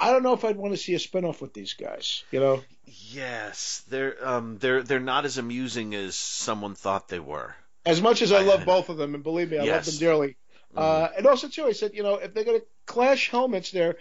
I 0.00 0.12
don't 0.12 0.22
know 0.22 0.32
if 0.34 0.44
I'd 0.44 0.56
want 0.56 0.72
to 0.72 0.78
see 0.78 0.94
a 0.94 0.98
spinoff 0.98 1.40
with 1.42 1.52
these 1.52 1.74
guys. 1.74 2.22
You 2.30 2.40
know, 2.40 2.62
Yes, 3.10 3.82
they're 3.88 4.16
um 4.26 4.58
they're 4.58 4.82
they're 4.82 5.00
not 5.00 5.24
as 5.24 5.38
amusing 5.38 5.94
as 5.94 6.14
someone 6.16 6.74
thought 6.74 7.08
they 7.08 7.18
were. 7.20 7.54
as 7.84 8.00
much 8.00 8.22
as 8.22 8.32
I 8.32 8.38
I- 8.38 8.42
love 8.42 8.64
both 8.64 8.88
of 8.88 8.96
them, 8.96 9.14
and 9.14 9.22
believe 9.24 9.50
me, 9.50 9.58
I 9.58 9.64
love 9.64 9.84
them 9.84 9.96
dearly. 9.98 10.36
Uh, 10.74 11.08
and 11.16 11.26
also 11.26 11.48
too, 11.48 11.64
I 11.64 11.72
said, 11.72 11.92
you 11.94 12.02
know, 12.02 12.14
if 12.16 12.34
they're 12.34 12.44
going 12.44 12.60
to 12.60 12.66
clash 12.86 13.30
helmets 13.30 13.70
there. 13.70 13.96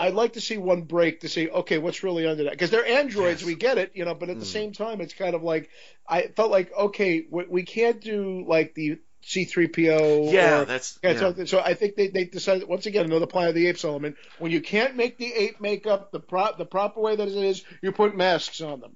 I'd 0.00 0.14
like 0.14 0.34
to 0.34 0.40
see 0.40 0.58
one 0.58 0.82
break 0.82 1.22
to 1.22 1.28
see, 1.28 1.48
okay, 1.50 1.78
what's 1.78 2.04
really 2.04 2.24
under 2.24 2.44
that? 2.44 2.52
Because 2.52 2.70
they're 2.70 2.86
androids, 2.86 3.40
Yes. 3.40 3.46
we 3.48 3.56
get 3.56 3.78
it, 3.78 3.90
you 3.94 4.04
know, 4.04 4.14
but 4.14 4.28
at 4.28 4.38
the 4.38 4.44
Mm. 4.44 4.48
same 4.48 4.72
time, 4.72 5.00
it's 5.00 5.12
kind 5.12 5.34
of 5.34 5.42
like, 5.42 5.70
I 6.08 6.28
felt 6.28 6.52
like, 6.52 6.72
okay, 6.72 7.26
we, 7.28 7.44
we 7.48 7.62
can't 7.64 8.00
do 8.00 8.44
like 8.46 8.74
the 8.74 8.98
C3PO. 9.24 10.32
Yeah, 10.32 10.60
or, 10.60 10.64
that's 10.66 11.00
yeah. 11.02 11.18
So, 11.18 11.44
so 11.46 11.58
I 11.60 11.74
think 11.74 11.96
they, 11.96 12.06
they 12.08 12.24
decided, 12.26 12.68
once 12.68 12.86
again, 12.86 13.06
another 13.06 13.26
Planet 13.26 13.48
of 13.50 13.54
the 13.56 13.66
Apes 13.66 13.84
element. 13.84 14.16
When 14.38 14.52
you 14.52 14.60
can't 14.60 14.94
make 14.94 15.18
the 15.18 15.32
ape 15.32 15.60
makeup 15.60 16.12
the, 16.12 16.20
pro- 16.20 16.56
the 16.56 16.64
proper 16.64 17.00
way 17.00 17.16
that 17.16 17.26
it 17.26 17.34
is, 17.36 17.64
you 17.82 17.90
put 17.90 18.16
masks 18.16 18.60
on 18.60 18.78
them. 18.80 18.92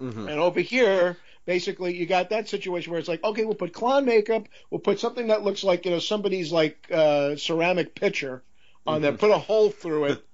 Mhm. 0.00 0.30
And 0.30 0.38
over 0.40 0.60
here, 0.60 1.16
basically, 1.46 1.96
you 1.96 2.06
got 2.06 2.30
that 2.30 2.48
situation 2.48 2.90
where 2.90 3.00
it's 3.00 3.08
like, 3.08 3.22
okay, 3.24 3.44
we'll 3.44 3.54
put 3.54 3.72
clown 3.72 4.04
makeup, 4.04 4.48
we'll 4.70 4.80
put 4.80 5.00
something 5.00 5.28
that 5.28 5.42
looks 5.42 5.64
like 5.64 5.84
you 5.84 5.90
know 5.90 5.98
somebody's 5.98 6.52
like 6.52 6.86
uh, 6.90 7.36
ceramic 7.36 7.94
pitcher 7.94 8.42
on 8.86 9.02
there, 9.02 9.12
put 9.12 9.30
a 9.30 9.38
hole 9.38 9.70
through 9.70 10.04
it, 10.06 10.24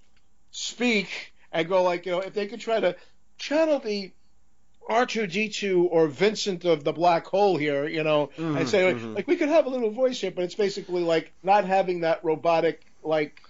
speak, 0.50 1.32
and 1.52 1.68
go 1.68 1.82
like 1.82 2.06
you 2.06 2.12
know 2.12 2.20
if 2.20 2.34
they 2.34 2.46
could 2.46 2.60
try 2.60 2.80
to 2.80 2.96
channel 3.38 3.78
the 3.78 4.12
R2D2 4.88 5.86
or 5.88 6.08
Vincent 6.08 6.64
of 6.64 6.82
the 6.82 6.92
black 6.92 7.26
hole 7.26 7.56
here, 7.56 7.86
you 7.86 8.02
know, 8.02 8.30
Mhm, 8.36 8.58
and 8.58 8.68
say 8.68 8.86
like, 8.86 8.96
mhm. 8.96 9.14
like 9.14 9.28
we 9.28 9.36
could 9.36 9.48
have 9.48 9.66
a 9.66 9.68
little 9.68 9.90
voice 9.90 10.20
here, 10.20 10.32
but 10.32 10.44
it's 10.44 10.56
basically 10.56 11.02
like 11.02 11.32
not 11.42 11.64
having 11.64 12.00
that 12.00 12.24
robotic 12.24 12.84
like 13.02 13.40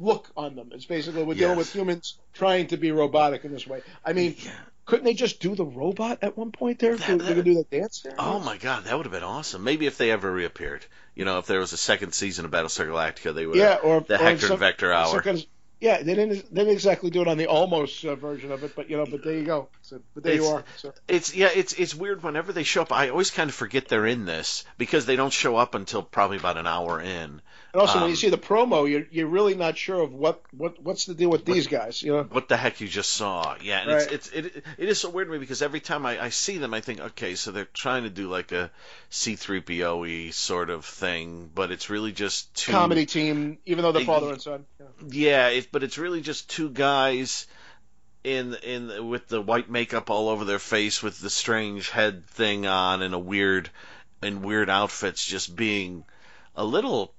look 0.00 0.30
on 0.36 0.56
them. 0.56 0.70
It's 0.72 0.84
basically 0.86 1.22
we're 1.22 1.34
dealing 1.34 1.56
with 1.56 1.72
humans 1.72 2.18
trying 2.32 2.66
to 2.68 2.76
be 2.76 2.90
robotic 2.90 3.44
in 3.44 3.52
this 3.52 3.66
way. 3.66 3.82
I 4.04 4.12
mean, 4.12 4.34
Yeah. 4.38 4.50
Couldn't 4.86 5.04
they 5.04 5.14
just 5.14 5.40
do 5.40 5.54
the 5.54 5.64
robot 5.64 6.18
at 6.22 6.36
one 6.36 6.52
point 6.52 6.78
there? 6.78 6.96
That- 6.96 7.18
They- 7.18 7.34
could 7.34 7.44
do 7.44 7.54
that 7.54 7.70
dance 7.70 8.00
there? 8.00 8.14
Oh 8.18 8.40
my 8.40 8.56
God, 8.58 8.84
that 8.84 8.96
would 8.96 9.06
have 9.06 9.12
been 9.12 9.22
awesome. 9.22 9.64
Maybe 9.64 9.86
if 9.86 9.96
they 9.98 10.10
ever 10.10 10.30
reappeared. 10.30 10.84
You 11.14 11.24
know, 11.24 11.38
if 11.38 11.46
there 11.46 11.60
was 11.60 11.72
a 11.72 11.76
second 11.76 12.12
season 12.12 12.44
of 12.44 12.50
Battlestar 12.50 12.86
Galactica, 12.86 13.34
they 13.34 13.46
would. 13.46 13.56
Yeah, 13.56 13.76
or 13.76 14.00
the 14.00 14.14
or 14.14 14.24
Hector 14.24 14.40
some- 14.46 14.52
and 14.52 14.60
Vector 14.60 14.92
hour. 14.92 15.22
kind 15.22 15.38
of- 15.38 15.46
yeah, 15.80 15.98
they 16.02 16.14
didn't 16.14 16.54
they 16.54 16.62
didn't 16.62 16.72
exactly 16.72 17.10
do 17.10 17.20
it 17.20 17.28
on 17.28 17.36
the 17.36 17.46
almost 17.46 18.04
uh, 18.06 18.14
version 18.14 18.50
of 18.52 18.64
it, 18.64 18.74
but 18.74 18.88
you 18.88 18.96
know, 18.96 19.04
but 19.04 19.22
there 19.22 19.34
you 19.34 19.44
go. 19.44 19.68
So, 19.82 20.00
but 20.14 20.22
there 20.22 20.34
you 20.34 20.46
are. 20.46 20.64
So. 20.76 20.94
It's 21.08 21.34
yeah, 21.34 21.50
it's 21.54 21.74
it's 21.74 21.94
weird 21.94 22.22
whenever 22.22 22.52
they 22.52 22.62
show 22.62 22.82
up. 22.82 22.92
I 22.92 23.10
always 23.10 23.30
kind 23.30 23.50
of 23.50 23.54
forget 23.54 23.88
they're 23.88 24.06
in 24.06 24.24
this 24.24 24.64
because 24.78 25.04
they 25.04 25.16
don't 25.16 25.32
show 25.32 25.56
up 25.56 25.74
until 25.74 26.02
probably 26.02 26.38
about 26.38 26.56
an 26.56 26.66
hour 26.66 27.00
in. 27.00 27.42
And 27.74 27.80
also, 27.80 27.98
when 27.98 28.04
Um, 28.04 28.10
you 28.10 28.16
see 28.16 28.30
the 28.30 28.38
promo, 28.38 28.88
you're 28.88 29.04
you're 29.10 29.26
really 29.26 29.54
not 29.56 29.76
sure 29.76 30.00
of 30.00 30.12
what 30.14 30.40
what 30.52 30.80
what's 30.80 31.06
the 31.06 31.14
deal 31.14 31.28
with 31.28 31.44
these 31.44 31.66
guys. 31.66 32.02
You 32.02 32.12
know, 32.12 32.22
What 32.30 32.48
the 32.48 32.56
heck 32.56 32.80
you 32.80 32.86
just 32.88 33.12
saw? 33.12 33.56
Yeah, 33.60 33.80
and 33.80 33.90
Right. 33.90 34.12
it's, 34.12 34.28
it's 34.28 34.46
it 34.56 34.64
it 34.78 34.88
is 34.88 35.00
so 35.00 35.10
weird 35.10 35.26
to 35.28 35.32
me 35.32 35.38
because 35.38 35.60
every 35.60 35.80
time 35.80 36.06
I, 36.06 36.22
I 36.22 36.28
see 36.28 36.58
them, 36.58 36.72
I 36.72 36.80
think, 36.80 37.00
okay, 37.00 37.34
so 37.34 37.50
they're 37.50 37.64
trying 37.64 38.04
to 38.04 38.10
do 38.10 38.28
like 38.28 38.52
a 38.52 38.70
C-3PO 39.10 40.00
y 40.00 40.30
sort 40.30 40.70
of 40.70 40.84
thing, 40.84 41.50
but 41.52 41.72
it's 41.72 41.90
really 41.90 42.12
just 42.12 42.54
two 42.54 42.72
comedy 42.72 43.06
team, 43.06 43.58
even 43.66 43.82
though 43.82 43.92
they're 43.92 44.04
father 44.04 44.30
and 44.30 44.40
son. 44.40 44.64
Yeah. 44.80 44.86
Yeah, 45.08 45.48
it, 45.48 45.68
but 45.72 45.82
it's 45.82 45.98
really 45.98 46.20
just 46.20 46.48
two 46.48 46.70
guys 46.70 47.48
in 48.22 48.54
in 48.62 49.08
with 49.08 49.28
the 49.28 49.40
white 49.42 49.68
makeup 49.68 50.10
all 50.10 50.28
over 50.28 50.44
their 50.44 50.58
face 50.60 51.02
with 51.02 51.20
the 51.20 51.30
strange 51.30 51.90
head 51.90 52.26
thing 52.28 52.66
on 52.66 53.02
and 53.02 53.14
a 53.14 53.18
weird 53.18 53.70
in 54.22 54.42
weird 54.42 54.70
outfits 54.70 55.24
just 55.26 55.54
being 55.54 56.04
a 56.56 56.64
little 56.64 57.12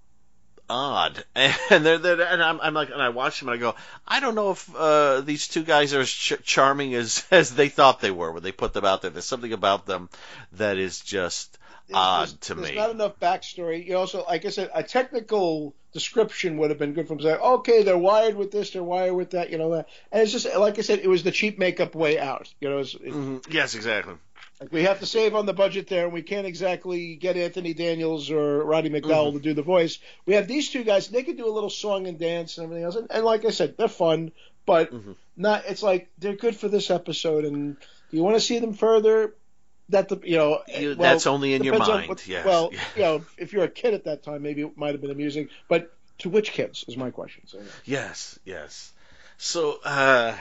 odd 0.69 1.23
and 1.35 1.85
they're, 1.85 1.97
they're 1.97 2.21
and 2.21 2.41
I'm, 2.41 2.59
I'm 2.61 2.73
like 2.73 2.89
and 2.89 3.01
I 3.01 3.09
watch 3.09 3.39
them 3.39 3.49
and 3.49 3.57
I 3.57 3.59
go 3.59 3.75
I 4.07 4.19
don't 4.19 4.35
know 4.35 4.51
if 4.51 4.75
uh, 4.75 5.21
these 5.21 5.47
two 5.47 5.63
guys 5.63 5.93
are 5.93 6.01
as 6.01 6.09
ch- 6.09 6.41
charming 6.43 6.93
as 6.95 7.23
as 7.31 7.53
they 7.53 7.69
thought 7.69 7.99
they 8.01 8.11
were 8.11 8.31
when 8.31 8.43
they 8.43 8.51
put 8.51 8.73
them 8.73 8.85
out 8.85 9.01
there 9.01 9.11
there's 9.11 9.25
something 9.25 9.53
about 9.53 9.85
them 9.85 10.09
that 10.53 10.77
is 10.77 10.99
just 11.01 11.57
There's- 11.87 12.01
odd 12.03 12.19
there's, 12.27 12.33
to 12.33 12.53
there's 12.55 12.69
me 12.69 12.75
There's 12.75 12.87
not 12.87 12.95
enough 12.95 13.19
backstory. 13.19 13.85
You 13.85 13.97
also, 13.97 14.23
like 14.25 14.45
I 14.45 14.49
said, 14.49 14.71
a 14.73 14.81
technical 14.81 15.75
description 15.93 16.57
would 16.57 16.71
have 16.71 16.79
been 16.79 16.93
good 16.93 17.07
from 17.07 17.21
saying, 17.21 17.37
okay, 17.39 17.83
they're 17.83 17.97
wired 17.97 18.35
with 18.35 18.51
this, 18.51 18.71
they're 18.71 18.83
wired 18.83 19.13
with 19.13 19.29
that, 19.31 19.49
you 19.51 19.57
know 19.57 19.71
that. 19.75 19.87
And 20.11 20.21
it's 20.23 20.31
just 20.31 20.45
like 20.57 20.77
I 20.79 20.81
said, 20.81 20.99
it 20.99 21.07
was 21.07 21.21
the 21.23 21.31
cheap 21.31 21.57
makeup 21.59 21.93
way 21.95 22.17
out. 22.19 22.51
You 22.59 22.69
know, 22.69 22.79
it's, 22.79 22.95
Mhm. 22.95 23.53
yes 23.53 23.75
exactly 23.75 24.15
like 24.61 24.71
we 24.71 24.83
have 24.83 24.99
to 25.01 25.05
save 25.05 25.35
on 25.35 25.45
the 25.45 25.53
budget 25.53 25.87
there, 25.87 26.05
and 26.05 26.13
we 26.13 26.21
can't 26.21 26.47
exactly 26.47 27.15
get 27.15 27.35
Anthony 27.37 27.73
Daniels 27.73 28.31
or 28.31 28.63
Roddy 28.63 28.89
McDowall 28.89 29.27
Mm-hmm. 29.27 29.37
to 29.37 29.43
do 29.43 29.53
the 29.53 29.61
voice. 29.63 29.99
We 30.25 30.35
have 30.35 30.47
these 30.47 30.69
two 30.69 30.83
guys; 30.83 31.07
they 31.07 31.23
could 31.23 31.37
do 31.37 31.47
a 31.47 31.51
little 31.51 31.69
song 31.69 32.07
and 32.07 32.17
dance 32.17 32.57
and 32.57 32.65
everything 32.65 32.85
else. 32.85 32.95
And, 32.95 33.07
and 33.11 33.25
like 33.25 33.45
I 33.45 33.49
said, 33.51 33.75
they're 33.77 33.87
fun, 33.87 34.31
but 34.65 34.91
Mhm. 34.93 35.15
not. 35.35 35.63
It's 35.67 35.83
like 35.83 36.09
they're 36.19 36.35
good 36.35 36.55
for 36.55 36.67
this 36.69 36.89
episode. 36.89 37.43
And 37.45 37.75
do 38.11 38.17
you 38.17 38.23
want 38.23 38.35
to 38.37 38.41
see 38.41 38.59
them 38.59 38.73
further? 38.73 39.33
That 39.89 40.09
the 40.09 40.19
you 40.23 40.37
know 40.37 40.61
You- 40.67 40.95
well, 40.97 41.11
that's 41.13 41.27
only 41.27 41.53
in 41.53 41.63
your 41.63 41.77
mind, 41.77 42.09
what- 42.09 42.25
yes. 42.27 42.43
Well, 42.45 42.71
Yeah. 42.73 42.79
you 42.95 43.01
know, 43.03 43.25
if 43.37 43.53
you're 43.53 43.65
a 43.65 43.69
kid 43.69 43.93
at 43.93 44.05
that 44.05 44.23
time, 44.23 44.41
maybe 44.41 44.61
it 44.61 44.75
might 44.77 44.93
have 44.93 45.01
been 45.01 45.11
amusing. 45.11 45.49
But 45.67 45.93
to 46.19 46.29
which 46.29 46.53
kids 46.53 46.85
is 46.87 46.97
my 46.97 47.11
question. 47.11 47.43
So, 47.45 47.57
yeah. 47.59 47.63
Yes, 47.85 48.39
yes. 48.45 48.91
So, 49.37 49.77
uh, 49.83 50.35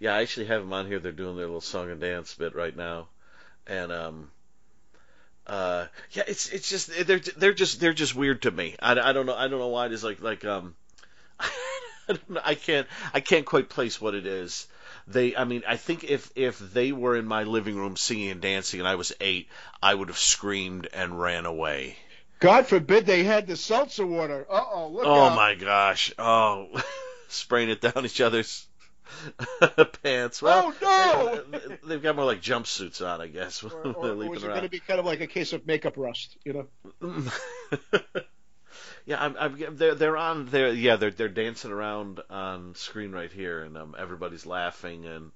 yeah, 0.00 0.14
I 0.16 0.22
actually 0.22 0.46
have 0.46 0.62
them 0.62 0.72
on 0.72 0.86
here. 0.88 0.98
They're 0.98 1.12
doing 1.12 1.36
their 1.36 1.44
little 1.46 1.60
song 1.60 1.90
and 1.92 2.00
dance 2.00 2.34
bit 2.34 2.56
right 2.56 2.74
now, 2.76 3.06
and 3.66 3.92
um, 3.92 4.30
uh, 5.46 5.86
yeah, 6.12 6.24
it's 6.26 6.48
it's 6.48 6.68
just 6.68 7.06
they're 7.06 7.20
they're 7.36 7.54
just 7.54 7.80
they're 7.80 7.92
just 7.92 8.14
weird 8.14 8.42
to 8.42 8.50
me. 8.50 8.74
I, 8.80 8.92
I 8.98 9.12
don't 9.12 9.26
know 9.26 9.34
I 9.34 9.48
don't 9.48 9.58
know 9.60 9.68
why 9.68 9.86
it 9.86 9.92
is 9.92 10.02
like 10.02 10.20
like 10.20 10.44
um, 10.44 10.74
I 11.40 12.18
know, 12.28 12.40
I 12.44 12.54
can't 12.54 12.86
I 13.14 13.20
can't 13.20 13.46
quite 13.46 13.68
place 13.68 14.00
what 14.00 14.14
it 14.14 14.26
is. 14.26 14.66
They, 15.08 15.36
I 15.36 15.44
mean, 15.44 15.62
I 15.68 15.76
think 15.76 16.02
if 16.04 16.30
if 16.34 16.58
they 16.58 16.90
were 16.90 17.16
in 17.16 17.26
my 17.26 17.44
living 17.44 17.76
room 17.76 17.96
singing 17.96 18.30
and 18.30 18.40
dancing 18.40 18.80
and 18.80 18.88
I 18.88 18.96
was 18.96 19.12
eight, 19.20 19.48
I 19.82 19.94
would 19.94 20.08
have 20.08 20.18
screamed 20.18 20.88
and 20.92 21.20
ran 21.20 21.46
away. 21.46 21.96
God 22.40 22.66
forbid 22.66 23.06
they 23.06 23.22
had 23.22 23.46
the 23.46 23.56
seltzer 23.56 24.06
water. 24.06 24.46
Uh 24.50 24.64
oh, 24.72 24.88
look 24.88 25.06
Oh 25.06 25.26
out. 25.26 25.36
my 25.36 25.54
gosh! 25.54 26.12
Oh, 26.18 26.68
spraying 27.28 27.70
it 27.70 27.80
down 27.80 28.04
each 28.04 28.20
other's 28.20 28.66
pants. 30.02 30.42
Well, 30.42 30.74
Oh, 30.82 31.42
no! 31.50 31.58
they- 31.58 31.78
they've 31.86 32.02
got 32.02 32.16
more 32.16 32.24
like 32.24 32.40
jumpsuits 32.42 33.04
on, 33.06 33.20
I 33.20 33.26
guess. 33.28 33.62
Or, 33.66 33.70
or, 33.72 33.96
or 34.10 34.14
was 34.16 34.42
it 34.44 34.48
going 34.48 34.62
to 34.62 34.68
be 34.68 34.80
kind 34.80 34.98
of 35.00 35.06
like 35.06 35.20
a 35.20 35.26
case 35.26 35.52
of 35.52 35.66
makeup 35.66 35.94
rust? 35.96 36.36
You 36.44 36.68
know. 37.00 37.24
yeah, 39.04 39.22
I'm, 39.24 39.36
I'm, 39.38 39.76
they're 39.76 39.94
they're 39.94 40.16
on 40.16 40.46
there. 40.46 40.72
Yeah, 40.72 40.96
they're 40.96 41.10
they're 41.10 41.28
dancing 41.28 41.70
around 41.70 42.20
on 42.30 42.74
screen 42.74 43.12
right 43.12 43.30
here, 43.32 43.62
and 43.62 43.76
um, 43.78 43.94
everybody's 43.98 44.46
laughing, 44.46 45.06
and 45.06 45.30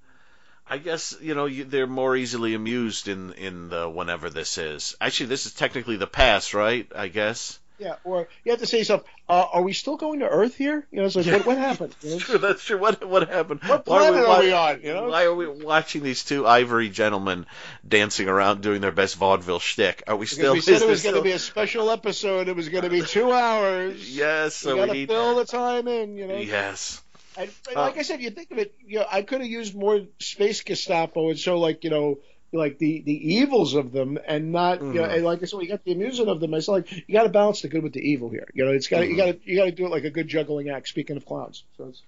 I 0.68 0.78
guess 0.78 1.16
you 1.20 1.34
know 1.34 1.46
you, 1.46 1.64
they're 1.64 1.86
more 1.86 2.16
easily 2.16 2.54
amused 2.54 3.08
in 3.08 3.32
in 3.34 3.68
the 3.68 3.88
whenever 3.88 4.28
this 4.30 4.58
is. 4.58 4.96
Actually, 5.00 5.26
this 5.26 5.46
is 5.46 5.54
technically 5.54 5.96
the 5.96 6.06
past, 6.06 6.54
right? 6.54 6.90
I 6.94 7.08
guess. 7.08 7.58
Yeah. 7.80 7.94
Or 8.04 8.28
you 8.44 8.52
have 8.52 8.60
to 8.60 8.66
say 8.66 8.72
to 8.76 8.78
yourself, 8.80 9.04
uh, 9.28 9.46
"Are 9.54 9.62
we 9.62 9.72
still 9.72 9.96
going 9.96 10.20
to 10.20 10.28
Earth 10.28 10.54
here?" 10.54 10.86
You 10.92 11.00
know, 11.00 11.06
it's 11.06 11.16
like, 11.16 11.26
what, 11.26 11.46
what 11.46 11.58
happened? 11.68 11.96
You 12.02 12.10
know, 12.10 12.14
That's 12.16 12.24
true. 12.26 12.38
That's 12.38 12.62
true. 12.64 12.78
What 12.78 13.04
what 13.08 13.28
happened? 13.28 13.60
What 13.64 13.86
Why 13.86 13.98
planet 14.10 14.24
are 14.24 14.28
why- 14.28 14.40
we 14.40 14.52
on, 14.52 14.80
you 14.82 14.92
know? 14.94 15.08
Why 15.08 15.24
are 15.24 15.34
we 15.34 15.46
watching 15.48 16.02
these 16.02 16.22
two 16.24 16.46
ivory 16.46 16.90
gentlemen 16.90 17.46
dancing 17.88 18.28
around 18.28 18.60
doing 18.60 18.80
their 18.82 18.92
best 18.92 19.16
vaudeville 19.16 19.58
shtick? 19.60 20.02
Are 20.06 20.16
we 20.16 20.26
Because 20.26 20.36
still? 20.38 20.52
we 20.52 20.60
said 20.60 20.82
it 20.82 20.88
was 20.88 21.02
going 21.02 21.14
to 21.16 21.22
be 21.22 21.32
a 21.32 21.38
special 21.38 21.90
episode. 21.90 22.48
It 22.48 22.56
was 22.56 22.68
going 22.68 22.84
to 22.84 22.90
be 22.90 23.02
two 23.02 23.32
hours. 23.32 24.14
Yes. 24.14 24.62
We 24.64 24.70
So 24.70 24.76
got 24.76 24.82
we 24.82 24.86
to 24.88 24.92
need. 24.94 25.08
fill 25.08 25.36
the 25.36 25.44
time 25.46 25.88
in. 25.88 26.16
You 26.16 26.26
know. 26.26 26.36
Yes. 26.36 27.02
And, 27.36 27.48
and 27.68 27.76
Uh, 27.76 27.80
like 27.82 27.96
I 27.96 28.02
said, 28.02 28.20
you 28.20 28.30
think 28.30 28.50
of 28.50 28.58
it, 28.58 28.74
you 28.84 28.98
know, 28.98 29.06
I 29.10 29.22
could 29.22 29.40
have 29.40 29.48
used 29.48 29.74
more 29.74 30.00
space 30.18 30.62
Gestapo 30.62 31.30
and 31.30 31.38
show 31.38 31.58
like 31.58 31.84
you 31.84 31.90
know, 31.90 32.18
like 32.53 32.78
the 32.78 33.01
the 33.03 33.34
evils 33.34 33.74
of 33.74 33.92
them, 33.92 34.18
and 34.26 34.53
not 34.53 34.80
you 34.82 34.92
know, 34.94 35.03
Mhm. 35.03 35.14
and 35.16 35.24
like 35.24 35.42
I 35.42 35.46
said, 35.46 35.59
we 35.59 35.66
got 35.66 35.84
the 35.84 35.92
amusement 35.92 36.28
of 36.30 36.40
them. 36.40 36.53
It's 36.55 36.68
like 36.68 36.90
you 36.92 37.12
got 37.12 37.22
to 37.24 37.28
balance 37.28 37.62
the 37.62 37.68
good 37.68 37.82
with 37.82 37.92
the 37.92 38.01
evil 38.01 38.28
here. 38.30 38.48
You 38.55 38.64
know, 38.64 38.72
it's 38.72 38.88
got 38.88 39.01
to 39.01 39.07
you 39.07 39.16
got 39.16 39.26
to 39.26 39.38
you 39.44 39.57
got 39.57 39.64
to 39.66 39.72
do 39.72 39.86
it 39.86 39.90
like 39.90 40.05
a 40.05 40.11
good 40.11 40.28
juggling 40.28 40.68
act. 40.68 40.88
Speaking 40.88 41.16
of 41.16 41.24
clowns, 41.26 41.64
so 41.76 41.88
it's, 41.88 42.03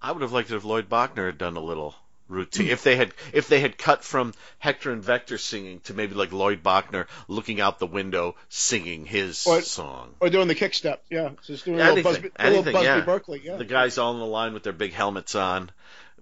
I 0.00 0.12
would 0.12 0.22
have 0.22 0.32
liked 0.32 0.50
it 0.50 0.56
if 0.56 0.64
Lloyd 0.64 0.88
Bochner 0.88 1.26
had 1.26 1.38
done 1.38 1.56
a 1.56 1.60
little 1.60 1.94
routine. 2.28 2.66
Hmm. 2.66 2.72
if 2.72 2.82
they 2.82 2.96
had, 2.96 3.12
if 3.34 3.48
they 3.48 3.60
had 3.60 3.76
cut 3.76 4.02
from 4.02 4.32
Hector 4.58 4.90
and 4.90 5.02
Vector 5.04 5.36
singing 5.36 5.80
to 5.80 5.92
maybe 5.94 6.14
like 6.14 6.32
Lloyd 6.32 6.62
Bochner 6.62 7.06
looking 7.28 7.60
out 7.60 7.78
the 7.78 7.86
window 7.86 8.34
singing 8.48 9.04
his 9.04 9.46
Or- 9.46 9.60
song. 9.60 10.14
or 10.20 10.30
doing 10.30 10.48
the 10.48 10.54
kick 10.54 10.72
step, 10.72 11.04
yeah, 11.10 11.30
just 11.46 11.66
doing 11.66 11.78
a 11.78 11.92
little 11.92 11.92
Anything, 11.98 12.12
Busby, 12.12 12.30
a 12.38 12.48
little 12.50 12.62
Busby 12.72 12.84
yeah. 12.86 13.00
Berkeley, 13.02 13.42
yeah. 13.44 13.56
The 13.56 13.66
guys 13.66 13.98
all 13.98 14.14
in 14.14 14.20
the 14.20 14.24
line 14.26 14.54
with 14.54 14.62
their 14.62 14.72
big 14.72 14.94
helmets 14.94 15.34
on, 15.34 15.70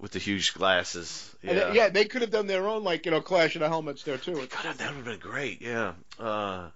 with 0.01 0.13
the 0.13 0.19
huge 0.19 0.55
glasses. 0.55 1.35
Yeah. 1.43 1.53
they- 1.71 1.75
yeah, 1.77 1.89
they 1.91 2.05
could 2.07 2.23
have 2.23 2.31
done 2.31 2.47
their 2.47 2.67
own 2.67 2.85
like 2.85 3.05
you 3.07 3.13
know 3.13 3.21
Clash 3.21 3.55
of 3.57 3.61
the 3.61 3.69
Helmets 3.69 4.03
there 4.03 4.17
too. 4.19 4.35
God, 4.35 4.49
that 4.79 4.79
would 4.79 4.81
have 4.97 5.05
been 5.05 5.19
great. 5.19 5.61
Yeah. 5.61 5.93
Uh, 6.19 6.69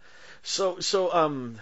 So 0.43 0.79
so 0.81 1.13
um 1.13 1.59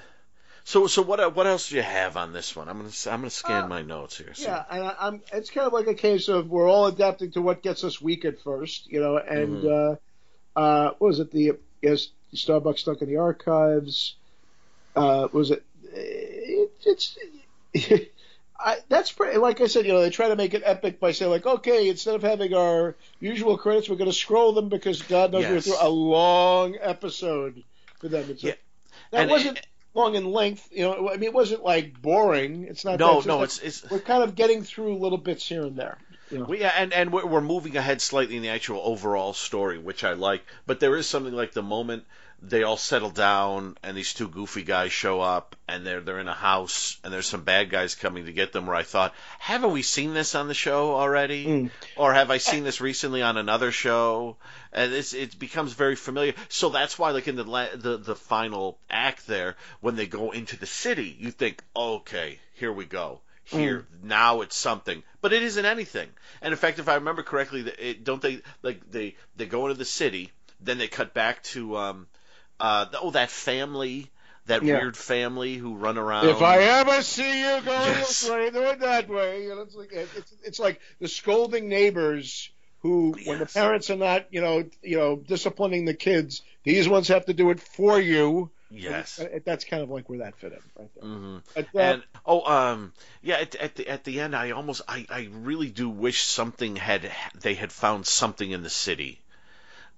so 0.64 0.86
so 0.88 1.02
what 1.02 1.34
what 1.36 1.46
else 1.46 1.68
do 1.68 1.76
you 1.76 1.82
have 1.82 2.16
on 2.16 2.32
this 2.32 2.54
one? 2.56 2.68
I'm 2.68 2.78
gonna 2.78 2.90
I'm 3.06 3.20
gonna 3.20 3.30
scan 3.30 3.64
Uh, 3.64 3.68
my 3.68 3.82
notes 3.82 4.18
here. 4.18 4.34
So- 4.34 4.48
Yeah, 4.48 4.64
and 4.70 4.84
I, 4.84 4.94
I'm. 5.00 5.22
It's 5.32 5.50
kind 5.50 5.66
of 5.66 5.72
like 5.72 5.86
a 5.86 5.94
case 5.94 6.28
of 6.28 6.48
we're 6.50 6.68
all 6.68 6.86
adapting 6.86 7.30
to 7.32 7.42
what 7.42 7.62
gets 7.62 7.84
us 7.84 8.00
weak 8.00 8.24
at 8.24 8.40
first, 8.40 8.90
you 8.90 9.00
know. 9.00 9.16
And 9.18 9.64
uh, 9.64 9.96
uh, 10.56 10.90
what 10.98 11.08
was 11.08 11.18
it? 11.20 11.30
The 11.32 11.52
yes, 11.80 12.08
Starbucks 12.34 12.80
stuck 12.80 13.02
in 13.02 13.08
the 13.08 13.16
archives. 13.18 14.16
Uh, 14.96 15.28
was 15.32 15.50
it? 15.50 15.64
it 15.92 16.70
it's. 16.84 17.16
I, 18.64 18.76
that's 18.88 19.10
pretty. 19.12 19.38
Like 19.38 19.60
I 19.60 19.66
said, 19.66 19.86
you 19.86 19.92
know, 19.92 20.00
they 20.00 20.10
try 20.10 20.28
to 20.28 20.36
make 20.36 20.54
it 20.54 20.62
epic 20.64 21.00
by 21.00 21.12
saying, 21.12 21.30
like, 21.30 21.46
okay, 21.46 21.88
instead 21.88 22.14
of 22.14 22.22
having 22.22 22.54
our 22.54 22.96
usual 23.20 23.58
credits, 23.58 23.88
we're 23.88 23.96
going 23.96 24.10
to 24.10 24.16
scroll 24.16 24.52
them 24.52 24.68
because 24.68 25.02
God 25.02 25.32
knows 25.32 25.46
we're 25.46 25.60
through 25.60 25.76
a 25.80 25.88
long 25.88 26.76
episode 26.80 27.62
for 28.00 28.08
them. 28.08 28.26
It's 28.30 28.42
Yeah. 28.42 28.54
that 29.10 29.22
And- 29.22 29.30
wasn't 29.30 29.60
long 29.94 30.14
in 30.14 30.30
length. 30.30 30.68
You 30.70 30.84
know, 30.84 31.08
I 31.08 31.14
mean, 31.14 31.24
it 31.24 31.34
wasn't 31.34 31.64
like 31.64 32.00
boring. 32.00 32.64
It's 32.68 32.84
not. 32.84 32.98
No, 32.98 33.12
that, 33.12 33.18
it's 33.18 33.26
no, 33.26 33.44
just 33.44 33.62
it's 33.64 33.82
it's 33.82 33.90
we're 33.90 33.98
kind 34.00 34.22
of 34.22 34.34
getting 34.34 34.62
through 34.62 34.98
little 34.98 35.18
bits 35.18 35.46
here 35.48 35.62
and 35.62 35.76
there. 35.76 35.98
You 36.30 36.38
know. 36.38 36.44
We, 36.44 36.60
yeah, 36.60 36.72
and 36.76 36.92
and 36.94 37.12
we're, 37.12 37.26
we're 37.26 37.40
moving 37.42 37.76
ahead 37.76 38.00
slightly 38.00 38.36
in 38.36 38.42
the 38.42 38.48
actual 38.48 38.80
overall 38.82 39.34
story, 39.34 39.78
which 39.78 40.02
I 40.04 40.14
like. 40.14 40.42
But 40.66 40.80
there 40.80 40.96
is 40.96 41.06
something 41.06 41.34
like 41.34 41.52
the 41.52 41.62
moment 41.62 42.04
they 42.44 42.64
all 42.64 42.76
settle 42.76 43.10
down 43.10 43.76
and 43.84 43.96
these 43.96 44.14
two 44.14 44.28
goofy 44.28 44.62
guys 44.62 44.90
show 44.92 45.20
up 45.20 45.54
and 45.68 45.86
they're 45.86 46.00
they're 46.00 46.18
in 46.18 46.26
a 46.28 46.34
house 46.34 46.98
and 47.04 47.12
there's 47.12 47.26
some 47.28 47.44
bad 47.44 47.70
guys 47.70 47.94
coming 47.94 48.26
to 48.26 48.32
get 48.32 48.52
them. 48.52 48.66
Where 48.66 48.74
I 48.74 48.82
thought, 48.82 49.14
haven't 49.38 49.70
we 49.70 49.82
seen 49.82 50.12
this 50.12 50.34
on 50.34 50.48
the 50.48 50.54
show 50.54 50.94
already, 50.96 51.46
Mm. 51.46 51.70
or 51.96 52.12
have 52.12 52.30
I 52.32 52.38
seen 52.38 52.64
this 52.64 52.80
recently 52.80 53.22
on 53.22 53.36
another 53.36 53.70
show? 53.70 54.36
And 54.72 54.92
it's 54.92 55.12
it 55.14 55.38
becomes 55.38 55.72
very 55.74 55.94
familiar. 55.94 56.34
So 56.48 56.70
that's 56.70 56.98
why, 56.98 57.10
like 57.12 57.28
in 57.28 57.36
the 57.36 57.44
la- 57.44 57.76
the 57.76 57.96
the 57.96 58.16
final 58.16 58.78
act 58.90 59.26
there, 59.28 59.56
when 59.80 59.94
they 59.96 60.06
go 60.06 60.32
into 60.32 60.56
the 60.58 60.66
city, 60.66 61.16
you 61.20 61.30
think, 61.30 61.62
okay, 61.76 62.40
here 62.54 62.72
we 62.72 62.86
go. 62.86 63.20
Here 63.44 63.86
now 64.02 64.40
it's 64.40 64.56
something, 64.56 65.02
but 65.20 65.32
it 65.32 65.42
isn't 65.42 65.64
anything. 65.64 66.08
And 66.40 66.52
in 66.52 66.58
fact, 66.58 66.78
if 66.78 66.88
I 66.88 66.94
remember 66.94 67.22
correctly, 67.22 67.60
it, 67.78 68.02
don't 68.02 68.22
they 68.22 68.40
like 68.62 68.90
they 68.90 69.14
they 69.36 69.46
go 69.46 69.66
into 69.66 69.78
the 69.78 69.84
city, 69.84 70.32
then 70.60 70.78
they 70.78 70.88
cut 70.88 71.12
back 71.12 71.42
to 71.54 71.76
um 71.76 72.06
uh 72.62 72.86
oh 73.02 73.10
that 73.12 73.30
family. 73.30 74.10
That 74.46 74.62
Yeah. 74.62 74.74
weird 74.74 74.96
family 74.96 75.54
who 75.56 75.76
run 75.76 75.98
around. 75.98 76.28
If 76.30 76.42
I 76.42 76.58
ever 76.58 77.02
see 77.02 77.40
you 77.42 77.60
going 77.62 77.96
Yes. 77.96 78.22
this 78.22 78.30
way, 78.30 78.50
do 78.50 78.62
it 78.64 78.80
that 78.80 79.08
way. 79.08 79.44
You 79.44 79.50
know, 79.54 79.60
it's 79.62 79.74
like 79.76 79.90
it's, 79.92 80.34
it's 80.44 80.58
like 80.58 80.80
the 81.00 81.08
scolding 81.08 81.68
neighbors 81.68 82.50
who, 82.80 83.12
when 83.24 83.38
the 83.38 83.46
parents 83.46 83.90
are 83.90 83.96
not, 83.96 84.26
you 84.32 84.40
know, 84.40 84.64
you 84.82 84.98
know, 84.98 85.16
disciplining 85.16 85.84
the 85.84 85.94
kids, 85.94 86.42
these 86.64 86.88
ones 86.88 87.08
have 87.08 87.26
to 87.26 87.34
do 87.34 87.50
it 87.50 87.60
for 87.60 88.00
you. 88.00 88.50
yes. 88.70 89.26
That's 89.44 89.64
kind 89.64 89.82
of 89.82 89.90
like 89.90 90.08
where 90.08 90.20
that 90.20 90.38
fit 90.38 90.52
in, 90.52 90.62
right 90.76 90.90
there. 90.96 91.04
hmm 91.08 91.38
But, 91.54 91.68
uh, 91.78 91.78
And 91.82 92.02
oh, 92.26 92.42
um, 92.44 92.92
yeah. 93.22 93.36
At, 93.36 93.54
at 93.56 93.74
the 93.76 93.88
at 93.88 94.04
the 94.04 94.20
end, 94.20 94.34
I 94.36 94.50
almost, 94.52 94.82
I, 94.88 95.06
I 95.10 95.28
really 95.32 95.70
do 95.70 95.88
wish 95.88 96.22
something 96.22 96.76
had 96.76 97.10
they 97.34 97.54
had 97.54 97.72
found 97.72 98.06
something 98.06 98.50
in 98.50 98.62
the 98.62 98.70
city, 98.70 99.21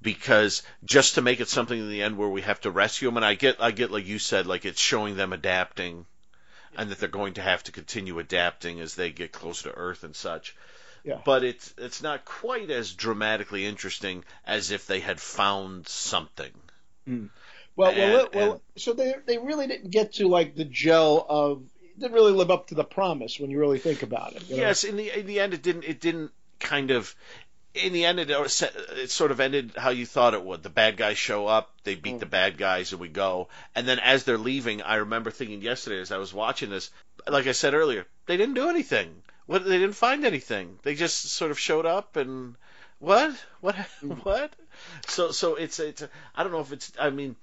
because 0.04 0.62
just 0.84 1.16
to 1.16 1.22
make 1.22 1.40
it 1.40 1.48
something 1.48 1.76
in 1.76 1.88
the 1.90 2.02
end 2.02 2.16
where 2.16 2.28
we 2.28 2.42
have 2.42 2.60
to 2.60 2.70
rescue 2.70 3.08
them, 3.08 3.16
and 3.16 3.26
I 3.26 3.34
get, 3.34 3.56
I 3.60 3.72
get 3.72 3.90
like 3.90 4.06
you 4.06 4.20
said, 4.20 4.46
like 4.46 4.64
it's 4.64 4.80
showing 4.80 5.16
them 5.16 5.32
adapting, 5.32 6.06
and 6.76 6.90
that 6.90 7.00
they're 7.00 7.08
going 7.08 7.34
to 7.34 7.42
have 7.42 7.64
to 7.64 7.72
continue 7.72 8.20
adapting 8.20 8.80
as 8.80 8.94
they 8.94 9.10
get 9.10 9.32
closer 9.32 9.70
to 9.70 9.76
Earth 9.76 10.04
and 10.04 10.14
such. 10.14 10.54
Yeah. 11.02 11.18
But 11.24 11.42
it's 11.42 11.74
it's 11.76 12.02
not 12.02 12.24
quite 12.24 12.70
as 12.70 12.92
dramatically 12.92 13.66
interesting 13.66 14.24
as 14.46 14.70
if 14.70 14.86
they 14.86 15.00
had 15.00 15.20
found 15.20 15.88
something. 15.88 16.52
Mm. 17.08 17.28
well, 17.76 17.92
well, 17.92 18.24
and- 18.26 18.34
well, 18.34 18.52
and- 18.52 18.60
so 18.76 18.92
they 18.92 19.14
they 19.26 19.38
really 19.38 19.66
didn't 19.66 19.90
get 19.90 20.14
to 20.14 20.28
like 20.28 20.54
the 20.54 20.64
gel 20.64 21.26
of 21.28 21.62
didn't 21.98 22.12
really 22.12 22.32
live 22.32 22.50
up 22.50 22.68
to 22.68 22.74
the 22.74 22.84
promise 22.84 23.38
when 23.38 23.50
you 23.50 23.58
really 23.58 23.78
think 23.78 24.02
about 24.02 24.34
it. 24.34 24.48
you 24.48 24.56
know? 24.56 24.62
Yes, 24.62 24.84
in 24.84 24.96
the 24.96 25.18
in 25.18 25.26
the 25.26 25.40
end, 25.40 25.54
it 25.54 25.62
didn't. 25.62 25.84
It 25.84 26.00
didn't 26.00 26.30
kind 26.58 26.90
of. 26.90 27.14
In 27.74 27.92
the 27.92 28.04
end, 28.04 28.20
it, 28.20 28.30
it 28.30 29.10
sort 29.10 29.30
of 29.32 29.40
ended 29.40 29.72
how 29.76 29.90
you 29.90 30.06
thought 30.06 30.34
it 30.34 30.44
would. 30.44 30.62
The 30.62 30.70
bad 30.70 30.96
guys 30.96 31.18
show 31.18 31.46
up, 31.48 31.72
they 31.82 31.96
beat 31.96 32.14
Mm. 32.16 32.20
the 32.20 32.26
bad 32.26 32.56
guys, 32.56 32.92
and 32.92 33.00
we 33.00 33.08
go. 33.08 33.48
And 33.74 33.86
then 33.88 33.98
as 33.98 34.22
they're 34.24 34.38
leaving, 34.38 34.80
I 34.82 34.96
remember 34.96 35.30
thinking 35.32 35.60
yesterday 35.60 36.00
as 36.00 36.12
I 36.12 36.18
was 36.18 36.32
watching 36.32 36.70
this, 36.70 36.90
like 37.26 37.46
I 37.48 37.52
said 37.52 37.74
earlier, 37.74 38.06
they 38.26 38.36
didn't 38.36 38.54
do 38.54 38.68
anything. 38.68 39.22
What 39.46 39.64
they 39.64 39.78
didn't 39.78 39.96
find 39.96 40.24
anything. 40.24 40.78
They 40.82 40.94
just 40.94 41.20
sort 41.30 41.50
of 41.50 41.58
showed 41.58 41.84
up 41.84 42.16
and 42.16 42.54
what 43.00 43.34
what 43.60 43.74
Mm. 44.02 44.24
what. 44.24 44.52
So 45.08 45.32
so 45.32 45.56
it's 45.56 45.78
it's 45.80 46.02
I 46.34 46.42
don't 46.42 46.52
know 46.52 46.60
if 46.60 46.72
it's 46.72 46.92
I 46.98 47.10
mean 47.10 47.36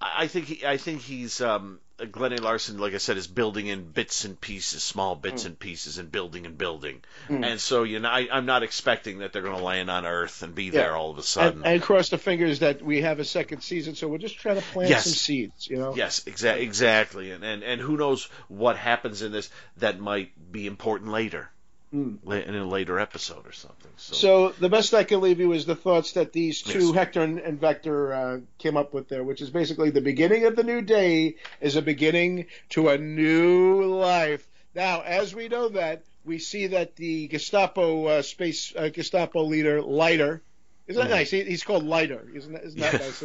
I 0.00 0.24
I 0.24 0.26
think 0.26 0.46
he, 0.46 0.66
I 0.66 0.76
think 0.76 1.02
he's 1.02 1.40
um, 1.40 1.80
Glenn 2.12 2.32
A. 2.34 2.36
Larson, 2.36 2.78
like 2.78 2.92
I 2.92 2.98
said, 2.98 3.16
is 3.16 3.26
building 3.26 3.68
in 3.68 3.90
bits 3.90 4.24
and 4.26 4.38
pieces, 4.40 4.82
small 4.82 5.16
bits 5.16 5.42
Mm. 5.44 5.46
and 5.46 5.58
pieces, 5.58 5.96
and 5.98 6.12
building 6.12 6.44
and 6.44 6.58
building. 6.58 7.02
And 7.28 7.58
so 7.60 7.84
you 7.84 8.00
know, 8.00 8.08
I, 8.10 8.28
I'm 8.30 8.44
not 8.46 8.62
expecting 8.62 9.18
that 9.20 9.32
they're 9.32 9.42
going 9.42 9.56
to 9.56 9.64
land 9.64 9.90
on 9.90 10.04
Earth 10.04 10.42
and 10.42 10.54
be 10.54 10.70
there 10.70 10.94
all 10.94 11.10
of 11.10 11.18
a 11.18 11.22
sudden. 11.22 11.62
and, 11.64 11.66
and 11.74 11.82
cross 11.82 12.10
the 12.10 12.18
fingers 12.18 12.58
that 12.58 12.82
we 12.82 13.00
have 13.02 13.18
a 13.18 13.24
second 13.24 13.62
season. 13.62 13.94
So 13.94 14.08
we're 14.08 14.18
just 14.18 14.38
trying 14.38 14.56
to 14.56 14.62
plant 14.62 14.90
Yes. 14.90 15.04
some 15.04 15.12
seeds, 15.14 15.68
you 15.68 15.78
know. 15.78 15.94
yes, 15.96 16.20
exa- 16.24 16.58
exactly. 16.58 17.30
And, 17.30 17.42
and 17.42 17.62
and 17.62 17.80
who 17.80 17.96
knows 17.96 18.28
what 18.48 18.76
happens 18.76 19.22
in 19.22 19.32
this 19.32 19.48
that 19.78 19.98
might 19.98 20.32
be 20.52 20.66
important 20.66 21.10
later, 21.12 21.50
Mm. 21.96 22.46
in 22.46 22.54
a 22.54 22.64
later 22.66 22.98
episode 22.98 23.46
or 23.46 23.52
something. 23.52 23.90
So, 23.96 24.14
So 24.14 24.48
the 24.60 24.68
best 24.68 24.92
I 24.94 25.04
can 25.04 25.20
leave 25.20 25.40
you 25.40 25.52
is 25.52 25.64
the 25.66 25.74
thoughts 25.76 26.12
that 26.12 26.32
these 26.32 26.62
two, 26.62 26.86
Yes. 26.88 26.94
Hector 26.94 27.22
and, 27.22 27.38
and 27.38 27.60
Vector, 27.60 28.12
uh, 28.12 28.40
came 28.58 28.76
up 28.76 28.92
with 28.92 29.08
there, 29.08 29.24
which 29.24 29.40
is 29.40 29.50
basically 29.50 29.90
the 29.90 30.00
beginning 30.00 30.44
of 30.44 30.56
the 30.56 30.62
new 30.64 30.82
day 30.82 31.36
is 31.60 31.76
a 31.76 31.82
beginning 31.82 32.46
to 32.70 32.88
a 32.88 32.98
new 32.98 33.84
life. 33.84 34.46
Now, 34.74 35.00
as 35.02 35.34
we 35.34 35.48
know 35.48 35.70
that, 35.70 36.02
we 36.24 36.38
see 36.38 36.66
that 36.68 36.96
the 36.96 37.28
Gestapo 37.28 38.06
uh, 38.06 38.22
space 38.22 38.74
uh, 38.76 38.88
Gestapo 38.88 39.44
leader 39.44 39.80
Leiter, 39.80 40.42
isn't 40.88 41.00
that 41.00 41.08
Mhm. 41.08 41.16
nice? 41.18 41.30
He, 41.30 41.42
he's 41.44 41.62
called 41.64 41.84
Leiter, 41.84 42.26
isn't 42.34 42.52
that, 42.52 42.64
isn't 42.64 42.80
that 42.80 42.92
nice? 42.94 43.22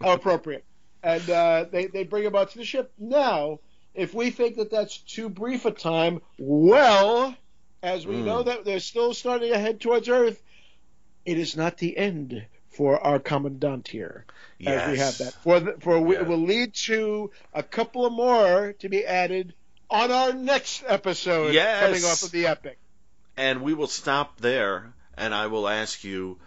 How 0.00 0.12
appropriate. 0.12 0.64
And 1.02 1.28
uh, 1.28 1.66
they 1.70 1.86
they 1.86 2.04
bring 2.04 2.24
him 2.24 2.34
out 2.36 2.50
to 2.52 2.58
the 2.58 2.64
ship. 2.64 2.92
Now, 2.98 3.58
if 3.94 4.14
we 4.14 4.30
think 4.30 4.56
that 4.56 4.70
that's 4.70 4.98
too 4.98 5.28
brief 5.28 5.64
a 5.66 5.70
time, 5.70 6.20
well, 6.38 7.34
as 7.86 8.04
we 8.06 8.16
Mm. 8.16 8.24
know 8.24 8.42
that 8.42 8.64
they're 8.64 8.80
still 8.80 9.14
starting 9.14 9.52
to 9.52 9.58
head 9.58 9.80
towards 9.80 10.08
Earth, 10.08 10.42
it 11.24 11.38
is 11.38 11.56
not 11.56 11.78
the 11.78 11.96
end 11.96 12.44
for 12.70 12.98
our 13.00 13.18
commandant 13.20 13.88
here. 13.88 14.26
As 14.60 14.90
we 14.90 14.98
have 14.98 15.16
yes. 15.16 15.18
that, 15.18 15.34
for 15.42 15.60
the, 15.60 15.72
for 15.80 15.96
Yeah. 16.12 16.20
it 16.20 16.26
will 16.26 16.42
lead 16.42 16.74
to 16.86 17.30
a 17.54 17.62
couple 17.62 18.04
of 18.04 18.12
more 18.12 18.74
to 18.80 18.88
be 18.88 19.04
added 19.06 19.54
on 19.88 20.10
our 20.10 20.32
next 20.32 20.82
episode 20.86 21.54
Yes. 21.54 21.84
coming 21.86 22.04
off 22.04 22.22
of 22.22 22.32
the 22.32 22.46
epic. 22.48 22.78
and 23.36 23.62
we 23.62 23.72
will 23.74 23.86
stop 23.86 24.40
there, 24.40 24.92
and 25.16 25.34
I 25.34 25.46
will 25.46 25.68
ask 25.68 26.02
you, 26.04 26.38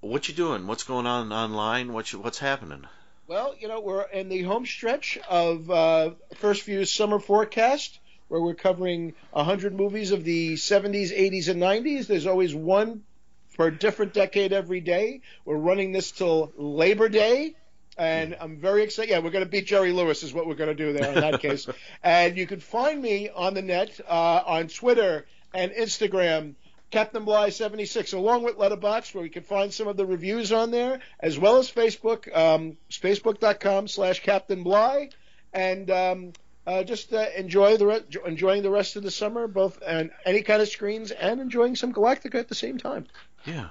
what 0.00 0.28
you 0.28 0.34
doing? 0.34 0.66
What's 0.68 0.84
going 0.84 1.06
on 1.06 1.32
online? 1.32 1.92
What 1.92 2.12
you, 2.12 2.20
what's 2.20 2.38
happening? 2.38 2.84
Well, 3.26 3.54
you 3.58 3.66
know, 3.68 3.80
we're 3.80 4.02
in 4.02 4.28
the 4.28 4.42
home 4.42 4.64
stretch 4.66 5.18
of 5.28 5.68
uh, 5.70 6.10
First 6.36 6.62
View's 6.62 6.92
summer 6.92 7.18
forecast, 7.18 7.98
where 8.28 8.40
we're 8.40 8.54
covering 8.54 9.14
100 9.32 9.74
movies 9.74 10.10
of 10.10 10.24
the 10.24 10.54
70s, 10.54 11.16
80s, 11.16 11.48
and 11.48 11.62
90s. 11.62 12.06
There's 12.06 12.26
always 12.26 12.54
one 12.54 13.02
for 13.50 13.66
a 13.66 13.76
different 13.76 14.12
decade 14.12 14.52
every 14.52 14.80
day. 14.80 15.22
We're 15.44 15.56
running 15.56 15.92
this 15.92 16.10
till 16.12 16.52
Labor 16.56 17.08
Day. 17.08 17.54
And 17.98 18.36
I'm 18.38 18.58
very 18.58 18.82
excited. 18.82 19.10
Yeah, 19.10 19.20
we're 19.20 19.30
going 19.30 19.44
to 19.44 19.50
beat 19.50 19.66
Jerry 19.66 19.90
Lewis, 19.92 20.22
is 20.22 20.34
what 20.34 20.46
we're 20.46 20.54
going 20.54 20.68
to 20.68 20.74
do 20.74 20.92
there 20.92 21.12
in 21.12 21.20
that 21.20 21.40
case. 21.40 21.66
And 22.02 22.36
you 22.36 22.46
can 22.46 22.60
find 22.60 23.00
me 23.00 23.30
on 23.30 23.54
the 23.54 23.62
net, 23.62 23.98
uh, 24.06 24.42
on 24.46 24.68
Twitter 24.68 25.26
and 25.54 25.72
Instagram, 25.72 26.54
Captain 26.90 27.24
Bly 27.24 27.48
76, 27.48 28.12
along 28.12 28.42
with 28.42 28.58
Letterboxd, 28.58 29.14
where 29.14 29.24
you 29.24 29.30
can 29.30 29.42
find 29.42 29.72
some 29.72 29.88
of 29.88 29.96
the 29.96 30.06
reviews 30.06 30.52
on 30.52 30.70
there, 30.70 31.00
as 31.20 31.38
well 31.38 31.56
as 31.56 31.70
Facebook, 31.70 32.34
um, 32.36 32.76
facebook.com 32.90 33.88
slash 33.88 34.22
Captain 34.22 34.62
Bly, 34.62 35.08
and 35.52 35.90
um, 35.90 36.32
uh, 36.66 36.82
just 36.82 37.12
uh, 37.12 37.26
enjoy 37.36 37.76
the 37.76 37.86
re- 37.86 38.04
enjoying 38.26 38.62
the 38.62 38.70
rest 38.70 38.96
of 38.96 39.02
the 39.02 39.10
summer, 39.10 39.46
both 39.46 39.82
on 39.86 40.10
any 40.24 40.42
kind 40.42 40.60
of 40.60 40.68
screens 40.68 41.10
and 41.10 41.40
enjoying 41.40 41.76
some 41.76 41.92
Galactica 41.92 42.36
at 42.36 42.48
the 42.48 42.54
same 42.54 42.78
time. 42.78 43.06
Yeah. 43.44 43.68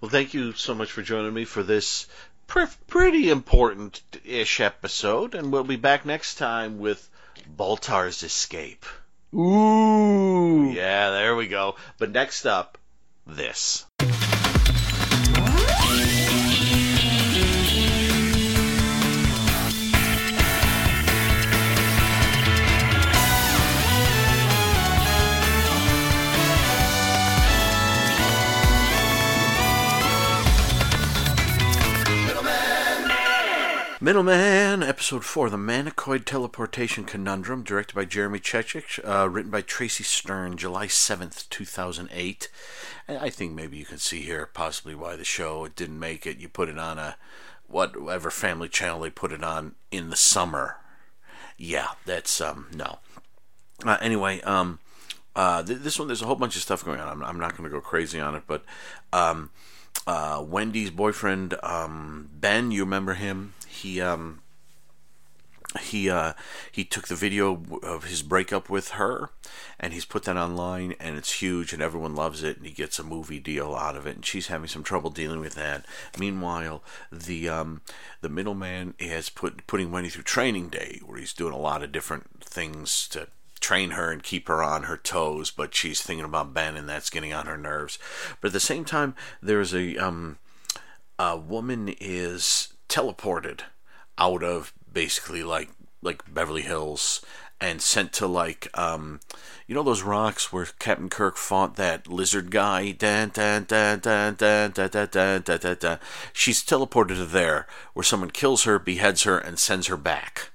Well, 0.00 0.10
thank 0.10 0.34
you 0.34 0.52
so 0.52 0.74
much 0.74 0.92
for 0.92 1.02
joining 1.02 1.34
me 1.34 1.44
for 1.44 1.62
this 1.62 2.06
pr- 2.46 2.64
pretty 2.86 3.30
important-ish 3.30 4.60
episode, 4.60 5.34
and 5.34 5.52
we'll 5.52 5.64
be 5.64 5.76
back 5.76 6.04
next 6.04 6.36
time 6.36 6.78
with 6.78 7.08
Baltar's 7.56 8.22
Escape. 8.22 8.84
Ooh. 9.34 10.70
Yeah, 10.72 11.10
there 11.10 11.36
we 11.36 11.48
go. 11.48 11.76
But 11.98 12.10
next 12.10 12.46
up, 12.46 12.78
this. 13.26 13.86
Middleman, 33.98 34.82
Episode 34.82 35.24
4, 35.24 35.48
The 35.48 35.56
Manicoid 35.56 36.26
Teleportation 36.26 37.04
Conundrum, 37.04 37.62
directed 37.62 37.94
by 37.94 38.04
Jeremy 38.04 38.38
Chechik, 38.38 39.00
uh, 39.02 39.26
written 39.26 39.50
by 39.50 39.62
Tracy 39.62 40.04
Stern, 40.04 40.58
July 40.58 40.86
7th, 40.86 41.48
2008. 41.48 42.50
And 43.08 43.16
I 43.16 43.30
think 43.30 43.54
maybe 43.54 43.78
you 43.78 43.86
can 43.86 43.96
see 43.96 44.20
here 44.20 44.50
possibly 44.52 44.94
why 44.94 45.16
the 45.16 45.24
show 45.24 45.66
didn't 45.68 45.98
make 45.98 46.26
it. 46.26 46.36
You 46.36 46.50
put 46.50 46.68
it 46.68 46.78
on 46.78 46.98
a 46.98 47.16
whatever 47.68 48.30
family 48.30 48.68
channel 48.68 49.00
they 49.00 49.08
put 49.08 49.32
it 49.32 49.42
on 49.42 49.76
in 49.90 50.10
the 50.10 50.16
summer. 50.16 50.76
Yeah, 51.56 51.92
that's, 52.04 52.38
um, 52.42 52.66
no. 52.74 52.98
Uh, 53.82 53.96
anyway, 54.02 54.42
um, 54.42 54.78
uh, 55.34 55.62
th- 55.62 55.78
this 55.78 55.98
one, 55.98 56.06
there's 56.06 56.20
a 56.20 56.26
whole 56.26 56.36
bunch 56.36 56.54
of 56.54 56.60
stuff 56.60 56.84
going 56.84 57.00
on. 57.00 57.08
I'm, 57.08 57.24
I'm 57.24 57.38
not 57.38 57.56
going 57.56 57.64
to 57.64 57.74
go 57.74 57.80
crazy 57.80 58.20
on 58.20 58.34
it, 58.34 58.42
but 58.46 58.62
um, 59.14 59.48
uh, 60.06 60.44
Wendy's 60.46 60.90
boyfriend, 60.90 61.54
um, 61.62 62.28
Ben, 62.34 62.70
you 62.70 62.84
remember 62.84 63.14
him? 63.14 63.54
He 63.82 64.00
um, 64.00 64.42
he 65.80 66.08
uh, 66.08 66.32
he 66.70 66.84
took 66.84 67.08
the 67.08 67.14
video 67.14 67.62
of 67.82 68.04
his 68.04 68.22
breakup 68.22 68.68
with 68.68 68.90
her, 68.90 69.30
and 69.78 69.92
he's 69.92 70.04
put 70.04 70.24
that 70.24 70.36
online, 70.36 70.94
and 71.00 71.16
it's 71.16 71.40
huge, 71.40 71.72
and 71.72 71.82
everyone 71.82 72.14
loves 72.14 72.42
it, 72.42 72.56
and 72.56 72.66
he 72.66 72.72
gets 72.72 72.98
a 72.98 73.04
movie 73.04 73.40
deal 73.40 73.74
out 73.74 73.96
of 73.96 74.06
it, 74.06 74.16
and 74.16 74.24
she's 74.24 74.46
having 74.46 74.68
some 74.68 74.82
trouble 74.82 75.10
dealing 75.10 75.40
with 75.40 75.54
that. 75.54 75.84
Meanwhile, 76.18 76.82
the 77.10 77.48
um, 77.48 77.82
the 78.20 78.28
middleman 78.28 78.94
is 78.98 79.28
put 79.28 79.66
putting 79.66 79.90
Wendy 79.90 80.08
through 80.08 80.24
training 80.24 80.68
day, 80.68 81.00
where 81.04 81.18
he's 81.18 81.34
doing 81.34 81.52
a 81.52 81.58
lot 81.58 81.82
of 81.82 81.92
different 81.92 82.42
things 82.42 83.08
to 83.08 83.28
train 83.60 83.90
her 83.92 84.12
and 84.12 84.22
keep 84.22 84.48
her 84.48 84.62
on 84.62 84.84
her 84.84 84.96
toes, 84.96 85.50
but 85.50 85.74
she's 85.74 86.02
thinking 86.02 86.24
about 86.24 86.54
Ben, 86.54 86.76
and 86.76 86.88
that's 86.88 87.10
getting 87.10 87.32
on 87.32 87.46
her 87.46 87.56
nerves. 87.56 87.98
But 88.40 88.48
at 88.48 88.52
the 88.54 88.60
same 88.60 88.84
time, 88.84 89.14
there's 89.42 89.74
a 89.74 89.96
um, 89.96 90.38
a 91.18 91.36
woman 91.36 91.94
is 92.00 92.72
teleported 92.96 93.60
out 94.16 94.42
of 94.42 94.72
basically 94.90 95.42
like 95.42 95.68
like 96.00 96.22
Beverly 96.32 96.62
Hills 96.62 97.20
and 97.60 97.82
sent 97.82 98.14
to 98.14 98.26
like 98.26 98.68
um 98.72 99.20
you 99.66 99.74
know 99.74 99.82
those 99.82 100.02
rocks 100.02 100.50
where 100.50 100.66
Captain 100.78 101.10
Kirk 101.10 101.36
fought 101.36 101.76
that 101.76 102.08
lizard 102.08 102.50
guy? 102.50 102.84
She's 106.32 106.64
teleported 106.64 107.16
to 107.16 107.26
there 107.26 107.66
where 107.92 108.02
someone 108.02 108.30
kills 108.30 108.64
her 108.64 108.78
beheads 108.78 109.24
her 109.24 109.36
and 109.36 109.58
sends 109.58 109.88
her 109.88 109.98
back. 109.98 110.52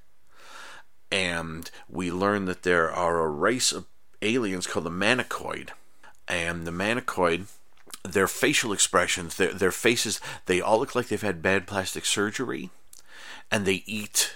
And 1.11 1.69
we 1.87 2.11
learn 2.11 2.45
that 2.45 2.63
there 2.63 2.91
are 2.91 3.19
a 3.19 3.29
race 3.29 3.71
of 3.71 3.85
aliens 4.23 4.65
called 4.65 4.85
the 4.85 4.89
Manicoid. 4.89 5.69
And 6.27 6.65
the 6.65 6.71
Manicoid 6.71 7.47
their 8.03 8.27
facial 8.27 8.73
expressions, 8.73 9.35
their 9.35 9.53
their 9.53 9.71
faces, 9.71 10.19
they 10.45 10.61
all 10.61 10.79
look 10.79 10.95
like 10.95 11.07
they've 11.07 11.21
had 11.21 11.41
bad 11.41 11.67
plastic 11.67 12.05
surgery, 12.05 12.69
and 13.51 13.65
they 13.65 13.83
eat 13.85 14.35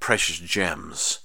precious 0.00 0.38
gems. 0.38 1.20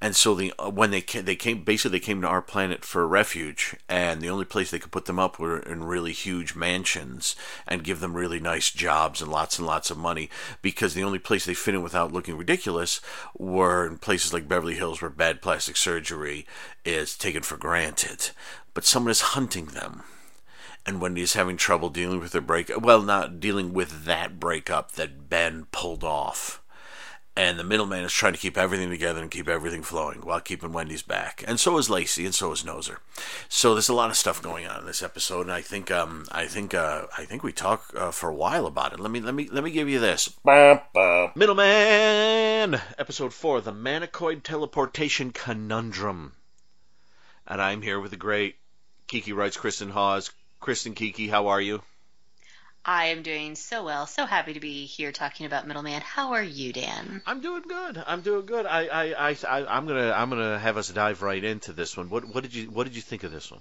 And 0.00 0.14
so 0.14 0.34
the 0.36 0.52
uh, 0.60 0.70
when 0.70 0.92
they 0.92 1.00
came, 1.00 1.24
they 1.24 1.34
came 1.34 1.64
basically 1.64 1.98
they 1.98 2.04
came 2.04 2.20
to 2.20 2.28
our 2.28 2.40
planet 2.40 2.84
for 2.84 3.06
refuge, 3.08 3.74
and 3.88 4.20
the 4.20 4.30
only 4.30 4.44
place 4.44 4.70
they 4.70 4.78
could 4.78 4.92
put 4.92 5.06
them 5.06 5.18
up 5.18 5.40
were 5.40 5.58
in 5.58 5.82
really 5.82 6.12
huge 6.12 6.54
mansions 6.54 7.34
and 7.66 7.82
give 7.82 7.98
them 7.98 8.16
really 8.16 8.38
nice 8.38 8.70
jobs 8.70 9.20
and 9.20 9.32
lots 9.32 9.58
and 9.58 9.66
lots 9.66 9.90
of 9.90 9.98
money 9.98 10.30
because 10.62 10.94
the 10.94 11.02
only 11.02 11.18
place 11.18 11.44
they 11.44 11.54
fit 11.54 11.74
in 11.74 11.82
without 11.82 12.12
looking 12.12 12.36
ridiculous 12.36 13.00
were 13.36 13.86
in 13.86 13.98
places 13.98 14.32
like 14.32 14.46
Beverly 14.46 14.76
Hills 14.76 15.02
where 15.02 15.10
bad 15.10 15.42
plastic 15.42 15.76
surgery 15.76 16.46
is 16.84 17.16
taken 17.16 17.42
for 17.42 17.56
granted. 17.56 18.30
But 18.74 18.84
someone 18.84 19.10
is 19.10 19.20
hunting 19.20 19.66
them 19.66 20.04
and 20.88 21.02
Wendy's 21.02 21.34
having 21.34 21.58
trouble 21.58 21.90
dealing 21.90 22.18
with 22.18 22.32
her 22.32 22.40
breakup. 22.40 22.80
Well, 22.80 23.02
not 23.02 23.40
dealing 23.40 23.74
with 23.74 24.06
that 24.06 24.40
breakup 24.40 24.92
that 24.92 25.28
Ben 25.28 25.66
pulled 25.70 26.02
off. 26.02 26.62
And 27.36 27.58
the 27.58 27.62
middleman 27.62 28.04
is 28.04 28.12
trying 28.12 28.32
to 28.32 28.38
keep 28.38 28.56
everything 28.56 28.88
together 28.88 29.20
and 29.20 29.30
keep 29.30 29.48
everything 29.48 29.82
flowing 29.82 30.22
while 30.22 30.40
keeping 30.40 30.72
Wendy's 30.72 31.02
back. 31.02 31.44
And 31.46 31.60
so 31.60 31.76
is 31.76 31.90
Lacey, 31.90 32.24
and 32.24 32.34
so 32.34 32.52
is 32.52 32.64
Noser. 32.64 32.96
So 33.50 33.74
there's 33.74 33.90
a 33.90 33.94
lot 33.94 34.08
of 34.08 34.16
stuff 34.16 34.42
going 34.42 34.66
on 34.66 34.80
in 34.80 34.86
this 34.86 35.02
episode, 35.02 35.42
and 35.42 35.52
I 35.52 35.60
think 35.60 35.90
um, 35.90 36.24
I 36.32 36.46
think 36.46 36.72
uh, 36.72 37.02
I 37.16 37.26
think 37.26 37.42
we 37.42 37.52
talk 37.52 37.92
uh, 37.94 38.10
for 38.10 38.30
a 38.30 38.34
while 38.34 38.66
about 38.66 38.94
it. 38.94 38.98
Let 38.98 39.10
me 39.10 39.20
let 39.20 39.34
me 39.34 39.46
let 39.52 39.62
me 39.62 39.70
give 39.70 39.90
you 39.90 40.00
this. 40.00 40.30
Middleman, 41.36 42.80
episode 42.98 43.34
four, 43.34 43.60
the 43.60 43.72
Manicoid 43.72 44.42
Teleportation 44.42 45.32
Conundrum. 45.32 46.32
And 47.46 47.60
I'm 47.60 47.82
here 47.82 48.00
with 48.00 48.10
the 48.10 48.16
great 48.16 48.56
Kiki 49.06 49.32
writes 49.32 49.56
Kristen 49.56 49.90
Hawes. 49.90 50.30
Kristen 50.60 50.94
Kiki, 50.94 51.28
how 51.28 51.48
are 51.48 51.60
you? 51.60 51.82
I 52.84 53.06
am 53.06 53.22
doing 53.22 53.54
so 53.54 53.84
well. 53.84 54.06
So 54.06 54.24
happy 54.24 54.54
to 54.54 54.60
be 54.60 54.86
here 54.86 55.12
talking 55.12 55.46
about 55.46 55.66
Middleman. 55.66 56.00
How 56.00 56.32
are 56.32 56.42
you, 56.42 56.72
Dan? 56.72 57.22
I'm 57.26 57.40
doing 57.40 57.62
good. 57.68 58.02
I'm 58.06 58.22
doing 58.22 58.46
good. 58.46 58.64
I, 58.66 58.86
I, 58.86 59.30
I, 59.30 59.36
I 59.46 59.76
I'm 59.76 59.86
gonna 59.86 60.10
I'm 60.12 60.30
gonna 60.30 60.58
have 60.58 60.76
us 60.78 60.88
dive 60.88 61.22
right 61.22 61.42
into 61.42 61.72
this 61.72 61.96
one. 61.96 62.08
What 62.08 62.24
what 62.24 62.42
did 62.42 62.54
you 62.54 62.70
what 62.70 62.84
did 62.84 62.96
you 62.96 63.02
think 63.02 63.24
of 63.24 63.32
this 63.32 63.50
one? 63.50 63.60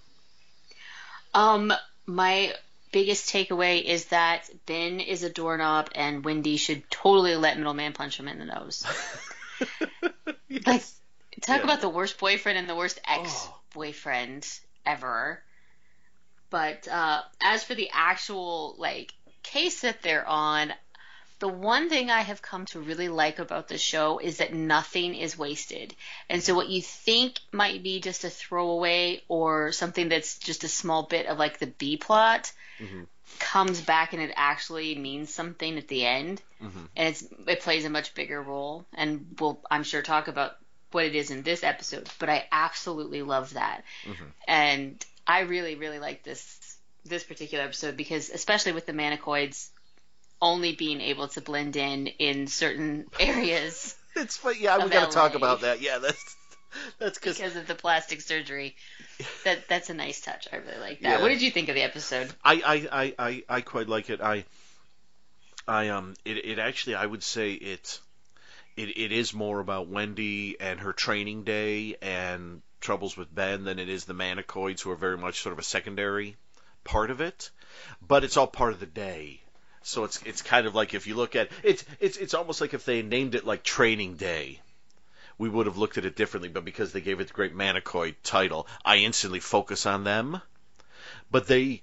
Um, 1.33 1.73
my 2.05 2.53
biggest 2.91 3.29
takeaway 3.29 3.83
is 3.83 4.05
that 4.05 4.49
Ben 4.65 5.01
is 5.01 5.23
a 5.23 5.29
doorknob 5.29 5.89
and 5.93 6.23
Wendy 6.23 6.55
should 6.57 6.89
totally 6.89 7.35
let 7.35 7.57
Middleman 7.57 7.93
punch 7.93 8.17
him 8.19 8.27
in 8.27 8.39
the 8.39 8.45
nose. 8.45 8.85
Like, 10.65 10.83
talk 11.41 11.57
Yeah. 11.57 11.63
about 11.63 11.81
the 11.81 11.89
worst 11.89 12.17
boyfriend 12.19 12.57
and 12.57 12.69
the 12.69 12.75
worst 12.75 12.99
ex 13.07 13.47
boyfriend 13.73 14.47
ever. 14.85 15.41
But 16.49 16.87
uh, 16.87 17.21
as 17.41 17.63
for 17.63 17.75
the 17.75 17.89
actual 17.93 18.75
like 18.77 19.13
case 19.43 19.81
that 19.81 20.01
they're 20.01 20.27
on, 20.27 20.73
the 21.39 21.47
one 21.47 21.89
thing 21.89 22.09
I 22.09 22.21
have 22.21 22.41
come 22.41 22.65
to 22.67 22.79
really 22.79 23.09
like 23.09 23.37
about 23.39 23.67
the 23.67 23.77
show 23.77 24.19
is 24.19 24.37
that 24.37 24.53
nothing 24.53 25.13
is 25.13 25.37
wasted. 25.37 25.93
And 26.29 26.41
so 26.41 26.55
what 26.55 26.69
you 26.69 26.81
think 26.81 27.39
might 27.51 27.83
be 27.83 27.99
just 27.99 28.23
a 28.23 28.29
throwaway 28.29 29.21
or 29.27 29.71
something 29.71 30.09
that's 30.09 30.39
just 30.39 30.63
a 30.63 30.67
small 30.67 31.03
bit 31.03 31.27
of 31.27 31.37
like 31.37 31.59
the 31.59 31.67
B 31.67 31.97
plot 31.97 32.51
mm-hmm. 32.79 33.03
comes 33.39 33.81
back 33.81 34.13
and 34.13 34.21
it 34.21 34.31
actually 34.35 34.95
means 34.95 35.31
something 35.31 35.77
at 35.77 35.87
the 35.87 36.05
end. 36.05 36.41
Mm-hmm. 36.61 36.85
And 36.95 37.07
it's 37.09 37.23
it 37.47 37.59
plays 37.61 37.85
a 37.85 37.89
much 37.89 38.15
bigger 38.15 38.41
role 38.41 38.85
and 38.93 39.35
we'll 39.39 39.59
I'm 39.69 39.83
sure 39.83 40.01
talk 40.01 40.27
about 40.27 40.57
what 40.91 41.05
it 41.05 41.13
is 41.13 41.29
in 41.29 41.43
this 41.43 41.63
episode, 41.63 42.09
but 42.17 42.29
I 42.29 42.45
absolutely 42.51 43.21
love 43.21 43.53
that. 43.53 43.83
Mm-hmm. 44.05 44.25
And 44.47 45.05
I 45.27 45.41
really 45.41 45.75
really 45.75 45.99
like 45.99 46.23
this 46.23 46.77
this 47.05 47.23
particular 47.23 47.63
episode 47.63 47.97
because 47.97 48.29
especially 48.29 48.73
with 48.73 48.85
the 48.85 48.93
manicoids 48.93 49.69
only 50.41 50.75
being 50.75 51.01
able 51.01 51.27
to 51.29 51.41
blend 51.41 51.75
in 51.75 52.07
in 52.07 52.47
certain 52.47 53.05
areas 53.19 53.95
It's 54.17 54.37
fun. 54.37 54.55
Yeah, 54.59 54.83
we 54.83 54.89
got 54.89 55.09
to 55.09 55.13
talk 55.13 55.35
about 55.35 55.61
that. 55.61 55.81
Yeah, 55.81 55.99
that's 55.99 56.35
that's 56.99 57.19
because 57.19 57.37
because 57.37 57.55
of 57.55 57.67
the 57.67 57.75
plastic 57.75 58.21
surgery. 58.21 58.75
That 59.43 59.67
that's 59.67 59.89
a 59.89 59.93
nice 59.93 60.21
touch. 60.21 60.47
I 60.51 60.57
really 60.57 60.79
like 60.79 61.01
that. 61.01 61.09
Yeah. 61.09 61.21
What 61.21 61.29
did 61.29 61.41
you 61.41 61.51
think 61.51 61.69
of 61.69 61.75
the 61.75 61.83
episode? 61.83 62.33
I, 62.43 62.53
I, 62.65 63.03
I, 63.03 63.13
I, 63.19 63.43
I 63.49 63.61
quite 63.61 63.87
like 63.87 64.09
it. 64.09 64.21
I 64.21 64.45
I 65.67 65.89
um 65.89 66.15
it, 66.25 66.45
it 66.45 66.59
actually 66.59 66.95
I 66.95 67.05
would 67.05 67.23
say 67.23 67.53
it 67.53 67.99
it 68.75 68.97
it 68.97 69.11
is 69.11 69.33
more 69.33 69.59
about 69.59 69.87
Wendy 69.87 70.59
and 70.59 70.79
her 70.79 70.93
training 70.93 71.43
day 71.43 71.95
and 72.01 72.61
troubles 72.87 73.17
with 73.17 73.35
Ben 73.35 73.65
than 73.65 73.79
it 73.79 73.89
is 73.89 74.05
the 74.05 74.13
Manicoids 74.13 74.79
who 74.79 74.91
are 74.91 74.95
very 74.95 75.17
much 75.17 75.41
sort 75.41 75.51
of 75.51 75.59
a 75.59 75.63
secondary 75.63 76.37
part 76.85 77.11
of 77.11 77.19
it. 77.19 77.51
But 78.01 78.23
it's 78.23 78.37
all 78.37 78.47
part 78.47 78.71
of 78.71 78.79
the 78.79 78.85
day. 78.85 79.41
So 79.81 80.05
it's 80.05 80.21
it's 80.23 80.41
kind 80.41 80.65
of 80.65 80.73
like 80.73 80.93
if 80.93 81.05
you 81.05 81.15
look 81.15 81.35
at 81.35 81.49
it's 81.63 81.83
it's 81.99 82.15
it's 82.15 82.33
almost 82.33 82.61
like 82.61 82.73
if 82.73 82.85
they 82.85 83.01
named 83.01 83.35
it 83.35 83.45
like 83.45 83.61
Training 83.63 84.15
Day. 84.15 84.61
We 85.37 85.49
would 85.49 85.65
have 85.65 85.77
looked 85.77 85.97
at 85.97 86.05
it 86.05 86.15
differently, 86.15 86.47
but 86.47 86.63
because 86.63 86.93
they 86.93 87.01
gave 87.01 87.19
it 87.19 87.27
the 87.27 87.33
great 87.33 87.53
Manicoid 87.53 88.15
title, 88.23 88.67
I 88.85 88.99
instantly 88.99 89.41
focus 89.41 89.85
on 89.85 90.05
them. 90.05 90.41
But 91.29 91.45
they 91.45 91.81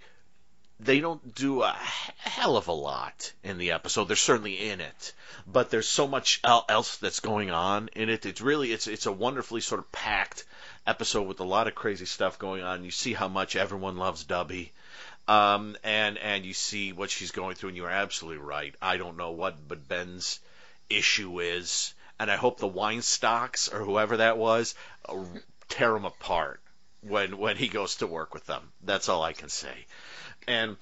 they 0.81 1.01
don't 1.01 1.35
do 1.35 1.63
a 1.63 1.77
hell 2.17 2.57
of 2.57 2.69
a 2.69 2.73
lot 2.73 3.33
in 3.43 3.59
the 3.59 3.73
episode. 3.73 4.07
They're 4.07 4.17
certainly 4.17 4.71
in 4.71 4.81
it, 4.81 5.13
but 5.47 5.69
there's 5.69 5.89
so 5.89 6.09
much 6.09 6.41
else 6.45 6.97
that's 6.97 7.21
going 7.21 7.51
on 7.51 7.91
in 7.95 8.09
it. 8.09 8.25
It's 8.25 8.41
really 8.41 8.73
it's 8.73 8.87
it's 8.87 9.07
a 9.07 9.13
wonderfully 9.13 9.61
sort 9.61 9.81
of 9.81 9.93
packed 9.93 10.45
episode 10.87 11.27
with 11.27 11.41
a 11.41 11.45
lot 11.45 11.69
of 11.69 11.75
crazy 11.75 12.07
stuff 12.07 12.39
going 12.39 12.63
on. 12.63 12.85
You 12.85 12.91
see 12.91 13.13
how 13.13 13.29
much 13.29 13.57
everyone 13.57 13.97
loves 13.97 14.25
Dubby. 14.25 14.71
Um, 15.27 15.77
and 15.83 16.19
and 16.19 16.45
you 16.45 16.53
see 16.53 16.93
what 16.93 17.11
she's 17.11 17.31
going 17.31 17.55
through, 17.55 17.71
and 17.71 17.77
you're 17.77 17.89
absolutely 17.89 18.45
right. 18.45 18.75
I 18.83 18.99
don't 18.99 19.17
know 19.17 19.31
what, 19.31 19.57
but 19.67 19.89
Ben's 19.89 20.41
issue 20.91 21.41
is, 21.41 21.95
and 22.21 22.31
I 22.31 22.37
hope 22.37 22.59
the 22.59 22.69
Weinstocks 22.69 23.73
or 23.73 23.83
whoever 23.83 24.19
that 24.19 24.37
was 24.37 24.75
uh, 25.09 25.25
tear 25.69 25.97
him 25.97 26.05
apart 26.05 26.61
when 27.01 27.39
when 27.39 27.57
he 27.57 27.69
goes 27.69 27.97
to 27.97 28.07
work 28.07 28.35
with 28.35 28.45
them. 28.47 28.63
That's 28.83 29.09
all 29.09 29.23
I 29.23 29.33
can 29.33 29.49
say. 29.49 29.87
And 30.47 30.77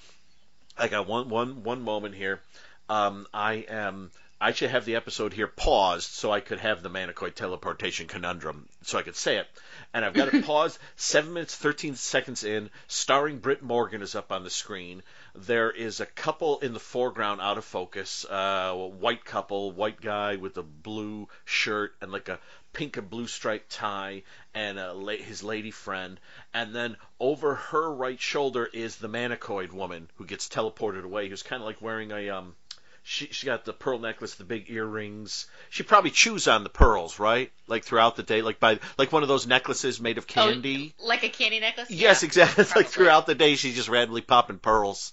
I 0.77 0.89
got 0.89 1.07
one 1.07 1.29
one 1.29 1.63
one 1.63 1.83
moment 1.83 2.15
here. 2.17 2.41
Um, 2.89 3.27
I 3.33 3.65
am. 3.69 4.11
I 4.43 4.51
should 4.51 4.71
have 4.71 4.85
the 4.85 4.97
episode 4.97 5.33
here 5.33 5.47
paused 5.47 6.11
so 6.11 6.33
I 6.33 6.41
could 6.41 6.59
have 6.59 6.83
the 6.83 6.91
Manicoid 6.91 7.37
teleportation 7.37 8.09
conundrum 8.09 8.69
so 8.83 8.99
I 8.99 9.03
could 9.03 9.15
say 9.15 9.37
it. 9.37 9.47
And 9.95 10.05
I've 10.05 10.15
got 10.15 10.35
it 10.35 10.45
paused. 10.47 10.81
Seven 10.97 11.33
minutes 11.33 11.55
thirteen 11.55 11.95
seconds 11.95 12.43
in. 12.43 12.69
Starring 12.89 13.39
Brit 13.39 13.63
Morgan 13.63 14.03
is 14.03 14.17
up 14.17 14.33
on 14.33 14.43
the 14.43 14.51
screen. 14.51 15.05
there 15.37 15.71
is 15.71 16.01
a 16.01 16.07
couple 16.07 16.59
in 16.59 16.73
the 16.73 16.81
foreground 16.81 17.41
out 17.41 17.57
of 17.57 17.65
focus, 17.65 18.27
uh, 18.29 18.71
a 18.73 18.89
white 18.89 19.25
couple, 19.25 19.71
white 19.71 20.01
guy 20.01 20.35
with 20.35 20.57
a 20.57 20.65
blue 20.65 21.29
shirt 21.45 21.95
and 22.01 22.11
like 22.11 22.29
a 22.29 22.41
pink 22.73 22.97
and 22.97 23.09
blue 23.09 23.29
striped 23.29 23.71
tie, 23.71 24.25
and 24.55 24.77
a 24.79 24.93
la- 24.93 25.13
his 25.13 25.43
lady 25.45 25.71
friend, 25.71 26.19
and 26.53 26.75
then 26.75 26.97
over 27.21 27.55
her 27.55 27.95
right 27.95 28.21
shoulder 28.21 28.69
is 28.73 28.97
the 28.97 29.09
Manicoid 29.09 29.73
woman 29.73 30.09
who 30.17 30.27
gets 30.27 30.49
teleported 30.49 31.05
away, 31.05 31.29
who's 31.29 31.43
kind 31.45 31.63
of 31.63 31.67
like 31.67 31.81
wearing 31.81 32.11
a 32.11 32.31
um. 32.31 32.57
She 33.05 33.27
she 33.27 33.47
got 33.47 33.65
the 33.65 33.73
pearl 33.73 33.99
necklace, 33.99 34.35
the 34.35 34.45
big 34.45 34.71
earrings. 34.71 35.47
She 35.71 35.83
probably 35.83 36.11
chews 36.11 36.47
on 36.47 36.63
the 36.63 36.71
pearls, 36.71 37.19
right? 37.19 37.51
Like 37.67 37.85
throughout 37.85 38.15
the 38.17 38.23
day, 38.23 38.43
like 38.43 38.61
by 38.61 38.79
like 38.97 39.11
one 39.11 39.23
of 39.23 39.29
those 39.29 39.47
necklaces 39.47 40.01
made 40.01 40.19
of 40.19 40.27
candy. 40.27 40.95
Oh, 41.01 41.09
like 41.09 41.25
a 41.25 41.29
candy 41.29 41.59
necklace. 41.59 41.91
Yes, 41.91 42.23
Yeah, 42.23 42.27
exactly. 42.27 42.63
It's 42.63 42.77
like 42.77 42.89
throughout 42.89 43.27
the 43.27 43.35
day, 43.35 43.57
she's 43.57 43.75
just 43.75 43.89
randomly 43.89 44.21
popping 44.21 44.59
pearls. 44.59 45.13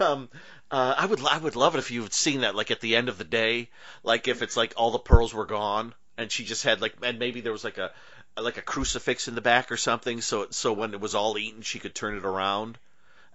Um, 0.00 0.28
uh, 0.70 0.94
I 0.96 1.04
would, 1.04 1.20
I 1.24 1.36
would 1.36 1.56
love 1.56 1.74
it 1.74 1.78
if 1.78 1.90
you 1.90 2.02
had 2.02 2.14
seen 2.14 2.40
that, 2.40 2.54
like 2.54 2.70
at 2.70 2.80
the 2.80 2.96
end 2.96 3.10
of 3.10 3.18
the 3.18 3.24
day, 3.24 3.68
like 4.02 4.26
if 4.26 4.40
it's 4.40 4.56
like 4.56 4.72
all 4.76 4.90
the 4.90 4.98
pearls 4.98 5.34
were 5.34 5.44
gone 5.44 5.94
and 6.16 6.32
she 6.32 6.44
just 6.44 6.62
had 6.62 6.80
like, 6.80 6.94
and 7.02 7.18
maybe 7.18 7.42
there 7.42 7.52
was 7.52 7.64
like 7.64 7.76
a, 7.76 7.92
like 8.40 8.56
a 8.56 8.62
crucifix 8.62 9.28
in 9.28 9.34
the 9.34 9.42
back 9.42 9.70
or 9.70 9.76
something, 9.76 10.22
so 10.22 10.46
so 10.50 10.72
when 10.72 10.94
it 10.94 11.00
was 11.00 11.14
all 11.14 11.36
eaten, 11.36 11.60
she 11.60 11.78
could 11.78 11.94
turn 11.94 12.16
it 12.16 12.24
around, 12.24 12.78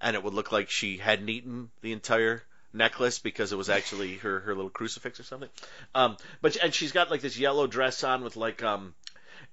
and 0.01 0.15
it 0.15 0.23
would 0.23 0.33
look 0.33 0.51
like 0.51 0.71
she 0.71 0.97
hadn't 0.97 1.29
eaten 1.29 1.69
the 1.81 1.91
entire 1.91 2.43
necklace 2.73 3.19
because 3.19 3.51
it 3.51 3.57
was 3.57 3.69
actually 3.69 4.15
her 4.17 4.39
her 4.41 4.55
little 4.55 4.69
crucifix 4.69 5.19
or 5.19 5.23
something. 5.23 5.49
Um, 5.95 6.17
but 6.41 6.57
and 6.57 6.73
she's 6.73 6.91
got 6.91 7.11
like 7.11 7.21
this 7.21 7.37
yellow 7.37 7.67
dress 7.67 8.03
on 8.03 8.23
with 8.23 8.35
like 8.35 8.63
um, 8.63 8.93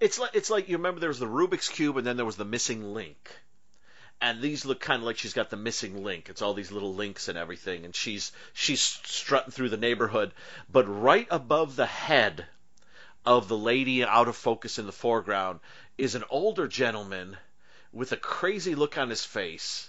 it's 0.00 0.18
like 0.18 0.34
it's 0.34 0.50
like 0.50 0.68
you 0.68 0.76
remember 0.76 1.00
there 1.00 1.08
was 1.08 1.18
the 1.18 1.26
Rubik's 1.26 1.68
cube 1.68 1.96
and 1.96 2.06
then 2.06 2.16
there 2.16 2.26
was 2.26 2.36
the 2.36 2.44
missing 2.44 2.94
link. 2.94 3.30
And 4.20 4.40
these 4.40 4.64
look 4.64 4.80
kind 4.80 5.02
of 5.02 5.06
like 5.06 5.18
she's 5.18 5.34
got 5.34 5.50
the 5.50 5.56
missing 5.56 6.02
link. 6.02 6.28
It's 6.28 6.40
all 6.40 6.54
these 6.54 6.72
little 6.72 6.94
links 6.94 7.28
and 7.28 7.36
everything, 7.36 7.84
and 7.84 7.94
she's 7.94 8.32
she's 8.52 8.80
strutting 8.80 9.50
through 9.50 9.68
the 9.68 9.76
neighborhood. 9.76 10.32
But 10.70 10.84
right 10.84 11.26
above 11.30 11.76
the 11.76 11.86
head 11.86 12.46
of 13.26 13.48
the 13.48 13.56
lady 13.56 14.04
out 14.04 14.28
of 14.28 14.36
focus 14.36 14.78
in 14.78 14.86
the 14.86 14.92
foreground 14.92 15.60
is 15.98 16.14
an 16.14 16.24
older 16.30 16.68
gentleman 16.68 17.36
with 17.92 18.12
a 18.12 18.16
crazy 18.16 18.74
look 18.74 18.98
on 18.98 19.10
his 19.10 19.24
face. 19.24 19.88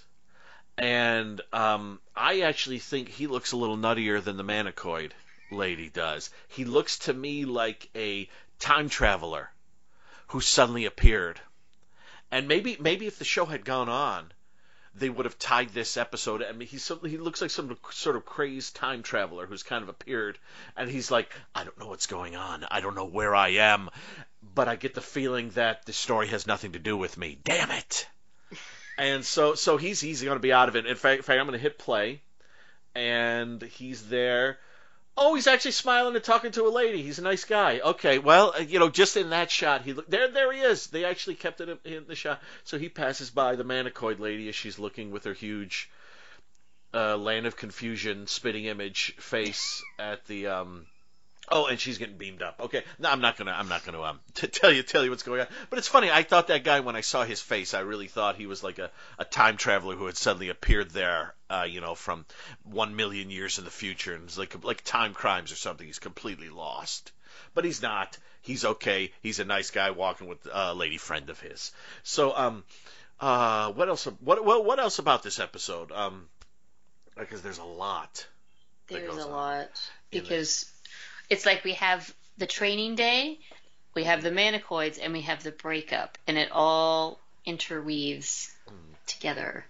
And 0.78 1.40
um, 1.52 2.00
I 2.14 2.40
actually 2.40 2.78
think 2.78 3.08
he 3.08 3.26
looks 3.26 3.52
a 3.52 3.56
little 3.56 3.78
nuttier 3.78 4.22
than 4.22 4.36
the 4.36 4.44
Manicoid 4.44 5.12
lady 5.50 5.88
does. 5.88 6.30
He 6.48 6.64
looks 6.64 6.98
to 7.00 7.14
me 7.14 7.44
like 7.44 7.88
a 7.94 8.28
time 8.58 8.88
traveler 8.88 9.50
who 10.28 10.40
suddenly 10.40 10.84
appeared. 10.84 11.40
And 12.30 12.48
maybe 12.48 12.76
maybe 12.80 13.06
if 13.06 13.18
the 13.18 13.24
show 13.24 13.46
had 13.46 13.64
gone 13.64 13.88
on, 13.88 14.32
they 14.94 15.08
would 15.08 15.26
have 15.26 15.38
tied 15.38 15.70
this 15.70 15.96
episode. 15.96 16.42
I 16.42 16.52
mean, 16.52 16.68
some, 16.78 17.00
he 17.04 17.18
looks 17.18 17.40
like 17.40 17.50
some 17.50 17.76
sort 17.90 18.16
of 18.16 18.24
crazed 18.24 18.74
time 18.74 19.02
traveler 19.02 19.46
who's 19.46 19.62
kind 19.62 19.82
of 19.82 19.88
appeared, 19.88 20.38
and 20.76 20.90
he's 20.90 21.10
like, 21.10 21.32
I 21.54 21.64
don't 21.64 21.78
know 21.78 21.86
what's 21.86 22.06
going 22.06 22.34
on. 22.34 22.66
I 22.70 22.80
don't 22.80 22.94
know 22.94 23.04
where 23.04 23.34
I 23.34 23.48
am, 23.48 23.90
but 24.42 24.68
I 24.68 24.76
get 24.76 24.94
the 24.94 25.00
feeling 25.00 25.50
that 25.50 25.84
the 25.86 25.92
story 25.92 26.28
has 26.28 26.46
nothing 26.46 26.72
to 26.72 26.78
do 26.78 26.96
with 26.96 27.16
me. 27.16 27.38
Damn 27.44 27.70
it! 27.70 28.08
And 28.98 29.24
so 29.24 29.54
so 29.54 29.76
he's 29.76 30.00
he's 30.00 30.22
going 30.22 30.36
to 30.36 30.40
be 30.40 30.52
out 30.52 30.68
of 30.68 30.76
it. 30.76 30.86
In 30.86 30.96
fact, 30.96 31.18
in 31.18 31.22
fact 31.22 31.38
I'm 31.38 31.46
going 31.46 31.58
to 31.58 31.62
hit 31.62 31.78
play, 31.78 32.20
and 32.94 33.62
he's 33.62 34.08
there. 34.08 34.58
Oh, 35.18 35.34
he's 35.34 35.46
actually 35.46 35.72
smiling 35.72 36.14
and 36.14 36.24
talking 36.24 36.52
to 36.52 36.64
a 36.64 36.68
lady. 36.68 37.02
He's 37.02 37.18
a 37.18 37.22
nice 37.22 37.44
guy. 37.44 37.80
Okay, 37.80 38.18
well, 38.18 38.52
uh, 38.54 38.60
you 38.60 38.78
know, 38.78 38.90
just 38.90 39.16
in 39.16 39.30
that 39.30 39.50
shot, 39.50 39.82
he 39.82 39.94
look 39.94 40.08
there. 40.10 40.28
There 40.30 40.52
he 40.52 40.60
is. 40.60 40.88
They 40.88 41.06
actually 41.06 41.36
kept 41.36 41.60
it 41.62 41.78
in 41.84 42.04
the 42.06 42.14
shot. 42.14 42.42
So 42.64 42.78
he 42.78 42.90
passes 42.90 43.30
by 43.30 43.56
the 43.56 43.64
Manicoid 43.64 44.18
lady 44.18 44.48
as 44.48 44.54
she's 44.54 44.78
looking 44.78 45.10
with 45.10 45.24
her 45.24 45.32
huge 45.32 45.90
uh, 46.92 47.16
land 47.16 47.46
of 47.46 47.56
confusion 47.56 48.26
spitting 48.26 48.66
image 48.66 49.14
face 49.16 49.82
at 49.98 50.26
the 50.26 50.48
um. 50.48 50.86
Oh, 51.48 51.66
and 51.66 51.78
she's 51.78 51.98
getting 51.98 52.16
beamed 52.16 52.42
up. 52.42 52.60
Okay, 52.60 52.82
no, 52.98 53.08
I'm 53.08 53.20
not 53.20 53.36
gonna. 53.36 53.52
I'm 53.52 53.68
not 53.68 53.84
gonna 53.84 54.02
um 54.02 54.20
t- 54.34 54.48
tell 54.48 54.72
you 54.72 54.82
tell 54.82 55.04
you 55.04 55.10
what's 55.10 55.22
going 55.22 55.40
on. 55.40 55.46
But 55.70 55.78
it's 55.78 55.88
funny. 55.88 56.10
I 56.10 56.22
thought 56.22 56.48
that 56.48 56.64
guy 56.64 56.80
when 56.80 56.96
I 56.96 57.02
saw 57.02 57.24
his 57.24 57.40
face, 57.40 57.72
I 57.72 57.80
really 57.80 58.08
thought 58.08 58.36
he 58.36 58.46
was 58.46 58.64
like 58.64 58.78
a, 58.78 58.90
a 59.18 59.24
time 59.24 59.56
traveler 59.56 59.94
who 59.94 60.06
had 60.06 60.16
suddenly 60.16 60.48
appeared 60.48 60.90
there. 60.90 61.34
Uh, 61.48 61.66
you 61.68 61.80
know, 61.80 61.94
from 61.94 62.26
one 62.64 62.96
million 62.96 63.30
years 63.30 63.58
in 63.58 63.64
the 63.64 63.70
future, 63.70 64.14
and 64.14 64.24
it's 64.24 64.36
like 64.36 64.64
like 64.64 64.82
time 64.82 65.14
crimes 65.14 65.52
or 65.52 65.56
something. 65.56 65.86
He's 65.86 66.00
completely 66.00 66.48
lost. 66.48 67.12
But 67.54 67.64
he's 67.64 67.80
not. 67.80 68.18
He's 68.42 68.64
okay. 68.64 69.12
He's 69.22 69.38
a 69.38 69.44
nice 69.44 69.70
guy 69.70 69.90
walking 69.90 70.26
with 70.26 70.46
a 70.52 70.74
lady 70.74 70.98
friend 70.98 71.30
of 71.30 71.40
his. 71.40 71.72
So 72.02 72.36
um, 72.36 72.64
uh, 73.20 73.72
what 73.72 73.88
else? 73.88 74.04
What 74.20 74.44
what 74.44 74.64
what 74.64 74.78
else 74.78 74.98
about 74.98 75.22
this 75.22 75.38
episode? 75.38 75.92
Um, 75.92 76.28
because 77.16 77.42
there's 77.42 77.58
a 77.58 77.64
lot. 77.64 78.26
There's 78.88 79.16
a 79.16 79.26
lot 79.26 79.68
because 80.10 80.70
it's 81.30 81.46
like 81.46 81.64
we 81.64 81.72
have 81.74 82.12
the 82.38 82.46
training 82.46 82.94
day, 82.94 83.38
we 83.94 84.04
have 84.04 84.22
the 84.22 84.30
manicoids, 84.30 84.98
and 85.02 85.12
we 85.12 85.22
have 85.22 85.42
the 85.42 85.52
breakup, 85.52 86.18
and 86.26 86.36
it 86.36 86.50
all 86.52 87.18
interweaves 87.44 88.52
together. 89.06 89.64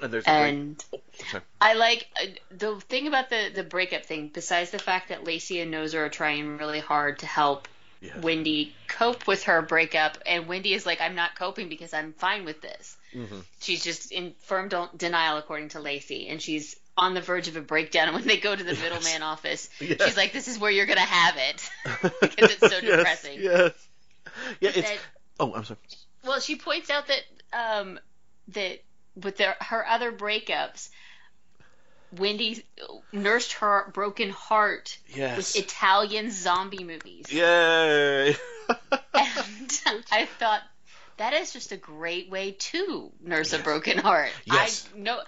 And 0.00 0.10
great. 0.10 0.26
And 0.26 0.84
sorry. 1.30 1.42
I 1.60 1.74
like 1.74 2.06
uh, 2.20 2.26
the 2.50 2.80
thing 2.80 3.06
about 3.06 3.28
the 3.30 3.50
the 3.54 3.62
breakup 3.62 4.06
thing. 4.06 4.30
Besides 4.32 4.70
the 4.70 4.78
fact 4.78 5.10
that 5.10 5.24
Lacey 5.24 5.60
and 5.60 5.72
Nozer 5.72 6.06
are 6.06 6.08
trying 6.08 6.56
really 6.56 6.80
hard 6.80 7.18
to 7.20 7.26
help 7.26 7.68
Yeah. 8.00 8.18
Wendy 8.18 8.74
cope 8.88 9.28
with 9.28 9.44
her 9.44 9.62
breakup, 9.62 10.18
and 10.26 10.48
Wendy 10.48 10.74
is 10.74 10.86
like, 10.86 11.00
"I'm 11.00 11.14
not 11.14 11.36
coping 11.36 11.68
because 11.68 11.92
I'm 11.92 12.14
fine 12.14 12.44
with 12.44 12.60
this." 12.60 12.96
Mhm. 13.14 13.44
She's 13.60 13.84
just 13.84 14.10
in 14.10 14.34
firm 14.40 14.68
denial, 14.96 15.36
according 15.36 15.68
to 15.70 15.80
Lacey, 15.80 16.26
and 16.28 16.42
she's 16.42 16.74
on 16.96 17.14
the 17.14 17.20
verge 17.20 17.48
of 17.48 17.56
a 17.56 17.60
breakdown. 17.60 18.08
And 18.08 18.14
when 18.16 18.26
they 18.26 18.36
go 18.36 18.54
to 18.54 18.62
the 18.62 18.74
Yes. 18.74 18.82
middleman 18.82 19.22
office, 19.22 19.68
Yes. 19.80 20.02
she's 20.04 20.16
like, 20.16 20.32
"This 20.32 20.48
is 20.48 20.58
where 20.58 20.70
you're 20.70 20.86
gonna 20.86 21.00
have 21.00 21.36
it," 21.38 21.70
because 22.20 22.50
it's 22.52 22.60
so 22.68 22.80
depressing. 22.80 23.40
Yes. 23.42 23.72
Yeah, 24.60 24.70
it's. 24.74 24.88
That- 24.88 24.98
Oh, 25.40 25.54
I'm 25.54 25.64
sorry. 25.64 25.78
well, 26.24 26.38
she 26.40 26.56
points 26.56 26.88
out 26.90 27.04
that 27.08 27.22
um, 27.52 27.98
that 28.48 28.82
with 29.16 29.36
their 29.38 29.56
her 29.60 29.84
other 29.86 30.12
breakups, 30.12 30.90
Wendy 32.16 32.64
nursed 33.12 33.54
her 33.54 33.90
broken 33.92 34.30
heart 34.30 34.98
Yes. 35.08 35.36
with 35.54 35.64
Italian 35.64 36.30
zombie 36.30 36.84
movies, 36.84 37.32
Yay! 37.32 38.36
and 39.14 40.04
I 40.12 40.26
thought 40.38 40.62
that 41.16 41.32
is 41.34 41.52
just 41.52 41.72
a 41.72 41.76
great 41.76 42.30
way 42.30 42.52
to 42.52 43.12
nurse 43.22 43.52
a 43.52 43.58
broken 43.58 43.98
heart. 43.98 44.30
Yes. 44.44 44.88
I 44.94 44.98
no, 44.98 45.20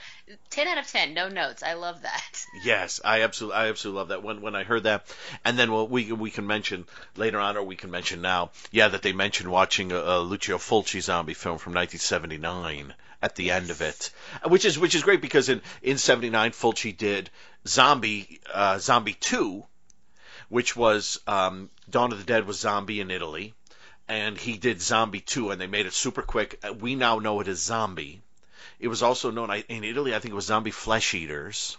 ten 0.51 0.69
out 0.69 0.79
of 0.79 0.87
ten, 0.87 1.15
no 1.15 1.29
notes. 1.29 1.63
I 1.63 1.75
love 1.75 2.03
that. 2.03 2.45
yes, 2.65 3.01
I 3.05 3.23
absolutely, 3.23 3.57
I 3.57 3.69
absolutely 3.69 3.99
love 3.99 4.09
that. 4.09 4.23
When 4.23 4.41
when 4.41 4.55
I 4.55 4.65
heard 4.65 4.85
that, 4.85 5.07
and 5.45 5.59
then 5.59 5.73
well, 5.73 5.87
we 5.87 6.13
we 6.13 6.31
can 6.31 6.47
mention 6.47 6.87
later 7.17 7.39
on, 7.39 7.57
or 7.57 7.63
we 7.63 7.77
can 7.77 7.91
mention 7.91 8.21
now, 8.21 8.51
yeah, 8.71 8.89
that 8.89 9.03
they 9.03 9.13
mentioned 9.13 9.51
watching 9.51 9.93
a, 9.93 9.97
a 9.97 10.21
Lucio 10.21 10.59
Fulci 10.59 11.01
zombie 11.01 11.35
film 11.35 11.59
from 11.59 11.75
1979 11.75 12.95
at 13.23 13.37
the 13.37 13.51
end 13.51 13.71
of 13.71 13.81
it, 13.81 14.11
which 14.47 14.65
is 14.65 14.79
which 14.79 14.95
is 14.95 15.03
great 15.03 15.21
because 15.21 15.49
in 15.49 15.63
in 15.83 15.99
'79 15.99 16.53
Fulci 16.53 16.97
did 16.97 17.31
Zombie 17.67 18.41
uh, 18.53 18.79
Zombie 18.79 19.15
Two, 19.15 19.65
which 20.49 20.77
was 20.77 21.21
um, 21.27 21.71
Dawn 21.89 22.13
of 22.13 22.19
the 22.19 22.25
Dead 22.25 22.47
was 22.47 22.61
zombie 22.61 23.01
in 23.01 23.11
Italy, 23.11 23.55
and 24.09 24.37
he 24.37 24.57
did 24.59 24.81
Zombie 24.83 25.21
2, 25.21 25.51
and 25.51 25.61
they 25.61 25.67
made 25.67 25.87
it 25.87 25.93
super 25.93 26.23
quick. 26.23 26.61
Uh, 26.63 26.73
We 26.73 26.95
now 26.95 27.19
know 27.19 27.41
it 27.41 27.49
as 27.49 27.61
Zombie. 27.61 28.23
It 28.79 28.89
was 28.89 29.03
also 29.03 29.31
known 29.31 29.51
in 29.69 29.85
Italy, 29.85 30.15
I 30.15 30.19
think 30.19 30.33
it 30.33 30.37
was 30.37 30.47
Zombie 30.47 30.71
Flesh 30.71 31.15
Eaters. 31.15 31.77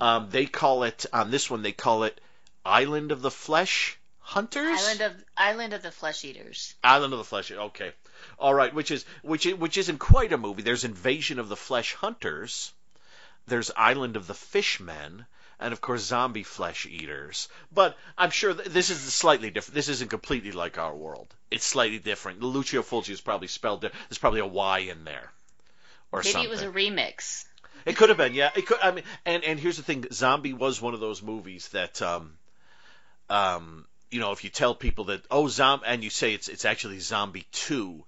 Um, 0.00 0.30
they 0.30 0.46
call 0.46 0.84
it, 0.84 1.06
on 1.12 1.30
this 1.30 1.50
one, 1.50 1.62
they 1.62 1.72
call 1.72 2.04
it 2.04 2.20
Island 2.64 3.12
of 3.12 3.22
the 3.22 3.30
Flesh 3.30 3.98
Hunters? 4.20 4.78
Island 4.80 5.00
of 5.00 5.24
Island 5.36 5.72
of 5.72 5.82
the 5.82 5.90
Flesh 5.90 6.24
Eaters. 6.24 6.74
Island 6.84 7.12
of 7.12 7.18
the 7.18 7.24
Flesh. 7.24 7.50
Okay, 7.50 7.90
all 8.38 8.54
right. 8.54 8.72
Which 8.72 8.92
is 8.92 9.04
which? 9.22 9.44
Which 9.46 9.76
isn't 9.76 9.98
quite 9.98 10.32
a 10.32 10.38
movie. 10.38 10.62
There's 10.62 10.84
Invasion 10.84 11.40
of 11.40 11.48
the 11.48 11.56
Flesh 11.56 11.94
Hunters. 11.94 12.72
There's 13.48 13.72
Island 13.76 14.16
of 14.16 14.28
the 14.28 14.34
Fishmen, 14.34 15.26
and 15.60 15.72
of 15.72 15.80
course 15.80 16.02
Zombie 16.02 16.42
Flesh 16.42 16.86
Eaters. 16.86 17.48
But 17.72 17.96
I'm 18.18 18.30
sure 18.30 18.54
th- 18.54 18.68
this 18.68 18.90
is 18.90 18.98
slightly 18.98 19.50
different. 19.50 19.74
This 19.74 19.88
isn't 19.88 20.08
completely 20.10 20.52
like 20.52 20.78
our 20.78 20.94
world. 20.94 21.32
It's 21.50 21.64
slightly 21.64 21.98
different. 21.98 22.40
Lucio 22.40 22.82
Fulci 22.82 23.10
is 23.10 23.20
probably 23.20 23.48
spelled. 23.48 23.82
di- 23.82 23.90
There's 24.08 24.18
probably 24.18 24.40
a 24.40 24.46
Y 24.46 24.78
in 24.80 25.04
there, 25.04 25.30
or 26.10 26.20
Maybe 26.20 26.30
something. 26.32 26.48
it 26.48 26.50
was 26.50 26.62
a 26.62 26.68
remix. 26.68 27.44
It 27.86 27.96
could 27.96 28.08
have 28.10 28.18
been, 28.18 28.34
yeah. 28.34 28.50
It 28.54 28.66
could. 28.66 28.78
I 28.82 28.90
mean, 28.90 29.04
and 29.24 29.42
and 29.44 29.58
here's 29.60 29.76
the 29.76 29.82
thing: 29.82 30.06
Zombie 30.12 30.52
was 30.52 30.80
one 30.82 30.94
of 30.94 31.00
those 31.00 31.22
movies 31.22 31.68
that, 31.68 32.02
um, 32.02 32.34
um, 33.28 33.86
you 34.10 34.20
know, 34.20 34.32
if 34.32 34.44
you 34.44 34.50
tell 34.50 34.74
people 34.74 35.04
that 35.04 35.22
oh, 35.30 35.48
zombie, 35.48 35.84
and 35.86 36.04
you 36.04 36.10
say 36.10 36.34
it's 36.34 36.48
it's 36.48 36.64
actually 36.64 36.98
Zombie 36.98 37.46
Two, 37.52 38.04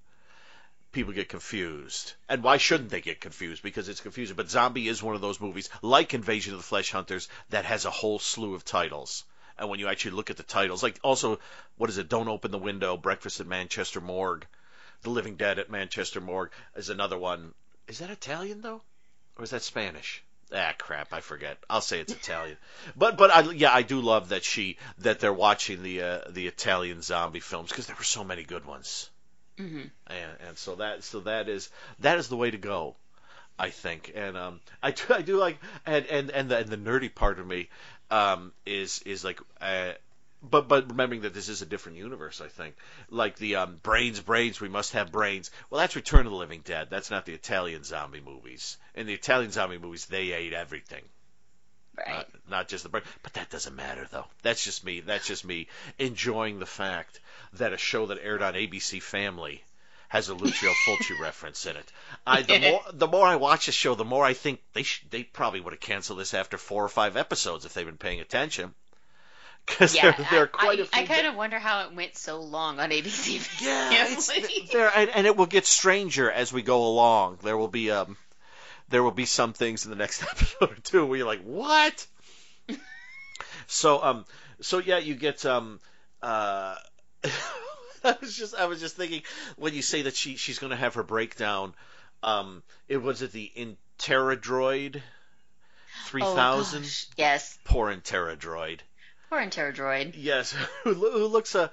people 0.93 1.13
get 1.13 1.29
confused. 1.29 2.13
And 2.29 2.43
why 2.43 2.59
shouldn't 2.59 2.91
they 2.91 3.01
get 3.01 3.21
confused? 3.21 3.63
Because 3.63 3.89
it's 3.89 4.01
confusing. 4.01 4.37
But 4.37 4.51
Zombie 4.51 4.89
is 4.89 5.03
one 5.03 5.15
of 5.15 5.21
those 5.21 5.41
movies, 5.41 5.71
like 5.81 6.15
Invasion 6.15 6.53
of 6.53 6.61
the 6.61 6.65
Flesh 6.65 6.91
Hunters, 6.91 7.29
that 7.51 7.65
has 7.65 7.85
a 7.85 7.91
whole 7.91 8.19
slew 8.19 8.55
of 8.55 8.65
titles. 8.65 9.25
And 9.59 9.69
when 9.69 9.81
you 9.81 9.89
actually 9.89 10.13
look 10.13 10.31
at 10.31 10.37
the 10.37 10.43
titles, 10.43 10.83
like 10.83 10.99
also, 11.03 11.41
what 11.77 11.91
is 11.91 11.99
it? 11.99 12.09
Don't 12.09 12.29
open 12.29 12.51
the 12.51 12.59
window. 12.59 12.97
Breakfast 12.97 13.41
at 13.41 13.47
Manchester 13.47 14.01
Morgue. 14.01 14.47
The 15.03 15.11
Living 15.11 15.37
Dead 15.37 15.59
at 15.59 15.71
Manchester 15.71 16.21
Morgue 16.21 16.53
is 16.77 16.89
another 16.89 17.19
one. 17.19 17.55
Is 17.89 17.99
that 17.99 18.11
Italian 18.11 18.61
though, 18.61 18.83
or 19.37 19.45
is 19.45 19.51
that 19.51 19.63
Spanish? 19.63 20.23
ah 20.55 20.73
crap, 20.79 21.13
I 21.13 21.21
forget. 21.21 21.59
I'll 21.69 21.81
say 21.81 22.01
it's 22.01 22.13
Italian. 22.13 22.57
But 22.97 23.17
but 23.17 23.31
I 23.31 23.41
yeah, 23.53 23.73
I 23.73 23.83
do 23.83 24.01
love 24.01 24.29
that 24.31 24.45
she 24.45 24.77
that 24.99 25.21
they're 25.21 25.33
watching 25.33 25.83
the 25.83 26.03
uh, 26.03 26.19
the 26.29 26.47
Italian 26.47 27.03
zombie 27.03 27.41
films 27.41 27.71
because 27.71 27.87
there 27.87 27.97
were 27.97 28.05
so 28.05 28.25
many 28.25 28.45
good 28.45 28.65
ones. 28.65 29.11
Hmm 29.59 29.83
and 30.07 30.33
and 30.49 30.59
so 30.59 30.77
that 30.77 31.05
so 31.05 31.21
that 31.21 31.49
is 31.49 31.69
that 32.01 32.19
is 32.19 32.29
the 32.29 32.37
way 32.37 32.51
to 32.51 32.59
go 32.59 32.97
I 33.59 33.71
think. 33.71 34.13
And 34.15 34.37
um 34.37 34.61
I 34.83 34.93
do, 34.93 35.05
I 35.11 35.23
do 35.23 35.37
like 35.39 35.59
and 35.87 36.07
and 36.07 36.31
and 36.31 36.51
the, 36.51 36.59
and 36.59 36.69
the 36.69 36.79
nerdy 36.79 37.15
part 37.15 37.39
of 37.41 37.47
me 37.47 37.69
um 38.11 38.53
is 38.67 39.01
is 39.07 39.25
like 39.25 39.41
uh 39.61 39.93
but 40.43 40.69
but 40.69 40.91
remembering 40.91 41.23
that 41.23 41.35
this 41.35 41.49
is 41.49 41.63
a 41.63 41.67
different 41.67 41.99
universe 41.99 42.41
I 42.41 42.49
think. 42.49 42.77
Like 43.11 43.37
the 43.37 43.57
um 43.57 43.77
brains 43.83 44.21
brains 44.21 44.61
we 44.61 44.69
must 44.71 44.93
have 44.95 45.13
brains. 45.13 45.51
Well 45.71 45.81
that's 45.81 45.97
Return 45.97 46.27
of 46.27 46.33
the 46.33 46.39
Living 46.39 46.63
Dead. 46.65 46.89
That's 46.91 47.11
not 47.11 47.27
the 47.27 47.35
Italian 47.35 47.85
zombie 47.85 48.21
movies. 48.21 48.79
In 48.95 49.07
the 49.07 49.15
Italian 49.15 49.53
zombie 49.53 49.79
movies 49.79 50.07
they 50.07 50.33
ate 50.33 50.53
everything 50.55 51.05
Right. 51.97 52.21
uh, 52.21 52.25
not 52.49 52.69
just 52.69 52.85
the 52.85 52.89
brain. 52.89 53.05
But 53.23 53.35
that 53.35 53.51
doesn't 53.51 53.77
matter 53.77 54.07
though. 54.11 54.27
That's 54.43 54.65
just 54.65 54.85
me. 54.85 55.01
That's 55.01 55.27
just 55.27 55.45
me 55.45 55.69
enjoying 55.99 56.59
the 56.59 56.67
fact 56.67 57.21
that 57.55 57.73
a 57.73 57.79
show 57.79 58.07
that 58.07 58.19
aired 58.23 58.43
on 58.43 58.55
ABC 58.55 59.03
Family 59.03 59.63
has 60.09 60.29
a 60.29 60.35
Lucio 60.35 60.71
Fulci 60.87 61.19
reference 61.19 61.67
in 61.67 61.77
it. 61.77 61.93
I 62.27 62.43
the 62.43 62.59
more 62.61 62.83
the 62.93 63.07
more 63.07 63.27
I 63.27 63.37
watch 63.37 63.67
the 63.67 63.73
show, 63.73 63.95
the 63.95 64.05
more 64.05 64.25
I 64.25 64.35
think 64.35 64.61
they 64.73 64.83
sh- 64.83 65.05
they 65.11 65.23
probably 65.23 65.61
would 65.61 65.73
have 65.73 65.81
canceled 65.81 66.19
this 66.19 66.35
after 66.35 66.59
four 66.59 66.85
or 66.85 66.89
five 66.89 67.17
episodes 67.17 67.65
if 67.65 67.75
they've 67.75 67.87
been 67.87 67.99
paying 67.99 68.21
attention. 68.21 68.75
Because 69.65 69.95
yeah, 69.95 70.11
there, 70.11 70.27
there 70.29 70.43
are 70.43 70.47
quite 70.49 70.81
I, 70.81 70.83
a 70.83 70.87
few. 70.87 71.03
I 71.03 71.07
kind 71.07 71.25
of 71.25 71.37
wonder 71.37 71.57
how 71.57 71.85
it 71.85 71.95
went 71.95 72.17
so 72.17 72.41
long 72.41 72.81
on 72.81 72.91
ABC. 72.91 73.63
Yeah, 73.63 74.17
there, 74.73 74.91
and, 74.93 75.09
and 75.11 75.25
it 75.25 75.37
will 75.37 75.47
get 75.47 75.67
stranger 75.67 76.29
as 76.29 76.53
we 76.53 76.63
go 76.63 76.85
along. 76.85 77.39
There 77.45 77.57
will 77.57 77.69
be 77.69 77.93
um, 77.93 78.17
there 78.89 79.03
will 79.03 79.11
be 79.11 79.27
some 79.27 79.53
things 79.53 79.85
in 79.85 79.91
the 79.91 79.97
next 79.97 80.23
episode 80.31 80.71
or 80.71 80.81
two 80.83 81.07
where 81.07 81.19
you're 81.19 81.27
like, 81.27 81.43
what? 81.43 82.07
so 83.67 84.03
um, 84.03 84.25
so 84.61 84.79
yeah, 84.79 84.99
you 84.99 85.15
get 85.15 85.45
um, 85.47 85.81
uh, 86.23 86.75
I 88.05 88.17
was 88.21 88.37
just 88.37 88.55
I 88.55 88.67
was 88.67 88.81
just 88.81 88.97
thinking 88.97 89.23
when 89.57 89.75
you 89.75 89.83
say 89.83 90.03
that 90.03 90.17
she 90.17 90.37
she's 90.37 90.59
going 90.59 90.71
to 90.71 90.77
have 90.77 90.95
her 90.95 91.03
breakdown, 91.03 91.75
um, 92.23 92.63
it 92.89 92.99
was 92.99 93.23
it 93.23 93.33
the 93.33 93.51
Interadroid 93.57 95.01
three 96.07 96.23
Oh, 96.23 96.35
thousand. 96.35 96.83
gosh. 96.83 97.07
Yes. 97.17 97.59
Poor 97.65 97.95
Interadroid. 97.95 98.81
Poor 99.31 99.41
Interadroid. 99.41 100.15
Yes, 100.17 100.53
who, 100.85 100.95
who 100.95 101.27
looks 101.27 101.55
a, 101.55 101.71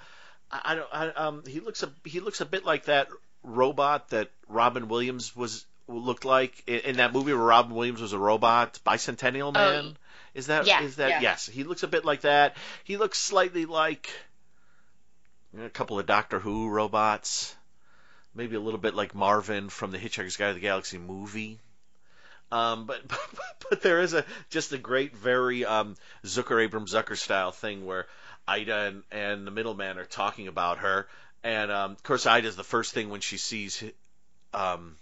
I 0.52 0.62
I 0.66 0.76
don't, 0.76 0.90
I, 0.94 1.08
um, 1.10 1.44
he 1.48 1.60
looks 1.60 1.84
a, 1.84 1.92
he 2.06 2.20
looks 2.20 2.42
a 2.42 2.46
bit 2.46 2.64
like 2.66 2.86
that 2.86 3.08
robot 3.44 4.10
that 4.10 4.30
Robin 4.48 4.88
Williams 4.88 5.36
was 5.36 5.66
looked 5.98 6.26
like 6.26 6.64
in, 6.68 6.80
in 6.80 6.98
that 6.98 7.14
movie 7.14 7.34
where 7.34 7.44
Robin 7.44 7.76
Williams 7.76 8.02
was 8.02 8.14
a 8.14 8.20
robot, 8.20 8.80
Bicentennial 8.86 9.54
Man. 9.54 9.98
is 10.34 10.48
that 10.48 10.62
is 10.62 10.68
yeah, 10.68 10.82
is 10.84 10.96
that 10.98 11.10
yeah. 11.10 11.22
yes? 11.22 11.48
He 11.48 11.64
looks 11.64 11.84
a 11.84 11.88
bit 11.88 12.06
like 12.06 12.22
that. 12.22 12.56
He 12.84 12.98
looks 12.98 13.18
slightly 13.18 13.66
like 13.66 14.10
a 15.58 15.70
couple 15.70 16.00
of 16.00 16.06
Doctor 16.06 16.40
Who 16.40 16.70
robots, 16.70 17.56
maybe 18.36 18.56
a 18.56 18.60
little 18.60 18.80
bit 18.80 18.94
like 18.94 19.16
Marvin 19.16 19.70
from 19.70 19.92
the 19.92 19.98
Hitchhiker's 19.98 20.38
Guide 20.38 20.50
to 20.50 20.54
the 20.56 20.60
Galaxy 20.60 20.98
movie. 20.98 21.60
Um, 22.52 22.86
but, 22.86 23.08
but 23.08 23.20
but 23.70 23.82
there 23.82 24.02
is 24.02 24.14
a 24.14 24.26
just 24.50 24.74
a 24.74 24.78
great, 24.78 25.16
very 25.16 25.66
um, 25.66 25.96
Zucker 26.26 26.64
Abrams 26.64 26.94
Zucker 26.94 27.18
style 27.18 27.52
thing 27.52 27.86
where 27.86 28.08
Ida 28.48 28.76
and, 28.76 29.04
and 29.12 29.48
the 29.48 29.52
middleman 29.52 29.98
are 29.98 30.06
talking 30.06 30.48
about 30.48 30.80
her, 30.80 31.08
and 31.44 31.72
um, 31.72 31.92
of 31.92 32.04
course 32.04 32.26
Ida's 32.26 32.56
the 32.56 32.64
first 32.64 32.94
thing 32.94 33.10
when 33.10 33.22
she 33.22 33.38
sees 33.38 33.84
um, 34.54 34.96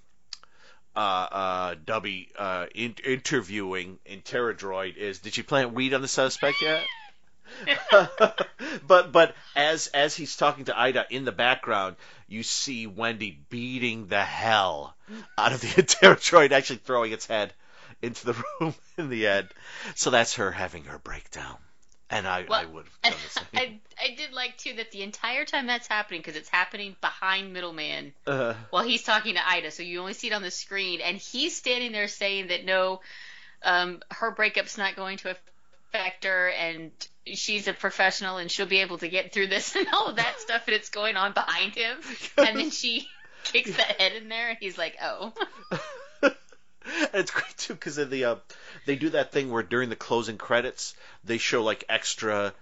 uh, 0.97 1.27
uh, 1.31 1.75
Dubby 1.75 2.29
uh, 2.37 2.65
in, 2.73 2.95
interviewing 3.05 3.99
in 4.05 4.21
Terradroid 4.21 4.97
is 4.97 5.19
did 5.19 5.35
she 5.35 5.43
plant 5.43 5.73
weed 5.73 5.93
on 5.93 6.01
the 6.01 6.07
suspect 6.07 6.61
yet? 6.61 6.83
but 8.87 9.11
but 9.11 9.35
as 9.55 9.87
as 9.87 10.15
he's 10.15 10.35
talking 10.35 10.65
to 10.65 10.77
Ida 10.77 11.05
in 11.09 11.23
the 11.23 11.31
background, 11.31 11.95
you 12.27 12.43
see 12.43 12.87
Wendy 12.87 13.39
beating 13.49 14.07
the 14.07 14.23
hell 14.23 14.95
out 15.37 15.53
of 15.53 15.61
the 15.61 15.67
Terradroid, 15.83 16.51
actually 16.51 16.77
throwing 16.77 17.11
its 17.11 17.27
head 17.27 17.53
into 18.01 18.25
the 18.25 18.45
room 18.59 18.75
in 18.97 19.09
the 19.09 19.27
end. 19.27 19.49
So 19.95 20.09
that's 20.09 20.35
her 20.35 20.51
having 20.51 20.85
her 20.85 20.97
breakdown, 20.97 21.57
and 22.09 22.27
I, 22.27 22.45
Well, 22.47 22.59
I 22.61 22.65
would 22.65 22.85
have 22.85 23.01
done 23.01 23.21
the 23.23 23.29
same. 23.59 23.79
I, 23.99 24.05
I 24.11 24.15
did 24.15 24.33
like 24.33 24.57
too 24.57 24.73
that 24.73 24.91
the 24.91 25.01
entire 25.01 25.45
time 25.45 25.67
that's 25.67 25.87
happening 25.87 26.21
because 26.21 26.35
it's 26.35 26.49
happening 26.49 26.95
behind 27.01 27.53
middleman 27.53 28.13
Uh, 28.25 28.53
while 28.69 28.83
he's 28.83 29.03
talking 29.03 29.35
to 29.35 29.47
Ida, 29.47 29.71
so 29.71 29.83
you 29.83 29.99
only 29.99 30.13
see 30.13 30.27
it 30.27 30.33
on 30.33 30.41
the 30.41 30.51
screen, 30.51 31.01
and 31.01 31.17
he's 31.17 31.55
standing 31.55 31.91
there 31.91 32.07
saying 32.07 32.47
that 32.47 32.65
no, 32.65 33.01
um, 33.63 34.01
her 34.11 34.31
breakup's 34.31 34.77
not 34.77 34.95
going 34.95 35.17
to 35.17 35.35
affect 35.93 36.23
her, 36.25 36.49
and 36.49 36.91
she's 37.25 37.67
a 37.67 37.73
professional 37.73 38.37
and 38.37 38.49
she'll 38.49 38.65
be 38.67 38.79
able 38.79 38.97
to 38.99 39.09
get 39.09 39.33
through 39.33 39.47
this 39.47 39.75
and 39.75 39.87
all 39.93 40.07
of 40.07 40.15
that 40.15 40.39
stuff, 40.39 40.63
and 40.67 40.75
it's 40.75 40.89
going 40.89 41.17
on 41.17 41.33
behind 41.33 41.75
him, 41.75 41.97
and 42.37 42.57
then 42.57 42.69
she 42.71 43.07
kicks 43.43 43.75
that 43.75 43.99
head 43.99 44.13
in 44.13 44.29
there, 44.29 44.49
and 44.49 44.57
he's 44.59 44.77
like, 44.77 44.95
oh, 45.03 45.33
and 46.97 47.09
it's 47.13 47.31
great 47.31 47.57
too 47.57 47.73
because 47.73 47.95
the 47.95 48.25
uh, 48.25 48.35
they 48.85 48.95
do 48.95 49.09
that 49.09 49.31
thing 49.31 49.51
where 49.51 49.63
during 49.63 49.89
the 49.89 49.95
closing 49.95 50.37
credits 50.37 50.95
they 51.23 51.37
show 51.37 51.63
like 51.63 51.83
extra 51.89 52.53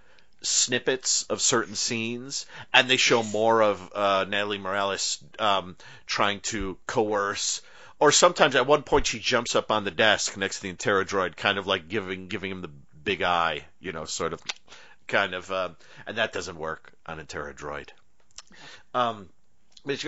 snippets 0.41 1.23
of 1.23 1.41
certain 1.41 1.75
scenes, 1.75 2.45
and 2.73 2.89
they 2.89 2.97
show 2.97 3.23
more 3.23 3.61
of 3.61 3.91
uh, 3.93 4.25
Natalie 4.27 4.57
Morales 4.57 5.23
um, 5.39 5.75
trying 6.05 6.39
to 6.41 6.77
coerce. 6.87 7.61
Or 7.97 8.11
sometimes 8.11 8.55
at 8.55 8.67
one 8.67 8.83
point 8.83 9.07
she 9.07 9.19
jumps 9.19 9.55
up 9.55 9.71
on 9.71 9.85
the 9.85 9.91
desk 9.91 10.35
next 10.35 10.57
to 10.57 10.63
the 10.63 10.73
Interadroid, 10.73 11.37
kind 11.37 11.57
of 11.57 11.65
like 11.65 11.87
giving 11.87 12.27
giving 12.27 12.51
him 12.51 12.61
the 12.61 12.71
big 13.03 13.21
eye, 13.21 13.65
you 13.79 13.93
know, 13.93 14.05
sort 14.05 14.33
of, 14.33 14.41
kind 15.07 15.33
of, 15.33 15.49
uh, 15.51 15.69
and 16.05 16.17
that 16.17 16.33
doesn't 16.33 16.57
work 16.57 16.91
on 17.05 17.19
Interadroid. 17.19 17.89
Um, 18.93 19.29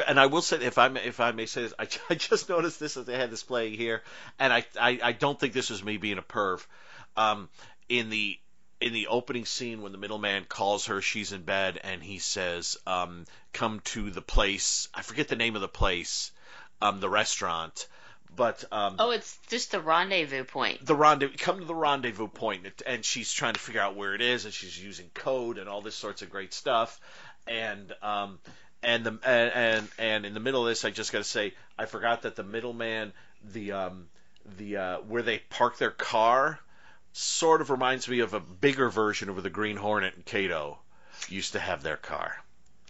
and 0.08 0.20
I 0.20 0.26
will 0.28 0.42
say, 0.42 0.58
if 0.58 0.78
I 0.78 0.88
may, 0.90 1.02
if 1.04 1.20
I 1.20 1.32
may 1.32 1.46
say 1.46 1.64
this, 1.64 1.74
I, 1.78 1.88
I 2.10 2.16
just 2.16 2.50
noticed 2.50 2.80
this 2.80 2.98
as 2.98 3.06
they 3.06 3.18
had 3.18 3.32
this 3.32 3.44
playing 3.44 3.74
here, 3.74 4.04
and 4.40 4.52
I, 4.52 4.66
I, 4.80 5.00
I 5.04 5.12
don't 5.12 5.40
think 5.40 5.54
this 5.54 5.70
was 5.70 5.84
me 5.84 5.98
being 5.98 6.18
a 6.18 6.24
perv. 6.24 6.66
Um, 7.16 7.50
in 7.90 8.10
the 8.10 8.38
in 8.80 8.94
the 8.94 9.08
opening 9.08 9.46
scene 9.46 9.82
when 9.82 9.92
the 9.92 9.98
middleman 9.98 10.46
calls 10.46 10.86
her, 10.86 11.02
she's 11.02 11.32
in 11.32 11.42
bed, 11.42 11.80
and 11.84 12.04
he 12.04 12.20
says, 12.20 12.78
um, 12.86 13.26
"Come 13.54 13.80
to 13.86 14.12
the 14.12 14.22
place." 14.22 14.88
I 14.94 15.02
forget 15.02 15.28
the 15.28 15.36
name 15.36 15.56
of 15.56 15.62
the 15.62 15.68
place, 15.68 16.32
um, 16.82 17.00
the 17.00 17.10
restaurant, 17.10 17.88
but 18.36 18.64
um, 18.72 18.98
oh, 19.00 19.12
it's 19.12 19.38
just 19.50 19.72
the 19.72 19.80
rendezvous 19.80 20.44
point. 20.44 20.86
the 20.86 20.96
rendezvous 20.96 21.38
come 21.38 21.60
to 21.60 21.66
the 21.66 21.74
rendezvous 21.76 22.28
point 22.28 22.66
and- 22.66 22.84
and 22.86 23.06
she's 23.06 23.32
trying 23.32 23.54
to 23.54 23.60
figure 23.60 23.82
out 23.82 23.96
where 23.96 24.14
it 24.14 24.22
is 24.22 24.46
and 24.46 24.54
she's 24.54 24.78
using 24.82 25.10
code 25.14 25.58
and 25.58 25.68
all 25.68 25.82
this 25.82 25.96
sorts 25.96 26.22
of 26.22 26.30
great 26.30 26.54
stuff 26.54 27.00
and 27.48 27.94
um 28.02 28.38
and 28.84 29.06
the 29.06 29.20
and 29.24 29.52
and, 29.54 29.88
and 29.98 30.26
in 30.26 30.34
the 30.34 30.40
middle 30.40 30.62
of 30.62 30.68
this 30.70 30.86
I 30.86 30.90
just 30.92 31.12
got 31.12 31.20
to 31.20 31.24
say 31.24 31.54
I 31.78 31.86
forgot 31.86 32.24
that 32.24 32.36
the 32.36 32.44
middleman 32.44 33.14
the 33.44 33.72
um 33.74 34.08
the 34.58 34.78
uh 34.78 34.98
where 35.00 35.22
they 35.22 35.40
park 35.50 35.78
their 35.78 35.92
car 35.92 36.60
sort 37.14 37.62
of 37.62 37.70
reminds 37.70 38.08
me 38.08 38.20
of 38.20 38.34
a 38.34 38.40
bigger 38.40 38.90
version 38.90 39.30
of 39.30 39.36
where 39.36 39.42
the 39.42 39.50
Green 39.50 39.78
Hornet 39.78 40.16
and 40.16 40.26
Kato 40.26 40.78
used 41.30 41.54
to 41.54 41.60
have 41.60 41.82
their 41.84 41.98
car 41.98 42.36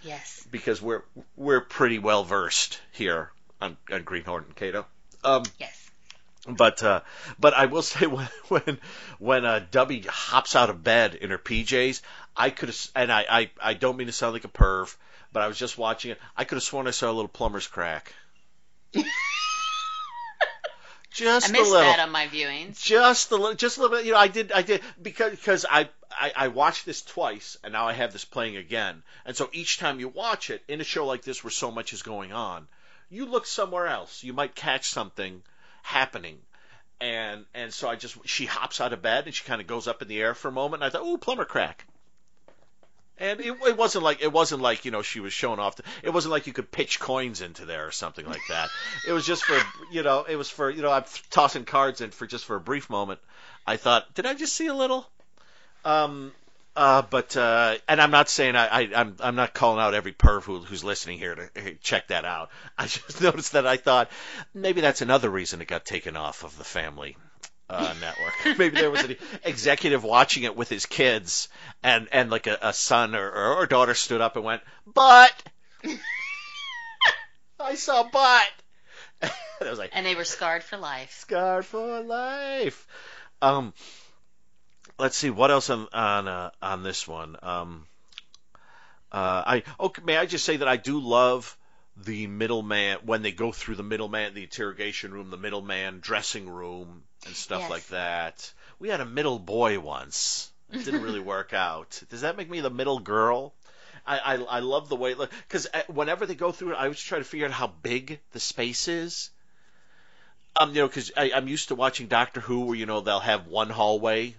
Yes. 0.03 0.45
because 0.51 0.81
we're 0.81 1.03
we're 1.35 1.61
pretty 1.61 1.99
well 1.99 2.23
versed 2.23 2.79
here 2.91 3.31
on, 3.61 3.77
on 3.91 4.03
Green 4.03 4.23
Hornet 4.23 4.47
and 4.47 4.55
Kato 4.55 4.85
um 5.23 5.43
Yes. 5.57 5.89
but 6.47 6.83
uh, 6.83 7.01
but 7.39 7.53
I 7.53 7.65
will 7.65 7.81
say 7.93 8.05
when 8.07 8.27
when 8.49 8.79
when 9.19 9.45
uh, 9.45 9.65
Dubby 9.71 10.05
hops 10.05 10.55
out 10.55 10.69
of 10.69 10.83
bed 10.83 11.15
in 11.15 11.29
her 11.31 11.37
PJs, 11.37 12.01
I 12.35 12.49
could 12.51 12.75
and 12.95 13.11
I, 13.11 13.25
I 13.29 13.49
I 13.61 13.73
don't 13.73 13.97
mean 13.97 14.07
to 14.07 14.13
sound 14.13 14.33
like 14.33 14.45
a 14.45 14.49
perv, 14.49 14.95
but 15.37 15.43
I 15.43 15.47
was 15.47 15.59
just 15.59 15.77
watching 15.77 16.09
it. 16.09 16.19
I 16.35 16.45
could 16.45 16.55
have 16.55 16.63
sworn 16.63 16.87
I 16.87 16.89
saw 16.89 17.11
a 17.11 17.13
little 17.13 17.27
plumber's 17.27 17.67
crack. 17.67 18.11
just 21.11 21.45
I 21.45 21.49
a 21.49 21.51
missed 21.51 21.69
little, 21.69 21.85
that 21.85 21.99
on 21.99 22.09
my 22.09 22.25
viewings. 22.25 22.81
just 22.81 23.29
a 23.29 23.35
little, 23.35 23.53
just 23.53 23.77
a 23.77 23.81
little 23.81 23.95
bit. 23.97 24.05
You 24.07 24.13
know, 24.13 24.17
I 24.17 24.29
did, 24.29 24.51
I 24.51 24.63
did 24.63 24.81
because 24.99 25.29
because 25.29 25.63
I, 25.69 25.89
I 26.09 26.33
I 26.35 26.47
watched 26.47 26.87
this 26.87 27.03
twice, 27.03 27.55
and 27.63 27.71
now 27.71 27.87
I 27.87 27.93
have 27.93 28.11
this 28.13 28.25
playing 28.25 28.57
again. 28.57 29.03
And 29.25 29.37
so 29.37 29.47
each 29.53 29.77
time 29.77 29.99
you 29.99 30.07
watch 30.07 30.49
it 30.49 30.63
in 30.67 30.81
a 30.81 30.83
show 30.83 31.05
like 31.05 31.21
this, 31.21 31.43
where 31.43 31.51
so 31.51 31.69
much 31.69 31.93
is 31.93 32.01
going 32.01 32.33
on, 32.33 32.67
you 33.11 33.27
look 33.27 33.45
somewhere 33.45 33.85
else. 33.85 34.23
You 34.23 34.33
might 34.33 34.55
catch 34.55 34.89
something 34.89 35.43
happening. 35.83 36.39
And 36.99 37.45
and 37.53 37.71
so 37.71 37.87
I 37.89 37.95
just 37.95 38.17
she 38.25 38.47
hops 38.47 38.81
out 38.81 38.91
of 38.91 39.03
bed 39.03 39.25
and 39.27 39.35
she 39.35 39.43
kind 39.43 39.61
of 39.61 39.67
goes 39.67 39.87
up 39.87 40.01
in 40.01 40.07
the 40.07 40.19
air 40.19 40.33
for 40.33 40.47
a 40.47 40.51
moment. 40.51 40.81
And 40.81 40.87
I 40.87 40.89
thought, 40.89 41.05
oh, 41.05 41.17
plumber 41.17 41.45
crack. 41.45 41.85
And 43.19 43.39
it, 43.39 43.57
it 43.65 43.77
wasn't 43.77 44.03
like 44.03 44.21
it 44.21 44.31
wasn't 44.31 44.61
like 44.61 44.85
you 44.85 44.91
know 44.91 45.01
she 45.01 45.19
was 45.19 45.33
showing 45.33 45.59
off. 45.59 45.75
The, 45.75 45.83
it 46.03 46.11
wasn't 46.11 46.31
like 46.31 46.47
you 46.47 46.53
could 46.53 46.71
pitch 46.71 46.99
coins 46.99 47.41
into 47.41 47.65
there 47.65 47.87
or 47.87 47.91
something 47.91 48.25
like 48.25 48.45
that. 48.47 48.69
It 49.03 49.11
was 49.11 49.25
just 49.25 49.43
for 49.43 49.65
you 49.89 50.03
know 50.03 50.23
it 50.23 50.35
was 50.35 50.49
for 50.49 50.69
you 50.69 50.81
know 50.81 50.91
I'm 50.91 51.05
tossing 51.31 51.65
cards 51.65 52.01
in 52.01 52.11
for 52.11 52.27
just 52.27 52.45
for 52.45 52.55
a 52.55 52.61
brief 52.61 52.89
moment. 52.89 53.19
I 53.65 53.77
thought, 53.77 54.13
did 54.13 54.25
I 54.25 54.33
just 54.33 54.55
see 54.55 54.67
a 54.67 54.73
little? 54.73 55.07
Um, 55.83 56.31
uh, 56.75 57.01
but 57.01 57.35
uh, 57.35 57.77
and 57.87 57.99
I'm 57.99 58.11
not 58.11 58.29
saying 58.29 58.55
I, 58.55 58.67
I 58.67 58.89
I'm 58.95 59.15
I'm 59.19 59.35
not 59.35 59.55
calling 59.55 59.81
out 59.81 59.95
every 59.95 60.13
perv 60.13 60.43
who, 60.43 60.59
who's 60.59 60.83
listening 60.83 61.17
here 61.17 61.33
to 61.33 61.49
hey, 61.55 61.77
check 61.81 62.09
that 62.09 62.23
out. 62.23 62.49
I 62.77 62.85
just 62.85 63.19
noticed 63.19 63.53
that 63.53 63.65
I 63.65 63.77
thought 63.77 64.11
maybe 64.53 64.81
that's 64.81 65.01
another 65.01 65.29
reason 65.29 65.59
it 65.61 65.67
got 65.67 65.85
taken 65.85 66.15
off 66.15 66.43
of 66.43 66.55
the 66.57 66.63
family 66.63 67.17
uh, 67.69 67.93
network. 67.99 68.33
Maybe 68.57 68.77
there 68.77 68.91
was 68.91 69.03
an 69.03 69.15
executive 69.43 70.03
watching 70.03 70.43
it 70.43 70.55
with 70.55 70.69
his 70.69 70.85
kids, 70.85 71.49
and 71.83 72.07
and 72.11 72.29
like 72.29 72.47
a, 72.47 72.57
a 72.61 72.73
son 72.73 73.15
or, 73.15 73.29
or, 73.29 73.55
or 73.55 73.65
daughter 73.67 73.93
stood 73.93 74.21
up 74.21 74.35
and 74.35 74.45
went, 74.45 74.61
"But 74.85 75.33
I 77.59 77.75
saw 77.75 78.03
butt." 78.03 78.51
and 79.21 79.31
I 79.61 79.69
was 79.69 79.79
like, 79.79 79.91
And 79.93 80.05
they 80.05 80.15
were 80.15 80.23
scarred 80.23 80.63
for 80.63 80.77
life. 80.77 81.11
"Scarred 81.11 81.65
for 81.65 82.01
life." 82.01 82.87
Um, 83.41 83.73
let's 84.97 85.17
see 85.17 85.29
what 85.29 85.51
else 85.51 85.69
on 85.69 85.87
on 85.93 86.27
uh, 86.27 86.51
on 86.61 86.83
this 86.83 87.07
one. 87.07 87.35
Um, 87.41 87.87
uh, 89.11 89.43
I 89.45 89.63
okay, 89.79 90.01
may 90.05 90.17
I 90.17 90.25
just 90.25 90.45
say 90.45 90.57
that 90.57 90.67
I 90.67 90.77
do 90.77 90.99
love 90.99 91.57
the 91.95 92.27
middleman 92.27 92.99
when 93.05 93.23
they 93.23 93.31
go 93.31 93.51
through 93.51 93.75
the 93.75 93.83
middleman, 93.83 94.33
the 94.33 94.43
interrogation 94.43 95.11
room, 95.11 95.31
the 95.31 95.37
middleman 95.37 95.99
dressing 95.99 96.47
room, 96.47 97.03
and 97.27 97.35
stuff 97.35 97.61
Yes. 97.61 97.69
like 97.69 97.87
that. 97.87 98.53
We 98.79 98.89
had 98.89 99.01
a 99.01 99.05
middle 99.05 99.39
boy 99.39 99.79
once. 99.79 100.51
It 100.71 100.83
didn't 100.83 101.01
really 101.01 101.19
work 101.35 101.53
out. 101.53 102.01
Does 102.09 102.21
that 102.21 102.37
make 102.37 102.49
me 102.49 102.61
the 102.61 102.69
middle 102.69 102.99
girl? 102.99 103.53
I, 104.05 104.19
I, 104.19 104.33
I 104.35 104.59
love 104.59 104.89
the 104.89 104.95
way 104.95 105.13
because 105.13 105.67
whenever 105.87 106.25
they 106.25 106.35
go 106.35 106.51
through 106.51 106.71
it, 106.71 106.75
I 106.75 106.83
always 106.83 106.99
try 107.01 107.17
to 107.19 107.23
figure 107.25 107.45
out 107.45 107.51
how 107.51 107.67
big 107.67 108.19
the 108.31 108.39
space 108.39 108.87
is. 108.87 109.29
Um, 110.59 110.69
you 110.73 110.81
know, 110.81 110.87
because 110.87 111.11
I'm 111.15 111.47
used 111.47 111.67
to 111.69 111.75
watching 111.75 112.07
Doctor 112.07 112.39
Who, 112.39 112.61
where 112.61 112.75
you 112.75 112.85
know 112.85 113.01
they'll 113.01 113.19
have 113.19 113.47
one 113.47 113.69
hallway 113.69 114.35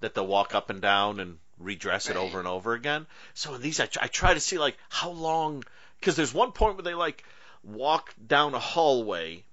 that 0.00 0.14
they'll 0.14 0.26
walk 0.26 0.54
up 0.54 0.70
and 0.70 0.80
down 0.80 1.20
and 1.20 1.38
redress 1.58 2.08
it 2.10 2.16
over 2.16 2.38
and 2.38 2.48
over 2.48 2.72
again. 2.72 3.06
So 3.34 3.54
in 3.54 3.60
these, 3.60 3.78
I, 3.78 3.88
I 4.00 4.06
try 4.08 4.34
to 4.34 4.40
see 4.40 4.58
like 4.58 4.76
how 4.88 5.10
long, 5.10 5.62
because 6.00 6.16
there's 6.16 6.34
one 6.34 6.52
point 6.52 6.76
where 6.76 6.82
they 6.82 6.94
like 6.94 7.22
walk 7.62 8.14
down 8.26 8.54
a 8.54 8.58
hallway 8.58 9.44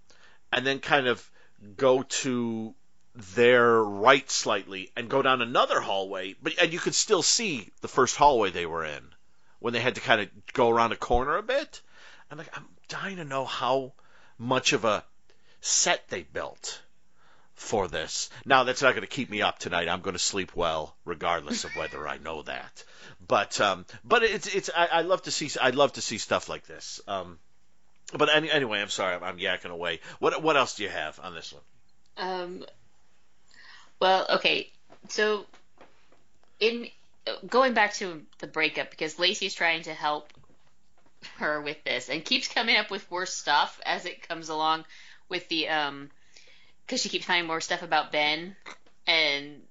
and 0.51 0.65
then 0.65 0.79
kind 0.79 1.07
of 1.07 1.29
go 1.75 2.03
to 2.03 2.73
their 3.35 3.81
right 3.81 4.29
slightly 4.29 4.91
and 4.95 5.09
go 5.09 5.21
down 5.21 5.41
another 5.41 5.81
hallway, 5.81 6.35
but 6.41 6.53
and 6.61 6.71
you 6.71 6.79
could 6.79 6.95
still 6.95 7.23
see 7.23 7.69
the 7.81 7.87
first 7.87 8.15
hallway 8.15 8.51
they 8.51 8.65
were 8.65 8.85
in 8.85 9.03
when 9.59 9.73
they 9.73 9.79
had 9.79 9.95
to 9.95 10.01
kind 10.01 10.21
of 10.21 10.29
go 10.53 10.69
around 10.69 10.91
a 10.91 10.97
corner 10.97 11.37
a 11.37 11.43
bit. 11.43 11.81
I'm 12.29 12.37
like, 12.37 12.55
I'm 12.55 12.65
dying 12.87 13.17
to 13.17 13.23
know 13.23 13.45
how 13.45 13.93
much 14.37 14.73
of 14.73 14.85
a 14.85 15.03
set 15.61 16.07
they 16.09 16.21
built 16.21 16.81
for 17.55 17.87
this. 17.87 18.29
Now 18.45 18.63
that's 18.63 18.83
not 18.83 18.91
going 18.91 19.01
to 19.01 19.07
keep 19.07 19.31
me 19.31 19.41
up 19.41 19.57
tonight. 19.57 19.89
I'm 19.89 20.01
going 20.01 20.13
to 20.13 20.19
sleep 20.19 20.55
well, 20.55 20.95
regardless 21.03 21.63
of 21.63 21.75
whether 21.75 22.07
I 22.07 22.19
know 22.19 22.43
that. 22.43 22.83
But 23.27 23.59
um, 23.59 23.85
but 24.03 24.23
it's 24.23 24.47
it's 24.53 24.69
I, 24.75 24.85
I 24.85 25.01
love 25.01 25.23
to 25.23 25.31
see 25.31 25.49
I 25.59 25.71
love 25.71 25.93
to 25.93 26.01
see 26.01 26.19
stuff 26.19 26.49
like 26.49 26.67
this. 26.67 27.01
Um, 27.07 27.39
but 28.13 28.33
any, 28.33 28.51
anyway, 28.51 28.79
I'm 28.79 28.89
sorry, 28.89 29.15
I'm, 29.15 29.23
I'm 29.23 29.37
yakking 29.39 29.71
away. 29.71 30.01
What 30.19 30.43
what 30.43 30.55
else 30.55 30.75
do 30.75 30.83
you 30.83 30.89
have 30.89 31.19
on 31.23 31.33
this 31.33 31.51
one? 31.51 31.63
Um, 32.17 32.65
well, 33.99 34.25
okay. 34.35 34.69
So, 35.09 35.45
in 36.59 36.87
going 37.47 37.73
back 37.73 37.93
to 37.95 38.21
the 38.39 38.47
breakup, 38.47 38.89
because 38.89 39.19
Lacey's 39.19 39.53
trying 39.53 39.83
to 39.83 39.93
help 39.93 40.31
her 41.37 41.61
with 41.61 41.83
this 41.83 42.09
and 42.09 42.23
keeps 42.23 42.47
coming 42.47 42.77
up 42.77 42.91
with 42.91 43.09
worse 43.11 43.33
stuff 43.33 43.79
as 43.85 44.05
it 44.05 44.27
comes 44.27 44.49
along 44.49 44.85
with 45.29 45.47
the 45.49 45.67
um, 45.67 46.09
because 46.85 47.01
she 47.01 47.09
keeps 47.09 47.25
finding 47.25 47.47
more 47.47 47.59
stuff 47.61 47.81
about 47.81 48.11
Ben 48.11 48.55
and 49.07 49.61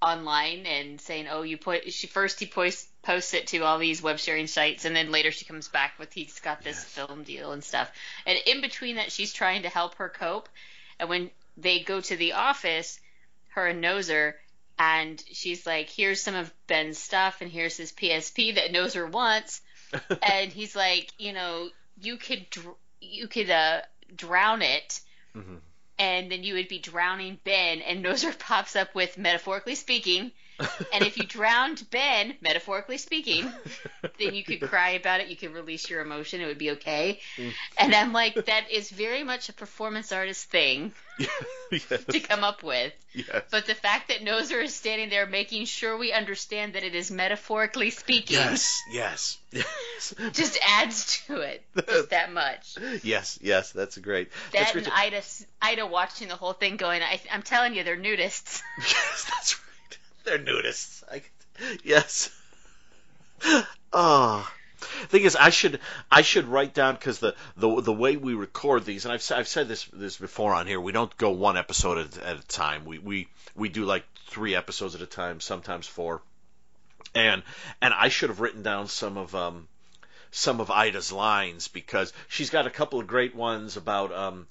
online 0.00 0.66
and 0.66 1.00
saying, 1.00 1.26
oh, 1.30 1.42
you 1.42 1.56
put 1.56 1.92
she 1.92 2.06
first 2.06 2.40
he 2.40 2.46
posts 2.46 2.88
posts 3.02 3.34
it 3.34 3.48
to 3.48 3.58
all 3.60 3.78
these 3.78 4.02
web 4.02 4.18
sharing 4.18 4.46
sites 4.46 4.84
and 4.84 4.94
then 4.96 5.10
later 5.12 5.30
she 5.30 5.44
comes 5.44 5.68
back 5.68 5.92
with 5.98 6.12
he's 6.12 6.40
got 6.40 6.62
this 6.62 6.76
Yes. 6.78 6.84
film 6.84 7.22
deal 7.24 7.52
and 7.52 7.62
stuff. 7.62 7.90
And 8.26 8.38
in 8.46 8.60
between 8.60 8.96
that, 8.96 9.12
she's 9.12 9.32
trying 9.32 9.62
to 9.62 9.68
help 9.68 9.96
her 9.96 10.08
cope. 10.08 10.48
And 10.98 11.08
when 11.08 11.30
they 11.56 11.80
go 11.80 12.00
to 12.00 12.16
the 12.16 12.32
office, 12.32 12.98
her 13.54 13.66
and 13.66 13.82
Noser, 13.82 14.34
and 14.78 15.22
she's 15.32 15.66
like, 15.66 15.88
"Here's 15.90 16.22
some 16.22 16.34
of 16.34 16.52
Ben's 16.66 16.98
stuff, 16.98 17.40
and 17.40 17.50
here's 17.50 17.76
his 17.76 17.92
PSP 17.92 18.54
that 18.56 18.72
Noser 18.72 19.10
wants." 19.10 19.60
and 20.22 20.52
he's 20.52 20.74
like, 20.74 21.10
"You 21.18 21.32
know, 21.32 21.68
you 22.00 22.16
could 22.16 22.48
dr- 22.50 22.76
you 23.00 23.28
could 23.28 23.50
uh, 23.50 23.82
drown 24.14 24.62
it." 24.62 25.00
Mhm. 25.34 25.60
And 25.98 26.32
then 26.32 26.42
you 26.42 26.54
would 26.54 26.68
be 26.68 26.78
drowning 26.78 27.38
Ben, 27.44 27.80
and 27.82 28.04
Noser 28.04 28.36
pops 28.38 28.76
up 28.76 28.94
with 28.94 29.18
metaphorically 29.18 29.74
speaking. 29.74 30.32
And 30.92 31.04
if 31.04 31.16
you 31.16 31.24
drowned 31.24 31.84
Ben, 31.90 32.34
metaphorically 32.40 32.98
speaking, 32.98 33.50
then 34.18 34.34
you 34.34 34.44
could 34.44 34.60
cry 34.68 34.90
about 34.90 35.20
it. 35.20 35.28
You 35.28 35.36
could 35.36 35.54
release 35.54 35.88
your 35.90 36.00
emotion. 36.02 36.40
It 36.40 36.46
would 36.46 36.58
be 36.58 36.72
okay. 36.72 37.20
Mm. 37.36 37.52
And 37.78 37.94
I'm 37.94 38.12
like, 38.12 38.34
that 38.46 38.70
is 38.70 38.90
very 38.90 39.24
much 39.24 39.48
a 39.48 39.52
performance 39.52 40.12
artist 40.12 40.50
thing 40.50 40.92
yes, 41.70 42.04
to 42.08 42.20
come 42.20 42.44
up 42.44 42.62
with. 42.62 42.92
yes, 43.12 43.42
But 43.50 43.66
the 43.66 43.74
fact 43.74 44.08
that 44.08 44.20
Noser 44.24 44.62
is 44.62 44.74
standing 44.74 45.08
there 45.08 45.26
making 45.26 45.64
sure 45.64 45.96
we 45.96 46.12
understand 46.12 46.74
that 46.74 46.84
it 46.84 46.94
is 46.94 47.10
metaphorically 47.10 47.90
speaking 47.90 48.36
yes, 48.36 48.82
yes, 48.92 49.38
yes, 49.50 50.14
just 50.32 50.58
adds 50.66 51.22
to 51.26 51.36
it 51.40 51.62
just 51.88 52.10
that 52.10 52.32
much. 52.32 52.76
yes, 53.02 53.38
yes. 53.42 53.72
That's 53.72 53.98
great. 53.98 54.30
That's 54.52 54.72
That 54.72 54.72
great. 54.72 54.84
and 54.86 54.94
Ida, 54.94 55.22
Ida 55.60 55.86
watching 55.86 56.28
the 56.28 56.36
whole 56.36 56.52
thing 56.52 56.76
going, 56.76 57.02
I, 57.02 57.20
I'm 57.32 57.42
telling 57.42 57.74
you, 57.74 57.84
they're 57.84 57.96
nudists. 57.96 58.62
Yes, 58.78 59.24
that's 59.30 59.54
right. 59.58 59.62
They're 60.24 60.38
nudists. 60.38 61.02
I, 61.10 61.22
yes. 61.84 62.30
Oh. 63.92 64.50
Thing 65.08 65.22
is, 65.22 65.36
I 65.36 65.50
should 65.50 65.78
I 66.10 66.22
should 66.22 66.46
write 66.46 66.74
down 66.74 66.94
because 66.94 67.20
the, 67.20 67.36
the 67.56 67.80
the 67.80 67.92
way 67.92 68.16
we 68.16 68.34
record 68.34 68.84
these, 68.84 69.04
and 69.04 69.12
I've 69.12 69.30
I've 69.32 69.46
said 69.46 69.68
this 69.68 69.84
this 69.92 70.16
before 70.16 70.54
on 70.54 70.66
here. 70.66 70.80
We 70.80 70.92
don't 70.92 71.16
go 71.16 71.30
one 71.30 71.56
episode 71.56 71.98
at, 71.98 72.18
at 72.18 72.38
a 72.38 72.46
time. 72.46 72.84
We 72.84 72.98
we 72.98 73.28
we 73.54 73.68
do 73.68 73.84
like 73.84 74.04
three 74.26 74.54
episodes 74.56 74.94
at 74.94 75.00
a 75.00 75.06
time, 75.06 75.40
sometimes 75.40 75.86
four. 75.86 76.22
And 77.14 77.42
and 77.80 77.94
I 77.94 78.08
should 78.08 78.30
have 78.30 78.40
written 78.40 78.62
down 78.62 78.88
some 78.88 79.16
of 79.16 79.34
um 79.34 79.68
some 80.30 80.60
of 80.60 80.70
Ida's 80.70 81.12
lines 81.12 81.68
because 81.68 82.12
she's 82.28 82.50
got 82.50 82.66
a 82.66 82.70
couple 82.70 82.98
of 82.98 83.06
great 83.06 83.34
ones 83.34 83.76
about 83.76 84.12
um 84.12 84.46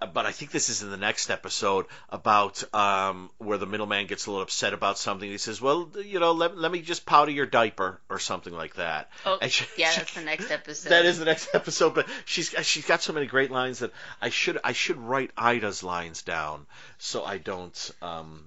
but 0.00 0.24
I 0.26 0.32
think 0.32 0.50
this 0.50 0.68
is 0.70 0.82
in 0.82 0.90
the 0.90 0.96
next 0.96 1.30
episode 1.30 1.86
about 2.08 2.62
um, 2.74 3.30
where 3.38 3.58
the 3.58 3.66
middleman 3.66 4.06
gets 4.06 4.26
a 4.26 4.30
little 4.30 4.42
upset 4.42 4.72
about 4.72 4.96
something. 4.98 5.28
He 5.30 5.36
says, 5.38 5.60
"Well, 5.60 5.90
you 6.04 6.18
know, 6.20 6.32
let, 6.32 6.56
let 6.56 6.72
me 6.72 6.80
just 6.80 7.04
powder 7.04 7.30
your 7.30 7.46
diaper 7.46 8.00
or 8.08 8.18
something 8.18 8.52
like 8.52 8.76
that." 8.76 9.10
Oh, 9.26 9.38
she- 9.48 9.66
yeah, 9.76 9.90
she- 9.90 9.98
that's 10.00 10.14
the 10.14 10.22
next 10.22 10.50
episode. 10.50 10.88
That 10.90 11.04
is 11.04 11.18
the 11.18 11.24
next 11.26 11.54
episode, 11.54 11.94
but 11.94 12.08
she's 12.24 12.48
she's 12.62 12.86
got 12.86 13.02
so 13.02 13.12
many 13.12 13.26
great 13.26 13.50
lines 13.50 13.80
that 13.80 13.92
I 14.22 14.30
should 14.30 14.58
I 14.64 14.72
should 14.72 14.96
write 14.96 15.30
Ida's 15.36 15.82
lines 15.82 16.22
down 16.22 16.66
so 16.98 17.24
I 17.24 17.38
don't 17.38 17.90
um, 18.00 18.44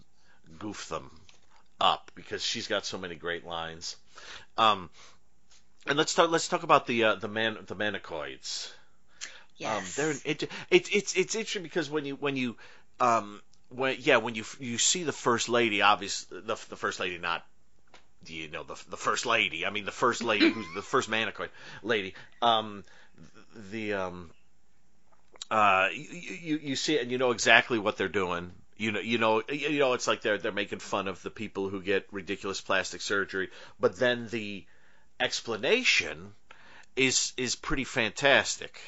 goof 0.59 0.89
them 0.89 1.11
up 1.79 2.11
because 2.15 2.43
she's 2.43 2.67
got 2.67 2.85
so 2.85 2.97
many 2.97 3.15
great 3.15 3.45
lines. 3.45 3.95
Um, 4.57 4.89
and 5.85 5.97
let's 5.97 6.13
talk 6.13 6.31
let's 6.31 6.47
talk 6.47 6.63
about 6.63 6.87
the 6.87 7.03
uh, 7.03 7.15
the 7.15 7.27
man 7.27 7.57
the 7.67 7.75
Manicoids. 7.75 8.71
Um, 9.63 9.83
Yes. 9.83 9.95
they're 9.95 10.11
it, 10.25 10.43
it, 10.43 10.49
it's 10.71 11.15
it's 11.15 11.35
interesting 11.35 11.63
because 11.63 11.89
when 11.89 12.05
you 12.05 12.15
when 12.15 12.35
you 12.35 12.57
um 12.99 13.41
when 13.69 13.97
yeah 13.99 14.17
when 14.17 14.35
you 14.35 14.43
you 14.59 14.77
see 14.77 15.03
the 15.03 15.11
first 15.13 15.49
lady 15.49 15.81
obviously 15.81 16.41
the 16.41 16.55
the 16.69 16.75
first 16.75 16.99
lady 16.99 17.17
not 17.17 17.45
you 18.27 18.49
know 18.49 18.63
the 18.63 18.81
the 18.89 18.97
first 18.97 19.25
lady? 19.25 19.65
I 19.65 19.69
mean 19.69 19.85
the 19.85 19.91
first 19.91 20.23
lady 20.23 20.49
who's 20.49 20.65
the 20.75 20.81
first 20.81 21.09
manicoid 21.09 21.49
lady. 21.83 22.13
Um 22.41 22.83
the 23.71 23.93
um 23.93 24.31
uh 25.51 25.87
you, 25.93 26.35
you 26.41 26.57
you 26.57 26.75
see 26.75 26.95
it 26.95 27.01
and 27.01 27.11
you 27.11 27.17
know 27.17 27.31
exactly 27.31 27.79
what 27.79 27.97
they're 27.97 28.07
doing. 28.09 28.51
You 28.77 28.91
know 28.91 28.99
you 28.99 29.17
know 29.17 29.41
you 29.49 29.79
know 29.79 29.93
it's 29.93 30.07
like 30.07 30.21
they're 30.21 30.37
they're 30.37 30.51
making 30.51 30.79
fun 30.79 31.07
of 31.07 31.21
the 31.21 31.29
people 31.29 31.69
who 31.69 31.81
get 31.81 32.07
ridiculous 32.11 32.61
plastic 32.61 33.01
surgery. 33.01 33.49
But 33.79 33.97
then 33.97 34.27
the 34.29 34.65
explanation 35.19 36.33
is 36.95 37.33
is 37.37 37.55
pretty 37.55 37.83
fantastic 37.85 38.79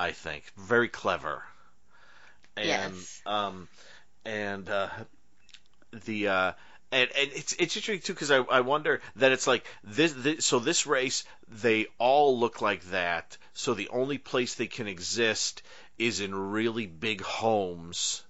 I 0.00 0.12
think. 0.12 0.44
Very 0.56 0.88
clever. 0.88 1.42
And 2.56 2.68
Yes. 2.68 3.22
um 3.26 3.68
and 4.24 4.68
uh 4.68 4.88
the 6.06 6.28
uh 6.28 6.52
and, 6.92 7.10
and 7.16 7.30
it's 7.32 7.52
it's 7.52 7.76
interesting 7.76 8.00
too 8.00 8.14
because 8.14 8.30
I, 8.30 8.38
I 8.38 8.60
wonder 8.62 9.00
that 9.16 9.32
it's 9.32 9.46
like 9.46 9.66
this, 9.84 10.12
this 10.12 10.44
so 10.46 10.58
this 10.58 10.86
race 10.86 11.24
they 11.48 11.86
all 11.98 12.38
look 12.38 12.60
like 12.62 12.82
that. 12.90 13.36
So 13.52 13.74
the 13.74 13.88
only 13.90 14.18
place 14.18 14.54
they 14.54 14.66
can 14.66 14.88
exist 14.88 15.62
is 15.98 16.20
in 16.20 16.34
really 16.34 16.86
big 16.86 17.20
homes 17.20 18.24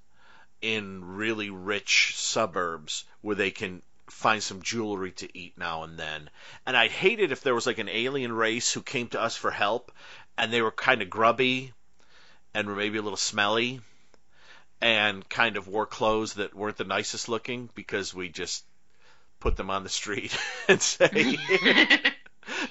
in 0.61 1.05
really 1.05 1.51
rich 1.51 2.15
suburbs 2.17 3.05
where 3.23 3.37
they 3.37 3.51
can 3.51 3.83
find 4.11 4.43
some 4.43 4.63
jewelry 4.63 5.13
to 5.13 5.39
eat 5.39 5.57
now 5.57 5.83
and 5.85 5.99
then. 5.99 6.29
And 6.67 6.77
I'd 6.77 6.91
hate 6.91 7.21
it 7.21 7.33
if 7.33 7.43
there 7.43 7.55
was 7.55 7.67
like 7.67 7.79
an 7.79 7.89
alien 7.89 8.33
race 8.33 8.73
who 8.73 8.83
came 8.83 9.09
to 9.09 9.21
us 9.21 9.37
for 9.37 9.51
help 9.51 9.93
and 10.37 10.53
they 10.53 10.63
were 10.63 10.71
kind 10.71 11.03
of 11.03 11.11
grubby 11.11 11.73
and 12.55 12.69
were 12.69 12.77
maybe 12.77 12.99
a 12.99 13.03
little 13.03 13.17
smelly 13.17 13.81
and 14.81 15.29
kind 15.29 15.57
of 15.57 15.69
wore 15.69 15.87
clothes 15.87 16.35
that 16.35 16.55
weren't 16.55 16.77
the 16.77 16.85
nicest 16.85 17.29
looking 17.29 17.69
because 17.75 18.15
we 18.15 18.29
just 18.29 18.65
put 19.39 19.57
them 19.57 19.71
on 19.71 19.83
the 19.85 19.89
street 19.89 20.37
and 20.69 20.83
say 20.83 21.39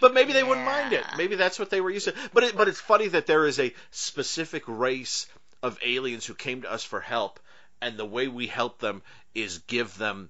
but 0.01 0.13
maybe 0.13 0.33
they 0.33 0.43
wouldn't 0.43 0.65
mind 0.65 0.93
it. 0.93 1.05
Maybe 1.17 1.35
that's 1.35 1.59
what 1.59 1.69
they 1.69 1.81
were 1.81 1.89
used 1.89 2.05
to. 2.05 2.13
But 2.33 2.43
it, 2.43 2.57
but 2.57 2.67
it's 2.67 2.79
funny 2.79 3.07
that 3.09 3.27
there 3.27 3.45
is 3.45 3.59
a 3.59 3.73
specific 3.91 4.63
race 4.67 5.27
of 5.63 5.79
aliens 5.83 6.25
who 6.25 6.33
came 6.33 6.61
to 6.63 6.71
us 6.71 6.83
for 6.83 6.99
help 6.99 7.39
and 7.81 7.97
the 7.97 8.05
way 8.05 8.27
we 8.27 8.47
help 8.47 8.79
them 8.79 9.01
is 9.33 9.59
give 9.59 9.97
them 9.97 10.29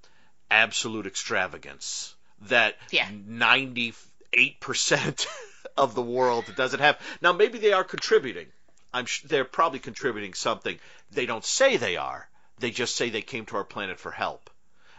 absolute 0.51 1.05
extravagance 1.05 2.13
that 2.43 2.75
Yeah. 2.91 3.07
98% 3.27 5.27
of 5.77 5.95
the 5.95 6.01
world 6.01 6.45
doesn't 6.55 6.79
have. 6.79 6.99
Now, 7.21 7.33
maybe 7.33 7.57
they 7.59 7.73
are 7.73 7.83
contributing. 7.83 8.47
I'm 8.93 9.05
sh- 9.05 9.23
they're 9.23 9.45
probably 9.45 9.79
contributing 9.79 10.33
something. 10.33 10.77
They 11.11 11.25
don't 11.25 11.45
say 11.45 11.77
they 11.77 11.97
are. 11.97 12.27
They 12.59 12.71
just 12.71 12.95
say 12.95 13.09
they 13.09 13.21
came 13.21 13.45
to 13.47 13.57
our 13.57 13.63
planet 13.63 13.99
for 13.99 14.11
help. 14.11 14.49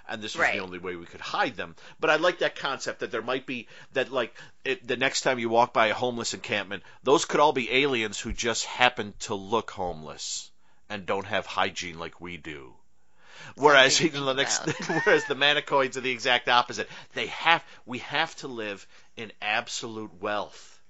And 0.09 0.21
this 0.23 0.35
was 0.35 0.41
Right. 0.43 0.55
the 0.55 0.63
only 0.63 0.79
way 0.79 0.97
we 0.97 1.07
could 1.07 1.21
hide 1.21 1.57
them. 1.57 1.77
But 2.01 2.11
I 2.11 2.17
like 2.17 2.41
that 2.41 2.57
concept 2.57 3.01
that 3.01 3.13
there 3.13 3.23
might 3.23 3.47
be 3.47 3.69
that 3.93 4.11
like 4.11 4.35
it, 4.65 4.85
the 4.87 4.97
next 4.97 5.21
time 5.21 5.39
you 5.39 5.49
walk 5.49 5.73
by 5.73 5.87
a 5.89 5.95
homeless 5.95 6.35
encampment, 6.35 6.83
those 7.05 7.25
could 7.27 7.39
all 7.41 7.53
be 7.53 7.71
aliens 7.71 8.19
who 8.19 8.33
just 8.33 8.65
happen 8.65 9.15
to 9.21 9.35
look 9.37 9.71
homeless 9.71 10.51
and 10.89 11.07
don't 11.07 11.27
have 11.27 11.47
hygiene 11.47 11.99
like 11.99 12.21
we 12.21 12.37
do. 12.39 12.75
Whereas 13.57 13.97
to 13.99 14.05
even 14.07 14.25
the 14.25 14.35
next, 14.35 14.61
whereas 15.05 15.25
the 15.27 15.35
manicoids 15.35 15.97
are 15.97 16.01
the 16.01 16.11
exact 16.11 16.49
opposite. 16.49 16.89
They 17.15 17.27
have 17.27 17.65
we 17.87 17.99
have 17.99 18.35
to 18.37 18.49
live 18.49 18.87
in 19.17 19.33
absolute 19.41 20.21
wealth 20.21 20.81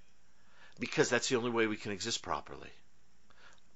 because 0.79 1.09
that's 1.09 1.29
the 1.29 1.35
only 1.35 1.51
way 1.51 1.67
we 1.67 1.77
can 1.77 1.91
exist 1.91 2.21
properly. 2.21 2.69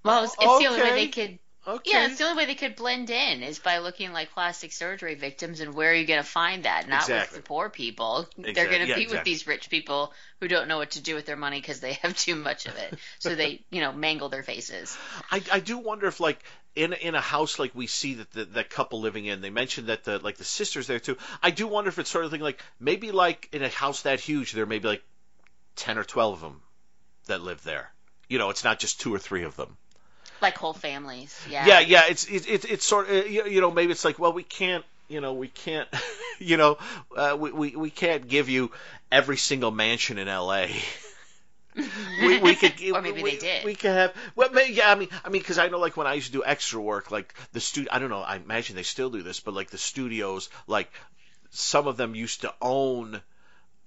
Well, 0.03 0.23
it's, 0.23 0.35
it's 0.39 0.59
the 0.59 0.67
only 0.67 0.81
way 0.81 0.91
they 0.91 1.07
could. 1.07 1.39
Okay. 1.67 1.91
Yeah, 1.91 2.05
it's 2.05 2.19
the 2.19 2.25
only 2.25 2.37
way 2.37 2.45
they 2.45 2.55
could 2.55 2.75
blend 2.75 3.09
in 3.09 3.41
is 3.41 3.57
by 3.57 3.79
looking 3.79 4.13
like 4.13 4.31
plastic 4.31 4.71
surgery 4.71 5.15
victims, 5.15 5.61
and 5.61 5.73
where 5.73 5.91
are 5.91 5.95
you 5.95 6.05
going 6.05 6.21
to 6.21 6.27
find 6.27 6.65
that? 6.65 6.87
Not 6.87 7.01
Exactly. 7.01 7.37
with 7.37 7.43
the 7.43 7.47
poor 7.47 7.69
people. 7.71 8.29
They're 8.37 8.67
going 8.67 8.81
to 8.81 8.87
yeah, 8.87 8.95
be 8.95 9.07
with 9.07 9.23
these 9.23 9.47
rich 9.47 9.71
people 9.71 10.13
who 10.39 10.47
don't 10.47 10.67
know 10.67 10.77
what 10.77 10.91
to 10.91 11.01
do 11.01 11.15
with 11.15 11.25
their 11.25 11.35
money 11.35 11.59
because 11.59 11.79
they 11.79 11.93
have 12.03 12.15
too 12.15 12.35
much 12.35 12.67
of 12.67 12.75
it. 12.75 12.99
so 13.17 13.33
they, 13.33 13.65
you 13.71 13.81
know, 13.81 13.91
mangle 13.91 14.29
their 14.29 14.43
faces. 14.43 14.95
I, 15.31 15.41
I 15.51 15.59
do 15.59 15.79
wonder 15.79 16.05
if 16.05 16.19
like 16.19 16.43
in 16.75 16.93
in 16.93 17.15
a 17.15 17.21
house 17.21 17.57
like 17.57 17.73
we 17.73 17.87
see 17.87 18.15
that 18.15 18.31
the, 18.31 18.45
that 18.45 18.69
couple 18.69 18.99
living 18.99 19.25
in, 19.25 19.41
they 19.41 19.49
mentioned 19.49 19.87
that 19.87 20.03
the 20.03 20.19
like 20.19 20.37
the 20.37 20.43
sisters 20.43 20.87
there 20.87 20.99
too. 20.99 21.17
I 21.41 21.51
do 21.51 21.67
wonder 21.67 21.89
if 21.89 21.99
it's 21.99 22.09
sort 22.09 22.25
of 22.25 22.31
thing 22.31 22.41
like 22.41 22.61
maybe 22.79 23.11
like 23.11 23.49
in 23.53 23.63
a 23.63 23.69
house 23.69 24.03
that 24.03 24.19
huge, 24.19 24.51
there 24.51 24.65
may 24.65 24.79
be 24.79 24.87
like 24.87 25.03
ten 25.75 25.97
or 25.97 26.03
twelve 26.03 26.35
of 26.35 26.41
them 26.41 26.61
that 27.27 27.41
live 27.41 27.63
there. 27.63 27.91
You 28.27 28.39
know, 28.39 28.49
it's 28.49 28.63
not 28.63 28.79
just 28.79 28.99
two 28.99 29.13
or 29.13 29.19
three 29.19 29.43
of 29.43 29.55
them. 29.55 29.77
Like 30.41 30.57
whole 30.57 30.73
families. 30.73 31.39
Yeah. 31.49 31.65
Yeah, 31.65 31.79
yeah. 31.79 32.03
It's 32.09 32.25
it's 32.25 32.45
it's, 32.45 32.65
it's 32.65 32.85
sort 32.85 33.09
of 33.09 33.27
you 33.29 33.45
you 33.45 33.61
know 33.61 33.71
maybe 33.71 33.91
it's 33.91 34.05
like 34.05 34.19
well 34.19 34.33
we 34.33 34.43
can't 34.43 34.83
you 35.07 35.21
know 35.21 35.33
we 35.33 35.47
can't 35.47 35.87
you 36.39 36.57
know 36.57 36.77
uh, 37.15 37.37
we, 37.39 37.51
we 37.51 37.75
we 37.75 37.89
can't 37.89 38.27
give 38.27 38.49
you 38.49 38.71
every 39.11 39.37
single 39.37 39.71
mansion 39.71 40.17
in 40.17 40.27
L.A. 40.27 40.75
we, 41.75 42.39
we 42.39 42.55
could 42.61 42.73
or 42.93 43.01
maybe 43.01 43.21
we, 43.21 43.31
they 43.31 43.37
did. 43.37 43.65
We 43.65 43.75
could 43.75 43.91
have 43.91 44.13
well, 44.35 44.49
maybe, 44.51 44.73
yeah. 44.73 44.91
I 44.91 44.95
mean, 44.95 45.09
I 45.23 45.29
mean, 45.29 45.41
because 45.41 45.57
I 45.57 45.67
know 45.67 45.79
like 45.79 45.97
when 45.97 46.07
I 46.07 46.13
used 46.13 46.27
to 46.27 46.33
do 46.33 46.43
extra 46.45 46.81
work, 46.81 47.11
like 47.11 47.33
the 47.53 47.59
studio. 47.59 47.91
I 47.93 47.99
don't 47.99 48.09
know. 48.09 48.21
I 48.21 48.37
imagine 48.37 48.75
they 48.75 48.83
still 48.83 49.09
do 49.09 49.23
this, 49.23 49.39
but 49.39 49.53
like 49.53 49.69
the 49.69 49.77
studios, 49.77 50.49
like 50.67 50.91
some 51.51 51.87
of 51.87 51.97
them 51.97 52.15
used 52.15 52.41
to 52.41 52.53
own. 52.61 53.21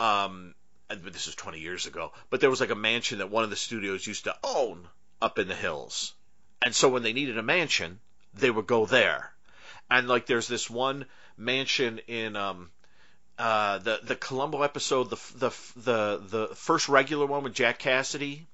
Um, 0.01 0.55
and 0.91 1.03
this 1.05 1.27
was 1.27 1.35
20 1.35 1.61
years 1.61 1.87
ago, 1.87 2.13
but 2.31 2.41
there 2.41 2.51
was 2.51 2.61
like 2.61 2.71
a 2.71 2.75
mansion 2.77 3.19
that 3.19 3.31
one 3.31 3.45
of 3.45 3.51
the 3.51 3.57
studios 3.57 4.07
used 4.07 4.25
to 4.25 4.37
own 4.43 4.89
up 5.21 5.39
in 5.39 5.49
the 5.49 5.55
hills, 5.55 6.15
and 6.63 6.75
so 6.75 6.89
when 6.89 7.03
they 7.03 7.13
needed 7.13 7.37
a 7.37 7.43
mansion, 7.43 8.01
they 8.33 8.51
would 8.51 8.67
go 8.67 8.87
there, 8.87 9.33
and 9.91 10.09
like 10.09 10.27
there's 10.27 10.49
this 10.49 10.71
one 10.71 11.05
mansion 11.37 12.01
in 12.07 12.37
um 12.37 12.71
uh, 13.39 13.79
the 13.79 14.01
the 14.03 14.17
Columbo 14.17 14.63
episode, 14.63 15.11
the 15.11 15.17
the 15.37 15.51
the 15.77 16.23
the 16.49 16.55
first 16.55 16.89
regular 16.89 17.27
one 17.27 17.45
with 17.45 17.55
Jack 17.55 17.79
Cassidy, 17.79 18.47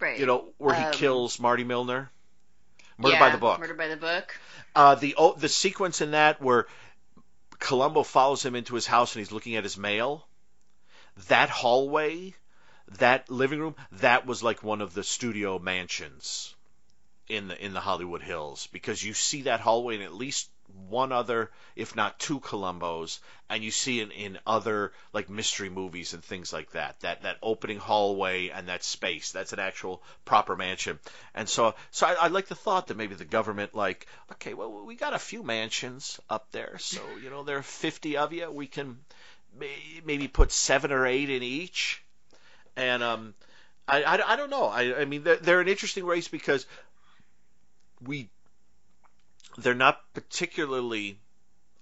right. 0.00 0.18
you 0.18 0.26
know, 0.26 0.52
where 0.58 0.74
he 0.74 0.84
Um, 0.84 0.92
kills 0.92 1.40
Marty 1.40 1.64
Milner. 1.64 2.10
Murder 2.98 3.14
yeah, 3.14 3.20
by 3.20 3.30
the 3.30 3.38
book. 3.38 3.58
Murder 3.58 3.74
by 3.74 3.88
the 3.88 3.96
book. 3.96 4.38
Uh, 4.76 4.94
the 4.94 5.14
oh, 5.16 5.32
the 5.32 5.48
sequence 5.48 6.02
in 6.02 6.10
that 6.10 6.42
where 6.42 6.66
Columbo 7.58 8.02
follows 8.02 8.44
him 8.44 8.54
into 8.54 8.74
his 8.74 8.86
house 8.86 9.14
and 9.14 9.20
he's 9.20 9.32
looking 9.32 9.56
at 9.56 9.64
his 9.64 9.78
mail. 9.78 10.26
That 11.28 11.48
hallway, 11.48 12.34
that 12.98 13.30
living 13.30 13.60
room, 13.60 13.76
that 13.92 14.26
was 14.26 14.42
like 14.42 14.62
one 14.62 14.80
of 14.82 14.92
the 14.94 15.02
studio 15.02 15.58
mansions 15.58 16.54
in 17.28 17.48
the 17.48 17.64
in 17.64 17.72
the 17.72 17.80
Hollywood 17.80 18.22
Hills 18.22 18.68
because 18.72 19.02
you 19.02 19.14
see 19.14 19.42
that 19.42 19.60
hallway 19.60 19.96
in 19.96 20.02
at 20.02 20.12
least 20.12 20.50
one 20.88 21.12
other, 21.12 21.50
if 21.76 21.94
not 21.96 22.18
two 22.18 22.40
Columbos, 22.40 23.18
and 23.48 23.62
you 23.62 23.70
see 23.70 24.00
it 24.00 24.12
in 24.12 24.38
other 24.46 24.92
like 25.12 25.28
mystery 25.28 25.68
movies 25.68 26.14
and 26.14 26.24
things 26.24 26.52
like 26.52 26.70
that. 26.72 26.98
That 27.00 27.22
that 27.22 27.38
opening 27.42 27.78
hallway 27.78 28.48
and 28.48 28.68
that 28.68 28.84
space, 28.84 29.32
that's 29.32 29.52
an 29.52 29.58
actual 29.58 30.02
proper 30.24 30.56
mansion. 30.56 30.98
And 31.34 31.48
so 31.48 31.74
so 31.90 32.06
I, 32.06 32.14
I 32.14 32.26
like 32.28 32.46
the 32.46 32.54
thought 32.54 32.88
that 32.88 32.96
maybe 32.96 33.14
the 33.14 33.24
government 33.24 33.74
like, 33.74 34.06
okay, 34.32 34.54
well 34.54 34.84
we 34.84 34.94
got 34.94 35.14
a 35.14 35.18
few 35.18 35.42
mansions 35.42 36.20
up 36.28 36.50
there, 36.52 36.78
so 36.78 37.00
you 37.22 37.30
know 37.30 37.42
there 37.42 37.58
are 37.58 37.62
50 37.62 38.16
of 38.16 38.32
you, 38.32 38.50
we 38.50 38.66
can 38.66 38.98
may- 39.58 40.00
maybe 40.04 40.28
put 40.28 40.52
seven 40.52 40.92
or 40.92 41.06
eight 41.06 41.30
in 41.30 41.42
each, 41.42 42.02
and 42.76 43.02
um. 43.02 43.34
I, 43.88 44.04
I, 44.04 44.32
I 44.34 44.36
don't 44.36 44.50
know. 44.50 44.66
I, 44.66 45.00
I 45.00 45.04
mean, 45.04 45.24
they're, 45.24 45.38
they're 45.38 45.60
an 45.60 45.66
interesting 45.66 46.04
race 46.04 46.28
because 46.28 46.64
we 48.00 48.30
they're 49.62 49.74
not 49.74 50.00
particularly 50.14 51.18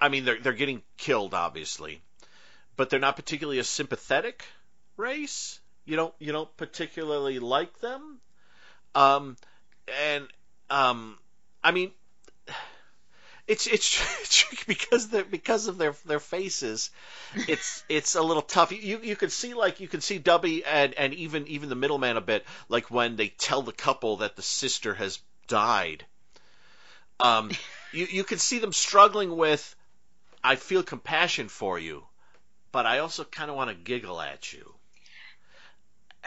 I 0.01 0.09
mean 0.09 0.25
they're 0.25 0.39
they're 0.41 0.53
getting 0.53 0.83
killed 0.97 1.35
obviously, 1.35 2.01
but 2.77 2.91
they're 2.91 3.01
not 3.01 3.17
particularly 3.17 3.59
a 3.59 3.65
sympathetic 3.65 4.45
race. 4.97 5.61
You 5.85 5.97
don't 5.97 6.15
you 6.19 6.33
don't 6.33 6.55
particularly 6.57 7.39
like 7.39 7.79
them. 7.81 8.21
Um 8.95 9.37
and 9.89 10.29
um 10.71 11.19
I 11.63 11.73
mean 11.73 11.93
it's 13.49 13.67
it's, 13.67 14.65
because 14.67 15.09
they 15.09 15.23
because 15.23 15.67
of 15.67 15.79
their 15.79 15.95
their 16.05 16.21
faces. 16.21 16.91
It's 17.35 17.83
it's 17.89 18.15
a 18.15 18.23
little 18.23 18.43
tough. 18.43 18.71
You 18.73 19.01
you 19.03 19.17
can 19.17 19.31
see 19.31 19.55
like 19.55 19.81
you 19.81 19.89
can 19.89 20.03
see 20.03 20.21
Dubby 20.21 20.63
and 20.67 20.95
and 20.95 21.15
even 21.15 21.49
even 21.49 21.71
the 21.71 21.75
middleman 21.75 22.19
a 22.19 22.21
bit 22.21 22.45
like 22.69 22.91
when 22.91 23.17
they 23.17 23.29
tell 23.29 23.63
the 23.63 23.73
couple 23.73 24.19
that 24.19 24.37
the 24.37 24.43
sister 24.43 24.95
has 24.95 25.19
died. 25.47 26.05
Um, 27.21 27.57
you 27.93 28.07
you 28.07 28.25
can 28.25 28.39
see 28.39 28.59
them 28.59 28.73
struggling 28.73 29.37
with. 29.37 29.75
I 30.45 30.57
feel 30.57 30.83
compassion 30.83 31.49
for 31.49 31.79
you, 31.79 32.07
but 32.73 32.87
I 32.87 33.01
also 33.01 33.25
kind 33.25 33.51
of 33.51 33.57
want 33.57 33.71
to 33.71 33.77
giggle 33.77 34.21
at 34.21 34.53
you. 34.53 34.75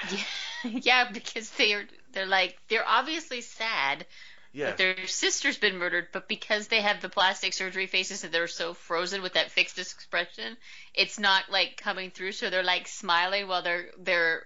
yeah, 0.63 1.09
because 1.11 1.49
they're 1.51 1.85
they're 2.13 2.25
like 2.25 2.57
they're 2.69 2.87
obviously 2.87 3.41
sad 3.41 4.05
Yeah. 4.53 4.75
that 4.75 4.77
their 4.77 5.07
sister's 5.07 5.57
been 5.57 5.77
murdered, 5.77 6.09
but 6.13 6.27
because 6.27 6.67
they 6.67 6.81
have 6.81 7.01
the 7.01 7.09
plastic 7.09 7.53
surgery 7.53 7.87
faces 7.87 8.23
and 8.23 8.33
they're 8.33 8.47
so 8.47 8.73
frozen 8.73 9.21
with 9.21 9.33
that 9.33 9.51
fixed 9.51 9.79
expression, 9.79 10.57
it's 10.93 11.19
not 11.19 11.45
like 11.51 11.77
coming 11.77 12.11
through. 12.11 12.31
So 12.33 12.49
they're 12.49 12.63
like 12.63 12.87
smiling 12.87 13.47
while 13.47 13.63
they're 13.63 13.89
they're 13.99 14.43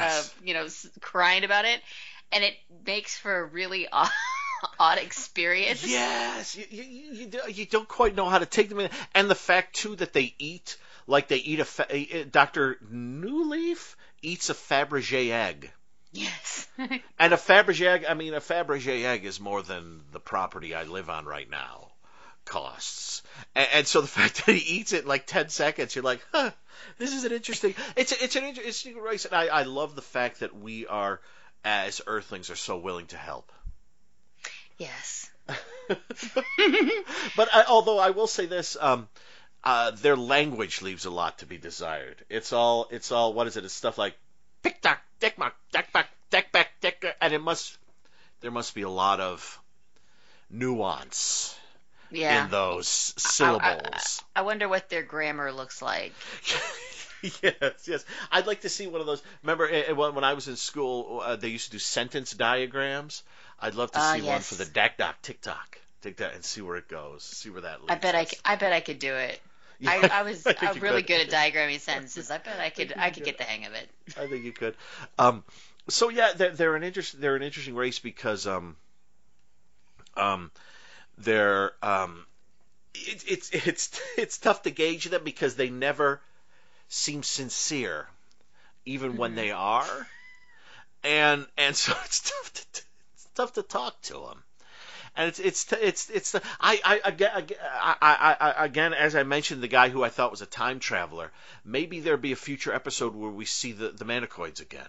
uh, 0.00 0.24
Yes. 0.24 0.34
you 0.42 0.54
know 0.54 0.64
s- 0.64 0.88
crying 1.00 1.44
about 1.44 1.64
it, 1.66 1.80
and 2.32 2.44
it 2.44 2.54
makes 2.86 3.16
for 3.18 3.40
a 3.40 3.44
really 3.46 3.88
odd, 3.92 4.10
odd 4.78 4.98
experience. 4.98 5.86
Yes, 5.86 6.56
you, 6.56 6.64
you, 6.70 6.82
you, 7.12 7.40
you 7.48 7.66
don't 7.66 7.88
quite 7.88 8.14
know 8.14 8.28
how 8.28 8.38
to 8.38 8.46
take 8.46 8.68
them 8.68 8.80
in, 8.80 8.90
and 9.14 9.30
the 9.30 9.34
fact 9.34 9.76
too 9.76 9.96
that 9.96 10.12
they 10.12 10.34
eat 10.38 10.76
like 11.06 11.28
they 11.28 11.36
eat 11.36 11.60
a 11.60 11.64
fa- 11.64 11.90
eh, 11.90 12.06
eh, 12.10 12.24
Doctor 12.30 12.78
Newleaf 12.92 13.94
eats 14.22 14.50
a 14.50 14.54
Fabergé 14.54 15.30
egg, 15.30 15.70
Yes. 16.12 16.66
and 17.18 17.34
a 17.34 17.36
Fabergé 17.36 17.86
egg. 17.86 18.04
I 18.08 18.14
mean, 18.14 18.34
a 18.34 18.40
Fabergé 18.40 19.04
egg 19.04 19.24
is 19.24 19.40
more 19.40 19.62
than 19.62 20.02
the 20.12 20.20
property 20.20 20.74
I 20.74 20.84
live 20.84 21.10
on 21.10 21.24
right 21.26 21.48
now 21.50 21.90
costs, 22.44 23.22
and, 23.54 23.68
and 23.74 23.86
so 23.86 24.00
the 24.00 24.06
fact 24.20 24.46
that 24.46 24.54
he 24.54 24.76
eats 24.78 24.92
it 24.92 25.02
in 25.02 25.08
like 25.08 25.26
ten 25.26 25.48
seconds, 25.48 25.94
you're 25.94 26.04
like, 26.04 26.24
huh, 26.32 26.50
this 26.98 27.12
is 27.12 27.24
an 27.24 27.32
interesting. 27.32 27.74
It's 27.96 28.12
a, 28.12 28.24
it's 28.24 28.36
an 28.36 28.44
interesting 28.44 28.96
race, 28.96 29.24
and 29.24 29.34
I, 29.34 29.46
I 29.46 29.62
love 29.64 29.94
the 29.94 30.02
fact 30.02 30.40
that 30.40 30.56
we 30.56 30.86
are 30.86 31.20
as 31.64 32.00
Earthlings 32.06 32.50
are 32.50 32.56
so 32.56 32.76
willing 32.76 33.06
to 33.06 33.16
help. 33.16 33.50
Yes. 34.78 35.30
but 37.36 37.48
I, 37.52 37.64
although 37.68 37.98
I 37.98 38.10
will 38.10 38.26
say 38.26 38.46
this, 38.46 38.76
um, 38.80 39.08
uh, 39.62 39.90
their 39.92 40.16
language 40.16 40.82
leaves 40.82 41.04
a 41.04 41.10
lot 41.10 41.38
to 41.38 41.46
be 41.46 41.58
desired. 41.58 42.16
It's 42.28 42.52
all, 42.52 42.88
it's 42.90 43.12
all, 43.12 43.32
what 43.32 43.46
is 43.46 43.56
it? 43.56 43.64
It's 43.64 43.74
stuff 43.74 43.98
like 43.98 44.14
tick 44.62 44.80
tock, 44.80 45.00
tick 45.20 45.38
mock, 45.38 45.54
tick 45.72 45.92
back, 45.92 46.08
tick 46.30 46.52
back, 46.52 46.68
tick, 46.80 47.04
and 47.20 47.32
it 47.32 47.40
must, 47.40 47.76
there 48.40 48.50
must 48.50 48.74
be 48.74 48.82
a 48.82 48.88
lot 48.88 49.20
of 49.20 49.60
nuance 50.50 51.58
Yeah. 52.10 52.44
in 52.44 52.50
those 52.50 52.88
syllables. 52.88 54.22
I 54.34 54.42
wonder 54.42 54.68
what 54.68 54.88
their 54.88 55.02
grammar 55.02 55.52
looks 55.52 55.82
like. 55.82 56.12
yes, 57.42 57.86
yes. 57.86 58.04
I'd 58.30 58.46
like 58.46 58.62
to 58.62 58.68
see 58.68 58.86
one 58.86 59.00
of 59.00 59.06
those. 59.06 59.22
Remember 59.42 59.68
eh, 59.68 59.84
eh, 59.88 59.92
when 59.92 60.14
when 60.14 60.24
I 60.24 60.34
was 60.34 60.48
in 60.48 60.56
school, 60.56 61.20
uh, 61.24 61.36
they 61.36 61.48
used 61.48 61.66
to 61.66 61.70
do 61.72 61.78
sentence 61.78 62.32
diagrams. 62.32 63.22
I'd 63.60 63.74
love 63.74 63.92
to 63.92 64.00
Ah, 64.00 64.00
see 64.00 64.22
one 64.22 64.40
yes. 64.40 64.48
for 64.48 64.54
the 64.56 64.64
Dak 64.64 64.98
Doc 64.98 65.20
Tick 65.22 65.40
Tock, 65.40 65.78
and 66.04 66.44
see 66.44 66.60
where 66.60 66.76
it 66.76 66.88
goes. 66.88 67.22
See 67.24 67.50
where 67.50 67.62
that 67.62 67.84
leads. 67.84 67.92
I 67.92 67.94
bet 67.96 68.14
I, 68.14 68.24
us. 68.24 68.30
c- 68.30 68.38
I 68.44 68.56
bet 68.56 68.72
I 68.72 68.80
could 68.80 68.98
do 68.98 69.14
it. 69.14 69.40
Yeah, 69.78 69.92
I, 69.92 70.20
I 70.20 70.22
was 70.22 70.46
I 70.46 70.52
think 70.52 70.76
uh, 70.76 70.80
really 70.80 71.02
could. 71.02 71.06
good 71.06 71.20
at 71.20 71.30
diagramming 71.54 71.80
sentences. 71.80 72.30
I 72.30 72.38
bet 72.38 72.60
I 72.60 72.70
could 72.70 72.94
I 72.98 73.10
could 73.10 73.24
get 73.24 73.38
the 73.38 73.44
hang 73.44 73.64
of 73.66 73.74
it. 73.74 73.90
I 74.16 74.26
think 74.26 74.44
you 74.44 74.52
could. 74.52 74.76
Um, 75.18 75.44
so 75.88 76.08
yeah, 76.08 76.32
they're, 76.34 76.50
they're 76.50 76.76
an 76.76 76.82
interest. 76.82 77.20
They're 77.20 77.36
an 77.36 77.42
interesting 77.42 77.74
race 77.74 77.98
because 77.98 78.46
um, 78.46 78.76
um, 80.16 80.50
they're 81.18 81.72
um, 81.82 82.26
it, 82.94 83.24
it's 83.28 83.50
it's 83.50 84.00
it's 84.18 84.38
tough 84.38 84.62
to 84.62 84.70
gauge 84.70 85.06
them 85.06 85.24
because 85.24 85.56
they 85.56 85.70
never 85.70 86.20
seem 86.88 87.22
sincere, 87.22 88.08
even 88.86 89.16
when 89.16 89.34
they 89.34 89.50
are, 89.52 90.08
and 91.04 91.46
and 91.56 91.76
so 91.76 91.94
it's 92.04 92.20
tough 92.20 92.52
to 92.54 92.82
tough 93.34 93.54
to 93.54 93.62
talk 93.62 94.00
to 94.02 94.14
them. 94.14 94.42
And 95.16 95.28
it's 95.28 95.38
it's 95.38 95.72
it's 95.72 96.10
it's 96.10 96.32
the 96.32 96.42
I 96.60 96.80
I 96.84 97.00
again 97.04 97.30
I, 97.32 97.96
I, 98.02 98.36
I 98.40 98.64
again 98.64 98.94
as 98.94 99.14
I 99.14 99.22
mentioned 99.22 99.62
the 99.62 99.68
guy 99.68 99.88
who 99.88 100.02
I 100.02 100.08
thought 100.08 100.32
was 100.32 100.42
a 100.42 100.46
time 100.46 100.80
traveler. 100.80 101.30
Maybe 101.64 102.00
there'll 102.00 102.18
be 102.18 102.32
a 102.32 102.36
future 102.36 102.74
episode 102.74 103.14
where 103.14 103.30
we 103.30 103.44
see 103.44 103.72
the 103.72 103.90
the 103.90 104.04
Manicoids 104.04 104.60
again. 104.60 104.88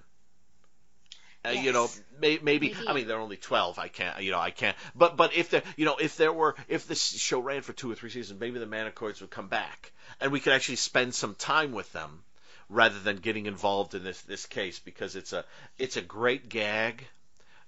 Uh, 1.45 1.49
You 1.49 1.73
know, 1.73 1.89
may, 2.19 2.39
maybe, 2.41 2.69
Maybe. 2.69 2.88
I 2.88 2.93
mean 2.93 3.07
they're 3.07 3.19
only 3.19 3.38
twelve. 3.38 3.77
I 3.77 3.88
can't, 3.88 4.23
you 4.23 4.31
know, 4.31 4.39
I 4.39 4.49
can't. 4.49 4.76
But 4.95 5.15
but 5.15 5.35
if 5.35 5.51
there, 5.51 5.61
you 5.77 5.85
know, 5.85 5.97
if 5.97 6.17
there 6.17 6.34
were, 6.34 6.55
if 6.67 6.88
this 6.88 7.03
show 7.07 7.39
ran 7.39 7.61
for 7.61 7.73
two 7.73 7.91
or 7.91 7.95
three 7.95 8.09
seasons, 8.09 8.39
maybe 8.39 8.57
the 8.57 8.65
Manicoids 8.65 9.22
would 9.22 9.30
come 9.30 9.47
back, 9.47 9.91
and 10.19 10.31
we 10.31 10.39
could 10.39 10.53
actually 10.53 10.77
spend 10.77 11.13
some 11.13 11.35
time 11.35 11.72
with 11.72 11.91
them, 11.93 12.23
rather 12.69 12.99
than 12.99 13.17
getting 13.17 13.45
involved 13.45 13.93
in 13.93 14.03
this 14.03 14.22
this 14.22 14.45
case 14.47 14.80
because 14.80 15.15
it's 15.15 15.34
a 15.34 15.45
it's 15.77 15.97
a 15.97 16.01
great 16.01 16.49
gag 16.49 17.05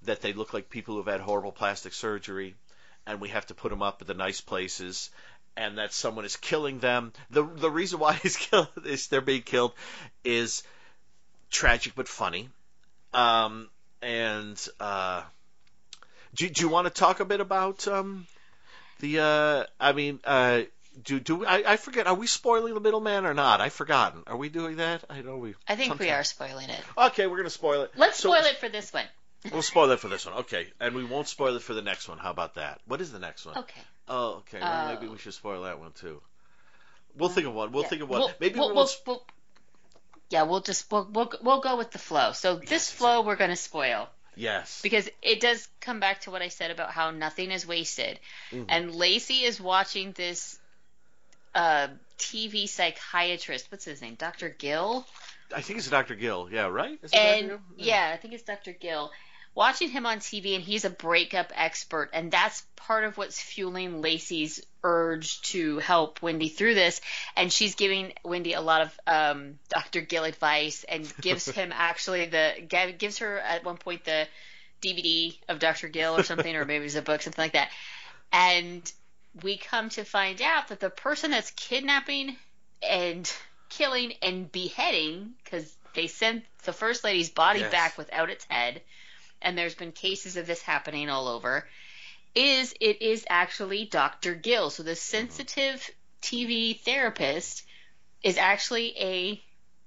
that 0.08 0.22
they 0.22 0.34
look 0.34 0.54
like 0.54 0.70
people 0.70 0.96
who've 0.96 1.06
had 1.06 1.22
horrible 1.22 1.52
plastic 1.52 1.94
surgery, 1.94 2.56
and 3.06 3.22
we 3.22 3.30
have 3.30 3.46
to 3.48 3.54
put 3.54 3.70
them 3.70 3.82
up 3.82 4.02
at 4.02 4.08
the 4.08 4.14
nice 4.14 4.42
places. 4.42 5.10
And 5.56 5.80
that 5.80 5.92
someone 5.92 6.24
is 6.24 6.36
killing 6.36 6.78
them. 6.80 7.14
The 7.32 7.44
the 7.44 7.72
reason 7.72 7.98
why 8.00 8.14
he's 8.24 8.38
killed 8.38 8.68
is 8.86 9.08
they're 9.08 9.22
being 9.22 9.42
killed 9.42 9.74
is 10.24 10.62
tragic 11.50 11.94
but 11.96 12.08
funny. 12.08 12.50
Um, 13.14 13.68
and 14.04 14.68
uh, 14.80 15.24
do, 16.36 16.48
do 16.48 16.62
you 16.62 16.70
want 16.70 16.86
to 16.86 16.92
talk 16.94 17.20
a 17.22 17.26
bit 17.26 17.40
about 17.42 17.88
um, 17.88 18.28
the? 19.00 19.20
Uh, 19.20 19.64
I 19.80 19.94
mean, 19.94 20.20
uh, 20.26 20.62
do 21.04 21.20
do 21.20 21.44
I, 21.44 21.64
I 21.74 21.78
forget? 21.78 22.06
Are 22.06 22.14
we 22.14 22.28
spoiling 22.28 22.76
the 22.76 22.80
middleman 22.80 23.26
or 23.26 23.34
not? 23.34 23.60
I've 23.60 23.74
forgotten. 23.74 24.22
Are 24.28 24.38
we 24.38 24.50
doing 24.50 24.76
that? 24.78 25.04
I 25.10 25.22
know 25.24 25.38
we. 25.38 25.56
I 25.68 25.76
think 25.76 25.98
we 25.98 26.12
are 26.12 26.24
spoiling 26.24 26.70
it. 26.70 26.82
Okay, 26.98 27.26
we're 27.26 27.38
gonna 27.38 27.50
spoil 27.50 27.82
it. 27.84 27.92
Let's 27.96 28.20
So- 28.20 28.30
spoil 28.32 28.46
it 28.46 28.58
for 28.58 28.70
this 28.70 28.94
one. 28.94 29.06
We'll 29.52 29.62
spoil 29.62 29.92
it 29.92 30.00
for 30.00 30.08
this 30.10 30.26
one. 30.26 30.36
Okay, 30.40 30.68
and 30.80 30.96
we 30.96 31.04
won't 31.06 31.28
spoil 31.28 31.56
it 31.56 31.62
for 31.62 31.74
the 31.74 31.82
next 31.82 32.10
one. 32.10 32.18
How 32.18 32.32
about 32.32 32.56
that? 32.56 32.82
What 32.88 33.02
is 33.02 33.12
the 33.12 33.20
next 33.20 33.46
one? 33.46 33.58
Okay. 33.58 33.82
Oh, 34.10 34.38
okay. 34.40 34.60
Well, 34.60 34.88
Oh. 34.90 34.94
maybe 34.94 35.08
we 35.08 35.18
should 35.18 35.34
spoil 35.34 35.64
that 35.64 35.80
one 35.80 35.92
too. 35.94 36.22
We'll 37.16 37.30
think 37.30 37.48
of 37.48 37.54
one. 37.54 37.72
We'll 37.72 37.84
Yeah. 37.84 37.90
think 37.90 38.02
of 38.04 38.10
one. 38.10 38.20
We'll- 38.22 38.32
maybe 38.40 38.60
we'll, 38.60 38.70
we 38.70 38.74
we'll, 38.76 38.84
won't. 38.86 39.02
we'll- 39.06 39.26
yeah, 40.30 40.44
we'll 40.44 40.60
just 40.62 40.92
we'll, 40.92 41.08
we'll 41.12 41.32
we'll 41.42 41.62
go 41.62 41.78
with 41.78 41.92
the 41.92 42.00
flow. 42.00 42.32
So 42.34 42.56
this 42.58 42.92
flow 42.92 43.22
we're 43.22 43.38
going 43.38 43.50
to 43.50 43.56
spoil 43.56 44.10
yes. 44.36 44.82
because 44.82 45.10
it 45.22 45.40
does 45.40 45.68
come 45.80 46.00
back 46.02 46.22
to 46.22 46.32
what 46.32 46.42
I 46.42 46.50
said 46.50 46.70
about 46.72 46.92
how 46.92 47.12
nothing 47.12 47.52
is 47.52 47.66
wasted. 47.66 48.20
Mhm. 48.52 48.66
And 48.70 48.94
Lacey 48.96 49.44
is 49.44 49.62
watching 49.62 50.12
this 50.14 50.60
uh, 51.56 51.88
TV 52.18 52.68
psychiatrist. 52.68 53.72
What's 53.72 53.86
his 53.86 54.02
name? 54.02 54.16
Dr. 54.16 54.50
Gill. 54.50 55.08
I 55.56 55.62
think 55.62 55.80
it's 55.80 55.90
Dr. 55.90 56.16
Gill. 56.16 56.50
Yeah, 56.52 56.68
right. 56.68 57.00
Is 57.02 57.12
and 57.14 57.50
Dr. 57.50 57.62
Gill? 57.78 57.88
yeah, 57.88 58.12
I 58.14 58.18
think 58.18 58.34
it's 58.34 58.44
Dr. 58.44 58.74
Gill. 58.74 59.12
Watching 59.56 59.90
him 59.90 60.06
on 60.06 60.20
TV, 60.20 60.54
and 60.54 60.64
he's 60.64 60.86
a 60.86 60.90
breakup 60.90 61.52
expert, 61.56 62.12
and 62.14 62.32
that's 62.32 62.64
part 62.76 63.06
of 63.06 63.18
what's 63.18 63.40
fueling 63.42 64.02
Lacey's 64.02 64.64
urge 64.84 65.42
to 65.42 65.80
help 65.80 66.22
Wendy 66.22 66.48
through 66.48 66.76
this. 66.76 67.02
And 67.36 67.52
she's 67.52 67.74
giving 67.74 68.14
Wendy 68.24 68.54
a 68.54 68.62
lot 68.62 68.82
of 68.82 69.00
um, 69.08 69.58
Dr. 69.70 70.02
Gill 70.02 70.26
advice, 70.26 70.86
and 70.88 71.12
gives 71.22 71.48
him 71.50 71.72
actually 71.74 72.28
the 72.28 72.94
gives 72.98 73.18
her 73.20 73.40
at 73.40 73.64
one 73.64 73.78
point 73.78 74.06
the 74.06 74.28
DVD 74.84 75.36
of 75.50 75.58
Dr. 75.60 75.88
Gill 75.88 76.18
or 76.18 76.24
something, 76.24 76.56
or 76.56 76.66
maybe 76.66 76.86
it's 76.86 76.96
a 76.96 77.02
book, 77.02 77.24
something 77.24 77.44
like 77.44 77.54
that. 77.54 77.70
And 78.32 78.92
we 79.42 79.58
come 79.58 79.90
to 79.90 80.04
find 80.04 80.42
out 80.42 80.68
that 80.68 80.80
the 80.80 80.90
person 80.90 81.32
that's 81.32 81.52
kidnapping 81.52 82.36
and 82.82 83.32
killing 83.70 84.14
and 84.22 84.52
beheading, 84.52 85.34
because 85.44 85.76
they 85.94 86.08
sent 86.08 86.44
the 86.64 86.74
first 86.74 87.04
lady's 87.04 87.30
body 87.30 87.60
Yes. 87.62 87.72
back 87.72 87.98
without 87.98 88.30
its 88.30 88.46
head, 88.50 88.82
and 89.42 89.58
there's 89.58 89.76
been 89.76 89.92
cases 89.92 90.38
of 90.38 90.48
this 90.48 90.62
happening 90.62 91.10
all 91.10 91.28
over, 91.28 91.68
is 92.36 92.74
it 92.80 93.02
is 93.02 93.26
actually 93.30 93.86
Dr. 93.86 94.36
Gill. 94.36 94.70
So 94.70 94.84
the 94.84 94.96
sensitive 94.96 95.90
TV 96.22 96.80
therapist 96.80 97.64
is 98.24 98.38
actually 98.38 98.96
a 98.98 99.44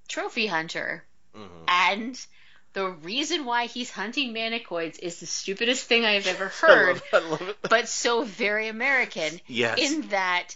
trophy 0.09 0.47
hunter. 0.47 1.05
Mhm. 1.37 1.65
And 1.69 2.27
the 2.73 2.89
reason 2.89 3.45
why 3.45 3.67
he's 3.67 3.91
hunting 3.91 4.33
manicoids 4.33 4.99
is 4.99 5.21
the 5.21 5.27
stupidest 5.27 5.85
thing 5.85 6.05
I've 6.05 6.27
ever 6.27 6.47
I 6.63 6.67
heard, 6.67 6.89
love, 6.95 7.03
I 7.13 7.19
love 7.19 7.43
it. 7.49 7.57
but 7.69 7.89
so 7.89 8.23
very 8.25 8.69
American 8.69 9.41
yes. 9.47 9.79
in 9.79 10.09
that 10.09 10.55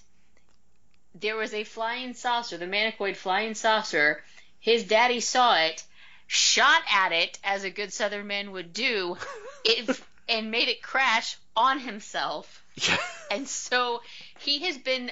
there 1.14 1.36
was 1.36 1.54
a 1.54 1.64
flying 1.64 2.14
saucer, 2.14 2.56
the 2.56 2.66
manicoid 2.66 3.16
flying 3.16 3.54
saucer. 3.54 4.22
His 4.60 4.84
daddy 4.84 5.20
saw 5.20 5.56
it, 5.56 5.84
shot 6.26 6.82
at 6.90 7.12
it 7.12 7.38
as 7.44 7.64
a 7.64 7.70
good 7.70 7.92
Southern 7.92 8.26
man 8.26 8.52
would 8.52 8.72
do, 8.72 9.16
it, 9.64 10.00
and 10.28 10.50
made 10.50 10.68
it 10.68 10.82
crash 10.82 11.36
on 11.56 11.78
himself. 11.78 12.62
Yeah. 12.76 12.96
And 13.30 13.48
so 13.48 14.02
he 14.40 14.60
has 14.60 14.78
been, 14.78 15.10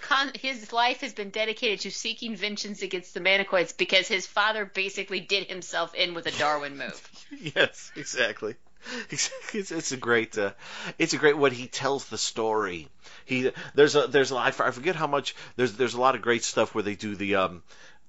con- 0.00 0.32
his 0.34 0.72
life 0.72 1.00
has 1.02 1.12
been 1.12 1.30
dedicated 1.30 1.80
to 1.80 1.90
seeking 1.90 2.34
vengeance 2.34 2.82
against 2.82 3.14
the 3.14 3.20
manicoids 3.20 3.76
because 3.76 4.08
his 4.08 4.26
father 4.26 4.64
basically 4.64 5.20
did 5.20 5.48
himself 5.48 5.94
in 5.94 6.14
with 6.14 6.26
a 6.26 6.32
Darwin 6.32 6.76
move. 6.76 7.26
yes, 7.56 7.92
exactly. 7.94 8.56
It's, 9.10 9.30
it's 9.70 9.92
a 9.92 9.96
great, 9.96 10.36
uh, 10.38 10.52
it's 10.98 11.12
a 11.12 11.18
great 11.18 11.36
what 11.36 11.52
he 11.52 11.66
tells 11.66 12.06
the 12.06 12.18
story. 12.18 12.88
He 13.24 13.50
there's 13.74 13.94
a 13.96 14.06
there's 14.06 14.32
a 14.32 14.36
I 14.36 14.50
forget 14.50 14.96
how 14.96 15.06
much 15.06 15.34
there's 15.56 15.74
there's 15.74 15.94
a 15.94 16.00
lot 16.00 16.14
of 16.14 16.22
great 16.22 16.44
stuff 16.44 16.74
where 16.74 16.84
they 16.84 16.94
do 16.94 17.16
the 17.16 17.36
um 17.36 17.62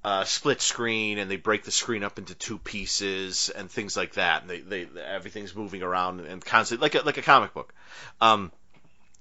uh, 0.03 0.23
split 0.23 0.61
screen 0.61 1.17
and 1.17 1.29
they 1.29 1.35
break 1.35 1.63
the 1.63 1.71
screen 1.71 2.03
up 2.03 2.17
into 2.17 2.33
two 2.33 2.57
pieces 2.57 3.49
and 3.49 3.69
things 3.69 3.97
like 3.97 4.13
that. 4.13 4.41
And 4.41 4.49
they, 4.49 4.61
they 4.61 4.87
everything's 5.01 5.55
moving 5.55 5.83
around 5.83 6.21
and 6.21 6.43
constantly 6.43 6.85
like 6.85 6.95
a, 6.95 7.05
like 7.05 7.17
a 7.17 7.21
comic 7.21 7.53
book. 7.53 7.73
Um, 8.21 8.51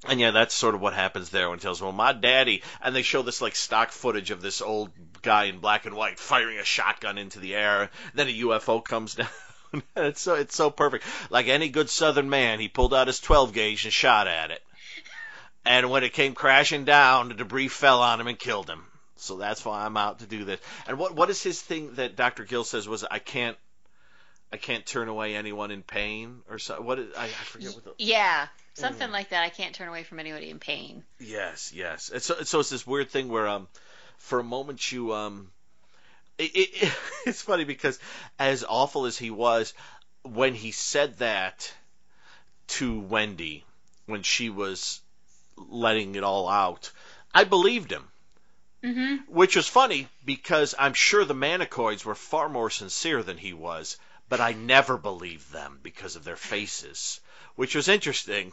and 0.06 0.20
yeah, 0.20 0.30
that's 0.30 0.54
sort 0.54 0.76
of 0.76 0.80
what 0.80 0.94
happens 0.94 1.30
there 1.30 1.50
when 1.50 1.58
he 1.58 1.62
tells, 1.62 1.82
well, 1.82 1.90
my 1.90 2.12
daddy, 2.12 2.62
and 2.80 2.94
they 2.94 3.02
show 3.02 3.22
this 3.22 3.42
like 3.42 3.56
stock 3.56 3.90
footage 3.90 4.30
of 4.30 4.40
this 4.40 4.62
old 4.62 4.90
guy 5.22 5.44
in 5.44 5.58
black 5.58 5.86
and 5.86 5.96
white 5.96 6.20
firing 6.20 6.58
a 6.58 6.64
shotgun 6.64 7.18
into 7.18 7.40
the 7.40 7.56
air. 7.56 7.90
Then 8.14 8.28
a 8.28 8.38
UFO 8.40 8.84
comes 8.84 9.16
down. 9.16 9.28
it's 9.96 10.20
so 10.20 10.34
it's 10.34 10.54
so 10.54 10.70
perfect. 10.70 11.04
Like 11.30 11.48
any 11.48 11.68
good 11.68 11.90
Southern 11.90 12.30
man, 12.30 12.60
he 12.60 12.68
pulled 12.68 12.94
out 12.94 13.06
his 13.06 13.20
12 13.20 13.52
gauge 13.52 13.84
and 13.84 13.92
shot 13.92 14.28
at 14.28 14.50
it. 14.50 14.62
And 15.64 15.90
when 15.90 16.04
it 16.04 16.12
came 16.12 16.34
crashing 16.34 16.84
down, 16.84 17.28
the 17.28 17.34
debris 17.34 17.68
fell 17.68 18.02
on 18.02 18.20
him 18.20 18.26
and 18.26 18.38
killed 18.38 18.70
him. 18.70 18.84
So 19.16 19.36
that's 19.36 19.64
why 19.64 19.84
I'm 19.84 19.96
out 19.96 20.20
to 20.20 20.26
do 20.26 20.44
this. 20.44 20.60
And 20.86 20.98
what 20.98 21.14
what 21.14 21.30
is 21.30 21.42
his 21.42 21.60
thing 21.60 21.94
that 21.94 22.16
Dr. 22.16 22.44
Gill 22.44 22.64
says 22.64 22.88
was 22.88 23.04
I 23.04 23.18
can't 23.18 23.56
I 24.52 24.56
can't 24.56 24.86
turn 24.86 25.08
away 25.08 25.34
anyone 25.34 25.70
in 25.70 25.82
pain 25.82 26.40
or 26.48 26.58
so. 26.58 26.80
What 26.80 26.98
is, 26.98 27.14
I, 27.16 27.24
I 27.24 27.28
forget 27.28 27.74
what 27.74 27.84
the 27.84 27.92
Yeah, 27.98 28.46
something 28.74 29.10
like 29.10 29.30
that. 29.30 29.42
I 29.42 29.50
can't 29.50 29.74
turn 29.74 29.88
away 29.88 30.04
from 30.04 30.20
anybody 30.20 30.48
in 30.48 30.58
pain. 30.58 31.04
Yes, 31.20 31.72
yes. 31.74 32.10
And 32.10 32.22
so, 32.22 32.42
so 32.42 32.60
it's 32.60 32.70
this 32.70 32.86
weird 32.86 33.10
thing 33.10 33.28
where, 33.28 33.46
um, 33.46 33.68
for 34.16 34.40
a 34.40 34.44
moment 34.44 34.90
you, 34.90 35.12
um, 35.12 35.50
it, 36.38 36.50
it, 36.54 36.92
it's 37.26 37.42
funny 37.42 37.64
because 37.64 37.98
as 38.38 38.64
awful 38.64 39.06
as 39.06 39.18
he 39.18 39.30
was, 39.30 39.74
when 40.22 40.54
he 40.54 40.72
said 40.72 41.18
that 41.18 41.72
to 42.68 42.98
Wendy, 43.00 43.64
when 44.06 44.22
she 44.22 44.50
was 44.50 45.00
letting 45.56 46.14
it 46.14 46.24
all 46.24 46.48
out, 46.48 46.90
I 47.34 47.44
believed 47.44 47.90
him. 47.90 48.08
hmm 48.82 49.16
Which 49.28 49.56
was 49.56 49.68
funny 49.68 50.08
because 50.24 50.74
I'm 50.78 50.94
sure 50.94 51.24
the 51.24 51.34
Manicoids 51.34 52.04
were 52.04 52.14
far 52.14 52.48
more 52.48 52.70
sincere 52.70 53.22
than 53.22 53.38
he 53.38 53.52
was, 53.52 53.96
but 54.28 54.40
I 54.40 54.52
never 54.52 54.98
believed 54.98 55.50
them 55.52 55.80
because 55.82 56.16
of 56.16 56.24
their 56.24 56.36
faces, 56.36 57.20
which 57.56 57.74
was 57.74 57.88
interesting. 57.88 58.52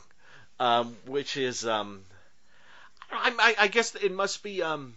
Um, 0.59 0.95
which 1.05 1.37
is, 1.37 1.65
um, 1.65 2.05
I, 3.11 3.35
I, 3.39 3.63
I 3.65 3.67
guess 3.67 3.95
it 3.95 4.11
must 4.11 4.43
be. 4.43 4.61
Um, 4.61 4.95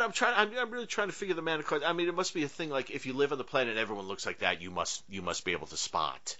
I 0.00 0.04
I'm 0.04 0.12
trying. 0.12 0.34
I'm, 0.36 0.58
I'm 0.58 0.70
really 0.70 0.86
trying 0.86 1.08
to 1.08 1.14
figure 1.14 1.34
the 1.34 1.42
man. 1.42 1.62
Manicoid. 1.62 1.82
I 1.84 1.92
mean, 1.92 2.08
it 2.08 2.14
must 2.14 2.34
be 2.34 2.44
a 2.44 2.48
thing 2.48 2.70
like 2.70 2.90
if 2.90 3.06
you 3.06 3.12
live 3.12 3.32
on 3.32 3.38
the 3.38 3.44
planet, 3.44 3.70
and 3.70 3.78
everyone 3.78 4.06
looks 4.06 4.26
like 4.26 4.40
that. 4.40 4.60
You 4.62 4.70
must 4.70 5.02
you 5.08 5.22
must 5.22 5.44
be 5.44 5.52
able 5.52 5.66
to 5.68 5.76
spot 5.76 6.36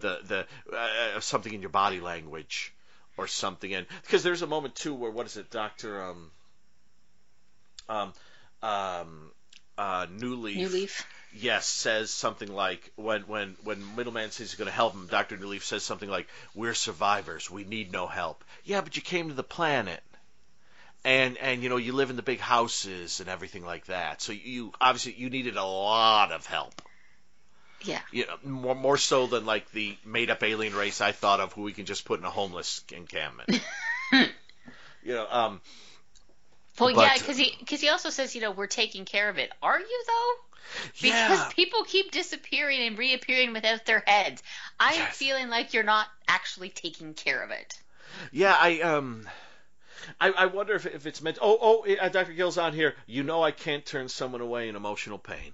the 0.00 0.18
the 0.24 0.76
uh, 0.76 1.20
something 1.20 1.52
in 1.52 1.60
your 1.60 1.70
body 1.70 2.00
language 2.00 2.72
or 3.16 3.26
something. 3.26 3.74
And 3.74 3.86
because 4.02 4.22
there's 4.22 4.42
a 4.42 4.46
moment 4.46 4.74
too 4.74 4.94
where 4.94 5.10
what 5.10 5.26
is 5.26 5.36
it, 5.36 5.50
Doctor 5.50 6.02
um 6.02 6.30
um 7.88 8.12
um 8.62 9.30
uh 9.76 10.06
New 10.10 10.36
Leaf, 10.36 10.56
New 10.56 10.68
Leaf. 10.68 11.06
yes 11.34 11.66
says 11.66 12.10
something 12.10 12.52
like 12.52 12.92
when 12.96 13.22
when 13.22 13.56
when 13.64 13.96
middleman 13.96 14.30
says 14.30 14.50
he's 14.50 14.54
going 14.58 14.66
to 14.66 14.74
help 14.74 14.94
him 14.94 15.06
dr 15.08 15.36
newleaf 15.36 15.62
says 15.62 15.82
something 15.82 16.08
like 16.08 16.26
we're 16.54 16.74
survivors 16.74 17.50
we 17.50 17.64
need 17.64 17.92
no 17.92 18.06
help 18.06 18.42
yeah 18.64 18.80
but 18.80 18.96
you 18.96 19.02
came 19.02 19.28
to 19.28 19.34
the 19.34 19.42
planet 19.42 20.02
and 21.04 21.36
and 21.38 21.62
you 21.62 21.68
know 21.68 21.76
you 21.76 21.92
live 21.92 22.10
in 22.10 22.16
the 22.16 22.22
big 22.22 22.40
houses 22.40 23.20
and 23.20 23.28
everything 23.28 23.64
like 23.64 23.86
that 23.86 24.20
so 24.20 24.32
you 24.32 24.72
obviously 24.80 25.12
you 25.16 25.30
needed 25.30 25.56
a 25.56 25.64
lot 25.64 26.32
of 26.32 26.46
help 26.46 26.82
Yeah. 27.84 28.00
You 28.10 28.26
know, 28.26 28.36
more 28.42 28.74
more 28.74 28.96
so 28.96 29.26
than 29.28 29.46
like 29.46 29.70
the 29.70 29.96
made 30.04 30.30
up 30.30 30.42
alien 30.42 30.74
race 30.74 31.00
I 31.00 31.12
thought 31.12 31.38
of, 31.40 31.52
who 31.52 31.62
we 31.62 31.72
can 31.72 31.84
just 31.86 32.04
put 32.04 32.18
in 32.18 32.26
a 32.26 32.30
homeless 32.30 32.82
encampment. 32.92 33.60
you 34.12 35.14
know, 35.14 35.26
um, 35.30 35.60
Well, 36.80 36.94
But- 36.94 37.02
yeah, 37.02 37.18
because 37.18 37.36
he 37.36 37.54
because 37.58 37.80
he 37.80 37.88
also 37.88 38.10
says, 38.10 38.34
you 38.34 38.40
know, 38.40 38.50
we're 38.50 38.66
taking 38.66 39.04
care 39.04 39.28
of 39.28 39.38
it. 39.38 39.52
Are 39.62 39.78
you 39.78 40.04
though? 40.06 40.32
Because 41.00 41.38
yeah, 41.38 41.50
people 41.56 41.84
keep 41.84 42.10
disappearing 42.10 42.80
and 42.82 42.98
reappearing 42.98 43.52
without 43.52 43.86
their 43.86 44.02
heads. 44.06 44.42
I'm 44.80 44.94
Yes. 44.98 45.16
feeling 45.16 45.48
like 45.48 45.72
you're 45.72 45.84
not 45.84 46.08
actually 46.26 46.70
taking 46.70 47.14
care 47.14 47.40
of 47.42 47.50
it. 47.52 47.78
yeah. 48.32 48.56
I 48.58 48.80
um, 48.80 49.26
I, 50.20 50.30
I 50.30 50.46
wonder 50.46 50.74
if 50.74 50.86
if 50.86 51.06
it's 51.06 51.22
meant. 51.22 51.38
Oh, 51.40 51.58
oh, 51.60 51.94
uh, 52.00 52.08
Dr. 52.08 52.32
Gill's 52.32 52.58
on 52.58 52.72
here. 52.72 52.94
You 53.06 53.22
know, 53.22 53.42
I 53.42 53.50
can't 53.50 53.84
turn 53.84 54.08
someone 54.08 54.40
away 54.40 54.68
in 54.68 54.76
emotional 54.76 55.18
pain. 55.18 55.52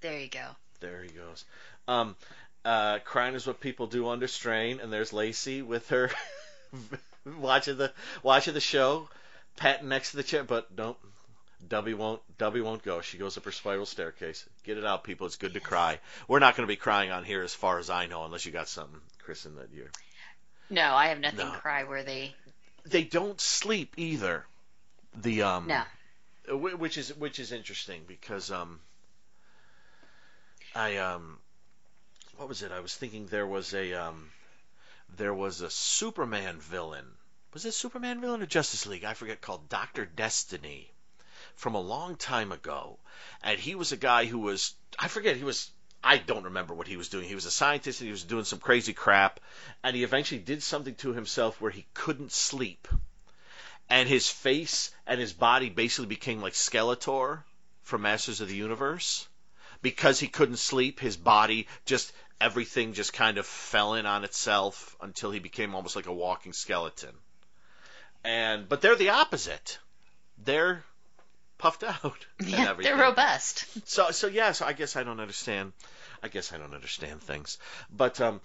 There 0.00 0.18
you 0.18 0.28
go. 0.28 0.46
There 0.80 1.02
he 1.02 1.08
goes. 1.08 1.44
Um, 1.88 2.16
uh, 2.64 2.98
crying 3.00 3.34
is 3.34 3.46
what 3.46 3.60
people 3.60 3.86
do 3.86 4.08
under 4.08 4.26
strain, 4.28 4.80
and 4.80 4.92
there's 4.92 5.12
Lacey 5.12 5.62
with 5.62 5.88
her 5.88 6.10
watching 7.38 7.76
the 7.76 7.92
watching 8.22 8.54
the 8.54 8.60
show, 8.60 9.08
patting 9.56 9.88
next 9.88 10.10
to 10.12 10.16
the 10.18 10.22
chair, 10.22 10.44
but 10.44 10.74
don't. 10.74 10.96
Dubby 11.66 11.94
won't. 11.94 12.20
Dubby 12.38 12.62
won't 12.62 12.82
go. 12.84 13.00
She 13.00 13.18
goes 13.18 13.36
up 13.36 13.44
her 13.44 13.50
spiral 13.52 13.86
staircase. 13.86 14.44
Get 14.64 14.78
it 14.78 14.84
out, 14.84 15.04
people. 15.04 15.26
It's 15.26 15.36
good 15.36 15.54
to 15.54 15.60
cry. 15.60 15.98
We're 16.28 16.38
not 16.38 16.54
going 16.54 16.66
to 16.66 16.70
be 16.70 16.76
crying 16.76 17.10
on 17.10 17.24
here, 17.24 17.42
as 17.42 17.54
far 17.54 17.78
as 17.78 17.88
I 17.90 18.06
know, 18.06 18.24
unless 18.24 18.44
you 18.44 18.52
got 18.52 18.68
something, 18.68 19.00
Chris, 19.18 19.46
in 19.46 19.56
that 19.56 19.72
year. 19.72 19.90
No, 20.68 20.94
I 20.94 21.06
have 21.08 21.18
nothing 21.18 21.46
No. 21.46 21.52
cry 21.52 21.84
worthy. 21.84 22.30
They 22.86 23.04
don't 23.04 23.40
sleep 23.40 23.94
either. 23.96 24.46
The 25.14 25.42
um. 25.42 25.66
No. 25.66 25.82
Which 26.48 26.96
is 26.96 27.14
which 27.16 27.40
is 27.40 27.50
interesting 27.50 28.04
because 28.06 28.52
um 28.52 28.80
I 30.74 30.98
um 30.98 31.38
what 32.36 32.48
was 32.48 32.62
it 32.62 32.70
I 32.70 32.80
was 32.80 32.94
thinking 32.94 33.26
there 33.26 33.46
was 33.46 33.74
a 33.74 33.94
um 33.94 34.30
there 35.16 35.34
was 35.34 35.60
a 35.60 35.70
Superman 35.70 36.60
villain 36.60 37.06
was 37.52 37.64
it 37.64 37.72
Superman 37.72 38.20
villain 38.20 38.42
or 38.42 38.46
Justice 38.46 38.86
League 38.86 39.04
I 39.04 39.14
forget 39.14 39.40
called 39.40 39.68
Doctor 39.68 40.04
Destiny 40.04 40.88
from 41.56 41.74
a 41.74 41.80
long 41.80 42.14
time 42.16 42.52
ago 42.52 42.98
and 43.42 43.58
he 43.58 43.74
was 43.74 43.90
a 43.90 43.96
guy 43.96 44.26
who 44.26 44.38
was 44.38 44.74
I 44.98 45.08
forget 45.08 45.36
he 45.36 45.44
was 45.44 45.70
I 46.06 46.18
don't 46.18 46.44
remember 46.44 46.72
what 46.74 46.86
he 46.86 46.96
was 46.96 47.08
doing 47.08 47.28
he 47.28 47.34
was 47.34 47.46
a 47.46 47.50
scientist 47.50 48.00
and 48.00 48.06
he 48.06 48.12
was 48.12 48.22
doing 48.24 48.44
some 48.44 48.58
crazy 48.60 48.92
crap 48.92 49.40
and 49.82 49.96
he 49.96 50.04
eventually 50.04 50.40
did 50.40 50.62
something 50.62 50.94
to 50.96 51.12
himself 51.12 51.60
where 51.60 51.70
he 51.70 51.86
couldn't 51.94 52.32
sleep 52.32 52.86
and 53.88 54.08
his 54.08 54.28
face 54.28 54.90
and 55.06 55.20
his 55.20 55.32
body 55.32 55.68
basically 55.70 56.06
became 56.06 56.40
like 56.40 56.52
Skeletor 56.54 57.42
from 57.82 58.02
Masters 58.02 58.40
of 58.40 58.48
the 58.48 58.56
Universe. 58.56 59.28
Because 59.82 60.18
he 60.18 60.26
couldn't 60.26 60.56
sleep, 60.58 60.98
his 60.98 61.16
body 61.16 61.68
just 61.84 62.12
everything 62.40 62.94
just 62.94 63.12
kind 63.12 63.38
of 63.38 63.46
fell 63.46 63.94
in 63.94 64.06
on 64.06 64.24
itself 64.24 64.96
until 65.00 65.30
he 65.30 65.38
became 65.38 65.74
almost 65.74 65.94
like 65.96 66.06
a 66.06 66.12
walking 66.12 66.52
skeleton. 66.52 67.14
And 68.24 68.68
but 68.68 68.80
they're 68.80 68.96
the 68.96 69.10
opposite. 69.10 69.78
They're 70.44 70.82
puffed 71.58 71.84
out 72.04 72.26
and 72.38 72.48
Yeah, 72.48 72.70
everything. 72.70 72.96
they're 72.96 73.06
robust. 73.06 73.66
So 73.88 74.10
so 74.10 74.26
yeah, 74.26 74.52
so 74.52 74.66
I 74.66 74.72
guess 74.72 74.96
I 74.96 75.04
don't 75.04 75.20
understand. 75.20 75.72
I 76.22 76.28
guess 76.28 76.52
I 76.52 76.58
don't 76.58 76.74
understand 76.74 77.20
things. 77.22 77.58
But 77.90 78.20
um, 78.20 78.40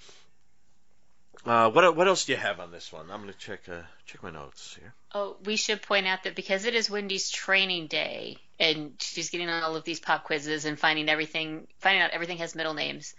uh, 1.46 1.72
what 1.72 1.96
what 1.96 2.08
else 2.08 2.26
do 2.26 2.34
you 2.34 2.38
have 2.38 2.60
on 2.60 2.72
this 2.72 2.92
one? 2.92 3.10
I'm 3.10 3.22
gonna 3.22 3.34
check 3.34 3.62
uh, 3.68 3.82
check 4.06 4.22
my 4.22 4.32
notes 4.32 4.78
here. 4.80 4.94
Oh, 5.14 5.38
we 5.44 5.56
should 5.56 5.82
point 5.82 6.08
out 6.08 6.24
that 6.24 6.36
because 6.36 6.66
it 6.66 6.76
is 6.76 6.90
Wendy's 6.90 7.30
training 7.30 7.88
day 7.88 8.38
and 8.60 8.94
she's 9.00 9.32
getting 9.32 9.50
on 9.50 9.64
all 9.64 9.76
of 9.76 9.84
these 9.84 10.00
pop 10.00 10.24
quizzes 10.24 10.66
and 10.66 10.78
finding 10.78 11.10
everything, 11.10 11.68
finding 11.80 12.02
out 12.02 12.12
everything 12.12 12.38
has 12.38 12.56
middle 12.56 12.76
names, 12.76 13.16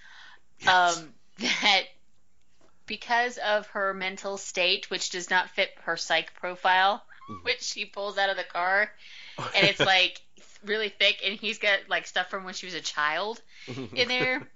um, 0.68 1.12
that 1.38 1.82
because 2.86 3.38
of 3.38 3.66
her 3.68 3.92
mental 3.92 4.38
state, 4.38 4.88
which 4.88 5.10
does 5.10 5.30
not 5.30 5.50
fit 5.50 5.70
her 5.82 5.96
psych 5.96 6.34
profile, 6.34 7.02
which 7.42 7.62
she 7.62 7.84
pulls 7.84 8.18
out 8.18 8.30
of 8.30 8.36
the 8.36 8.44
car, 8.44 8.90
and 9.56 9.66
it's 9.66 9.80
like 9.80 10.20
really 10.64 10.88
thick, 10.88 11.20
and 11.24 11.38
he's 11.38 11.58
got 11.58 11.78
like 11.88 12.06
stuff 12.06 12.30
from 12.30 12.44
when 12.44 12.54
she 12.54 12.66
was 12.66 12.74
a 12.74 12.80
child 12.80 13.40
in 13.94 14.08
there. 14.08 14.46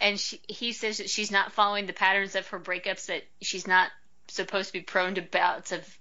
And 0.00 0.18
she, 0.18 0.40
he 0.48 0.72
says 0.72 0.98
that 0.98 1.10
she's 1.10 1.30
not 1.32 1.52
following 1.52 1.86
the 1.86 1.92
patterns 1.92 2.36
of 2.36 2.46
her 2.48 2.60
breakups, 2.60 3.06
that 3.06 3.24
she's 3.42 3.66
not 3.66 3.90
supposed 4.28 4.68
to 4.68 4.72
be 4.74 4.80
prone 4.80 5.16
to 5.16 5.22
bouts 5.22 5.72
of 5.72 5.98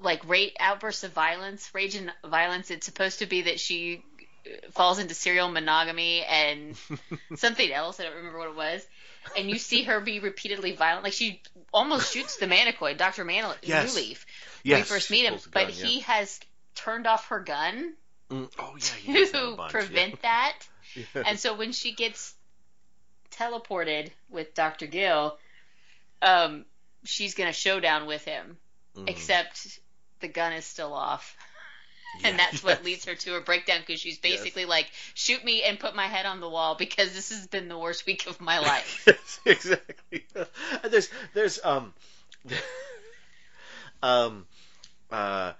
like 0.00 0.28
rate 0.28 0.56
outbursts 0.58 1.04
of 1.04 1.12
violence, 1.12 1.70
rage 1.72 1.94
and 1.94 2.12
violence. 2.24 2.70
It's 2.70 2.86
supposed 2.86 3.20
to 3.20 3.26
be 3.26 3.42
that 3.42 3.60
she 3.60 4.02
uh, 4.46 4.70
falls 4.72 4.98
into 4.98 5.14
serial 5.14 5.48
monogamy 5.48 6.24
and 6.24 6.76
something 7.36 7.72
else. 7.72 8.00
I 8.00 8.04
don't 8.04 8.16
remember 8.16 8.38
what 8.38 8.48
it 8.48 8.56
was. 8.56 8.86
And 9.36 9.48
you 9.50 9.58
see 9.58 9.82
her 9.84 10.00
be 10.00 10.20
repeatedly 10.20 10.72
violent, 10.72 11.04
like 11.04 11.12
she 11.12 11.40
almost 11.72 12.12
shoots 12.12 12.36
the 12.36 12.46
Manicoid, 12.46 12.96
Doctor 12.96 13.24
Man- 13.24 13.54
Yes. 13.62 13.94
Newleaf, 13.96 14.24
yes, 14.62 14.74
when 14.74 14.78
we 14.78 14.82
first 14.82 15.10
meet 15.10 15.24
him. 15.24 15.34
the 15.34 15.48
But 15.50 15.74
yeah. 15.76 15.86
he 15.86 16.00
has 16.00 16.38
turned 16.76 17.06
off 17.06 17.28
her 17.28 17.40
gun 17.40 17.94
Mm, 18.30 18.50
oh 18.58 18.76
yeah, 18.76 19.12
that 19.14 19.28
a 19.34 19.56
to 19.56 19.68
prevent 19.70 20.22
that. 20.22 20.56
yeah. 20.94 21.22
And 21.26 21.38
so 21.38 21.56
when 21.56 21.72
she 21.72 21.92
gets 21.94 22.34
teleported 23.30 24.10
with 24.30 24.54
Dr. 24.54 24.86
Gill, 24.86 25.38
um, 26.22 26.64
she's 27.04 27.34
gonna 27.34 27.52
showdown 27.52 28.06
with 28.06 28.24
him. 28.24 28.56
Mhm. 28.96 29.10
Except 29.10 29.78
the 30.20 30.28
gun 30.28 30.52
is 30.54 30.64
still 30.64 30.92
off. 30.92 31.36
Yeah, 32.20 32.28
and 32.28 32.38
that's 32.38 32.64
what 32.64 32.82
leads 32.82 33.04
her 33.04 33.14
to 33.14 33.32
her 33.34 33.40
breakdown 33.42 33.80
because 33.86 34.00
she's 34.00 34.16
basically 34.18 34.64
like, 34.64 34.90
shoot 35.12 35.44
me 35.44 35.62
and 35.64 35.78
put 35.78 35.94
my 35.94 36.06
head 36.06 36.24
on 36.24 36.40
the 36.40 36.48
wall 36.48 36.74
because 36.74 37.12
this 37.12 37.28
has 37.28 37.46
been 37.46 37.68
the 37.68 37.76
worst 37.76 38.06
week 38.06 38.26
of 38.26 38.40
my 38.40 38.58
life. 38.60 39.02
yes, 39.06 39.40
exactly. 39.44 40.24
There's 40.88 41.10
there's 41.34 41.60
um 41.62 41.92
um 44.02 44.46
uh 45.10 45.52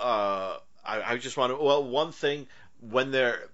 uh 0.00 0.56
I, 0.86 1.12
I 1.12 1.16
just 1.16 1.36
want 1.36 1.52
to 1.52 1.62
well 1.62 1.84
one 1.84 2.12
thing 2.12 2.46
when 2.80 3.10
they're 3.10 3.48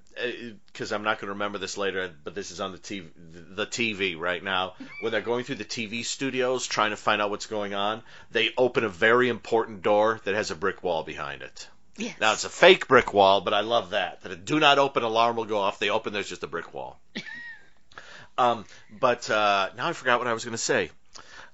because 0.67 0.93
I'm 0.93 1.05
not 1.05 1.19
going 1.19 1.29
to 1.29 1.33
remember 1.33 1.59
this 1.59 1.79
later, 1.79 2.11
but 2.23 2.35
this 2.35 2.51
is 2.51 2.61
on 2.61 2.73
the 2.73 2.79
TV, 2.79 3.09
the 3.55 3.67
TV 3.67 4.19
right 4.19 4.43
now. 4.43 4.75
When 5.01 5.13
they're 5.13 5.21
going 5.21 5.45
through 5.45 5.57
the 5.57 5.65
TV 5.65 6.05
studios 6.05 6.67
trying 6.67 6.91
to 6.91 6.97
find 6.97 7.23
out 7.23 7.31
what's 7.31 7.47
going 7.47 7.75
on, 7.75 8.03
they 8.31 8.51
open 8.57 8.85
a 8.85 8.89
very 8.89 9.29
important 9.29 9.83
door 9.83 10.21
that 10.25 10.35
has 10.35 10.51
a 10.51 10.55
brick 10.55 10.83
wall 10.83 11.03
behind 11.03 11.43
it. 11.43 11.69
yes. 11.97 12.15
Now 12.21 12.33
it's 12.33 12.45
a 12.45 12.51
fake 12.51 12.89
brick 12.89 13.15
wall, 13.15 13.41
but 13.41 13.55
I 13.55 13.61
love 13.61 13.91
that. 13.91 14.23
That 14.23 14.33
a 14.33 14.37
do 14.37 14.61
not 14.61 14.79
open 14.79 15.03
alarm 15.03 15.37
will 15.37 15.45
go 15.45 15.59
off. 15.59 15.79
They 15.79 15.91
open, 15.91 16.13
there's 16.13 16.29
just 16.29 16.43
a 16.43 16.49
brick 16.49 16.75
wall. 16.75 17.01
um, 18.39 18.65
but 19.01 19.29
uh, 19.31 19.71
now 19.77 19.89
I 19.89 19.93
forgot 19.93 20.19
what 20.19 20.29
I 20.29 20.35
was 20.35 20.45
going 20.45 20.53
to 20.53 20.59
say 20.59 20.91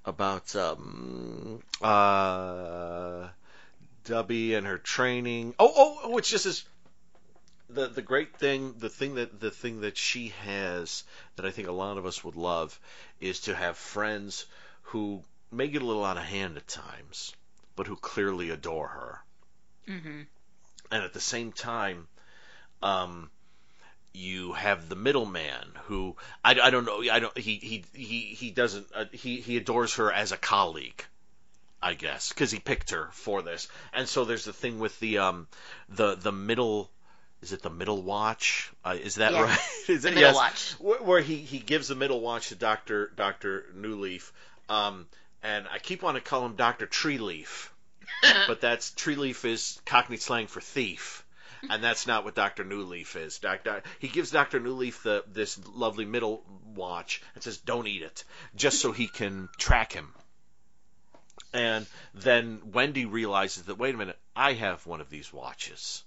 about 0.05 0.57
um, 0.57 1.63
uh, 1.81 3.29
Dubby 4.09 4.57
and 4.57 4.67
her 4.67 4.79
training. 4.79 5.55
Oh, 5.59 5.73
oh, 5.77 6.01
oh, 6.05 6.19
it's 6.19 6.31
just 6.31 6.47
as 6.47 6.65
the 7.69 7.89
the 7.89 8.03
great 8.03 8.37
thing, 8.37 8.75
the 8.79 8.89
thing 8.89 9.17
that 9.17 9.39
the 9.39 9.51
thing 9.51 9.83
that 9.83 9.97
she 9.97 10.29
has 10.45 11.05
that 11.37 11.45
I 11.45 11.51
think 11.51 11.69
a 11.69 11.73
lot 11.73 11.99
of 11.99 12.07
us 12.07 12.25
would 12.25 12.37
love 12.37 12.79
is 13.21 13.41
to 13.41 13.55
have 13.55 13.77
friends 13.77 14.47
who 14.83 15.23
may 15.51 15.69
get 15.69 15.83
a 15.83 15.85
little 15.85 16.05
out 16.05 16.17
of 16.17 16.25
hand 16.25 16.57
at 16.57 16.67
times, 16.67 17.33
but 17.77 17.87
who 17.87 17.97
clearly 17.97 18.51
adore 18.51 18.89
her 18.89 19.25
hmm 19.87 20.23
and 20.91 21.05
at 21.05 21.13
the 21.13 21.21
same 21.21 21.53
time, 21.53 22.09
um, 22.83 23.31
you 24.15 24.53
have 24.53 24.89
the 24.89 24.97
middleman 24.97 25.69
who 25.85 26.17
I, 26.45 26.59
I 26.59 26.71
don't 26.71 26.85
know 26.85 27.03
I 27.11 27.21
don't 27.21 27.37
he 27.37 27.57
he 27.57 27.85
he 27.93 28.21
he 28.35 28.51
doesn't 28.51 28.87
uh, 28.95 29.05
he 29.13 29.41
he 29.41 29.57
adores 29.57 29.95
her 29.95 30.13
as 30.13 30.33
a 30.33 30.37
colleague. 30.37 31.05
I 31.83 31.95
guess 31.95 32.31
because 32.31 32.51
he 32.51 32.59
picked 32.59 32.91
her 32.91 33.09
for 33.13 33.43
this, 33.43 33.69
and 33.93 34.09
so 34.09 34.25
there's 34.25 34.45
the 34.45 34.53
thing 34.53 34.79
with 34.79 34.99
the 35.01 35.19
um 35.19 35.47
the 35.89 36.15
the 36.17 36.33
middle 36.33 36.91
is 37.41 37.53
it 37.53 37.63
the 37.63 37.71
middle 37.71 38.03
watch? 38.03 38.73
Uh, 38.85 38.97
is 39.01 39.17
that 39.17 39.33
Yes, 39.33 39.49
right? 39.49 39.89
Is 39.95 40.03
the 40.03 40.09
it- 40.09 40.15
middle 40.17 40.29
yes. 40.31 40.35
watch. 40.35 40.73
Where, 40.81 41.03
where 41.03 41.21
he 41.21 41.37
he 41.37 41.61
gives 41.61 41.87
the 41.89 41.95
middle 41.95 42.21
watch 42.21 42.49
to 42.49 42.57
Doctor 42.57 43.13
Doctor 43.15 43.65
Newleaf, 43.77 44.33
um, 44.69 45.07
and 45.43 45.67
I 45.73 45.79
keep 45.79 46.03
wanting 46.03 46.23
to 46.23 46.29
call 46.29 46.45
him 46.45 46.57
Doctor 46.57 46.87
Treeleaf 46.87 47.69
but 48.49 48.61
that's 48.61 48.91
tree 48.93 49.15
leaf 49.17 49.45
is 49.45 49.81
Cockney 49.87 50.17
slang 50.17 50.47
for 50.49 50.61
thief, 50.61 51.25
and 51.71 51.85
that's 51.85 52.07
not 52.09 52.25
what 52.25 52.35
Doctor 52.35 52.65
Newleaf 52.65 53.15
is. 53.17 53.39
Doctor 53.39 53.83
he 54.01 54.09
gives 54.09 54.31
Doctor 54.33 54.59
Newleaf 54.59 55.03
the 55.03 55.23
this 55.33 55.61
lovely 55.75 56.07
middle 56.07 56.43
watch 56.75 57.23
and 57.35 57.43
says, 57.45 57.59
"Don't 57.59 57.87
eat 57.87 58.03
it," 58.03 58.25
just 58.57 58.81
so 58.81 58.91
he 58.91 59.07
can 59.07 59.49
track 59.59 59.93
him. 59.93 60.13
And 61.53 61.87
then 62.15 62.61
Wendy 62.73 63.07
realizes 63.07 63.65
that 63.65 63.79
wait 63.79 63.95
a 63.95 63.99
minute, 63.99 64.19
I 64.37 64.53
have 64.55 64.87
one 64.87 65.01
of 65.01 65.11
these 65.11 65.33
watches, 65.33 66.05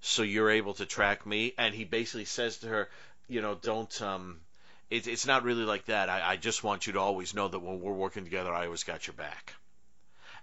so 0.00 0.22
you're 0.22 0.50
able 0.50 0.74
to 0.74 0.86
track 0.86 1.24
me. 1.24 1.54
And 1.56 1.74
he 1.74 1.84
basically 1.84 2.26
says 2.26 2.58
to 2.58 2.68
her, 2.68 2.88
you 3.28 3.40
know, 3.40 3.54
don't 3.54 4.02
um. 4.02 4.40
It, 4.90 5.06
it's 5.06 5.26
not 5.26 5.42
really 5.42 5.64
like 5.64 5.84
that. 5.86 6.08
I, 6.08 6.30
I 6.30 6.36
just 6.36 6.64
want 6.64 6.86
you 6.86 6.94
to 6.94 7.00
always 7.00 7.34
know 7.34 7.46
that 7.46 7.58
when 7.58 7.80
we're 7.80 7.92
working 7.92 8.24
together, 8.24 8.54
I 8.54 8.64
always 8.64 8.84
got 8.84 9.06
your 9.06 9.12
back 9.12 9.52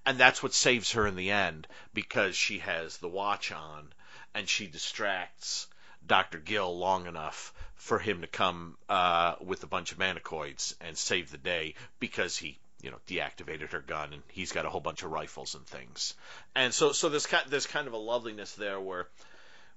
and 0.06 0.18
that's 0.18 0.44
what 0.44 0.54
saves 0.54 0.92
her 0.92 1.08
in 1.08 1.16
the 1.16 1.32
end 1.32 1.68
because 1.94 2.36
she 2.36 2.60
has 2.60 2.98
the 2.98 3.08
watch 3.08 3.52
on 3.52 3.92
and 4.34 4.48
she 4.48 4.68
distracts 4.68 5.68
Dr. 6.06 6.38
Gill 6.38 6.78
long 6.78 7.08
enough 7.08 7.54
for 7.76 7.98
him 7.98 8.22
to 8.22 8.28
come 8.28 8.78
uh, 8.88 9.36
with 9.42 9.64
a 9.64 9.68
bunch 9.68 9.92
of 9.92 9.98
manicoids 9.98 10.76
and 10.80 10.98
save 10.98 11.32
the 11.32 11.38
day 11.38 11.74
because 12.00 12.38
he 12.38 12.60
you 12.86 12.92
know 12.92 13.00
deactivated 13.08 13.72
her 13.72 13.82
gun 13.82 14.14
and 14.14 14.22
he's 14.32 14.52
got 14.52 14.66
a 14.66 14.70
whole 14.70 14.80
bunch 14.80 15.02
of 15.04 15.12
rifles 15.12 15.56
and 15.56 15.66
things. 15.66 16.14
And 16.56 16.72
so 16.74 16.92
so 16.92 17.10
there's 17.10 17.26
kind 17.26 17.46
there's 17.50 17.66
kind 17.66 17.88
of 17.88 17.94
a 17.94 17.98
loveliness 17.98 18.54
there 18.54 18.80
where 18.80 19.08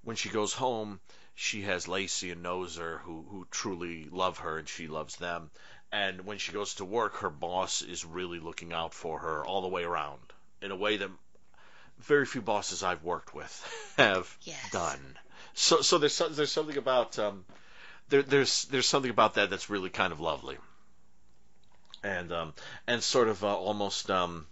when 0.03 0.15
she 0.15 0.29
goes 0.29 0.53
home 0.53 0.99
she 1.35 1.63
has 1.63 1.87
Lacey 1.87 2.29
and 2.31 2.45
Noser 2.45 2.99
who 3.01 3.25
who 3.29 3.47
truly 3.49 4.07
love 4.11 4.37
her 4.39 4.59
and 4.59 4.69
she 4.69 4.87
loves 4.87 5.15
them. 5.15 5.49
And 5.91 6.25
when 6.25 6.37
she 6.37 6.51
goes 6.51 6.75
to 6.75 6.85
work 6.85 7.15
her 7.17 7.31
boss 7.31 7.81
is 7.81 8.05
really 8.05 8.39
looking 8.39 8.73
out 8.73 8.93
for 8.93 9.19
her 9.19 9.43
all 9.43 9.61
the 9.63 9.67
way 9.67 9.83
around 9.83 10.21
in 10.61 10.69
a 10.71 10.75
way 10.75 10.97
that 10.97 11.09
very 11.97 12.25
few 12.27 12.41
bosses 12.41 12.83
I've 12.83 13.03
worked 13.03 13.33
with 13.33 13.93
have 13.97 14.37
Yes. 14.43 14.71
done. 14.71 15.17
So 15.55 15.81
so 15.81 15.97
there's 15.97 16.17
there's 16.31 16.51
something 16.51 16.77
about 16.77 17.17
um 17.17 17.43
there, 18.09 18.21
there's 18.21 18.65
there's 18.65 18.87
something 18.87 19.11
about 19.11 19.33
that 19.33 19.49
that's 19.49 19.69
really 19.69 19.89
kind 19.89 20.13
of 20.13 20.19
lovely 20.19 20.57
and 22.03 22.31
um 22.31 22.53
and 22.87 23.03
sort 23.03 23.27
of 23.27 23.43
uh, 23.43 23.55
almost 23.55 24.09
um 24.09 24.45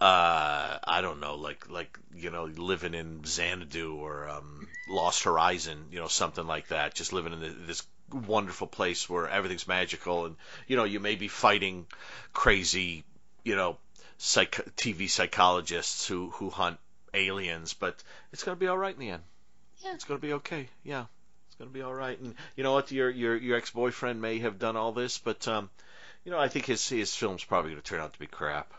uh 0.00 0.78
I 0.84 1.00
don't 1.02 1.20
know 1.20 1.34
like 1.36 1.68
like 1.68 1.98
you 2.14 2.30
know 2.30 2.44
living 2.44 2.94
in 2.94 3.24
Xanadu 3.24 3.96
or 3.96 4.28
um 4.28 4.68
Lost 4.88 5.24
Horizon 5.24 5.86
you 5.90 5.98
know 5.98 6.08
something 6.08 6.46
like 6.46 6.68
that 6.68 6.94
just 6.94 7.12
living 7.12 7.32
in 7.32 7.40
the, 7.40 7.48
this 7.48 7.82
wonderful 8.12 8.66
place 8.66 9.08
where 9.08 9.28
everything's 9.28 9.68
magical 9.68 10.26
and 10.26 10.36
you 10.66 10.76
know 10.76 10.84
you 10.84 11.00
may 11.00 11.14
be 11.14 11.28
fighting 11.28 11.86
crazy 12.32 13.04
you 13.44 13.56
know 13.56 13.76
psych- 14.18 14.74
TV 14.76 15.10
psychologists 15.10 16.06
who 16.06 16.30
who 16.30 16.50
hunt 16.50 16.78
aliens 17.14 17.74
but 17.74 18.02
it's 18.32 18.44
going 18.44 18.56
to 18.56 18.60
be 18.60 18.68
all 18.68 18.78
right 18.78 18.94
in 18.94 19.00
the 19.00 19.10
end. 19.10 19.22
Yeah. 19.78 19.94
it's 19.94 20.04
going 20.04 20.20
to 20.20 20.26
be 20.26 20.34
okay. 20.34 20.68
Yeah. 20.82 21.06
It's 21.46 21.56
going 21.56 21.70
to 21.70 21.74
be 21.74 21.82
all 21.82 21.94
right. 21.94 22.18
And 22.18 22.34
you 22.56 22.64
know 22.64 22.72
what? 22.72 22.90
Your 22.90 23.10
your 23.10 23.36
your 23.36 23.56
ex-boyfriend 23.56 24.20
may 24.20 24.38
have 24.40 24.58
done 24.58 24.76
all 24.76 24.92
this 24.92 25.18
but 25.18 25.46
um 25.48 25.70
you 26.28 26.34
know 26.34 26.40
I 26.40 26.48
think 26.48 26.66
his 26.66 26.86
his 26.86 27.14
film's 27.14 27.42
probably 27.42 27.70
going 27.70 27.80
to 27.80 27.88
turn 27.88 28.00
out 28.00 28.12
to 28.12 28.18
be 28.18 28.26
crap 28.26 28.74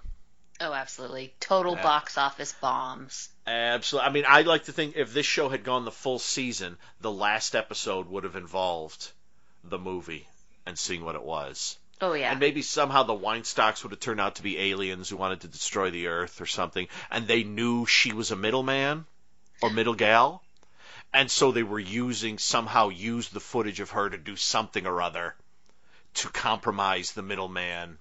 Oh, 0.62 0.72
absolutely. 0.74 1.34
Total 1.40 1.74
Yeah. 1.74 1.82
box 1.82 2.18
office 2.18 2.54
bombs. 2.62 3.30
Absolutely. 3.48 4.08
I 4.08 4.12
mean, 4.12 4.26
I'd 4.28 4.46
like 4.46 4.66
to 4.66 4.74
think 4.74 4.98
if 4.98 5.14
this 5.14 5.26
show 5.26 5.48
had 5.48 5.64
gone 5.64 5.86
the 5.86 5.92
full 5.92 6.20
season, 6.20 6.78
the 7.00 7.10
last 7.10 7.56
episode 7.56 8.10
would 8.10 8.26
have 8.26 8.36
involved 8.36 9.10
the 9.64 9.80
movie 9.80 10.28
and 10.66 10.78
seeing 10.78 11.06
what 11.06 11.16
it 11.16 11.24
was. 11.24 11.78
Oh 12.02 12.12
yeah. 12.12 12.30
And 12.30 12.42
maybe 12.42 12.62
somehow 12.62 13.04
the 13.04 13.14
Weinstocks 13.14 13.84
would 13.84 13.94
have 13.94 14.02
turned 14.02 14.20
out 14.20 14.36
to 14.36 14.44
be 14.44 14.60
aliens 14.60 15.10
who 15.10 15.16
wanted 15.16 15.42
to 15.42 15.48
destroy 15.48 15.90
the 15.92 16.08
Earth 16.08 16.42
or 16.42 16.46
something, 16.46 16.88
and 17.10 17.26
they 17.26 17.44
knew 17.44 17.86
she 17.86 18.12
was 18.12 18.30
a 18.30 18.36
middleman 18.36 19.06
or 19.62 19.70
middle 19.72 19.96
gal, 19.96 20.44
and 21.14 21.32
so 21.32 21.52
they 21.52 21.64
were 21.64 21.80
using 21.80 22.38
somehow 22.38 22.90
used 22.90 23.34
the 23.34 23.40
footage 23.40 23.80
of 23.80 23.92
her 23.92 24.10
to 24.10 24.18
do 24.18 24.36
something 24.36 24.86
or 24.86 25.02
other 25.02 25.36
to 26.16 26.30
compromise 26.30 27.12
the 27.12 27.22
middleman 27.22 27.98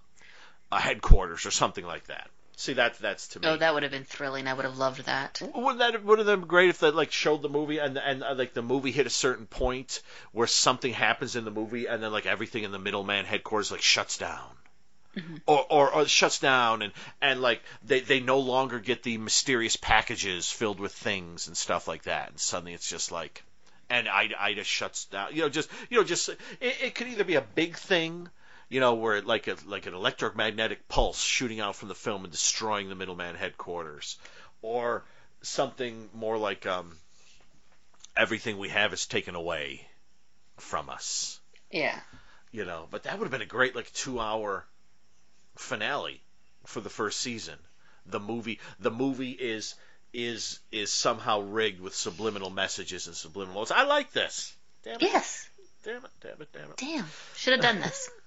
uh, 0.70 0.78
headquarters 0.78 1.46
or 1.46 1.50
something 1.50 1.84
like 1.84 2.06
that. 2.06 2.30
See, 2.56 2.72
that 2.72 2.98
that's 2.98 3.28
to 3.28 3.40
me. 3.40 3.46
oh, 3.46 3.56
that 3.56 3.72
would 3.72 3.84
have 3.84 3.92
been 3.92 4.02
thrilling. 4.04 4.48
I 4.48 4.52
would 4.52 4.64
have 4.64 4.78
loved 4.78 5.06
that. 5.06 5.40
Wouldn't 5.54 5.78
that 5.78 6.02
would 6.02 6.18
have 6.18 6.26
been 6.26 6.40
great 6.40 6.70
if 6.70 6.80
they 6.80 6.90
like 6.90 7.12
showed 7.12 7.40
the 7.40 7.48
movie 7.48 7.78
and 7.78 7.96
and 7.96 8.24
uh, 8.24 8.34
like 8.34 8.52
the 8.52 8.62
movie 8.62 8.90
hit 8.90 9.06
a 9.06 9.10
certain 9.10 9.46
point 9.46 10.02
where 10.32 10.48
something 10.48 10.92
happens 10.92 11.36
in 11.36 11.44
the 11.44 11.52
movie 11.52 11.86
and 11.86 12.02
then 12.02 12.10
like 12.10 12.26
everything 12.26 12.64
in 12.64 12.72
the 12.72 12.78
middleman 12.80 13.26
headquarters 13.26 13.70
like 13.70 13.82
shuts 13.82 14.18
down. 14.18 14.50
Or, 15.46 15.66
or, 15.70 15.92
or 15.94 16.06
shuts 16.06 16.38
down 16.38 16.82
and, 16.82 16.92
and 17.20 17.40
like 17.40 17.60
they, 17.82 18.00
they 18.00 18.20
no 18.20 18.38
longer 18.38 18.78
get 18.78 19.02
the 19.02 19.18
mysterious 19.18 19.74
packages 19.74 20.50
filled 20.50 20.78
with 20.78 20.92
things 20.92 21.48
and 21.48 21.56
stuff 21.56 21.88
like 21.88 22.04
that 22.04 22.28
and 22.28 22.38
suddenly 22.38 22.72
it's 22.72 22.88
just 22.88 23.10
like 23.10 23.42
and 23.90 24.08
Ida, 24.08 24.40
Ida 24.40 24.64
shuts 24.64 25.06
down 25.06 25.34
you 25.34 25.42
know 25.42 25.48
just 25.48 25.68
you 25.90 25.98
know 25.98 26.04
just 26.04 26.28
it, 26.28 26.38
it 26.60 26.94
could 26.94 27.08
either 27.08 27.24
be 27.24 27.36
a 27.36 27.40
big 27.42 27.76
thing 27.76 28.28
you 28.70 28.80
know, 28.80 28.94
where 28.96 29.22
like 29.22 29.46
a 29.46 29.56
like 29.66 29.86
an 29.86 29.94
electromagnetic 29.94 30.88
pulse 30.88 31.18
shooting 31.22 31.58
out 31.58 31.74
from 31.74 31.88
the 31.88 31.94
film 31.94 32.24
and 32.24 32.30
destroying 32.32 32.90
the 32.90 32.94
middleman 32.94 33.34
headquarters, 33.34 34.18
or 34.60 35.04
something 35.40 36.10
more 36.12 36.36
like 36.36 36.66
um, 36.66 36.94
everything 38.16 38.58
we 38.58 38.68
have 38.68 38.92
is 38.92 39.06
taken 39.06 39.34
away 39.34 39.86
from 40.58 40.90
us, 40.90 41.40
Yeah. 41.70 41.98
you 42.52 42.64
know. 42.66 42.86
But 42.90 43.04
that 43.04 43.18
would 43.18 43.24
have 43.24 43.32
been 43.32 43.40
a 43.40 43.46
great 43.46 43.74
like 43.74 43.90
two 43.94 44.20
hour 44.20 44.66
finale 45.56 46.20
for 46.66 46.80
the 46.80 46.90
first 46.90 47.20
season. 47.20 47.56
The 48.04 48.20
movie 48.20 48.60
the 48.80 48.90
movie 48.90 49.32
is 49.32 49.74
is 50.12 50.60
is 50.72 50.92
somehow 50.92 51.40
rigged 51.40 51.80
with 51.80 51.94
subliminal 51.94 52.50
messages 52.50 53.06
and 53.06 53.16
subliminals. 53.16 53.70
I 53.70 53.84
like 53.84 54.12
this. 54.12 54.54
Damn 54.84 54.96
it! 54.96 55.02
Yes. 55.02 55.48
Damn 55.84 56.04
it! 56.04 56.10
Damn 56.20 56.42
it! 56.42 56.48
Damn 56.52 56.70
it! 56.70 56.76
Damn. 56.76 57.06
Should 57.36 57.52
have 57.54 57.62
done 57.62 57.80
this. 57.80 58.10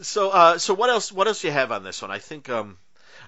So, 0.00 0.30
uh, 0.30 0.58
so 0.58 0.74
what 0.74 0.90
else? 0.90 1.12
What 1.12 1.26
else 1.26 1.42
do 1.42 1.48
you 1.48 1.52
have 1.52 1.70
on 1.70 1.84
this 1.84 2.02
one? 2.02 2.10
I 2.10 2.18
think, 2.18 2.48
um, 2.48 2.78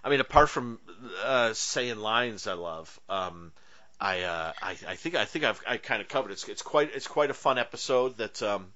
I 0.02 0.08
mean, 0.08 0.20
apart 0.20 0.48
from 0.48 0.78
uh, 1.24 1.52
saying 1.52 1.98
lines, 1.98 2.46
I 2.46 2.54
love. 2.54 2.98
Um, 3.08 3.52
I, 4.00 4.22
uh, 4.22 4.52
I, 4.62 4.70
I 4.70 4.96
think, 4.96 5.14
I 5.14 5.24
think 5.24 5.44
I've, 5.44 5.60
I 5.66 5.76
kind 5.76 6.00
of 6.00 6.08
covered 6.08 6.30
it. 6.30 6.34
It's, 6.34 6.48
it's 6.48 6.62
quite, 6.62 6.90
it's 6.94 7.06
quite 7.06 7.30
a 7.30 7.34
fun 7.34 7.58
episode. 7.58 8.16
That, 8.16 8.42
um, 8.42 8.66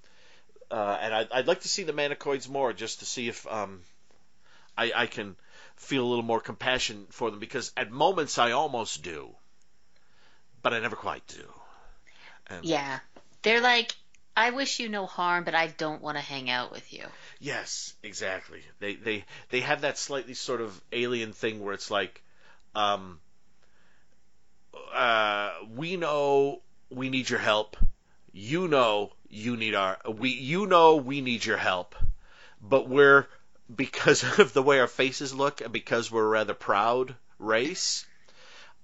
uh, 0.71 0.99
and 1.01 1.15
I'd, 1.15 1.33
I'd 1.33 1.47
like 1.47 1.61
to 1.63 1.69
see 1.69 1.83
the 1.83 1.93
Manicoids 1.93 2.49
more, 2.49 2.73
just 2.73 3.01
to 3.01 3.07
see 3.07 3.29
if, 3.29 3.47
um, 3.47 3.81
I, 4.77 4.93
I 4.95 5.07
can 5.07 5.37
feel 5.83 6.05
a 6.05 6.09
little 6.09 6.25
more 6.25 6.41
compassion 6.41 7.07
for 7.11 7.31
them 7.31 7.41
because 7.41 7.73
at 7.77 7.91
moments 7.91 8.39
I 8.39 8.53
almost 8.53 9.03
do, 9.03 9.31
but 10.63 10.73
I 10.73 10.81
never 10.81 10.97
quite 10.97 11.27
do. 11.27 11.45
And 12.47 12.65
Yeah. 12.65 13.01
They're 13.43 13.61
like, 13.61 13.95
I 14.37 14.51
wish 14.51 14.79
you 14.81 14.89
no 14.89 15.07
harm, 15.07 15.45
but 15.45 15.55
I 15.55 15.67
don't 15.67 16.01
want 16.01 16.17
to 16.17 16.23
hang 16.23 16.49
out 16.49 16.71
with 16.71 16.93
you. 16.93 17.05
Yes, 17.41 17.93
exactly. 18.03 18.63
They 18.79 18.95
they 18.95 19.25
they 19.51 19.61
have 19.61 19.83
that 19.83 19.99
slightly 19.99 20.35
sort 20.35 20.61
of 20.61 20.81
alien 20.93 21.33
thing 21.33 21.61
where 21.61 21.75
it's 21.75 21.91
like, 21.91 22.23
um, 22.75 23.21
uh, 24.95 25.51
we 25.75 25.97
know 25.97 26.63
we 26.89 27.11
need 27.11 27.29
your 27.29 27.41
help. 27.41 27.77
You 28.33 28.69
know 28.69 29.13
you 29.29 29.57
need 29.57 29.75
our 29.75 29.99
we 30.09 30.31
you 30.31 30.67
know 30.67 30.97
we 30.97 31.21
need 31.21 31.45
your 31.45 31.57
help, 31.59 31.95
but 32.63 32.89
we're 32.89 33.27
because 33.75 34.23
of 34.39 34.53
the 34.53 34.63
way 34.63 34.81
our 34.81 34.87
faces 34.87 35.35
look 35.35 35.61
and 35.61 35.73
because 35.73 36.11
we're 36.11 36.25
a 36.25 36.29
rather 36.29 36.55
proud 36.55 37.15
race, 37.39 38.07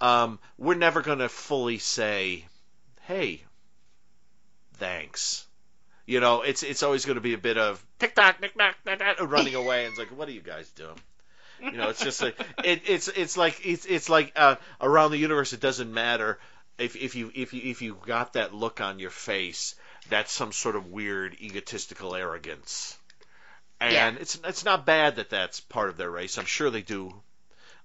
um, 0.00 0.38
we're 0.56 0.74
never 0.74 1.02
gonna 1.02 1.28
fully 1.28 1.78
say, 1.78 2.44
hey, 3.02 3.42
thanks. 4.74 5.46
You 6.06 6.20
know, 6.20 6.40
it's 6.40 6.62
it's 6.62 6.82
always 6.82 7.04
going 7.04 7.16
to 7.16 7.20
be 7.20 7.34
a 7.34 7.38
bit 7.38 7.58
of 7.58 7.84
tick 7.98 8.14
tock, 8.14 8.40
nick 8.40 8.56
knock, 8.56 8.76
knock, 8.86 9.00
running 9.20 9.54
away, 9.62 9.84
and 9.84 9.90
it's 9.90 9.98
like, 9.98 10.08
what 10.16 10.26
are 10.26 10.32
you 10.32 10.40
guys 10.40 10.66
doing? 10.70 10.98
You 11.60 11.72
know, 11.72 11.88
it's 11.90 12.02
just 12.02 12.22
like 12.22 12.38
it, 12.64 12.82
it's 12.86 13.08
it's 13.08 13.36
like 13.36 13.60
it's 13.66 13.84
it's 13.84 14.08
like 14.08 14.32
uh, 14.36 14.56
around 14.80 15.10
the 15.10 15.18
universe. 15.18 15.52
It 15.52 15.60
doesn't 15.60 15.92
matter 15.92 16.38
if 16.78 16.96
if 16.96 17.14
you 17.14 17.30
if 17.34 17.52
you 17.52 17.70
if 17.70 17.82
you 17.82 17.98
got 18.06 18.34
that 18.34 18.54
look 18.54 18.80
on 18.80 18.98
your 18.98 19.10
face. 19.10 19.74
That's 20.08 20.32
some 20.32 20.52
sort 20.52 20.76
of 20.76 20.86
weird 20.86 21.36
egotistical 21.40 22.14
arrogance, 22.14 22.96
and 23.80 23.92
Yeah. 23.92 24.14
it's 24.20 24.38
it's 24.44 24.64
not 24.64 24.84
bad 24.86 25.16
that 25.16 25.30
that's 25.30 25.60
part 25.60 25.88
of 25.90 25.96
their 25.96 26.10
race. 26.10 26.38
I'm 26.38 26.44
sure 26.46 26.70
they 26.70 26.82
do. 26.82 27.14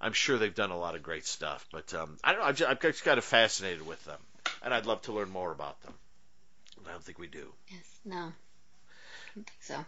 I'm 0.02 0.14
sure 0.14 0.38
they've 0.38 0.54
done 0.54 0.72
a 0.72 0.78
lot 0.78 0.96
of 0.96 1.04
great 1.04 1.26
stuff, 1.26 1.66
but 1.72 1.94
um, 1.94 2.18
I 2.24 2.32
don't 2.34 2.42
know. 2.42 2.48
I'm 2.48 2.56
just, 2.56 2.70
I'm 2.70 2.78
just 2.82 3.04
kind 3.06 3.18
of 3.18 3.24
fascinated 3.24 3.86
with 3.88 4.04
them, 4.04 4.20
and 4.62 4.74
I'd 4.74 4.86
love 4.86 5.02
to 5.04 5.14
learn 5.14 5.30
more 5.30 5.52
about 5.52 5.82
them. 5.84 5.94
I 6.86 6.92
don't 6.92 7.02
think 7.04 7.20
we 7.20 7.28
do. 7.28 7.48
Yes. 7.70 7.86
No. 8.04 8.18
I 8.18 9.36
don't 9.36 9.46
think 9.48 9.52
so. 9.62 9.86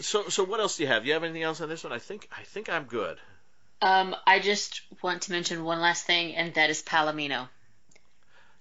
So, 0.00 0.28
so 0.30 0.44
what 0.44 0.60
else 0.60 0.78
do 0.78 0.82
you 0.84 0.88
have? 0.88 1.04
You 1.06 1.12
have 1.12 1.22
anything 1.24 1.42
else 1.42 1.60
on 1.60 1.68
this 1.68 1.84
one? 1.84 1.92
I 1.92 1.98
think, 1.98 2.26
I 2.36 2.42
think 2.44 2.70
I'm 2.70 2.84
good. 2.84 3.18
Um, 3.82 4.16
I 4.26 4.38
just 4.40 4.80
want 5.02 5.22
to 5.22 5.32
mention 5.32 5.62
one 5.62 5.80
last 5.80 6.06
thing, 6.06 6.34
and 6.34 6.54
that 6.54 6.70
is 6.70 6.82
Palomino. 6.82 7.46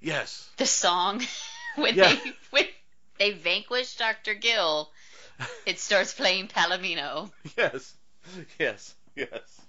Yes. 0.02 0.50
The 0.58 0.66
song 0.66 1.22
when 1.76 1.96
Yeah. 1.96 2.14
they 2.14 2.34
when 2.50 2.66
they 3.20 3.32
vanquish 3.32 3.96
Dr. 3.96 4.34
Gill, 4.34 4.90
it 5.66 5.80
starts 5.80 6.14
playing 6.14 6.48
Palomino. 6.48 7.32
Yes. 7.58 7.94
Yes. 8.58 8.96
Yes. 9.16 9.62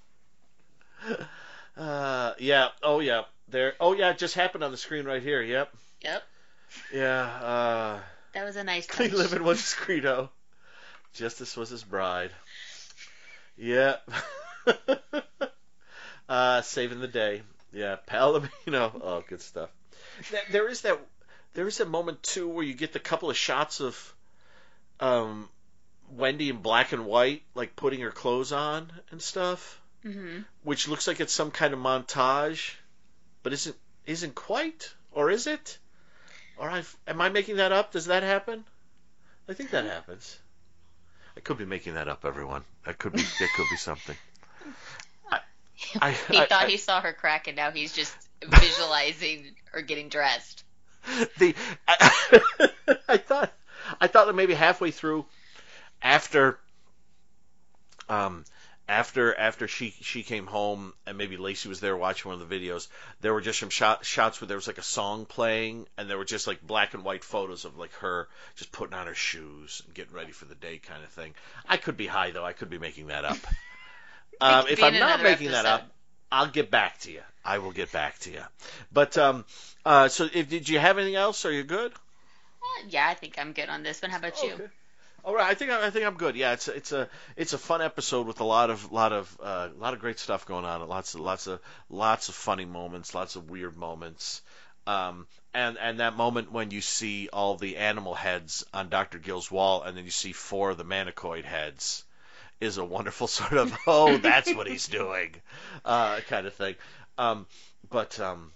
Uh, 1.77 2.33
yeah. 2.39 2.69
Oh, 2.83 3.01
yeah. 3.01 3.23
There. 3.49 3.75
Oh, 3.81 3.93
yeah. 3.95 4.11
It 4.11 4.19
just 4.19 4.35
happened 4.35 4.63
on 4.65 4.71
the 4.71 4.77
screen 4.77 5.05
right 5.05 5.23
here. 5.23 5.43
Yep. 5.43 5.75
Yep. 6.03 6.23
Yeah. 6.93 7.23
Uh, 7.23 8.01
That 8.33 8.45
was 8.45 8.57
a 8.57 8.65
nice 8.65 8.87
Clean 8.87 9.11
touch. 9.11 9.19
living 9.19 9.43
was 9.43 9.61
his 9.61 9.75
credo. 9.75 10.31
Justice 11.15 11.57
was 11.57 11.69
his 11.71 11.83
bride. 11.85 12.31
Yeah. 13.57 13.97
uh, 16.29 16.63
saving 16.63 17.01
the 17.01 17.09
day. 17.09 17.43
Yeah, 17.73 17.97
Palomino. 18.09 19.01
Oh, 19.03 19.25
good 19.29 19.41
stuff. 19.43 19.71
There 20.51 20.69
is 20.69 20.83
that. 20.83 20.99
There 21.55 21.67
is 21.69 21.81
a 21.81 21.85
moment 21.85 22.23
too 22.23 22.49
where 22.49 22.65
you 22.65 22.75
get 22.75 22.93
the 22.93 22.99
couple 23.01 23.31
of 23.31 23.37
shots 23.37 23.81
of, 23.81 24.14
um, 25.01 25.49
Wendy 26.11 26.49
in 26.51 26.57
black 26.59 26.93
and 26.93 27.07
white, 27.07 27.43
like 27.55 27.77
putting 27.77 28.01
her 28.01 28.11
clothes 28.11 28.53
on 28.53 28.91
and 29.11 29.21
stuff, 29.21 29.81
hmm 30.03 30.41
which 30.63 30.89
looks 30.89 31.07
like 31.07 31.21
it's 31.21 31.33
some 31.33 31.51
kind 31.51 31.73
of 31.75 31.81
montage, 31.81 32.75
but 33.43 33.53
isn't 33.53 33.77
isn't 34.07 34.35
quite, 34.35 34.93
or 35.13 35.31
is 35.31 35.47
it? 35.47 35.79
Or 36.57 36.71
I 36.71 36.83
am 37.07 37.21
I 37.21 37.29
making 37.31 37.57
that 37.57 37.73
up? 37.73 37.93
Does 37.93 38.07
that 38.07 38.23
happen? 38.23 38.65
I 39.49 39.55
think 39.55 39.71
that 39.71 39.85
happens. 39.85 40.39
I 41.37 41.41
could 41.41 41.59
be 41.59 41.65
making 41.65 41.95
that 41.95 42.09
up, 42.09 42.25
everyone. 42.25 42.63
That 42.87 42.99
could 42.99 43.13
be 43.13 43.23
that 43.23 43.53
could 43.53 43.69
be 43.69 43.77
something. 43.77 44.17
I, 45.31 45.41
I, 46.01 46.11
He 46.31 46.39
I- 46.39 46.47
thought 46.47 46.69
he 46.69 46.77
saw 46.77 47.01
her 47.01 47.13
crack, 47.13 47.49
and 47.49 47.57
now 47.57 47.71
he's 47.73 47.93
just 47.93 48.15
visualizing 48.43 49.55
her 49.73 49.83
getting 49.83 50.09
dressed. 50.09 50.65
the 51.39 51.55
I, 51.89 52.71
I 53.09 53.17
thought 53.19 53.53
I 54.01 54.07
thought 54.07 54.27
that 54.27 54.35
maybe 54.35 54.55
halfway 54.55 54.91
through 54.91 55.27
after 56.03 56.59
um 58.09 58.45
after 58.87 59.35
after 59.35 59.67
she 59.67 59.95
she 60.03 60.23
came 60.23 60.47
home 60.47 60.93
and 61.07 61.17
maybe 61.17 61.37
Lacey 61.37 61.69
was 61.69 61.81
there 61.81 61.97
watching 61.97 62.31
one 62.31 62.41
of 62.41 62.49
the 62.49 62.55
videos 62.55 62.89
there 63.21 63.33
were 63.33 63.41
just 63.41 63.59
some 63.59 63.71
shot, 63.71 64.05
shots 64.05 64.41
where 64.41 64.49
there 64.49 64.59
was 64.59 64.67
like 64.67 64.79
a 64.79 64.83
song 64.83 65.25
playing 65.25 65.87
and 65.97 66.09
there 66.09 66.19
were 66.19 66.25
just 66.25 66.47
like 66.47 66.61
black 66.61 66.93
and 66.93 67.03
white 67.03 67.25
photos 67.25 67.65
of 67.65 67.79
like 67.79 67.93
her 67.95 68.29
just 68.57 68.73
putting 68.73 68.95
on 68.95 69.07
her 69.07 69.15
shoes 69.15 69.83
and 69.87 69.95
getting 69.95 70.13
ready 70.13 70.33
for 70.33 70.45
the 70.45 70.55
day 70.55 70.79
kind 70.79 71.03
of 71.03 71.09
thing. 71.11 71.35
I 71.67 71.79
could 71.79 71.97
be 71.97 72.07
high 72.07 72.31
though. 72.33 72.45
I 72.45 72.53
could 72.53 72.69
be 72.69 72.79
making 72.79 73.09
that 73.09 73.25
up. 73.25 73.39
Um, 74.41 74.67
if 74.69 74.83
I'm 74.83 74.99
not 74.99 75.23
making 75.23 75.53
that 75.53 75.65
up. 75.65 75.89
I'll 76.33 76.49
get 76.49 76.69
back 76.69 76.99
to 77.03 77.13
you. 77.13 77.21
I 77.45 77.59
will 77.59 77.71
get 77.71 77.93
back 77.93 78.19
to 78.21 78.33
you. 78.33 78.43
But 78.93 79.17
um 79.17 79.45
uh 79.87 80.09
so 80.09 80.29
if, 80.35 80.49
did 80.49 80.69
you 80.69 80.81
have 80.81 80.99
anything 80.99 81.15
else? 81.15 81.45
Are 81.45 81.53
you 81.53 81.63
good 81.63 81.93
Uh, 82.65 82.87
yeah, 82.89 83.07
I 83.09 83.15
think 83.15 83.39
I'm 83.39 83.53
good 83.53 83.69
on 83.69 83.83
this 83.83 84.01
one. 84.01 84.11
How 84.11 84.19
about 84.19 84.43
you? 84.43 84.53
Okay. 84.55 84.67
All 85.25 85.35
right, 85.35 85.51
I 85.51 85.55
think 85.55 85.71
I 85.71 85.89
think 85.89 86.05
I'm 86.05 86.17
good. 86.17 86.37
Yeah, 86.37 86.53
it's 86.53 86.69
it's 86.69 86.93
a 86.93 87.09
it's 87.35 87.55
a 87.55 87.59
fun 87.59 87.81
episode 87.81 88.27
with 88.27 88.41
a 88.41 88.45
lot 88.45 88.69
of 88.69 88.93
lot 88.93 89.13
of 89.13 89.39
uh, 89.43 89.71
lot 89.79 89.95
of 89.95 90.01
great 90.01 90.19
stuff 90.19 90.45
going 90.45 90.67
on. 90.67 90.87
Lots 90.87 91.15
of 91.15 91.21
lots 91.21 91.47
of 91.47 91.61
lots 91.89 92.29
of 92.29 92.35
funny 92.35 92.67
moments, 92.67 93.15
lots 93.15 93.35
of 93.35 93.49
weird 93.49 93.77
moments. 93.77 94.43
Um, 94.87 95.27
and 95.55 95.79
and 95.79 96.01
that 96.01 96.15
moment 96.15 96.53
when 96.53 96.71
you 96.71 96.83
see 96.83 97.31
all 97.33 97.57
the 97.57 97.79
animal 97.79 98.15
heads 98.15 98.67
on 98.75 98.91
Dr. 98.91 99.19
Gill's 99.19 99.51
wall, 99.51 99.83
and 99.83 99.97
then 99.97 100.05
you 100.05 100.11
see 100.11 100.33
four 100.33 100.71
of 100.71 100.77
the 100.77 100.85
manicoid 100.85 101.45
heads, 101.45 102.05
is 102.61 102.77
a 102.77 102.85
wonderful 102.85 103.27
sort 103.41 103.55
of 103.55 103.75
oh 103.87 104.19
that's 104.19 104.55
what 104.55 104.67
he's 104.67 104.89
doing, 104.89 105.35
uh, 105.87 106.21
kind 106.29 106.47
of 106.47 106.53
thing. 106.53 106.75
Um, 107.17 107.47
but 107.89 108.21
um, 108.21 108.53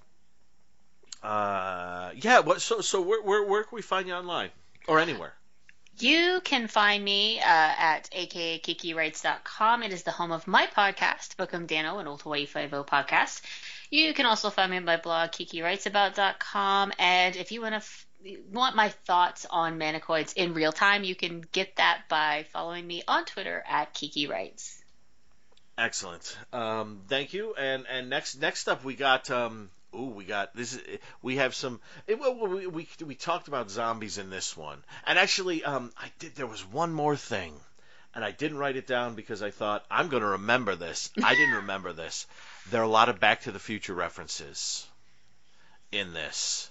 uh, 1.23 2.11
yeah. 2.17 2.41
What 2.41 2.61
so 2.61 2.81
so 2.81 3.01
where 3.01 3.23
where 3.23 3.45
where 3.45 3.65
can 3.65 3.77
we 3.77 3.83
find 3.83 4.07
you 4.07 4.15
online 4.15 4.51
or 4.87 4.99
anywhere? 4.99 5.35
You 6.01 6.41
can 6.45 6.69
find 6.69 7.05
me 7.05 7.41
uh, 7.41 7.43
at 7.45 8.09
akakikirights.com. 8.13 9.83
It 9.83 9.93
is 9.93 10.05
the 10.05 10.13
home 10.13 10.31
of 10.31 10.47
my 10.47 10.69
podcast, 10.69 11.37
Book 11.37 11.53
'Em 11.53 11.67
Danno, 11.67 11.99
an 11.99 12.07
Old 12.07 12.23
Hawaii 12.23 12.47
Five-O 12.47 12.85
podcast. 12.85 13.43
You 13.91 14.15
can 14.15 14.25
also 14.25 14.51
find 14.51 14.71
me 14.71 14.77
on 14.77 14.85
my 14.85 14.99
blog, 14.99 15.31
kikirightsabout.com. 15.31 16.93
And 17.01 17.35
if 17.35 17.51
you 17.51 17.63
want 17.63 17.73
to 17.73 17.77
f- 17.79 18.07
want 18.53 18.77
my 18.77 18.91
thoughts 18.91 19.45
on 19.51 19.79
manicoids 19.79 20.35
in 20.35 20.55
real 20.55 20.73
time, 20.73 21.03
you 21.03 21.17
can 21.17 21.41
get 21.53 21.77
that 21.77 22.03
by 22.09 22.47
following 22.53 22.87
me 22.87 23.03
on 23.09 23.25
Twitter 23.25 23.65
at 23.69 23.93
kikirights. 23.93 24.81
Excellent. 25.77 26.37
Um, 26.53 27.03
thank 27.09 27.33
you. 27.33 27.55
And 27.55 27.87
and 27.89 28.09
next 28.09 28.37
next 28.37 28.69
up 28.69 28.85
we 28.85 28.95
got 28.95 29.31
um 29.31 29.71
ooh 29.95 30.13
we 30.15 30.25
got 30.25 30.55
this 30.55 30.75
is 30.75 30.99
we 31.23 31.37
have 31.37 31.55
some 31.55 31.81
it, 32.07 32.19
well, 32.19 32.35
we, 32.47 32.67
we 32.67 32.89
we 33.05 33.15
talked 33.15 33.49
about 33.49 33.71
zombies 33.71 34.19
in 34.19 34.31
this 34.31 34.57
one. 34.57 34.83
And 35.07 35.19
actually 35.19 35.65
um 35.65 35.93
I 35.97 36.11
did 36.19 36.35
there 36.35 36.47
was 36.47 36.65
one 36.65 36.93
more 36.93 37.17
thing. 37.17 37.55
And 38.15 38.25
I 38.25 38.31
didn't 38.31 38.59
write 38.59 38.77
it 38.77 38.87
down 38.87 39.15
because 39.15 39.43
I 39.43 39.51
thought 39.51 39.85
I'm 39.91 40.09
going 40.09 40.23
to 40.23 40.31
remember 40.31 40.75
this. 40.75 41.11
I 41.23 41.35
didn't 41.35 41.55
remember 41.67 41.93
this. 41.93 42.27
There 42.71 42.81
are 42.81 42.85
a 42.85 42.89
lot 42.89 43.11
of 43.11 43.21
Back 43.21 43.43
to 43.43 43.53
the 43.53 43.59
Future 43.59 43.95
references 43.95 44.87
in 45.93 46.15
this. 46.15 46.71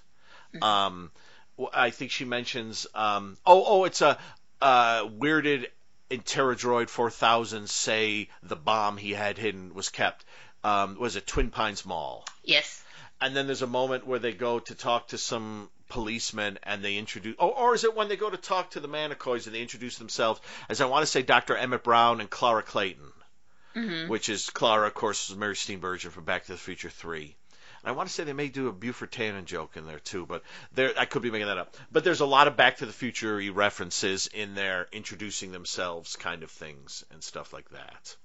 Um, 0.60 1.10
w- 1.56 1.70
I 1.72 1.90
think 1.90 2.10
she 2.10 2.24
mentions. 2.24 2.86
Um, 2.94 3.36
oh, 3.46 3.64
oh, 3.66 3.84
it's 3.84 4.02
a 4.02 4.18
uh, 4.60 5.04
weirded 5.04 5.66
Interadroid 6.10 6.88
4000 6.88 7.68
say 7.68 8.28
the 8.42 8.56
bomb 8.56 8.96
he 8.96 9.12
had 9.12 9.38
hidden 9.38 9.74
was 9.74 9.90
kept. 9.90 10.24
Um, 10.64 10.96
was 10.98 11.16
it 11.16 11.26
Twin 11.26 11.50
Pines 11.50 11.84
Mall? 11.86 12.24
Yes. 12.42 12.82
And 13.20 13.34
then 13.34 13.46
there's 13.46 13.62
a 13.62 13.66
moment 13.66 14.06
where 14.06 14.18
they 14.20 14.32
go 14.32 14.60
to 14.60 14.74
talk 14.74 15.08
to 15.08 15.18
some 15.18 15.70
policemen 15.88 16.58
and 16.62 16.84
they 16.84 16.96
introduce. 16.96 17.34
Oh, 17.38 17.48
or 17.48 17.74
is 17.74 17.84
it 17.84 17.96
when 17.96 18.08
they 18.08 18.16
go 18.16 18.30
to 18.30 18.36
talk 18.36 18.70
to 18.72 18.80
the 18.80 18.88
Manicoids 18.88 19.46
and 19.46 19.54
they 19.54 19.62
introduce 19.62 19.98
themselves 19.98 20.40
as 20.68 20.80
I 20.80 20.86
want 20.86 21.02
to 21.02 21.06
say 21.06 21.22
Dr. 21.22 21.56
Emmett 21.56 21.82
Brown 21.82 22.20
and 22.20 22.30
Clara 22.30 22.62
Clayton, 22.62 23.12
Mm-hmm. 23.76 24.08
which 24.08 24.28
is 24.28 24.50
Clara, 24.50 24.86
of 24.88 24.94
course, 24.94 25.30
is 25.30 25.36
Mary 25.36 25.54
Steenburgen 25.54 26.10
from 26.10 26.24
Back 26.24 26.46
to 26.46 26.52
the 26.52 26.58
Future 26.58 26.90
3. 26.90 27.36
And 27.82 27.90
I 27.90 27.92
want 27.92 28.08
to 28.08 28.14
say 28.14 28.24
they 28.24 28.32
may 28.32 28.48
do 28.48 28.66
a 28.66 28.72
Buford 28.72 29.12
Tannen 29.12 29.44
joke 29.44 29.76
in 29.76 29.86
there 29.86 30.00
too, 30.00 30.26
but 30.26 30.42
there 30.72 30.92
I 30.98 31.04
could 31.04 31.22
be 31.22 31.30
making 31.30 31.46
that 31.46 31.58
up. 31.58 31.76
But 31.92 32.02
there's 32.02 32.20
a 32.20 32.26
lot 32.26 32.48
of 32.48 32.56
Back 32.56 32.78
to 32.78 32.86
the 32.86 32.92
Future 32.92 33.40
references 33.52 34.26
in 34.26 34.54
there, 34.54 34.88
introducing 34.90 35.52
themselves, 35.52 36.16
kind 36.16 36.42
of 36.42 36.50
things 36.50 37.04
and 37.12 37.22
stuff 37.22 37.52
like 37.52 37.68
that. 37.70 38.16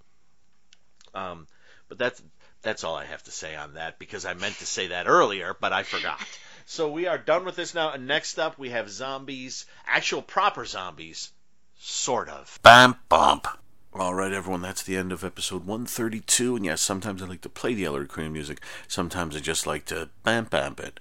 Um, 1.14 1.48
but 1.90 2.00
that's 2.00 2.22
that's 2.64 2.84
all 2.84 2.96
I 2.96 3.06
have 3.06 3.24
to 3.24 3.32
say 3.32 3.56
on 3.56 3.76
that 3.76 4.00
because 4.00 4.26
I 4.26 4.34
meant 4.34 4.56
to 4.56 4.66
say 4.66 4.88
that 4.88 5.08
earlier, 5.08 5.56
but 5.60 5.74
I 5.74 5.84
forgot. 5.84 6.20
So 6.66 6.90
we 6.90 7.08
are 7.08 7.18
done 7.18 7.44
with 7.44 7.58
this 7.58 7.74
now, 7.74 7.92
and 7.92 8.08
next 8.08 8.40
up 8.40 8.58
we 8.58 8.70
have 8.70 8.90
zombies, 8.90 9.66
actual 9.86 10.22
proper 10.22 10.64
zombies, 10.64 11.32
sort 11.78 12.30
of. 12.30 12.58
Bam 12.64 12.96
bump. 13.10 13.48
All 13.96 14.16
right, 14.16 14.32
everyone, 14.32 14.62
that's 14.62 14.82
the 14.82 14.98
end 14.98 15.12
of 15.12 15.24
episode 15.24 15.66
132. 15.66 16.56
And 16.56 16.66
yes, 16.66 16.82
sometimes 16.82 17.22
I 17.22 17.28
like 17.28 17.42
to 17.42 17.50
play 17.50 17.74
the 17.74 17.86
Ellery 17.86 18.08
Queen 18.08 18.34
music. 18.34 18.60
Sometimes 18.88 19.36
I 19.36 19.40
just 19.40 19.68
like 19.68 19.86
to 19.86 20.10
bam 20.24 20.46
bam 20.46 20.76
it. 20.80 21.00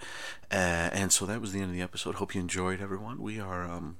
Uh, 0.51 0.91
and 0.93 1.11
so 1.11 1.25
that 1.25 1.41
was 1.41 1.53
the 1.53 1.61
end 1.61 1.71
of 1.71 1.77
the 1.77 1.81
episode. 1.81 2.17
Hope 2.17 2.35
you 2.35 2.41
enjoyed, 2.41 2.83
everyone. 2.83 3.23
We 3.23 3.41
are, 3.41 3.65
um, 3.65 3.97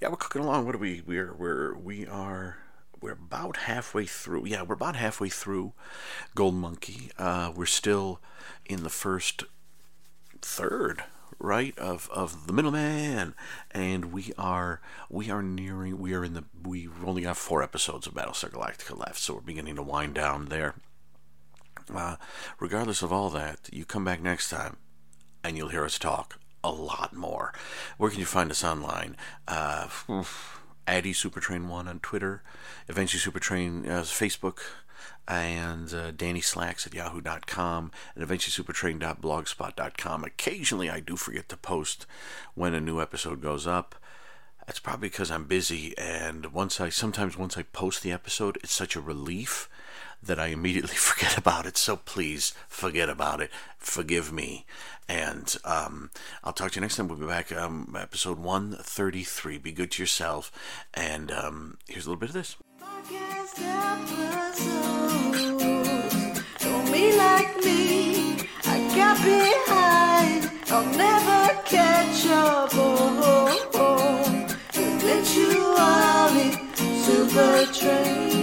yeah, 0.00 0.08
we're 0.08 0.16
cooking 0.16 0.42
along. 0.42 0.64
What 0.64 0.74
are 0.74 0.78
we? 0.78 1.02
We're, 1.04 1.34
we're, 1.34 1.74
we 1.74 2.06
are, 2.06 2.56
we're 3.00 3.12
about 3.12 3.58
halfway 3.58 4.06
through. 4.06 4.46
Yeah, 4.46 4.62
we're 4.62 4.74
about 4.74 4.96
halfway 4.96 5.28
through 5.28 5.72
Gold 6.34 6.54
Monkey. 6.54 7.10
Uh, 7.18 7.52
we're 7.54 7.66
still 7.66 8.20
in 8.66 8.82
the 8.82 8.90
first 8.90 9.44
third 10.42 11.04
right 11.38 11.78
of 11.78 12.10
of 12.10 12.46
the 12.46 12.52
middleman 12.52 13.34
and 13.70 14.12
we 14.12 14.30
are 14.36 14.80
we 15.08 15.30
are 15.30 15.42
nearing 15.42 15.98
we 15.98 16.12
are 16.12 16.22
in 16.22 16.34
the 16.34 16.44
we've 16.62 17.02
only 17.04 17.22
got 17.22 17.36
four 17.36 17.62
episodes 17.62 18.06
of 18.06 18.12
battlestar 18.12 18.50
galactica 18.50 18.96
left 18.98 19.18
so 19.18 19.34
we're 19.34 19.40
beginning 19.40 19.74
to 19.74 19.82
wind 19.82 20.14
down 20.14 20.46
there 20.46 20.74
uh, 21.94 22.16
regardless 22.58 23.00
of 23.00 23.10
all 23.10 23.30
that 23.30 23.70
you 23.72 23.86
come 23.86 24.04
back 24.04 24.22
next 24.22 24.50
time 24.50 24.76
and 25.42 25.56
you'll 25.56 25.68
hear 25.68 25.84
us 25.84 25.98
talk 25.98 26.38
a 26.62 26.70
lot 26.70 27.14
more 27.14 27.54
where 27.96 28.10
can 28.10 28.20
you 28.20 28.26
find 28.26 28.50
us 28.50 28.62
online 28.62 29.16
uh, 29.48 29.88
Addy 30.86 31.12
Supertrain 31.12 31.68
one 31.68 31.88
on 31.88 32.00
Twitter, 32.00 32.42
eventually 32.88 33.20
Supertrain 33.20 33.86
uh, 33.86 34.02
Facebook, 34.02 34.60
and 35.28 35.92
uh, 35.94 36.10
Danny 36.10 36.40
Slacks 36.40 36.86
at 36.86 36.94
yahoo.com, 36.94 37.90
and 38.14 38.22
eventually. 38.22 40.24
Occasionally, 40.24 40.90
I 40.90 41.00
do 41.00 41.16
forget 41.16 41.48
to 41.48 41.56
post 41.56 42.06
when 42.54 42.74
a 42.74 42.80
new 42.80 43.00
episode 43.00 43.40
goes 43.40 43.66
up. 43.66 43.94
That's 44.66 44.80
probably 44.80 45.08
because 45.08 45.30
I'm 45.30 45.44
busy, 45.44 45.96
and 45.98 46.52
once 46.52 46.80
I 46.80 46.90
sometimes 46.90 47.36
once 47.36 47.56
I 47.56 47.62
post 47.62 48.02
the 48.02 48.12
episode, 48.12 48.58
it's 48.62 48.72
such 48.72 48.94
a 48.94 49.00
relief 49.00 49.68
that 50.22 50.38
I 50.38 50.46
immediately 50.46 50.94
forget 50.96 51.36
about 51.36 51.66
it. 51.66 51.76
So 51.76 51.96
please 51.96 52.54
forget 52.68 53.08
about 53.08 53.40
it. 53.40 53.50
Forgive 53.78 54.32
me. 54.32 54.66
And 55.08 55.56
um, 55.64 56.10
I'll 56.44 56.52
talk 56.52 56.70
to 56.72 56.76
you 56.76 56.82
next 56.82 56.96
time. 56.96 57.08
We'll 57.08 57.18
be 57.18 57.26
back, 57.26 57.50
um, 57.52 57.96
episode 57.98 58.38
133. 58.38 59.58
Be 59.58 59.72
good 59.72 59.90
to 59.92 60.02
yourself. 60.02 60.52
And 60.94 61.32
um, 61.32 61.78
here's 61.88 62.06
a 62.06 62.10
little 62.10 62.20
bit 62.20 62.28
of 62.28 62.34
this. 62.34 62.56
Super 77.10 77.66
trainer. 77.72 78.39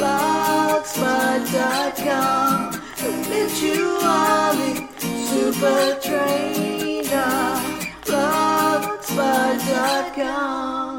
Blogspot.com. 0.00 2.72
Eventually, 3.00 4.88
super 4.98 5.98
trainer. 6.00 7.60
Blogspot.com. 8.06 10.89